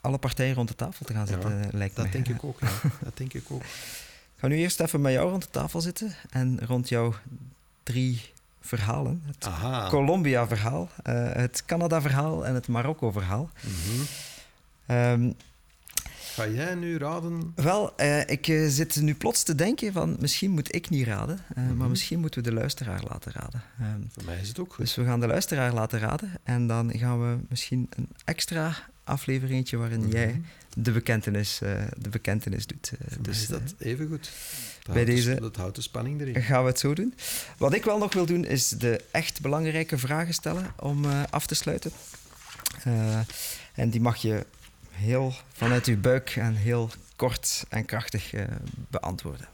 alle 0.00 0.18
partijen 0.18 0.54
rond 0.54 0.68
de 0.68 0.74
tafel 0.74 1.06
te 1.06 1.12
gaan 1.12 1.26
zitten, 1.26 1.58
ja, 1.58 1.68
lijkt 1.72 1.96
dat 1.96 2.04
me. 2.04 2.10
Denk 2.10 2.28
ik 2.28 2.44
ook, 2.44 2.60
ja. 2.60 2.68
dat 3.04 3.16
denk 3.16 3.34
ik 3.34 3.44
ook. 3.50 3.62
Ik 3.62 4.40
ga 4.40 4.46
nu 4.46 4.56
eerst 4.56 4.80
even 4.80 5.00
met 5.00 5.12
jou 5.12 5.30
rond 5.30 5.42
de 5.42 5.50
tafel 5.50 5.80
zitten 5.80 6.14
en 6.30 6.66
rond 6.66 6.88
jouw 6.88 7.14
drie 7.82 8.32
verhalen. 8.60 9.22
Het 9.26 9.48
Colombia-verhaal, 9.88 10.88
het 11.02 11.62
Canada-verhaal 11.66 12.46
en 12.46 12.54
het 12.54 12.68
Marokko-verhaal. 12.68 13.50
Mm 13.60 13.72
-hmm. 14.86 14.96
um, 14.96 15.34
Ga 16.34 16.48
jij 16.48 16.74
nu 16.74 16.98
raden? 16.98 17.52
Wel, 17.54 17.92
uh, 18.00 18.20
ik 18.20 18.48
uh, 18.48 18.68
zit 18.68 19.00
nu 19.00 19.14
plots 19.14 19.42
te 19.42 19.54
denken 19.54 19.92
van 19.92 20.16
misschien 20.20 20.50
moet 20.50 20.74
ik 20.74 20.90
niet 20.90 21.06
raden, 21.06 21.38
uh, 21.38 21.64
-hmm. 21.64 21.76
maar 21.76 21.88
misschien 21.88 22.20
moeten 22.20 22.42
we 22.42 22.48
de 22.50 22.54
luisteraar 22.54 23.02
laten 23.08 23.32
raden. 23.32 23.62
Um, 23.80 24.08
Voor 24.12 24.24
mij 24.24 24.38
is 24.40 24.48
het 24.48 24.58
ook 24.58 24.72
goed. 24.72 24.84
Dus 24.84 24.94
we 24.94 25.04
gaan 25.04 25.20
de 25.20 25.26
luisteraar 25.26 25.72
laten 25.72 25.98
raden 25.98 26.32
en 26.42 26.66
dan 26.66 26.92
gaan 26.96 27.20
we 27.20 27.38
misschien 27.48 27.86
een 27.96 28.08
extra 28.24 28.76
afleveringetje 29.04 29.76
waarin 29.76 30.00
-hmm. 30.00 30.10
jij 30.10 30.40
de 30.76 30.92
bekentenis, 30.92 31.58
de 31.98 32.08
bekentenis 32.10 32.66
doet. 32.66 32.92
Dus 33.20 33.40
is 33.40 33.46
dat 33.46 33.74
even 33.78 34.08
goed. 34.08 34.30
Dat 34.82 34.94
bij 34.94 35.04
deze 35.04 35.34
de, 35.34 35.40
dat 35.40 35.56
houdt 35.56 35.76
de 35.76 35.82
spanning 35.82 36.20
erin. 36.20 36.42
Gaan 36.42 36.62
we 36.62 36.70
het 36.70 36.78
zo 36.78 36.94
doen. 36.94 37.14
Wat 37.58 37.74
ik 37.74 37.84
wel 37.84 37.98
nog 37.98 38.14
wil 38.14 38.26
doen 38.26 38.44
is 38.44 38.68
de 38.68 39.04
echt 39.10 39.40
belangrijke 39.40 39.98
vragen 39.98 40.34
stellen 40.34 40.72
om 40.78 41.04
af 41.30 41.46
te 41.46 41.54
sluiten. 41.54 41.90
en 43.74 43.90
die 43.90 44.00
mag 44.00 44.16
je 44.16 44.46
heel 44.94 45.34
vanuit 45.52 45.86
uw 45.86 46.00
buik 46.00 46.30
en 46.30 46.54
heel 46.54 46.90
kort 47.16 47.64
en 47.68 47.84
krachtig 47.84 48.32
uh, 48.32 48.44
beantwoorden. 48.88 49.48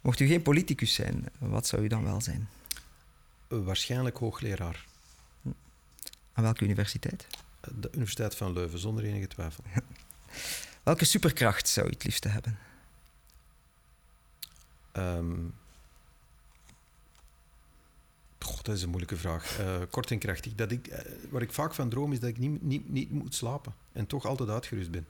Mocht 0.00 0.20
u 0.20 0.26
geen 0.26 0.42
politicus 0.42 0.94
zijn, 0.94 1.28
wat 1.38 1.66
zou 1.66 1.82
u 1.82 1.88
dan 1.88 2.04
wel 2.04 2.20
zijn? 2.20 2.48
Waarschijnlijk 3.48 4.16
hoogleraar. 4.16 4.84
Aan 6.32 6.42
welke 6.42 6.64
universiteit? 6.64 7.26
De 7.60 7.88
Universiteit 7.92 8.34
van 8.36 8.52
Leuven, 8.52 8.78
zonder 8.78 9.04
enige 9.04 9.26
twijfel. 9.26 9.64
welke 10.82 11.04
superkracht 11.04 11.68
zou 11.68 11.86
u 11.86 11.90
het 11.90 12.04
liefste 12.04 12.28
hebben? 12.28 12.58
Um, 14.92 15.54
Goh, 18.44 18.53
dat 18.64 18.76
is 18.76 18.82
een 18.82 18.88
moeilijke 18.88 19.16
vraag. 19.16 19.60
Uh, 19.60 19.76
kort 19.90 20.10
en 20.10 20.18
krachtig. 20.18 20.54
Dat 20.54 20.70
ik, 20.70 20.88
uh, 20.88 20.98
waar 21.30 21.42
ik 21.42 21.52
vaak 21.52 21.74
van 21.74 21.88
droom 21.88 22.12
is 22.12 22.20
dat 22.20 22.28
ik 22.28 22.38
niet, 22.38 22.62
niet, 22.62 22.92
niet 22.92 23.10
moet 23.10 23.34
slapen 23.34 23.74
en 23.92 24.06
toch 24.06 24.26
altijd 24.26 24.48
uitgerust 24.48 24.90
ben. 24.90 25.06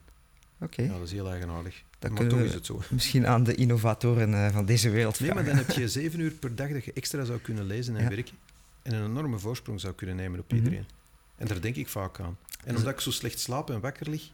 Oké. 0.59 0.63
Okay. 0.63 0.85
Ja, 0.85 0.91
dat 0.91 1.07
is 1.07 1.11
heel 1.11 1.29
eigenaardig. 1.29 1.83
Dat 1.99 2.11
maar 2.11 2.27
toch 2.27 2.39
is 2.39 2.53
het 2.53 2.65
zo. 2.65 2.81
Misschien 2.89 3.27
aan 3.27 3.43
de 3.43 3.55
innovatoren 3.55 4.29
uh, 4.29 4.51
van 4.51 4.65
deze 4.65 4.89
wereld 4.89 5.19
Nee, 5.19 5.33
maar 5.33 5.45
dan 5.45 5.55
heb 5.55 5.69
je 5.69 5.89
zeven 5.89 6.19
uur 6.19 6.31
per 6.31 6.55
dag 6.55 6.69
dat 6.69 6.85
je 6.85 6.93
extra 6.93 7.23
zou 7.23 7.39
kunnen 7.39 7.65
lezen 7.65 7.95
en 7.95 8.03
ja. 8.03 8.09
werken 8.09 8.35
en 8.81 8.93
een 8.93 9.05
enorme 9.05 9.39
voorsprong 9.39 9.79
zou 9.79 9.93
kunnen 9.93 10.15
nemen 10.15 10.39
op 10.39 10.53
iedereen. 10.53 10.79
Mm 10.79 10.85
-hmm. 10.85 11.37
En 11.37 11.47
daar 11.47 11.61
denk 11.61 11.75
ik 11.75 11.87
vaak 11.87 12.19
aan. 12.19 12.37
En 12.63 12.75
omdat 12.75 12.93
ik 12.93 12.99
zo 12.99 13.11
slecht 13.11 13.39
slaap 13.39 13.69
en 13.69 13.79
wakker 13.79 14.09
lig, 14.09 14.31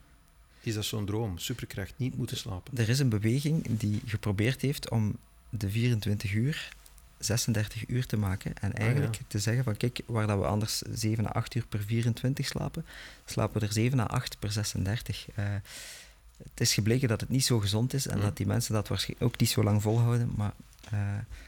is 0.62 0.74
dat 0.74 0.86
zo'n 0.86 1.06
droom. 1.06 1.38
Superkracht, 1.38 1.94
niet 1.98 2.18
moeten 2.18 2.38
slapen. 2.38 2.78
Er 2.78 2.90
is 2.90 3.00
een 3.00 3.10
beweging 3.10 3.66
die 3.78 4.02
geprobeerd 4.06 4.62
heeft 4.62 4.90
om 4.90 5.18
de 5.50 5.70
24 5.70 6.34
uur 6.34 6.74
36 7.26 7.88
uur 7.88 8.06
te 8.06 8.18
maken. 8.18 8.54
En 8.58 8.74
eigenlijk 8.74 9.14
ah, 9.14 9.20
ja. 9.20 9.26
te 9.28 9.40
zeggen 9.40 9.64
van 9.64 9.78
kijk, 9.78 10.02
waar 10.06 10.28
dat 10.28 10.40
we 10.40 10.46
anders 10.46 10.82
7 10.92 11.26
à 11.26 11.30
8 11.30 11.56
uur 11.56 11.66
per 11.70 11.80
24 11.80 12.46
slapen, 12.46 12.86
slapen 13.26 13.60
we 13.60 13.68
er 13.68 13.74
7 13.74 14.00
à 14.00 14.06
8 14.06 14.40
per 14.40 14.52
36. 14.52 15.28
Uh, 15.30 15.46
het 16.38 16.62
is 16.62 16.74
gebleken 16.74 17.08
dat 17.08 17.22
het 17.22 17.30
niet 17.30 17.46
zo 17.46 17.60
gezond 17.60 17.94
is 17.94 18.08
en 18.08 18.18
ja. 18.18 18.24
dat 18.24 18.38
die 18.38 18.46
mensen 18.46 18.74
dat 18.74 18.88
waarschijnlijk 18.88 19.32
ook 19.32 19.40
niet 19.40 19.50
zo 19.50 19.64
lang 19.64 19.82
volhouden. 19.82 20.32
Maar, 20.36 20.54
uh, 20.94 21.00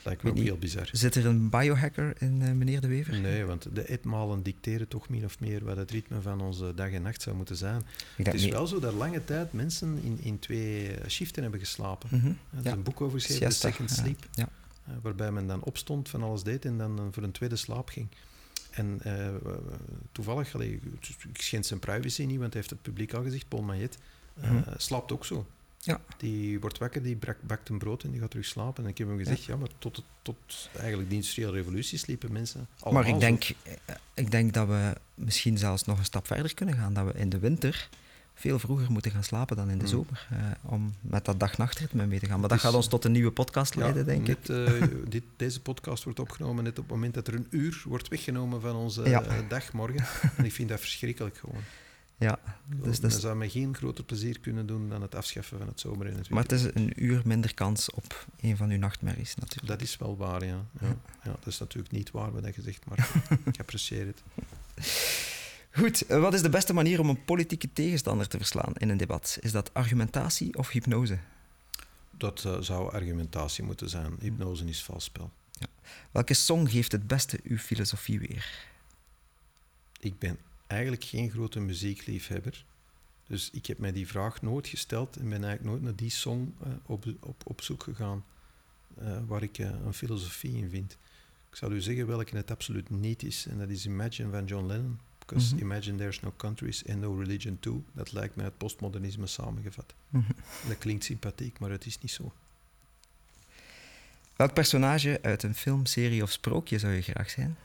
Lijkt 0.04 0.24
me 0.24 0.30
ook 0.30 0.36
niet, 0.36 0.46
heel 0.46 0.58
bizar. 0.58 0.90
Zit 0.92 1.16
er 1.16 1.26
een 1.26 1.50
biohacker 1.50 2.14
in, 2.18 2.42
uh, 2.42 2.52
meneer 2.52 2.82
De 2.82 2.88
Wever? 2.88 3.20
Nee, 3.20 3.46
want 3.46 3.68
de 3.76 3.82
etmalen 3.82 4.44
dicteren 4.44 4.88
toch 4.88 5.10
min 5.10 5.26
of 5.26 5.40
meer 5.40 5.64
wat 5.64 5.78
het 5.78 5.92
ritme 5.92 6.22
van 6.22 6.42
onze 6.42 6.74
dag 6.76 6.92
en 6.92 7.02
nacht 7.02 7.22
zou 7.22 7.36
moeten 7.36 7.56
zijn. 7.56 7.84
Het 8.16 8.34
is 8.34 8.44
niet. 8.44 8.52
wel 8.52 8.68
zo 8.68 8.80
dat 8.80 8.94
lange 8.94 9.26
tijd 9.26 9.54
mensen 9.54 10.00
in, 10.04 10.20
in 10.22 10.40
twee 10.40 10.92
shiften 11.08 11.42
hebben 11.42 11.60
geslapen. 11.60 12.10
Mm 12.12 12.20
-hmm. 12.20 12.38
Er 12.52 12.58
is 12.58 12.64
ja. 12.64 12.72
een 12.72 12.84
boek 12.84 13.02
over 13.02 13.22
geschreven, 13.22 13.52
Second 13.54 13.92
Sleep. 13.92 14.28
Ja. 14.32 14.50
Waarbij 15.02 15.32
men 15.32 15.48
dan 15.48 15.64
opstond, 15.64 16.10
van 16.10 16.24
alles 16.24 16.44
deed 16.44 16.66
en 16.66 16.78
dan 16.78 17.00
uh, 17.00 17.06
voor 17.12 17.24
een 17.24 17.32
tweede 17.32 17.56
slaap 17.56 17.90
ging. 17.90 18.08
En 18.72 19.00
uh, 19.06 19.28
toevallig, 20.12 20.54
allee, 20.54 20.80
ik 21.34 21.42
schend 21.42 21.66
zijn 21.66 21.80
privacy 21.80 22.24
niet, 22.26 22.40
want 22.40 22.54
hij 22.54 22.62
heeft 22.62 22.70
het 22.70 22.82
publiek 22.82 23.14
al 23.14 23.24
gezegd, 23.24 23.48
Paul 23.48 23.64
Maillet 23.64 23.98
mm 24.34 24.44
-hmm. 24.44 24.64
slaapt 24.78 25.12
ook 25.12 25.26
zo. 25.26 25.46
Ja. 25.80 26.02
Die 26.18 26.60
wordt 26.60 26.78
wakker, 26.78 27.04
die 27.04 27.16
brak, 27.16 27.38
bakt 27.42 27.70
een 27.70 27.78
brood 27.78 28.04
en 28.04 28.12
die 28.12 28.20
gaat 28.20 28.30
terug 28.30 28.46
slapen. 28.46 28.84
En 28.84 28.90
ik 28.90 28.98
heb 28.98 29.08
hem 29.08 29.18
gezegd, 29.18 29.44
ja, 29.44 29.54
ja 29.54 29.60
maar 29.60 29.70
tot, 29.78 30.04
tot 30.22 30.70
eigenlijk 30.78 31.10
de 31.10 31.16
industriële 31.16 31.52
revolutie 31.52 31.98
sliepen 31.98 32.32
mensen 32.32 32.68
Maar 32.92 33.08
ik 33.08 33.20
denk, 33.20 33.44
ik 34.14 34.32
denk 34.32 34.54
dat 34.54 34.68
we 34.68 34.94
misschien 35.14 35.58
zelfs 35.58 35.84
nog 35.84 35.98
een 35.98 36.06
stap 36.06 36.28
verder 36.28 36.54
kunnen 36.54 36.76
gaan. 36.76 36.94
Dat 36.94 37.06
we 37.06 37.20
in 37.20 37.30
de 37.30 37.40
winter 37.40 37.90
veel 38.44 38.60
vroeger 38.60 38.92
moeten 38.92 39.12
gaan 39.12 39.24
slapen 39.24 39.56
dan 39.56 39.70
in 39.70 39.78
de 39.78 39.88
zomer. 39.88 40.28
Uh, 40.34 40.40
om 40.62 40.94
met 41.02 41.26
dat 41.26 41.40
dag-nachtritme 41.40 42.06
mee 42.06 42.20
te 42.20 42.26
gaan. 42.26 42.40
Maar 42.40 42.50
dat 42.50 42.60
gaat 42.60 42.74
ons 42.74 42.88
tot 42.88 43.06
een 43.06 43.12
nieuwe 43.12 43.32
podcast 43.32 43.76
leiden, 43.76 44.02
ja, 44.02 44.08
denk 44.08 44.28
net, 44.28 44.50
ik. 44.50 44.82
Uh, 44.82 44.84
dit, 45.10 45.24
deze 45.36 45.62
podcast 45.62 46.04
wordt 46.04 46.20
opgenomen 46.20 46.64
net 46.64 46.80
op 46.80 46.84
het 46.84 46.94
moment 46.94 47.14
dat 47.14 47.28
er 47.28 47.34
een 47.34 47.48
uur 47.50 47.84
wordt 47.86 48.08
weggenomen 48.08 48.62
van 48.62 48.76
onze 48.76 49.10
ja. 49.10 49.26
uh, 49.26 49.50
dag 49.50 49.74
morgen. 49.74 50.06
en 50.38 50.46
ik 50.46 50.52
vind 50.52 50.70
dat 50.70 50.80
verschrikkelijk 50.80 51.38
gewoon. 51.38 51.62
Ja, 52.18 52.40
dus 52.66 53.00
dat 53.00 53.14
zou 53.14 53.36
mij 53.36 53.50
geen 53.50 53.76
groter 53.76 54.04
plezier 54.04 54.40
kunnen 54.40 54.66
doen 54.66 54.90
dan 54.90 55.02
het 55.02 55.16
afschaffen 55.16 55.58
van 55.58 55.68
het 55.68 55.80
zomer 55.80 56.08
en 56.08 56.18
het 56.18 56.30
Maar 56.30 56.44
het 56.44 56.52
is 56.52 56.64
een 56.64 56.92
uur 56.96 57.22
minder 57.26 57.54
kans 57.54 57.92
op 57.92 58.26
een 58.42 58.58
van 58.58 58.70
uw 58.70 58.78
nachtmerries 58.78 59.36
natuurlijk. 59.36 59.68
Dat 59.68 59.82
is 59.82 59.98
wel 59.98 60.18
waar, 60.18 60.46
ja. 60.46 60.66
ja. 60.82 60.96
ja 61.24 61.32
dat 61.32 61.48
is 61.48 61.60
natuurlijk 61.60 61.94
niet 61.94 62.12
waar 62.12 62.32
wat 62.32 62.56
je 62.56 62.62
zegt, 62.62 62.86
maar 62.86 63.10
ik 63.52 63.60
apprecieer 63.60 64.06
het. 64.06 64.22
Goed, 65.76 66.06
wat 66.08 66.34
is 66.34 66.42
de 66.42 66.50
beste 66.50 66.74
manier 66.74 67.00
om 67.00 67.10
een 67.10 67.26
politieke 67.26 67.74
tegenstander 67.74 68.28
te 68.28 68.38
verslaan 68.38 68.74
in 68.74 68.90
een 68.90 68.98
debat? 68.98 69.38
Is 69.42 69.52
dat 69.52 69.74
argumentatie 69.74 70.58
of 70.58 70.70
hypnose? 70.70 71.18
Dat 72.12 72.44
uh, 72.48 72.60
zou 72.60 72.92
argumentatie 72.92 73.64
moeten 73.64 73.90
zijn. 73.90 74.16
Hypnose 74.20 74.66
is 74.66 74.84
vals 74.84 75.04
spel. 75.04 75.32
Ja. 75.52 75.68
Welke 76.12 76.34
song 76.34 76.68
geeft 76.68 76.92
het 76.92 77.08
beste 77.08 77.40
uw 77.44 77.58
filosofie 77.58 78.20
weer? 78.20 78.68
Ik 80.00 80.20
ben 80.20 80.38
eigenlijk 80.68 81.04
geen 81.04 81.32
grote 81.32 81.60
muziekliefhebber. 81.60 82.66
Dus 83.28 83.50
ik 83.52 83.66
heb 83.66 83.78
mij 83.78 83.92
die 83.92 84.08
vraag 84.08 84.42
nooit 84.42 84.68
gesteld 84.68 85.16
en 85.16 85.30
ben 85.30 85.44
eigenlijk 85.44 85.64
nooit 85.64 85.82
naar 85.82 85.96
die 85.96 86.10
song 86.10 86.56
uh, 86.62 86.74
op, 86.86 87.06
op, 87.20 87.42
op 87.46 87.62
zoek 87.62 87.84
gegaan 87.84 88.26
uh, 89.02 89.18
waar 89.28 89.44
ik 89.44 89.58
een 89.58 89.94
filosofie 89.94 90.58
in 90.58 90.70
vind. 90.70 90.98
Ik 91.50 91.56
zal 91.56 91.72
u 91.72 91.82
zeggen 91.82 92.08
welke 92.08 92.36
het 92.36 92.52
absoluut 92.52 92.90
niet 92.90 93.24
is, 93.24 93.46
en 93.46 93.58
dat 93.58 93.70
is 93.70 93.86
Imagine 93.86 94.30
van 94.32 94.46
John 94.46 94.66
Lennon. 94.66 95.00
Because 95.34 95.54
mm 95.54 95.60
-hmm. 95.60 95.72
imagine 95.72 95.98
there's 95.98 96.20
no 96.20 96.34
countries 96.36 96.88
and 96.88 97.02
no 97.02 97.16
religion 97.16 97.60
too. 97.60 97.84
Dat 97.94 98.12
lijkt 98.12 98.36
mij 98.36 98.46
het 98.46 98.58
postmodernisme 98.58 99.28
samengevat. 99.28 99.94
Mm 100.10 100.26
-hmm. 100.28 100.36
Dat 100.68 100.78
klinkt 100.78 101.04
sympathiek, 101.04 101.60
maar 101.60 101.70
het 101.70 101.86
is 101.86 102.00
niet 102.00 102.12
zo. 102.12 102.34
Welk 104.36 104.54
personage 104.54 105.20
uit 105.22 105.44
een 105.44 105.56
film, 105.56 105.86
serie 105.86 106.24
of 106.24 106.32
sprookje 106.32 106.80
zou 106.80 106.94
je 106.94 107.02
graag 107.02 107.30
zijn? 107.30 107.58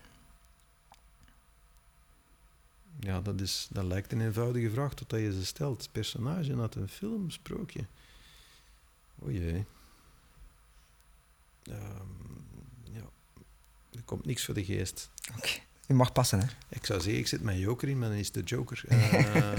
Ja, 3.00 3.20
dat, 3.20 3.40
is, 3.40 3.68
dat 3.70 3.84
lijkt 3.84 4.12
een 4.12 4.20
eenvoudige 4.20 4.70
vraag 4.70 4.94
totdat 4.94 5.20
je 5.20 5.32
ze 5.32 5.44
stelt. 5.44 5.88
Personage 5.92 6.60
uit 6.60 6.74
een 6.74 6.88
film, 6.88 7.30
sprookje. 7.30 7.84
O 9.18 9.30
jee. 9.30 9.64
Um, 11.68 12.44
ja, 12.82 13.04
er 13.92 14.02
komt 14.04 14.24
niks 14.24 14.44
voor 14.44 14.54
de 14.54 14.64
geest. 14.64 15.10
Oké. 15.28 15.38
Okay. 15.38 15.66
Je 15.88 15.94
mag 15.94 16.12
passen, 16.12 16.40
hè? 16.40 16.46
Ik 16.68 16.86
zou 16.86 17.00
zeggen, 17.00 17.20
ik 17.20 17.26
zit 17.26 17.42
mijn 17.42 17.58
joker 17.58 17.88
in, 17.88 17.98
maar 17.98 18.08
dan 18.08 18.18
is 18.18 18.32
de 18.32 18.42
joker. 18.42 18.82
uh, 18.88 19.52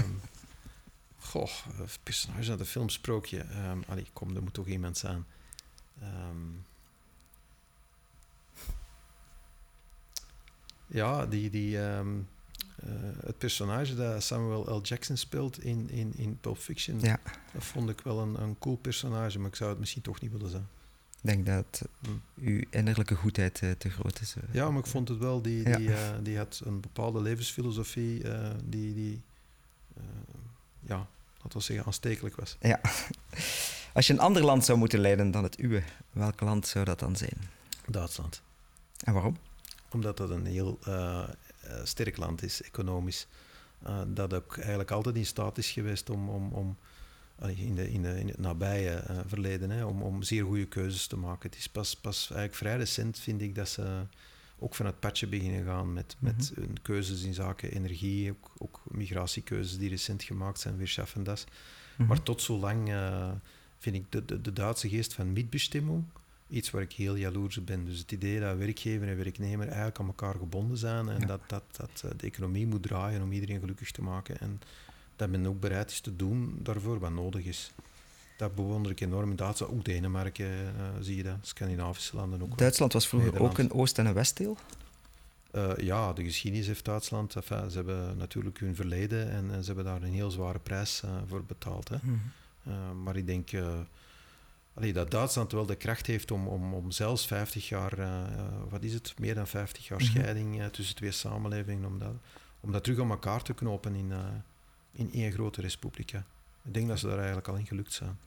goh, 1.30 1.50
personage 2.02 2.50
uit 2.50 2.58
de 2.58 2.64
film 2.64 2.88
Sprookje. 2.88 3.38
Um, 3.70 3.84
allee, 3.86 4.06
kom, 4.12 4.36
er 4.36 4.42
moet 4.42 4.54
toch 4.54 4.66
iemand 4.66 4.98
zijn. 4.98 5.24
Um, 6.02 6.64
ja, 10.86 11.26
die, 11.26 11.50
die, 11.50 11.78
um, 11.78 12.28
uh, 12.84 12.90
het 13.24 13.38
personage 13.38 13.94
dat 13.94 14.22
Samuel 14.22 14.76
L. 14.76 14.80
Jackson 14.82 15.16
speelt 15.16 15.62
in, 15.62 15.90
in, 15.90 16.12
in 16.16 16.38
Pulp 16.40 16.58
Fiction, 16.58 17.00
ja. 17.00 17.20
dat 17.52 17.64
vond 17.64 17.90
ik 17.90 18.00
wel 18.00 18.18
een, 18.18 18.42
een 18.42 18.58
cool 18.58 18.76
personage, 18.76 19.38
maar 19.38 19.48
ik 19.48 19.56
zou 19.56 19.70
het 19.70 19.78
misschien 19.78 20.02
toch 20.02 20.20
niet 20.20 20.32
willen 20.32 20.50
zijn. 20.50 20.68
Ik 21.22 21.44
denk 21.44 21.46
dat 21.46 21.88
uw 22.40 22.64
innerlijke 22.70 23.14
goedheid 23.14 23.60
uh, 23.62 23.70
te 23.70 23.90
groot 23.90 24.20
is. 24.20 24.34
Uh. 24.36 24.42
Ja, 24.52 24.70
maar 24.70 24.80
ik 24.80 24.86
vond 24.86 25.08
het 25.08 25.18
wel, 25.18 25.42
die, 25.42 25.64
die, 25.64 25.82
ja. 25.82 26.12
uh, 26.12 26.18
die 26.22 26.36
had 26.36 26.60
een 26.64 26.80
bepaalde 26.80 27.20
levensfilosofie, 27.20 28.22
die, 28.64 28.94
die 28.94 29.22
ja, 30.80 31.06
laten 31.42 31.58
we 31.58 31.64
zeggen, 31.64 31.86
aanstekelijk 31.86 32.36
was. 32.36 32.56
Ja. 32.60 32.80
Als 33.92 34.06
je 34.06 34.12
een 34.12 34.20
ander 34.20 34.44
land 34.44 34.64
zou 34.64 34.78
moeten 34.78 34.98
leiden 34.98 35.30
dan 35.30 35.42
het 35.42 35.60
uwe, 35.60 35.82
welk 36.10 36.40
land 36.40 36.66
zou 36.66 36.84
dat 36.84 36.98
dan 36.98 37.16
zijn? 37.16 37.50
Duitsland. 37.86 38.42
En 39.04 39.12
waarom? 39.12 39.36
Omdat 39.90 40.16
dat 40.16 40.30
een 40.30 40.46
heel 40.46 40.78
uh, 40.88 41.28
sterk 41.84 42.16
land 42.16 42.42
is, 42.42 42.62
economisch. 42.62 43.26
Uh, 43.86 44.00
dat 44.06 44.34
ook 44.34 44.56
eigenlijk 44.56 44.90
altijd 44.90 45.16
in 45.16 45.26
staat 45.26 45.58
is 45.58 45.70
geweest 45.70 46.10
om, 46.10 46.28
om, 46.28 46.52
om 46.52 46.76
in, 47.48 47.74
de, 47.74 47.90
in, 47.90 48.02
de, 48.02 48.20
in 48.20 48.28
het 48.28 48.38
nabije 48.38 49.04
uh, 49.10 49.18
verleden, 49.26 49.70
hè, 49.70 49.84
om, 49.84 50.02
om 50.02 50.22
zeer 50.22 50.44
goede 50.44 50.66
keuzes 50.66 51.06
te 51.06 51.16
maken. 51.16 51.50
Het 51.50 51.58
is 51.58 51.68
pas, 51.68 51.96
pas 51.96 52.18
eigenlijk 52.18 52.54
vrij 52.54 52.76
recent, 52.76 53.18
vind 53.18 53.40
ik, 53.40 53.54
dat 53.54 53.68
ze 53.68 54.02
ook 54.58 54.74
van 54.74 54.86
het 54.86 55.00
patje 55.00 55.26
beginnen 55.26 55.64
gaan 55.64 55.92
met, 55.92 56.16
met 56.18 56.52
mm 56.56 56.64
-hmm. 56.64 56.82
keuzes 56.82 57.22
in 57.22 57.34
zaken 57.34 57.72
energie, 57.72 58.30
ook, 58.30 58.50
ook, 58.58 58.80
migratiekeuzes 58.84 59.78
die 59.78 59.88
recent 59.88 60.22
gemaakt 60.22 60.60
zijn, 60.60 60.76
weer 60.76 60.88
schaffen 60.88 61.22
dat. 61.22 61.46
Mm 61.48 61.54
-hmm. 61.96 62.06
Maar 62.06 62.22
tot 62.22 62.42
zo 62.42 62.58
lang 62.58 62.88
uh, 62.88 63.30
vind 63.78 63.96
ik 63.96 64.04
de, 64.08 64.24
de, 64.24 64.40
de, 64.40 64.52
Duitse 64.52 64.88
geest 64.88 65.14
van 65.14 65.32
mitbestimming 65.32 66.04
iets 66.50 66.70
waar 66.70 66.82
ik 66.82 66.92
heel 66.92 67.14
jaloers 67.16 67.58
op 67.58 67.66
ben. 67.66 67.84
Dus 67.84 67.98
het 67.98 68.12
idee 68.12 68.40
dat 68.40 68.56
werkgever 68.56 69.08
en 69.08 69.16
werknemer 69.16 69.66
eigenlijk 69.66 69.98
aan 69.98 70.06
elkaar 70.06 70.34
gebonden 70.34 70.76
zijn 70.76 71.08
en 71.08 71.20
ja. 71.20 71.26
dat, 71.26 71.40
dat, 71.46 71.64
dat 71.76 72.20
de 72.20 72.26
economie 72.26 72.66
moet 72.66 72.82
draaien 72.82 73.22
om 73.22 73.32
iedereen 73.32 73.60
gelukkig 73.60 73.90
te 73.90 74.02
maken. 74.02 74.40
En 74.40 74.60
dat 75.20 75.28
men 75.28 75.46
ook 75.46 75.60
bereid 75.60 75.90
is 75.90 76.00
te 76.00 76.16
doen 76.16 76.58
daarvoor 76.62 76.98
wat 76.98 77.10
nodig 77.10 77.44
is. 77.44 77.72
Dat 78.36 78.54
bewonder 78.54 78.92
ik 78.92 79.00
enorm. 79.00 79.30
In 79.30 79.36
Duitsland, 79.36 79.72
ook 79.72 79.84
Denemarken 79.84 80.46
uh, 80.46 80.70
zie 81.00 81.16
je 81.16 81.22
dat, 81.22 81.36
Scandinavische 81.42 82.16
landen 82.16 82.42
ook. 82.42 82.58
Duitsland 82.58 82.92
was 82.92 83.08
vroeger 83.08 83.40
ook 83.40 83.58
een 83.58 83.72
Oost- 83.72 83.98
en 83.98 84.06
een 84.06 84.14
Westdeel? 84.14 84.56
Uh, 85.54 85.76
ja, 85.76 86.12
de 86.12 86.24
geschiedenis 86.24 86.66
heeft 86.66 86.84
Duitsland. 86.84 87.36
Enfin, 87.36 87.70
ze 87.70 87.76
hebben 87.76 88.16
natuurlijk 88.16 88.58
hun 88.58 88.74
verleden 88.74 89.30
en, 89.30 89.50
en, 89.50 89.60
ze 89.60 89.66
hebben 89.66 89.84
daar 89.84 90.02
een 90.02 90.12
heel 90.12 90.30
zware 90.30 90.58
prijs 90.58 91.02
uh, 91.04 91.10
voor 91.26 91.44
betaald. 91.44 91.88
Hè. 91.88 91.96
Mm 92.02 92.20
-hmm. 92.62 93.02
maar 93.02 93.16
ik 93.16 93.26
denk 93.26 93.50
allee, 94.74 94.92
dat 94.92 95.10
Duitsland 95.10 95.52
wel 95.52 95.66
de 95.66 95.76
kracht 95.76 96.06
heeft 96.06 96.30
om, 96.30 96.48
om, 96.48 96.74
om 96.74 96.90
zelfs 96.90 97.26
50 97.26 97.68
jaar, 97.68 97.94
wat 98.68 98.82
is 98.82 98.92
het, 98.92 99.14
meer 99.18 99.34
dan 99.34 99.46
50 99.46 99.88
jaar 99.88 100.00
mm 100.00 100.06
-hmm. 100.06 100.16
scheiding 100.16 100.62
tussen 100.72 100.96
twee 100.96 101.10
samenlevingen, 101.12 101.84
om 101.84 101.98
dat, 101.98 102.14
om 102.60 102.72
dat 102.72 102.84
terug 102.84 103.00
aan 103.00 103.10
elkaar 103.10 103.42
te 103.42 103.54
knopen 103.54 103.94
in, 103.94 104.12
in 104.92 105.12
één 105.12 105.32
grote 105.32 105.60
republiek. 105.60 106.12
Ik 106.62 106.74
denk 106.74 106.88
dat 106.88 106.98
ze 106.98 107.06
daar 107.06 107.16
eigenlijk 107.16 107.48
al 107.48 107.56
in 107.56 107.66
gelukt 107.66 107.92
zijn. 107.92 108.18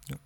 Ja. 0.00 0.16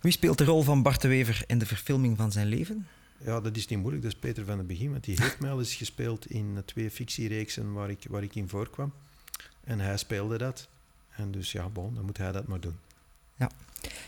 Wie 0.00 0.12
speelt 0.12 0.38
de 0.38 0.44
rol 0.44 0.62
van 0.62 0.82
Bart 0.82 1.00
de 1.00 1.08
Wever 1.08 1.44
in 1.46 1.58
de 1.58 1.66
verfilming 1.66 2.16
van 2.16 2.32
zijn 2.32 2.46
leven? 2.46 2.86
Ja, 3.18 3.40
dat 3.40 3.56
is 3.56 3.66
niet 3.66 3.78
moeilijk. 3.78 4.02
Dat 4.02 4.12
is 4.12 4.18
Peter 4.18 4.44
van 4.44 4.56
den 4.56 4.66
Begin. 4.66 4.90
Want 4.90 5.04
die 5.04 5.16
heeft 5.20 5.40
mij 5.40 5.50
al 5.50 5.58
eens 5.58 5.74
gespeeld 5.74 6.26
in 6.26 6.62
twee 6.64 6.90
fictiereeksen 6.90 7.72
waar 7.72 7.90
ik, 7.90 8.04
waar 8.08 8.22
ik 8.22 8.34
in 8.34 8.48
voorkwam. 8.48 8.92
En 9.64 9.80
hij 9.80 9.96
speelde 9.96 10.38
dat. 10.38 10.68
En 11.10 11.30
dus 11.30 11.52
ja, 11.52 11.68
bon, 11.68 11.94
dan 11.94 12.04
moet 12.04 12.16
hij 12.16 12.32
dat 12.32 12.46
maar 12.46 12.60
doen. 12.60 12.78
Ja. 13.36 13.50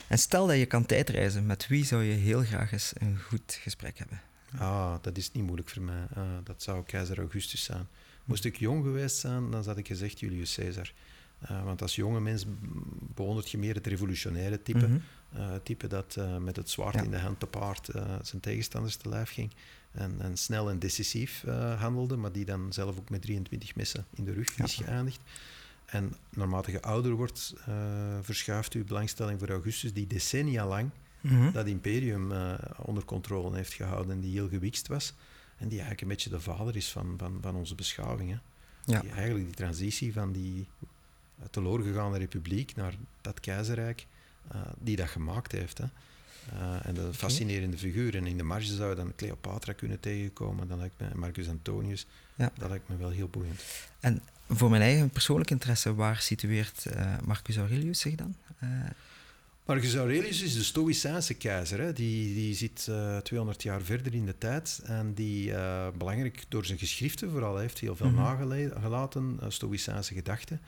En 0.07 0.17
stel 0.17 0.47
dat 0.47 0.57
je 0.57 0.65
kan 0.65 0.85
tijdreizen, 0.85 1.45
met 1.45 1.67
wie 1.67 1.85
zou 1.85 2.03
je 2.03 2.13
heel 2.13 2.43
graag 2.43 2.71
eens 2.71 2.93
een 2.97 3.19
goed 3.19 3.59
gesprek 3.61 3.97
hebben? 3.97 4.21
Ah, 4.57 4.95
dat 5.01 5.17
is 5.17 5.31
niet 5.31 5.43
moeilijk 5.43 5.69
voor 5.69 5.81
mij. 5.81 6.07
Uh, 6.17 6.23
dat 6.43 6.63
zou 6.63 6.83
keizer 6.83 7.17
Augustus 7.17 7.63
zijn. 7.63 7.87
Moest 8.27 8.45
ik 8.45 8.57
jong 8.57 8.83
geweest 8.83 9.17
zijn, 9.17 9.51
dan 9.51 9.65
had 9.65 9.77
ik 9.77 9.87
gezegd 9.87 10.19
Julius 10.19 10.55
Caesar. 10.55 10.91
Uh, 11.51 11.63
want 11.63 11.81
als 11.81 11.95
jonge 11.95 12.19
mens 12.19 12.45
bewondert 13.15 13.49
je 13.49 13.57
meer 13.57 13.75
het 13.75 13.87
revolutionaire 13.87 14.61
type. 14.61 14.87
Mm 14.87 15.01
-hmm. 15.31 15.41
uh, 15.41 15.55
type 15.63 15.87
dat 15.87 16.15
uh, 16.19 16.37
met 16.37 16.55
het 16.55 16.69
zwaard 16.69 16.95
ja. 16.95 17.01
in 17.01 17.11
de 17.11 17.19
hand 17.19 17.39
te 17.39 17.45
paard 17.45 17.89
zijn 18.21 18.41
tegenstanders 18.41 18.95
te 18.95 19.09
lijf 19.09 19.29
ging. 19.29 19.51
En, 19.91 20.15
en 20.19 20.37
snel 20.37 20.69
en 20.69 20.79
decisief 20.79 21.43
handelde, 21.77 22.15
maar 22.15 22.31
die 22.31 22.45
dan 22.45 22.73
zelf 22.73 22.97
ook 22.97 23.09
met 23.09 23.21
23 23.21 23.75
messen 23.75 24.05
in 24.15 24.23
de 24.23 24.33
rug 24.33 24.57
ja. 24.57 24.63
is 24.63 24.75
geëindigd. 24.75 25.19
En 25.85 26.15
naarmate 26.29 26.71
je 26.71 26.81
ouder 26.81 27.11
wordt, 27.11 27.53
verschuift 28.21 28.73
uw 28.73 28.83
belangstelling 28.83 29.39
voor 29.39 29.49
Augustus, 29.49 29.93
die 29.93 30.07
decennia 30.07 30.67
lang 30.67 30.89
mm 31.21 31.29
-hmm. 31.29 31.51
dat 31.51 31.67
imperium 31.67 32.31
onder 32.77 33.05
controle 33.05 33.55
heeft 33.55 33.73
gehouden 33.73 34.11
en 34.11 34.19
die 34.19 34.31
heel 34.31 34.49
gewikst 34.49 34.87
was. 34.87 35.13
En 35.57 35.67
die 35.67 35.79
eigenlijk 35.79 36.01
een 36.01 36.07
beetje 36.07 36.29
de 36.29 36.39
vader 36.39 36.75
is 36.75 36.91
van, 36.91 37.15
van, 37.17 37.37
van 37.41 37.55
onze 37.55 37.75
beschaving. 37.75 38.29
Hè. 38.29 38.37
Ja. 38.93 38.99
Die 38.99 39.11
eigenlijk 39.11 39.45
die 39.45 39.55
transitie 39.55 40.13
van 40.13 40.31
die 40.31 40.67
teloor 41.49 41.81
gegaane 41.81 42.17
republiek 42.17 42.75
naar 42.75 42.93
dat 43.21 43.39
keizerrijk, 43.39 44.05
uh, 44.55 44.61
die 44.77 44.95
dat 44.95 45.09
gemaakt 45.09 45.51
heeft. 45.51 45.77
Hè. 45.77 45.85
Uh, 46.53 46.85
en 46.85 46.93
dat 46.93 47.15
fascinerende 47.15 47.77
figuur. 47.77 48.15
En 48.15 48.27
in 48.27 48.37
de 48.37 48.43
marge 48.43 48.75
zou 48.75 48.89
je 48.89 48.95
dan 48.95 49.15
Cleopatra 49.15 49.73
kunnen 49.73 49.99
tegenkomen, 49.99 50.67
dan 50.67 50.77
lijkt 50.77 50.99
me 50.99 51.07
Marcus 51.13 51.49
Antonius. 51.49 52.05
Ja. 52.35 52.51
Dat 52.57 52.69
lijkt 52.69 52.89
me 52.89 52.97
wel 52.97 53.09
heel 53.09 53.27
boeiend. 53.27 53.63
En 53.99 54.21
voor 54.49 54.69
mijn 54.69 54.81
eigen 54.81 55.09
persoonlijke 55.09 55.53
interesse, 55.53 55.95
waar 55.95 56.17
situeert 56.17 56.85
uh, 56.87 57.15
Marcus 57.25 57.57
Aurelius 57.57 57.99
zich 57.99 58.15
dan? 58.15 58.35
Marcus 59.67 59.95
Aurelius 59.95 60.41
is 60.41 60.53
de 60.53 60.63
Stoïcijnse 60.63 61.33
keizer. 61.33 61.79
Hè. 61.79 61.93
Die, 61.93 62.33
die 62.33 62.53
zit 62.53 62.87
uh, 62.89 63.17
200 63.17 63.63
jaar 63.63 63.81
verder 63.81 64.13
in 64.13 64.25
de 64.25 64.37
tijd. 64.37 64.81
En 64.85 65.13
die, 65.13 65.49
uh, 65.49 65.87
belangrijk 65.97 66.43
door 66.47 66.65
zijn 66.65 66.77
geschriften 66.77 67.31
vooral, 67.31 67.57
heeft 67.57 67.79
heel 67.79 67.95
veel 67.95 68.09
mm 68.09 68.15
-hmm. 68.15 68.23
nagelaten, 68.23 69.39
uh, 69.43 69.49
Stoïcijnse 69.49 70.13
gedachten, 70.13 70.61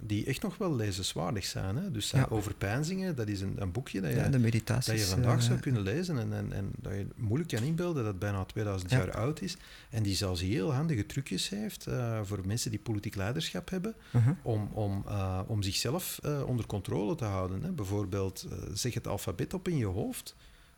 die 0.00 0.24
echt 0.24 0.42
nog 0.42 0.58
wel 0.58 0.74
lezenswaardig 0.74 1.44
zijn. 1.44 1.76
Hè. 1.76 1.90
Dus 1.90 2.08
zijn 2.08 2.26
ja. 2.28 2.36
overpeinzingen, 2.36 3.16
dat 3.16 3.28
is 3.28 3.40
een, 3.40 3.54
een 3.58 3.72
boekje 3.72 4.00
dat 4.00 4.10
je, 4.10 4.16
ja, 4.16 4.28
dat 4.28 4.84
je 4.84 4.98
vandaag 4.98 5.42
zou 5.42 5.58
kunnen 5.58 5.82
lezen 5.82 6.18
en, 6.18 6.32
en, 6.32 6.52
en 6.52 6.70
dat 6.76 6.92
je 6.92 7.06
moeilijk 7.16 7.50
kan 7.50 7.62
inbeelden 7.62 8.02
dat 8.02 8.12
het 8.12 8.18
bijna 8.18 8.44
2000 8.44 8.90
ja. 8.90 8.96
jaar 8.96 9.16
oud 9.16 9.40
is. 9.40 9.56
En 9.90 10.02
die 10.02 10.14
zelfs 10.14 10.40
heel 10.40 10.72
handige 10.72 11.06
trucjes 11.06 11.48
heeft 11.48 11.86
voor 12.22 12.40
mensen 12.46 12.70
die 12.70 12.80
politiek 12.80 13.14
leiderschap 13.14 13.70
hebben, 13.70 13.94
uh 14.10 14.26
-huh. 14.26 14.36
om, 14.42 14.68
om, 14.72 15.04
om 15.46 15.62
zichzelf 15.62 16.20
onder 16.46 16.66
controle 16.66 17.14
te 17.14 17.24
houden. 17.24 17.62
Hè. 17.62 17.72
Bijvoorbeeld, 17.72 18.46
zeg 18.72 18.94
het 18.94 19.06
alfabet 19.06 19.54
op 19.54 19.68
in 19.68 19.76
je 19.76 19.86
hoofd. 19.86 20.34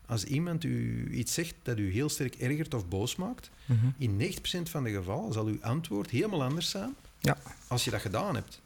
Als 0.07 0.25
iemand 0.25 0.65
u 0.65 1.09
iets 1.11 1.35
zegt 1.35 1.55
dat 1.63 1.79
u 1.79 1.93
heel 1.93 2.09
sterk 2.09 2.35
ergert 2.35 2.75
of 2.75 2.89
boos 2.89 3.17
maakt, 3.17 3.51
uh 3.67 3.83
-huh. 3.83 3.91
in 3.99 4.33
90% 4.33 4.63
van 4.63 4.85
de 4.85 4.91
gevallen 4.91 5.33
zal 5.33 5.47
uw 5.47 5.59
antwoord 5.61 6.11
helemaal 6.11 6.43
anders 6.43 6.71
zijn 6.71 6.95
ja. 7.19 7.39
als 7.69 7.85
je 7.85 7.91
dat 7.91 8.01
gedaan 8.01 8.35
hebt 8.35 8.63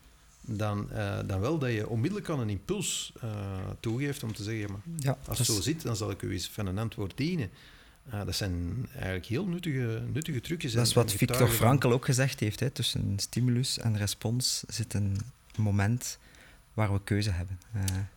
dan, 0.49 0.89
uh, 0.93 1.19
dan 1.27 1.41
wel 1.41 1.59
dat 1.59 1.73
je 1.73 1.89
onmiddellijk 1.89 2.31
aan 2.31 2.41
een 2.41 2.49
impuls 2.49 3.13
uh, 3.25 3.31
toegeeft 3.81 4.23
om 4.23 4.33
te 4.33 4.43
zeggen, 4.43 4.71
maar 4.71 4.81
ja, 4.97 5.19
als 5.27 5.39
het 5.39 5.47
zo 5.47 5.61
zit, 5.61 5.83
dan 5.83 5.97
zal 5.97 6.11
ik 6.11 6.23
u 6.23 6.33
eens 6.33 6.49
van 6.49 6.67
een 6.67 6.79
antwoord 6.79 7.17
dienen. 7.17 7.51
Uh, 8.09 8.25
dat 8.25 8.35
zijn 8.35 8.87
eigenlijk 8.93 9.27
heel 9.27 9.47
nuttige, 9.47 10.03
nuttige 10.13 10.41
trucjes. 10.41 10.73
Dat 10.73 10.87
is 10.87 10.93
wat 10.93 11.13
Victor 11.13 11.49
Frankl 11.49 11.89
ook 11.89 12.05
gezegd 12.05 12.41
heeft. 12.41 12.61
Hè. 12.61 12.71
Tussen 12.71 13.19
stimulus 13.19 13.79
en 13.79 13.97
respons 13.97 14.65
zit 14.67 14.95
een 14.95 15.17
moment 15.57 16.19
waar 16.75 16.93
we 16.93 17.01
keuze 17.05 17.31
hebben. 17.31 17.59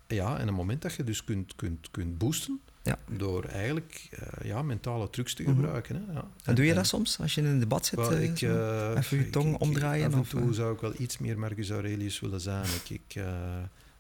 Ja, 0.08 0.38
en 0.38 0.48
een 0.48 0.54
moment 0.54 0.82
dat 0.82 0.94
je 0.94 1.04
dus 1.04 1.24
kunt, 1.24 1.56
kunt, 1.56 1.92
kunt 1.92 2.18
boosten. 2.18 2.62
Ja. 2.84 3.00
Door 3.08 3.44
eigenlijk 3.44 4.10
uh, 4.14 4.46
ja, 4.50 4.62
mentale 4.62 5.10
trucs 5.10 5.34
te 5.34 5.44
gebruiken. 5.44 5.96
Hè. 5.96 6.14
Ja. 6.14 6.28
En, 6.44 6.56
doe 6.56 6.66
je 6.66 6.74
dat 6.74 6.88
soms 6.88 7.20
als 7.20 7.36
je 7.36 7.42
in 7.42 7.48
een 7.48 7.60
debat 7.60 7.86
zit? 7.86 8.00
Well, 8.00 8.24
ik, 8.24 8.42
uh, 8.42 8.92
even 8.98 9.18
je 9.18 9.30
tong 9.30 9.54
ik, 9.56 9.62
omdraaien? 9.62 10.06
Af 10.06 10.14
en 10.14 10.20
of, 10.20 10.30
toe 10.30 10.54
zou 10.54 10.74
ik 10.74 10.82
wel 10.82 10.94
iets 10.98 11.18
meer 11.18 11.40
Marcus 11.40 11.70
Aurelius 11.70 12.20
willen 12.20 12.42
zijn. 12.42 12.66
Ik, 12.66 12.90
ik 12.90 13.16
uh, 13.16 13.26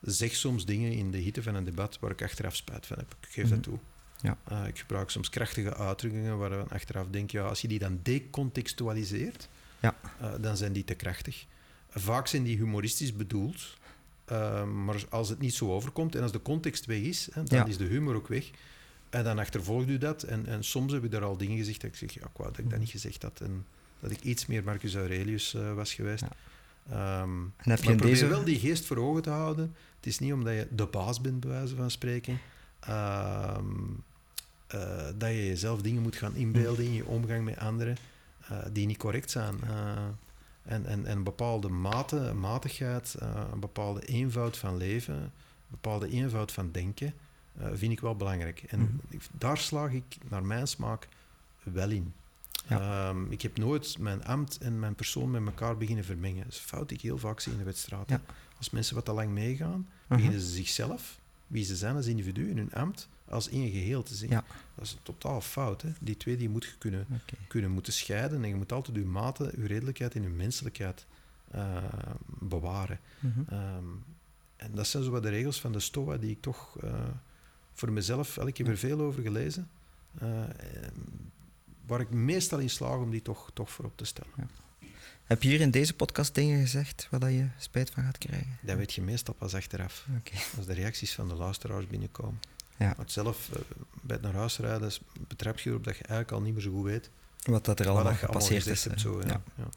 zeg 0.01 0.35
soms 0.35 0.65
dingen 0.65 0.91
in 0.91 1.11
de 1.11 1.17
hitte 1.17 1.43
van 1.43 1.55
een 1.55 1.63
debat 1.63 1.97
waar 1.99 2.11
ik 2.11 2.21
achteraf 2.21 2.55
spijt 2.55 2.85
van 2.85 2.97
heb. 2.97 3.15
Ik 3.21 3.27
geef 3.29 3.43
mm 3.43 3.51
-hmm. 3.51 3.61
dat 3.61 3.63
toe. 3.63 3.79
Ja. 4.21 4.65
ik 4.67 4.79
gebruik 4.79 5.09
soms 5.09 5.29
krachtige 5.29 5.75
uitdrukkingen 5.75 6.37
waar 6.37 6.49
we 6.49 6.63
achteraf 6.69 7.07
denk, 7.09 7.31
ja, 7.31 7.43
als 7.43 7.61
je 7.61 7.67
die 7.67 7.79
dan 7.79 7.99
decontextualiseert, 8.03 9.49
ja. 9.79 9.95
dan 10.39 10.57
zijn 10.57 10.73
die 10.73 10.83
te 10.83 10.93
krachtig. 10.93 11.45
Vaak 11.89 12.27
zijn 12.27 12.43
die 12.43 12.57
humoristisch 12.57 13.15
bedoeld, 13.15 13.77
maar 14.65 15.05
als 15.09 15.29
het 15.29 15.39
niet 15.39 15.53
zo 15.53 15.71
overkomt 15.71 16.15
en 16.15 16.21
als 16.21 16.31
de 16.31 16.41
context 16.41 16.85
weg 16.85 16.99
is, 16.99 17.29
hè, 17.31 17.43
dan 17.43 17.57
ja. 17.57 17.65
is 17.65 17.77
de 17.77 17.83
humor 17.83 18.15
ook 18.15 18.27
weg. 18.27 18.49
En 19.09 19.23
dan 19.23 19.39
achtervolgt 19.39 19.87
u 19.87 19.97
dat. 19.97 20.23
En, 20.23 20.45
en 20.45 20.63
soms 20.63 20.93
heb 20.93 21.03
ik 21.03 21.11
daar 21.11 21.23
al 21.23 21.37
dingen 21.37 21.57
gezegd 21.57 21.81
dat 21.81 21.89
ik 21.89 21.95
zeg, 21.95 22.13
ja, 22.13 22.21
ik 22.21 22.37
wou 22.37 22.49
dat 22.49 22.59
ik 22.59 22.69
dat 22.69 22.79
niet 22.79 22.89
gezegd 22.89 23.21
had. 23.21 23.39
En 23.39 23.65
dat 23.99 24.11
ik 24.11 24.21
iets 24.21 24.45
meer 24.45 24.63
Marcus 24.63 24.95
Aurelius 24.95 25.53
uh, 25.53 25.73
was 25.73 25.93
geweest. 25.93 26.23
Ja. 26.89 27.21
Um, 27.21 27.53
en 27.57 27.69
heb 27.69 27.79
je 27.79 27.85
maar 27.85 27.95
probeer 27.95 28.13
deze... 28.13 28.27
wel 28.27 28.43
die 28.43 28.59
geest 28.59 28.85
voor 28.85 28.97
ogen 28.97 29.21
te 29.21 29.29
houden. 29.29 29.75
Het 29.95 30.05
is 30.05 30.19
niet 30.19 30.33
omdat 30.33 30.53
je 30.53 30.67
de 30.71 30.85
baas 30.85 31.21
bent, 31.21 31.39
bij 31.39 31.49
wijze 31.49 31.75
van 31.75 31.91
spreken, 31.91 32.39
um, 32.89 34.03
uh, 34.75 35.07
dat 35.17 35.29
je 35.29 35.45
jezelf 35.45 35.81
dingen 35.81 36.01
moet 36.01 36.15
gaan 36.15 36.35
inbeelden 36.35 36.85
in 36.85 36.93
je 36.93 37.05
omgang 37.05 37.45
met 37.45 37.57
anderen 37.57 37.97
uh, 38.51 38.57
die 38.71 38.85
niet 38.85 38.97
correct 38.97 39.31
zijn. 39.31 39.55
En, 40.63 40.85
en, 40.85 41.05
en 41.05 41.17
een 41.17 41.23
bepaalde 41.23 41.69
mate, 41.69 42.33
matigheid, 42.33 43.15
een 43.51 43.59
bepaalde 43.59 44.05
eenvoud 44.05 44.57
van 44.57 44.77
leven, 44.77 45.15
een 45.15 45.31
bepaalde 45.67 46.09
eenvoud 46.09 46.51
van 46.51 46.71
denken, 46.71 47.13
uh, 47.59 47.67
vind 47.73 47.91
ik 47.91 47.99
wel 47.99 48.15
belangrijk. 48.15 48.63
En 48.67 48.79
mm 48.79 48.99
-hmm. 49.09 49.19
daar 49.31 49.57
slaag 49.57 49.91
ik 49.91 50.17
naar 50.29 50.43
mijn 50.43 50.67
smaak 50.67 51.07
wel 51.63 51.89
in. 51.89 52.13
Ja. 52.67 53.09
Um, 53.09 53.31
ik 53.31 53.41
heb 53.41 53.57
nooit 53.57 53.97
mijn 53.99 54.23
ambt 54.25 54.57
en 54.57 54.79
mijn 54.79 54.95
persoon 54.95 55.31
met 55.31 55.45
elkaar 55.45 55.77
beginnen 55.77 56.05
vermengen. 56.05 56.43
Dat 56.43 56.53
is 56.53 56.59
fout 56.59 56.87
die 56.87 56.97
ik 56.97 57.03
heel 57.03 57.17
vaak 57.17 57.39
zie 57.39 57.51
in 57.51 57.57
de 57.57 57.63
wedstrijd. 57.63 58.09
Ja. 58.09 58.21
Als 58.57 58.69
mensen 58.69 58.95
wat 58.95 59.05
te 59.05 59.11
lang 59.11 59.29
meegaan, 59.31 59.79
uh 59.79 60.07
-huh. 60.07 60.17
beginnen 60.17 60.41
ze 60.41 60.51
zichzelf, 60.51 61.19
wie 61.47 61.63
ze 61.63 61.75
zijn 61.75 61.95
als 61.95 62.05
individu 62.05 62.49
in 62.49 62.57
hun 62.57 62.73
ambt, 62.73 63.07
als 63.31 63.49
één 63.49 63.71
geheel 63.71 64.03
te 64.03 64.15
zien. 64.15 64.29
Ja. 64.29 64.43
Dat 64.75 64.85
is 64.85 64.97
totaal 65.03 65.41
fout. 65.41 65.81
Hè? 65.81 65.89
Die 65.99 66.17
twee 66.17 66.37
die 66.37 66.49
moet 66.49 66.63
je 66.63 66.77
kunnen, 66.77 67.05
okay. 67.09 67.47
kunnen 67.47 67.71
moeten 67.71 67.93
scheiden 67.93 68.43
en 68.43 68.49
je 68.49 68.55
moet 68.55 68.71
altijd 68.71 68.97
je 68.97 69.03
mate, 69.03 69.53
je 69.57 69.67
redelijkheid 69.67 70.15
en 70.15 70.21
je 70.21 70.29
menselijkheid 70.29 71.05
eh, 71.51 71.83
bewaren. 72.25 72.99
Mhm. 73.19 73.41
Ehm, 73.49 73.85
en 74.55 74.71
dat 74.75 74.87
zijn 74.87 75.03
zo 75.03 75.09
wat 75.11 75.23
de 75.23 75.29
regels 75.29 75.61
van 75.61 75.71
de 75.71 75.79
STOA 75.79 76.17
die 76.17 76.31
ik 76.31 76.41
toch 76.41 76.77
eh, 76.83 76.93
voor 77.73 77.91
mezelf, 77.91 78.37
ik 78.37 78.57
heb 78.57 78.67
er 78.67 78.77
veel 78.77 78.99
over 78.99 79.21
gelezen, 79.21 79.69
en 80.19 80.93
waar 81.85 81.99
ik 81.99 82.09
meestal 82.09 82.59
in 82.59 82.69
slaag 82.69 82.97
om 82.97 83.09
die 83.09 83.21
toch, 83.21 83.51
toch 83.53 83.71
voorop 83.71 83.97
te 83.97 84.05
stellen. 84.05 84.31
Heb 85.23 85.43
je 85.43 85.49
hier 85.49 85.61
in 85.61 85.71
deze 85.71 85.93
podcast 85.93 86.35
dingen 86.35 86.61
gezegd 86.61 87.07
waar 87.09 87.19
dat 87.19 87.29
je 87.29 87.47
spijt 87.57 87.89
van 87.89 88.03
gaat 88.03 88.17
krijgen? 88.17 88.57
Dat 88.61 88.77
weet 88.77 88.93
je 88.93 89.01
meestal 89.01 89.33
pas 89.33 89.55
achteraf, 89.55 90.07
als 90.57 90.65
de 90.65 90.73
reacties 90.73 91.13
van 91.13 91.27
de 91.27 91.35
luisteraars 91.35 91.87
binnenkomen. 91.87 92.39
Ja. 92.81 92.93
Want 92.97 93.11
zelf, 93.11 93.49
eh, 93.53 93.59
bij 94.01 94.15
het 94.15 94.21
naar 94.25 94.33
huis 94.33 94.57
rijden, 94.57 94.91
betrap 95.27 95.59
je 95.59 95.69
erop 95.69 95.83
dat 95.83 95.97
je 95.97 96.03
eigenlijk 96.03 96.31
al 96.31 96.41
niet 96.41 96.53
meer 96.53 96.63
zo 96.63 96.71
goed 96.71 96.83
weet 96.85 97.09
Wat 97.43 97.65
dat 97.65 97.79
er 97.79 97.85
allemaal 97.85 98.03
dat 98.03 98.19
je 98.19 98.27
allemaal 98.27 98.41
gepasseerd 98.47 98.77
is. 98.77 98.83
hebt. 98.83 99.01
Zo, 99.01 99.19
ja. 99.21 99.27
ja. 99.27 99.41
Ja. 99.55 99.67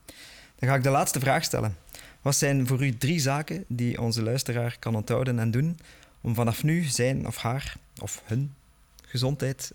Dan 0.59 0.69
ga 0.69 0.75
ik 0.75 0.83
de 0.83 0.91
laatste 0.91 1.21
vraag 1.21 1.45
stellen. 1.45 1.77
Wat 2.23 2.37
zijn 2.37 2.67
voor 2.67 2.85
u 2.85 2.97
drie 2.97 3.21
zaken 3.21 3.65
die 3.69 4.01
onze 4.01 4.23
luisteraar 4.23 4.77
kan 4.79 4.95
onthouden 4.95 5.39
en 5.39 5.51
doen 5.51 5.79
om 6.21 6.35
vanaf 6.35 6.63
nu 6.63 6.83
zijn 6.83 7.27
of 7.27 7.37
haar 7.37 7.77
of 8.01 8.23
hun 8.25 8.55
gezondheid 9.03 9.73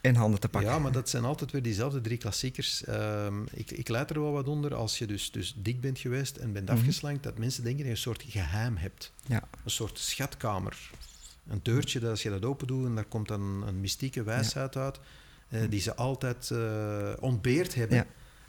in 0.00 0.14
handen 0.14 0.40
te 0.40 0.48
pakken? 0.48 0.70
Ja, 0.70 0.78
maar 0.78 0.92
dat 0.92 1.08
zijn 1.08 1.24
altijd 1.24 1.50
weer 1.50 1.62
diezelfde 1.62 2.00
drie 2.00 2.16
klassiekers. 2.18 2.84
Ehm, 2.84 3.42
ik, 3.50 3.70
ik 3.70 3.88
leid 3.88 4.10
er 4.10 4.20
wel 4.20 4.32
wat 4.32 4.48
onder 4.48 4.74
als 4.74 4.98
je 4.98 5.06
dus, 5.06 5.30
dus 5.30 5.54
dik 5.56 5.80
bent 5.80 5.98
geweest 5.98 6.36
en 6.36 6.52
bent 6.52 6.68
Mhm. 6.68 6.78
afgeslankt, 6.78 7.22
dat 7.22 7.38
mensen 7.38 7.62
denken 7.62 7.78
dat 7.80 7.88
je 7.88 7.94
een 7.96 8.02
soort 8.14 8.24
geheim 8.28 8.76
hebt. 8.76 9.12
Ja. 9.26 9.42
Een 9.64 9.70
soort 9.70 9.98
schatkamer. 9.98 10.90
Een 11.48 11.60
deurtje, 11.62 12.00
dat 12.00 12.10
als 12.10 12.22
je 12.22 12.30
dat 12.30 12.44
open 12.44 12.66
doet 12.66 12.86
en 12.86 12.94
daar 12.94 13.04
komt 13.04 13.28
dan 13.28 13.62
een 13.66 13.80
mystieke 13.80 14.22
wijsheid 14.22 14.76
uit, 14.76 15.00
eh, 15.48 15.60
die 15.68 15.80
ze 15.80 15.94
altijd 15.94 16.50
eh, 16.50 17.12
ontbeerd 17.20 17.74
hebben. 17.74 17.96
Ja. 17.96 18.06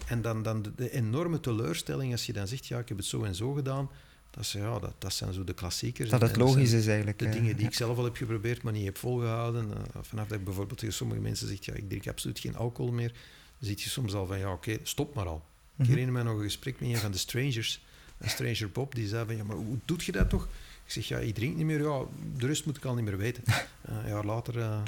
En 0.07 0.21
dan, 0.21 0.43
dan 0.43 0.61
de, 0.61 0.71
de 0.75 0.91
enorme 0.91 1.39
teleurstelling 1.39 2.11
als 2.11 2.25
je 2.25 2.33
dan 2.33 2.47
zegt, 2.47 2.65
ja, 2.67 2.79
ik 2.79 2.87
heb 2.87 2.97
het 2.97 3.05
zo 3.05 3.23
en 3.23 3.35
zo 3.35 3.53
gedaan. 3.53 3.89
Dat, 4.29 4.43
is, 4.43 4.51
ja, 4.51 4.79
dat, 4.79 4.93
dat 4.97 5.13
zijn 5.13 5.33
zo 5.33 5.43
de 5.43 5.53
klassiekers. 5.53 6.09
Dat 6.09 6.21
het 6.21 6.35
logisch 6.35 6.71
is 6.71 6.87
eigenlijk. 6.87 7.19
de 7.19 7.29
dingen 7.29 7.55
die 7.57 7.65
ik 7.65 7.73
zelf 7.73 7.97
al 7.97 8.03
heb 8.03 8.15
geprobeerd, 8.15 8.61
maar 8.63 8.73
niet 8.73 8.85
heb 8.85 8.97
volgehouden. 8.97 9.71
Eh, 9.73 9.99
vanaf 10.01 10.27
dat 10.27 10.37
ik 10.37 10.43
bijvoorbeeld 10.43 10.79
tegen 10.79 10.93
sommige 10.93 11.21
mensen 11.21 11.47
zeg, 11.47 11.65
ja, 11.65 11.73
ik 11.73 11.89
drink 11.89 12.07
absoluut 12.07 12.39
geen 12.39 12.55
alcohol 12.55 12.91
meer, 12.91 13.11
dan 13.59 13.67
zit 13.69 13.81
je 13.81 13.89
soms 13.89 14.13
al 14.13 14.25
van, 14.25 14.39
ja, 14.39 14.51
oké, 14.51 14.77
stop 14.83 15.13
maar 15.15 15.27
al. 15.27 15.35
Ik 15.35 15.79
Mhm. 15.79 15.87
herinner 15.89 16.13
mij 16.13 16.23
nog 16.23 16.37
een 16.37 16.43
gesprek 16.43 16.79
met 16.79 16.89
een 16.89 16.97
van 16.97 17.11
de 17.11 17.17
strangers, 17.17 17.83
een 18.17 18.29
stranger 18.29 18.71
Bob, 18.71 18.95
die 18.95 19.07
zei 19.07 19.25
van, 19.25 19.35
ja, 19.35 19.43
maar 19.43 19.55
hoe 19.55 19.77
doet 19.85 20.03
je 20.03 20.11
dat 20.11 20.29
toch? 20.29 20.47
Ik 20.85 20.91
zeg, 20.91 21.07
ja, 21.07 21.17
ik 21.17 21.35
drink 21.35 21.55
niet 21.55 21.65
meer, 21.65 21.81
ja, 21.81 22.01
de 22.37 22.45
rest 22.47 22.65
moet 22.65 22.77
ik 22.77 22.85
al 22.85 22.95
niet 22.95 23.05
meer 23.05 23.17
weten. 23.17 23.43
Eh, 23.83 23.95
een 24.03 24.09
jaar 24.09 24.25
later 24.25 24.59
eh, 24.59 24.81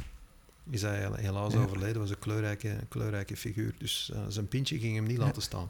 is 0.69 0.81
hij 0.81 0.97
hel- 0.99 1.13
helaas 1.15 1.53
Ja. 1.53 1.59
overleden, 1.63 2.01
was 2.01 2.09
een 2.09 2.19
kleurrijke, 2.19 2.69
een 2.69 2.87
kleurrijke 2.87 3.37
figuur, 3.37 3.73
dus 3.77 4.11
eh, 4.13 4.19
zijn 4.27 4.47
pintje 4.47 4.79
ging 4.79 4.95
hem 4.95 5.05
niet 5.05 5.17
laten 5.17 5.41
staan. 5.41 5.69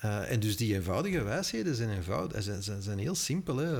En 0.00 0.40
dus 0.40 0.56
die 0.56 0.74
eenvoudige 0.74 1.22
wijsheden 1.22 1.74
zijn, 1.74 1.90
eenvoud, 1.90 2.32
eh, 2.32 2.40
zijn, 2.40 2.62
zijn, 2.62 2.82
zijn 2.82 2.98
heel 2.98 3.14
simpel. 3.14 3.56
Hè. 3.56 3.70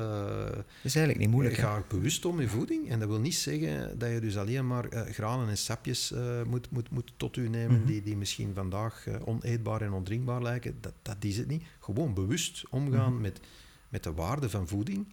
Dat 0.54 0.64
is 0.82 0.94
eigenlijk 0.96 1.18
niet 1.18 1.28
moeilijk. 1.30 1.56
Ga 1.56 1.82
bewust 1.88 2.24
om 2.24 2.36
met 2.36 2.48
voeding. 2.50 2.90
En 2.90 2.98
dat 2.98 3.08
wil 3.08 3.18
niet 3.20 3.34
zeggen 3.34 3.98
dat 3.98 4.10
je 4.10 4.20
dus 4.20 4.36
alleen 4.36 4.66
maar 4.66 4.84
granen 5.10 5.48
en 5.48 5.58
sapjes 5.58 6.12
moet, 6.46 6.70
moet, 6.70 6.90
moet 6.90 7.12
tot 7.16 7.36
u 7.36 7.48
nemen 7.48 7.78
Mhm. 7.78 7.86
die, 7.86 8.02
die 8.02 8.16
misschien 8.16 8.54
vandaag 8.54 9.06
oneetbaar 9.24 9.80
en 9.82 9.92
ondrinkbaar 9.92 10.42
lijken. 10.42 10.76
Dat, 10.80 10.92
dat 11.02 11.16
is 11.20 11.36
het 11.36 11.46
niet. 11.48 11.62
Gewoon 11.80 12.14
bewust 12.14 12.64
omgaan 12.70 13.12
Mhm. 13.12 13.20
met, 13.22 13.40
met 13.88 14.02
de 14.02 14.12
waarde 14.12 14.50
van 14.50 14.68
voeding. 14.68 15.06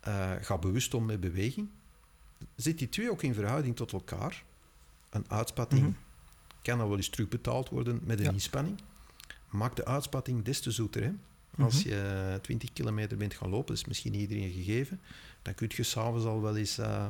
Eh, 0.00 0.30
ga 0.40 0.58
bewust 0.58 0.94
om 0.94 1.04
met 1.06 1.20
beweging. 1.20 1.68
Zit 2.56 2.78
die 2.78 2.88
twee 2.88 3.10
ook 3.10 3.22
in 3.22 3.34
verhouding 3.34 3.76
tot 3.76 3.92
elkaar? 3.92 4.44
Een 5.10 5.24
uitspatting 5.28 5.80
Mhm. 5.82 5.92
kan 6.62 6.80
al 6.80 6.88
wel 6.88 6.96
eens 6.96 7.08
terugbetaald 7.08 7.68
worden 7.68 8.00
met 8.04 8.18
een 8.18 8.24
Ja. 8.24 8.30
inspanning. 8.32 8.78
Maak 9.50 9.76
de 9.76 9.84
uitspatting 9.84 10.44
des 10.44 10.60
te 10.60 10.70
zoeter. 10.70 11.02
Hè? 11.02 11.10
Als 11.62 11.84
Mhm. 11.84 11.88
je 11.94 12.38
20 12.42 12.72
kilometer 12.72 13.16
bent 13.16 13.34
gaan 13.34 13.48
lopen, 13.50 13.66
dat 13.66 13.76
is 13.76 13.84
misschien 13.84 14.14
iedereen 14.14 14.50
gegeven, 14.52 15.00
dan 15.42 15.54
kun 15.54 15.70
je 15.76 15.82
s'avonds 15.82 16.24
al 16.24 16.42
wel 16.42 16.56
eens 16.56 16.78
eh, 16.78 17.06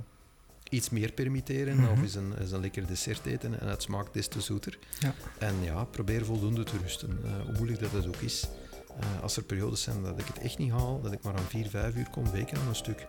iets 0.71 0.91
meer 0.91 1.13
permitteren 1.13 1.77
Mhm. 1.77 1.91
of 1.91 2.01
eens 2.03 2.15
een, 2.15 2.39
eens 2.41 2.51
een 2.51 2.61
lekker 2.61 2.87
dessert 2.87 3.27
eten 3.27 3.61
en 3.61 3.69
het 3.69 3.83
smaakt 3.83 4.13
des 4.13 4.29
te 4.29 4.41
zoeter. 4.41 4.79
Ja. 5.01 5.15
En 5.39 5.55
ja, 5.63 5.85
probeer 5.85 6.25
voldoende 6.25 6.63
te 6.65 6.79
rusten, 6.79 7.21
eh, 7.25 7.41
hoe 7.45 7.53
moeilijk 7.57 7.81
dat, 7.81 7.93
dat 7.93 8.07
ook 8.07 8.17
is. 8.17 8.47
Eh, 9.01 9.23
als 9.23 9.37
er 9.37 9.43
periodes 9.43 9.83
zijn 9.83 10.03
dat 10.03 10.19
ik 10.19 10.27
het 10.27 10.39
echt 10.39 10.59
niet 10.59 10.71
haal, 10.71 11.01
dat 11.01 11.13
ik 11.13 11.23
maar 11.23 11.35
aan 11.37 11.45
4, 11.49 11.69
5 11.69 11.95
uur 11.95 12.11
kom, 12.11 12.31
weken 12.31 12.59
aan 12.61 12.69
een 12.69 12.75
stuk, 12.75 13.07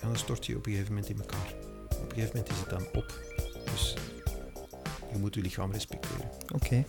ja, 0.00 0.06
dan 0.06 0.16
stort 0.16 0.46
je 0.46 0.56
op 0.56 0.66
een 0.66 0.72
gegeven 0.72 0.94
moment 0.94 1.10
in 1.12 1.18
elkaar. 1.20 1.54
Op 1.84 2.10
een 2.10 2.14
gegeven 2.14 2.36
moment 2.36 2.48
is 2.52 2.58
het 2.58 2.70
dan 2.70 2.86
op. 3.02 3.18
Dus 3.72 3.94
je 5.12 5.18
moet 5.18 5.34
je 5.34 5.40
lichaam 5.40 5.72
respecteren. 5.72 6.30
Oké. 6.54 6.84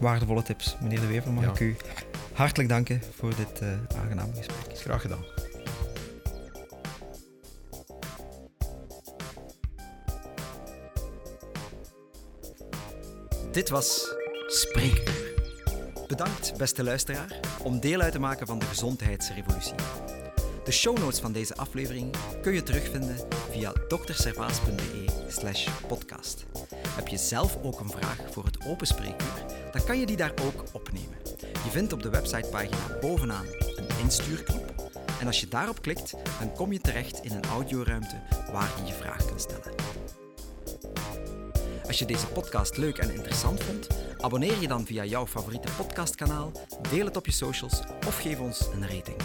Waardevolle 0.00 0.42
tips. 0.42 0.76
Meneer 0.80 1.00
De 1.00 1.06
Wever, 1.06 1.32
mag 1.32 1.44
Ja. 1.44 1.50
ik 1.50 1.60
u 1.60 1.76
hartelijk 2.32 2.68
danken 2.68 3.02
voor 3.16 3.34
dit 3.36 3.60
eh 3.60 3.72
aangename 3.96 4.32
gesprek. 4.34 4.78
Graag 4.78 5.00
gedaan. 5.00 5.24
Dit 13.52 13.68
was 13.68 14.14
Spreekuur. 14.46 15.27
Bedankt, 16.08 16.56
beste 16.56 16.84
luisteraar, 16.84 17.40
om 17.62 17.80
deel 17.80 18.00
uit 18.00 18.12
te 18.12 18.18
maken 18.18 18.46
van 18.46 18.58
de 18.58 18.64
gezondheidsrevolutie. 18.64 19.74
De 20.64 20.72
show 20.72 20.98
notes 20.98 21.20
van 21.20 21.32
deze 21.32 21.56
aflevering 21.56 22.14
kun 22.42 22.52
je 22.52 22.62
terugvinden 22.62 23.16
via 23.50 23.72
dokterservaas.be 23.88 25.04
podcast. 25.86 26.44
Heb 26.88 27.08
je 27.08 27.16
zelf 27.16 27.58
ook 27.62 27.80
een 27.80 27.90
vraag 27.90 28.18
voor 28.30 28.44
het 28.44 28.66
open 28.66 28.86
spreekuur, 28.86 29.44
dan 29.72 29.84
kan 29.84 30.00
je 30.00 30.06
die 30.06 30.16
daar 30.16 30.32
ook 30.42 30.64
opnemen. 30.72 31.16
Je 31.64 31.70
vindt 31.70 31.92
op 31.92 32.02
de 32.02 32.10
websitepagina 32.10 32.98
bovenaan 33.00 33.46
een 33.76 33.98
instuurknop 34.02 34.90
en 35.20 35.26
als 35.26 35.40
je 35.40 35.48
daarop 35.48 35.82
klikt, 35.82 36.14
dan 36.38 36.52
kom 36.54 36.72
je 36.72 36.80
terecht 36.80 37.24
in 37.24 37.32
een 37.32 37.44
audioruimte 37.44 38.20
waar 38.52 38.70
je 38.76 38.86
je 38.86 38.92
vraag 38.92 39.24
kunt 39.24 39.40
stellen. 39.40 39.72
Als 41.86 41.98
je 41.98 42.04
deze 42.04 42.26
podcast 42.26 42.76
leuk 42.76 42.98
en 42.98 43.14
interessant 43.14 43.62
vond, 43.62 43.86
abonneer 44.20 44.60
je 44.60 44.68
dan 44.68 44.86
via 44.86 45.04
jouw 45.04 45.26
favoriete 45.26 45.72
podcastkanaal, 45.76 46.52
deel 46.90 47.04
het 47.04 47.16
op 47.16 47.26
je 47.26 47.32
socials 47.32 47.80
of 48.06 48.20
geef 48.20 48.40
ons 48.40 48.68
een 48.72 48.82
rating. 48.82 49.16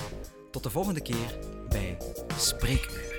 Tot 0.52 0.64
de 0.64 0.70
volgende 0.70 1.02
keer 1.02 1.40
bij 1.70 1.98
Spreekuur. 2.38 3.13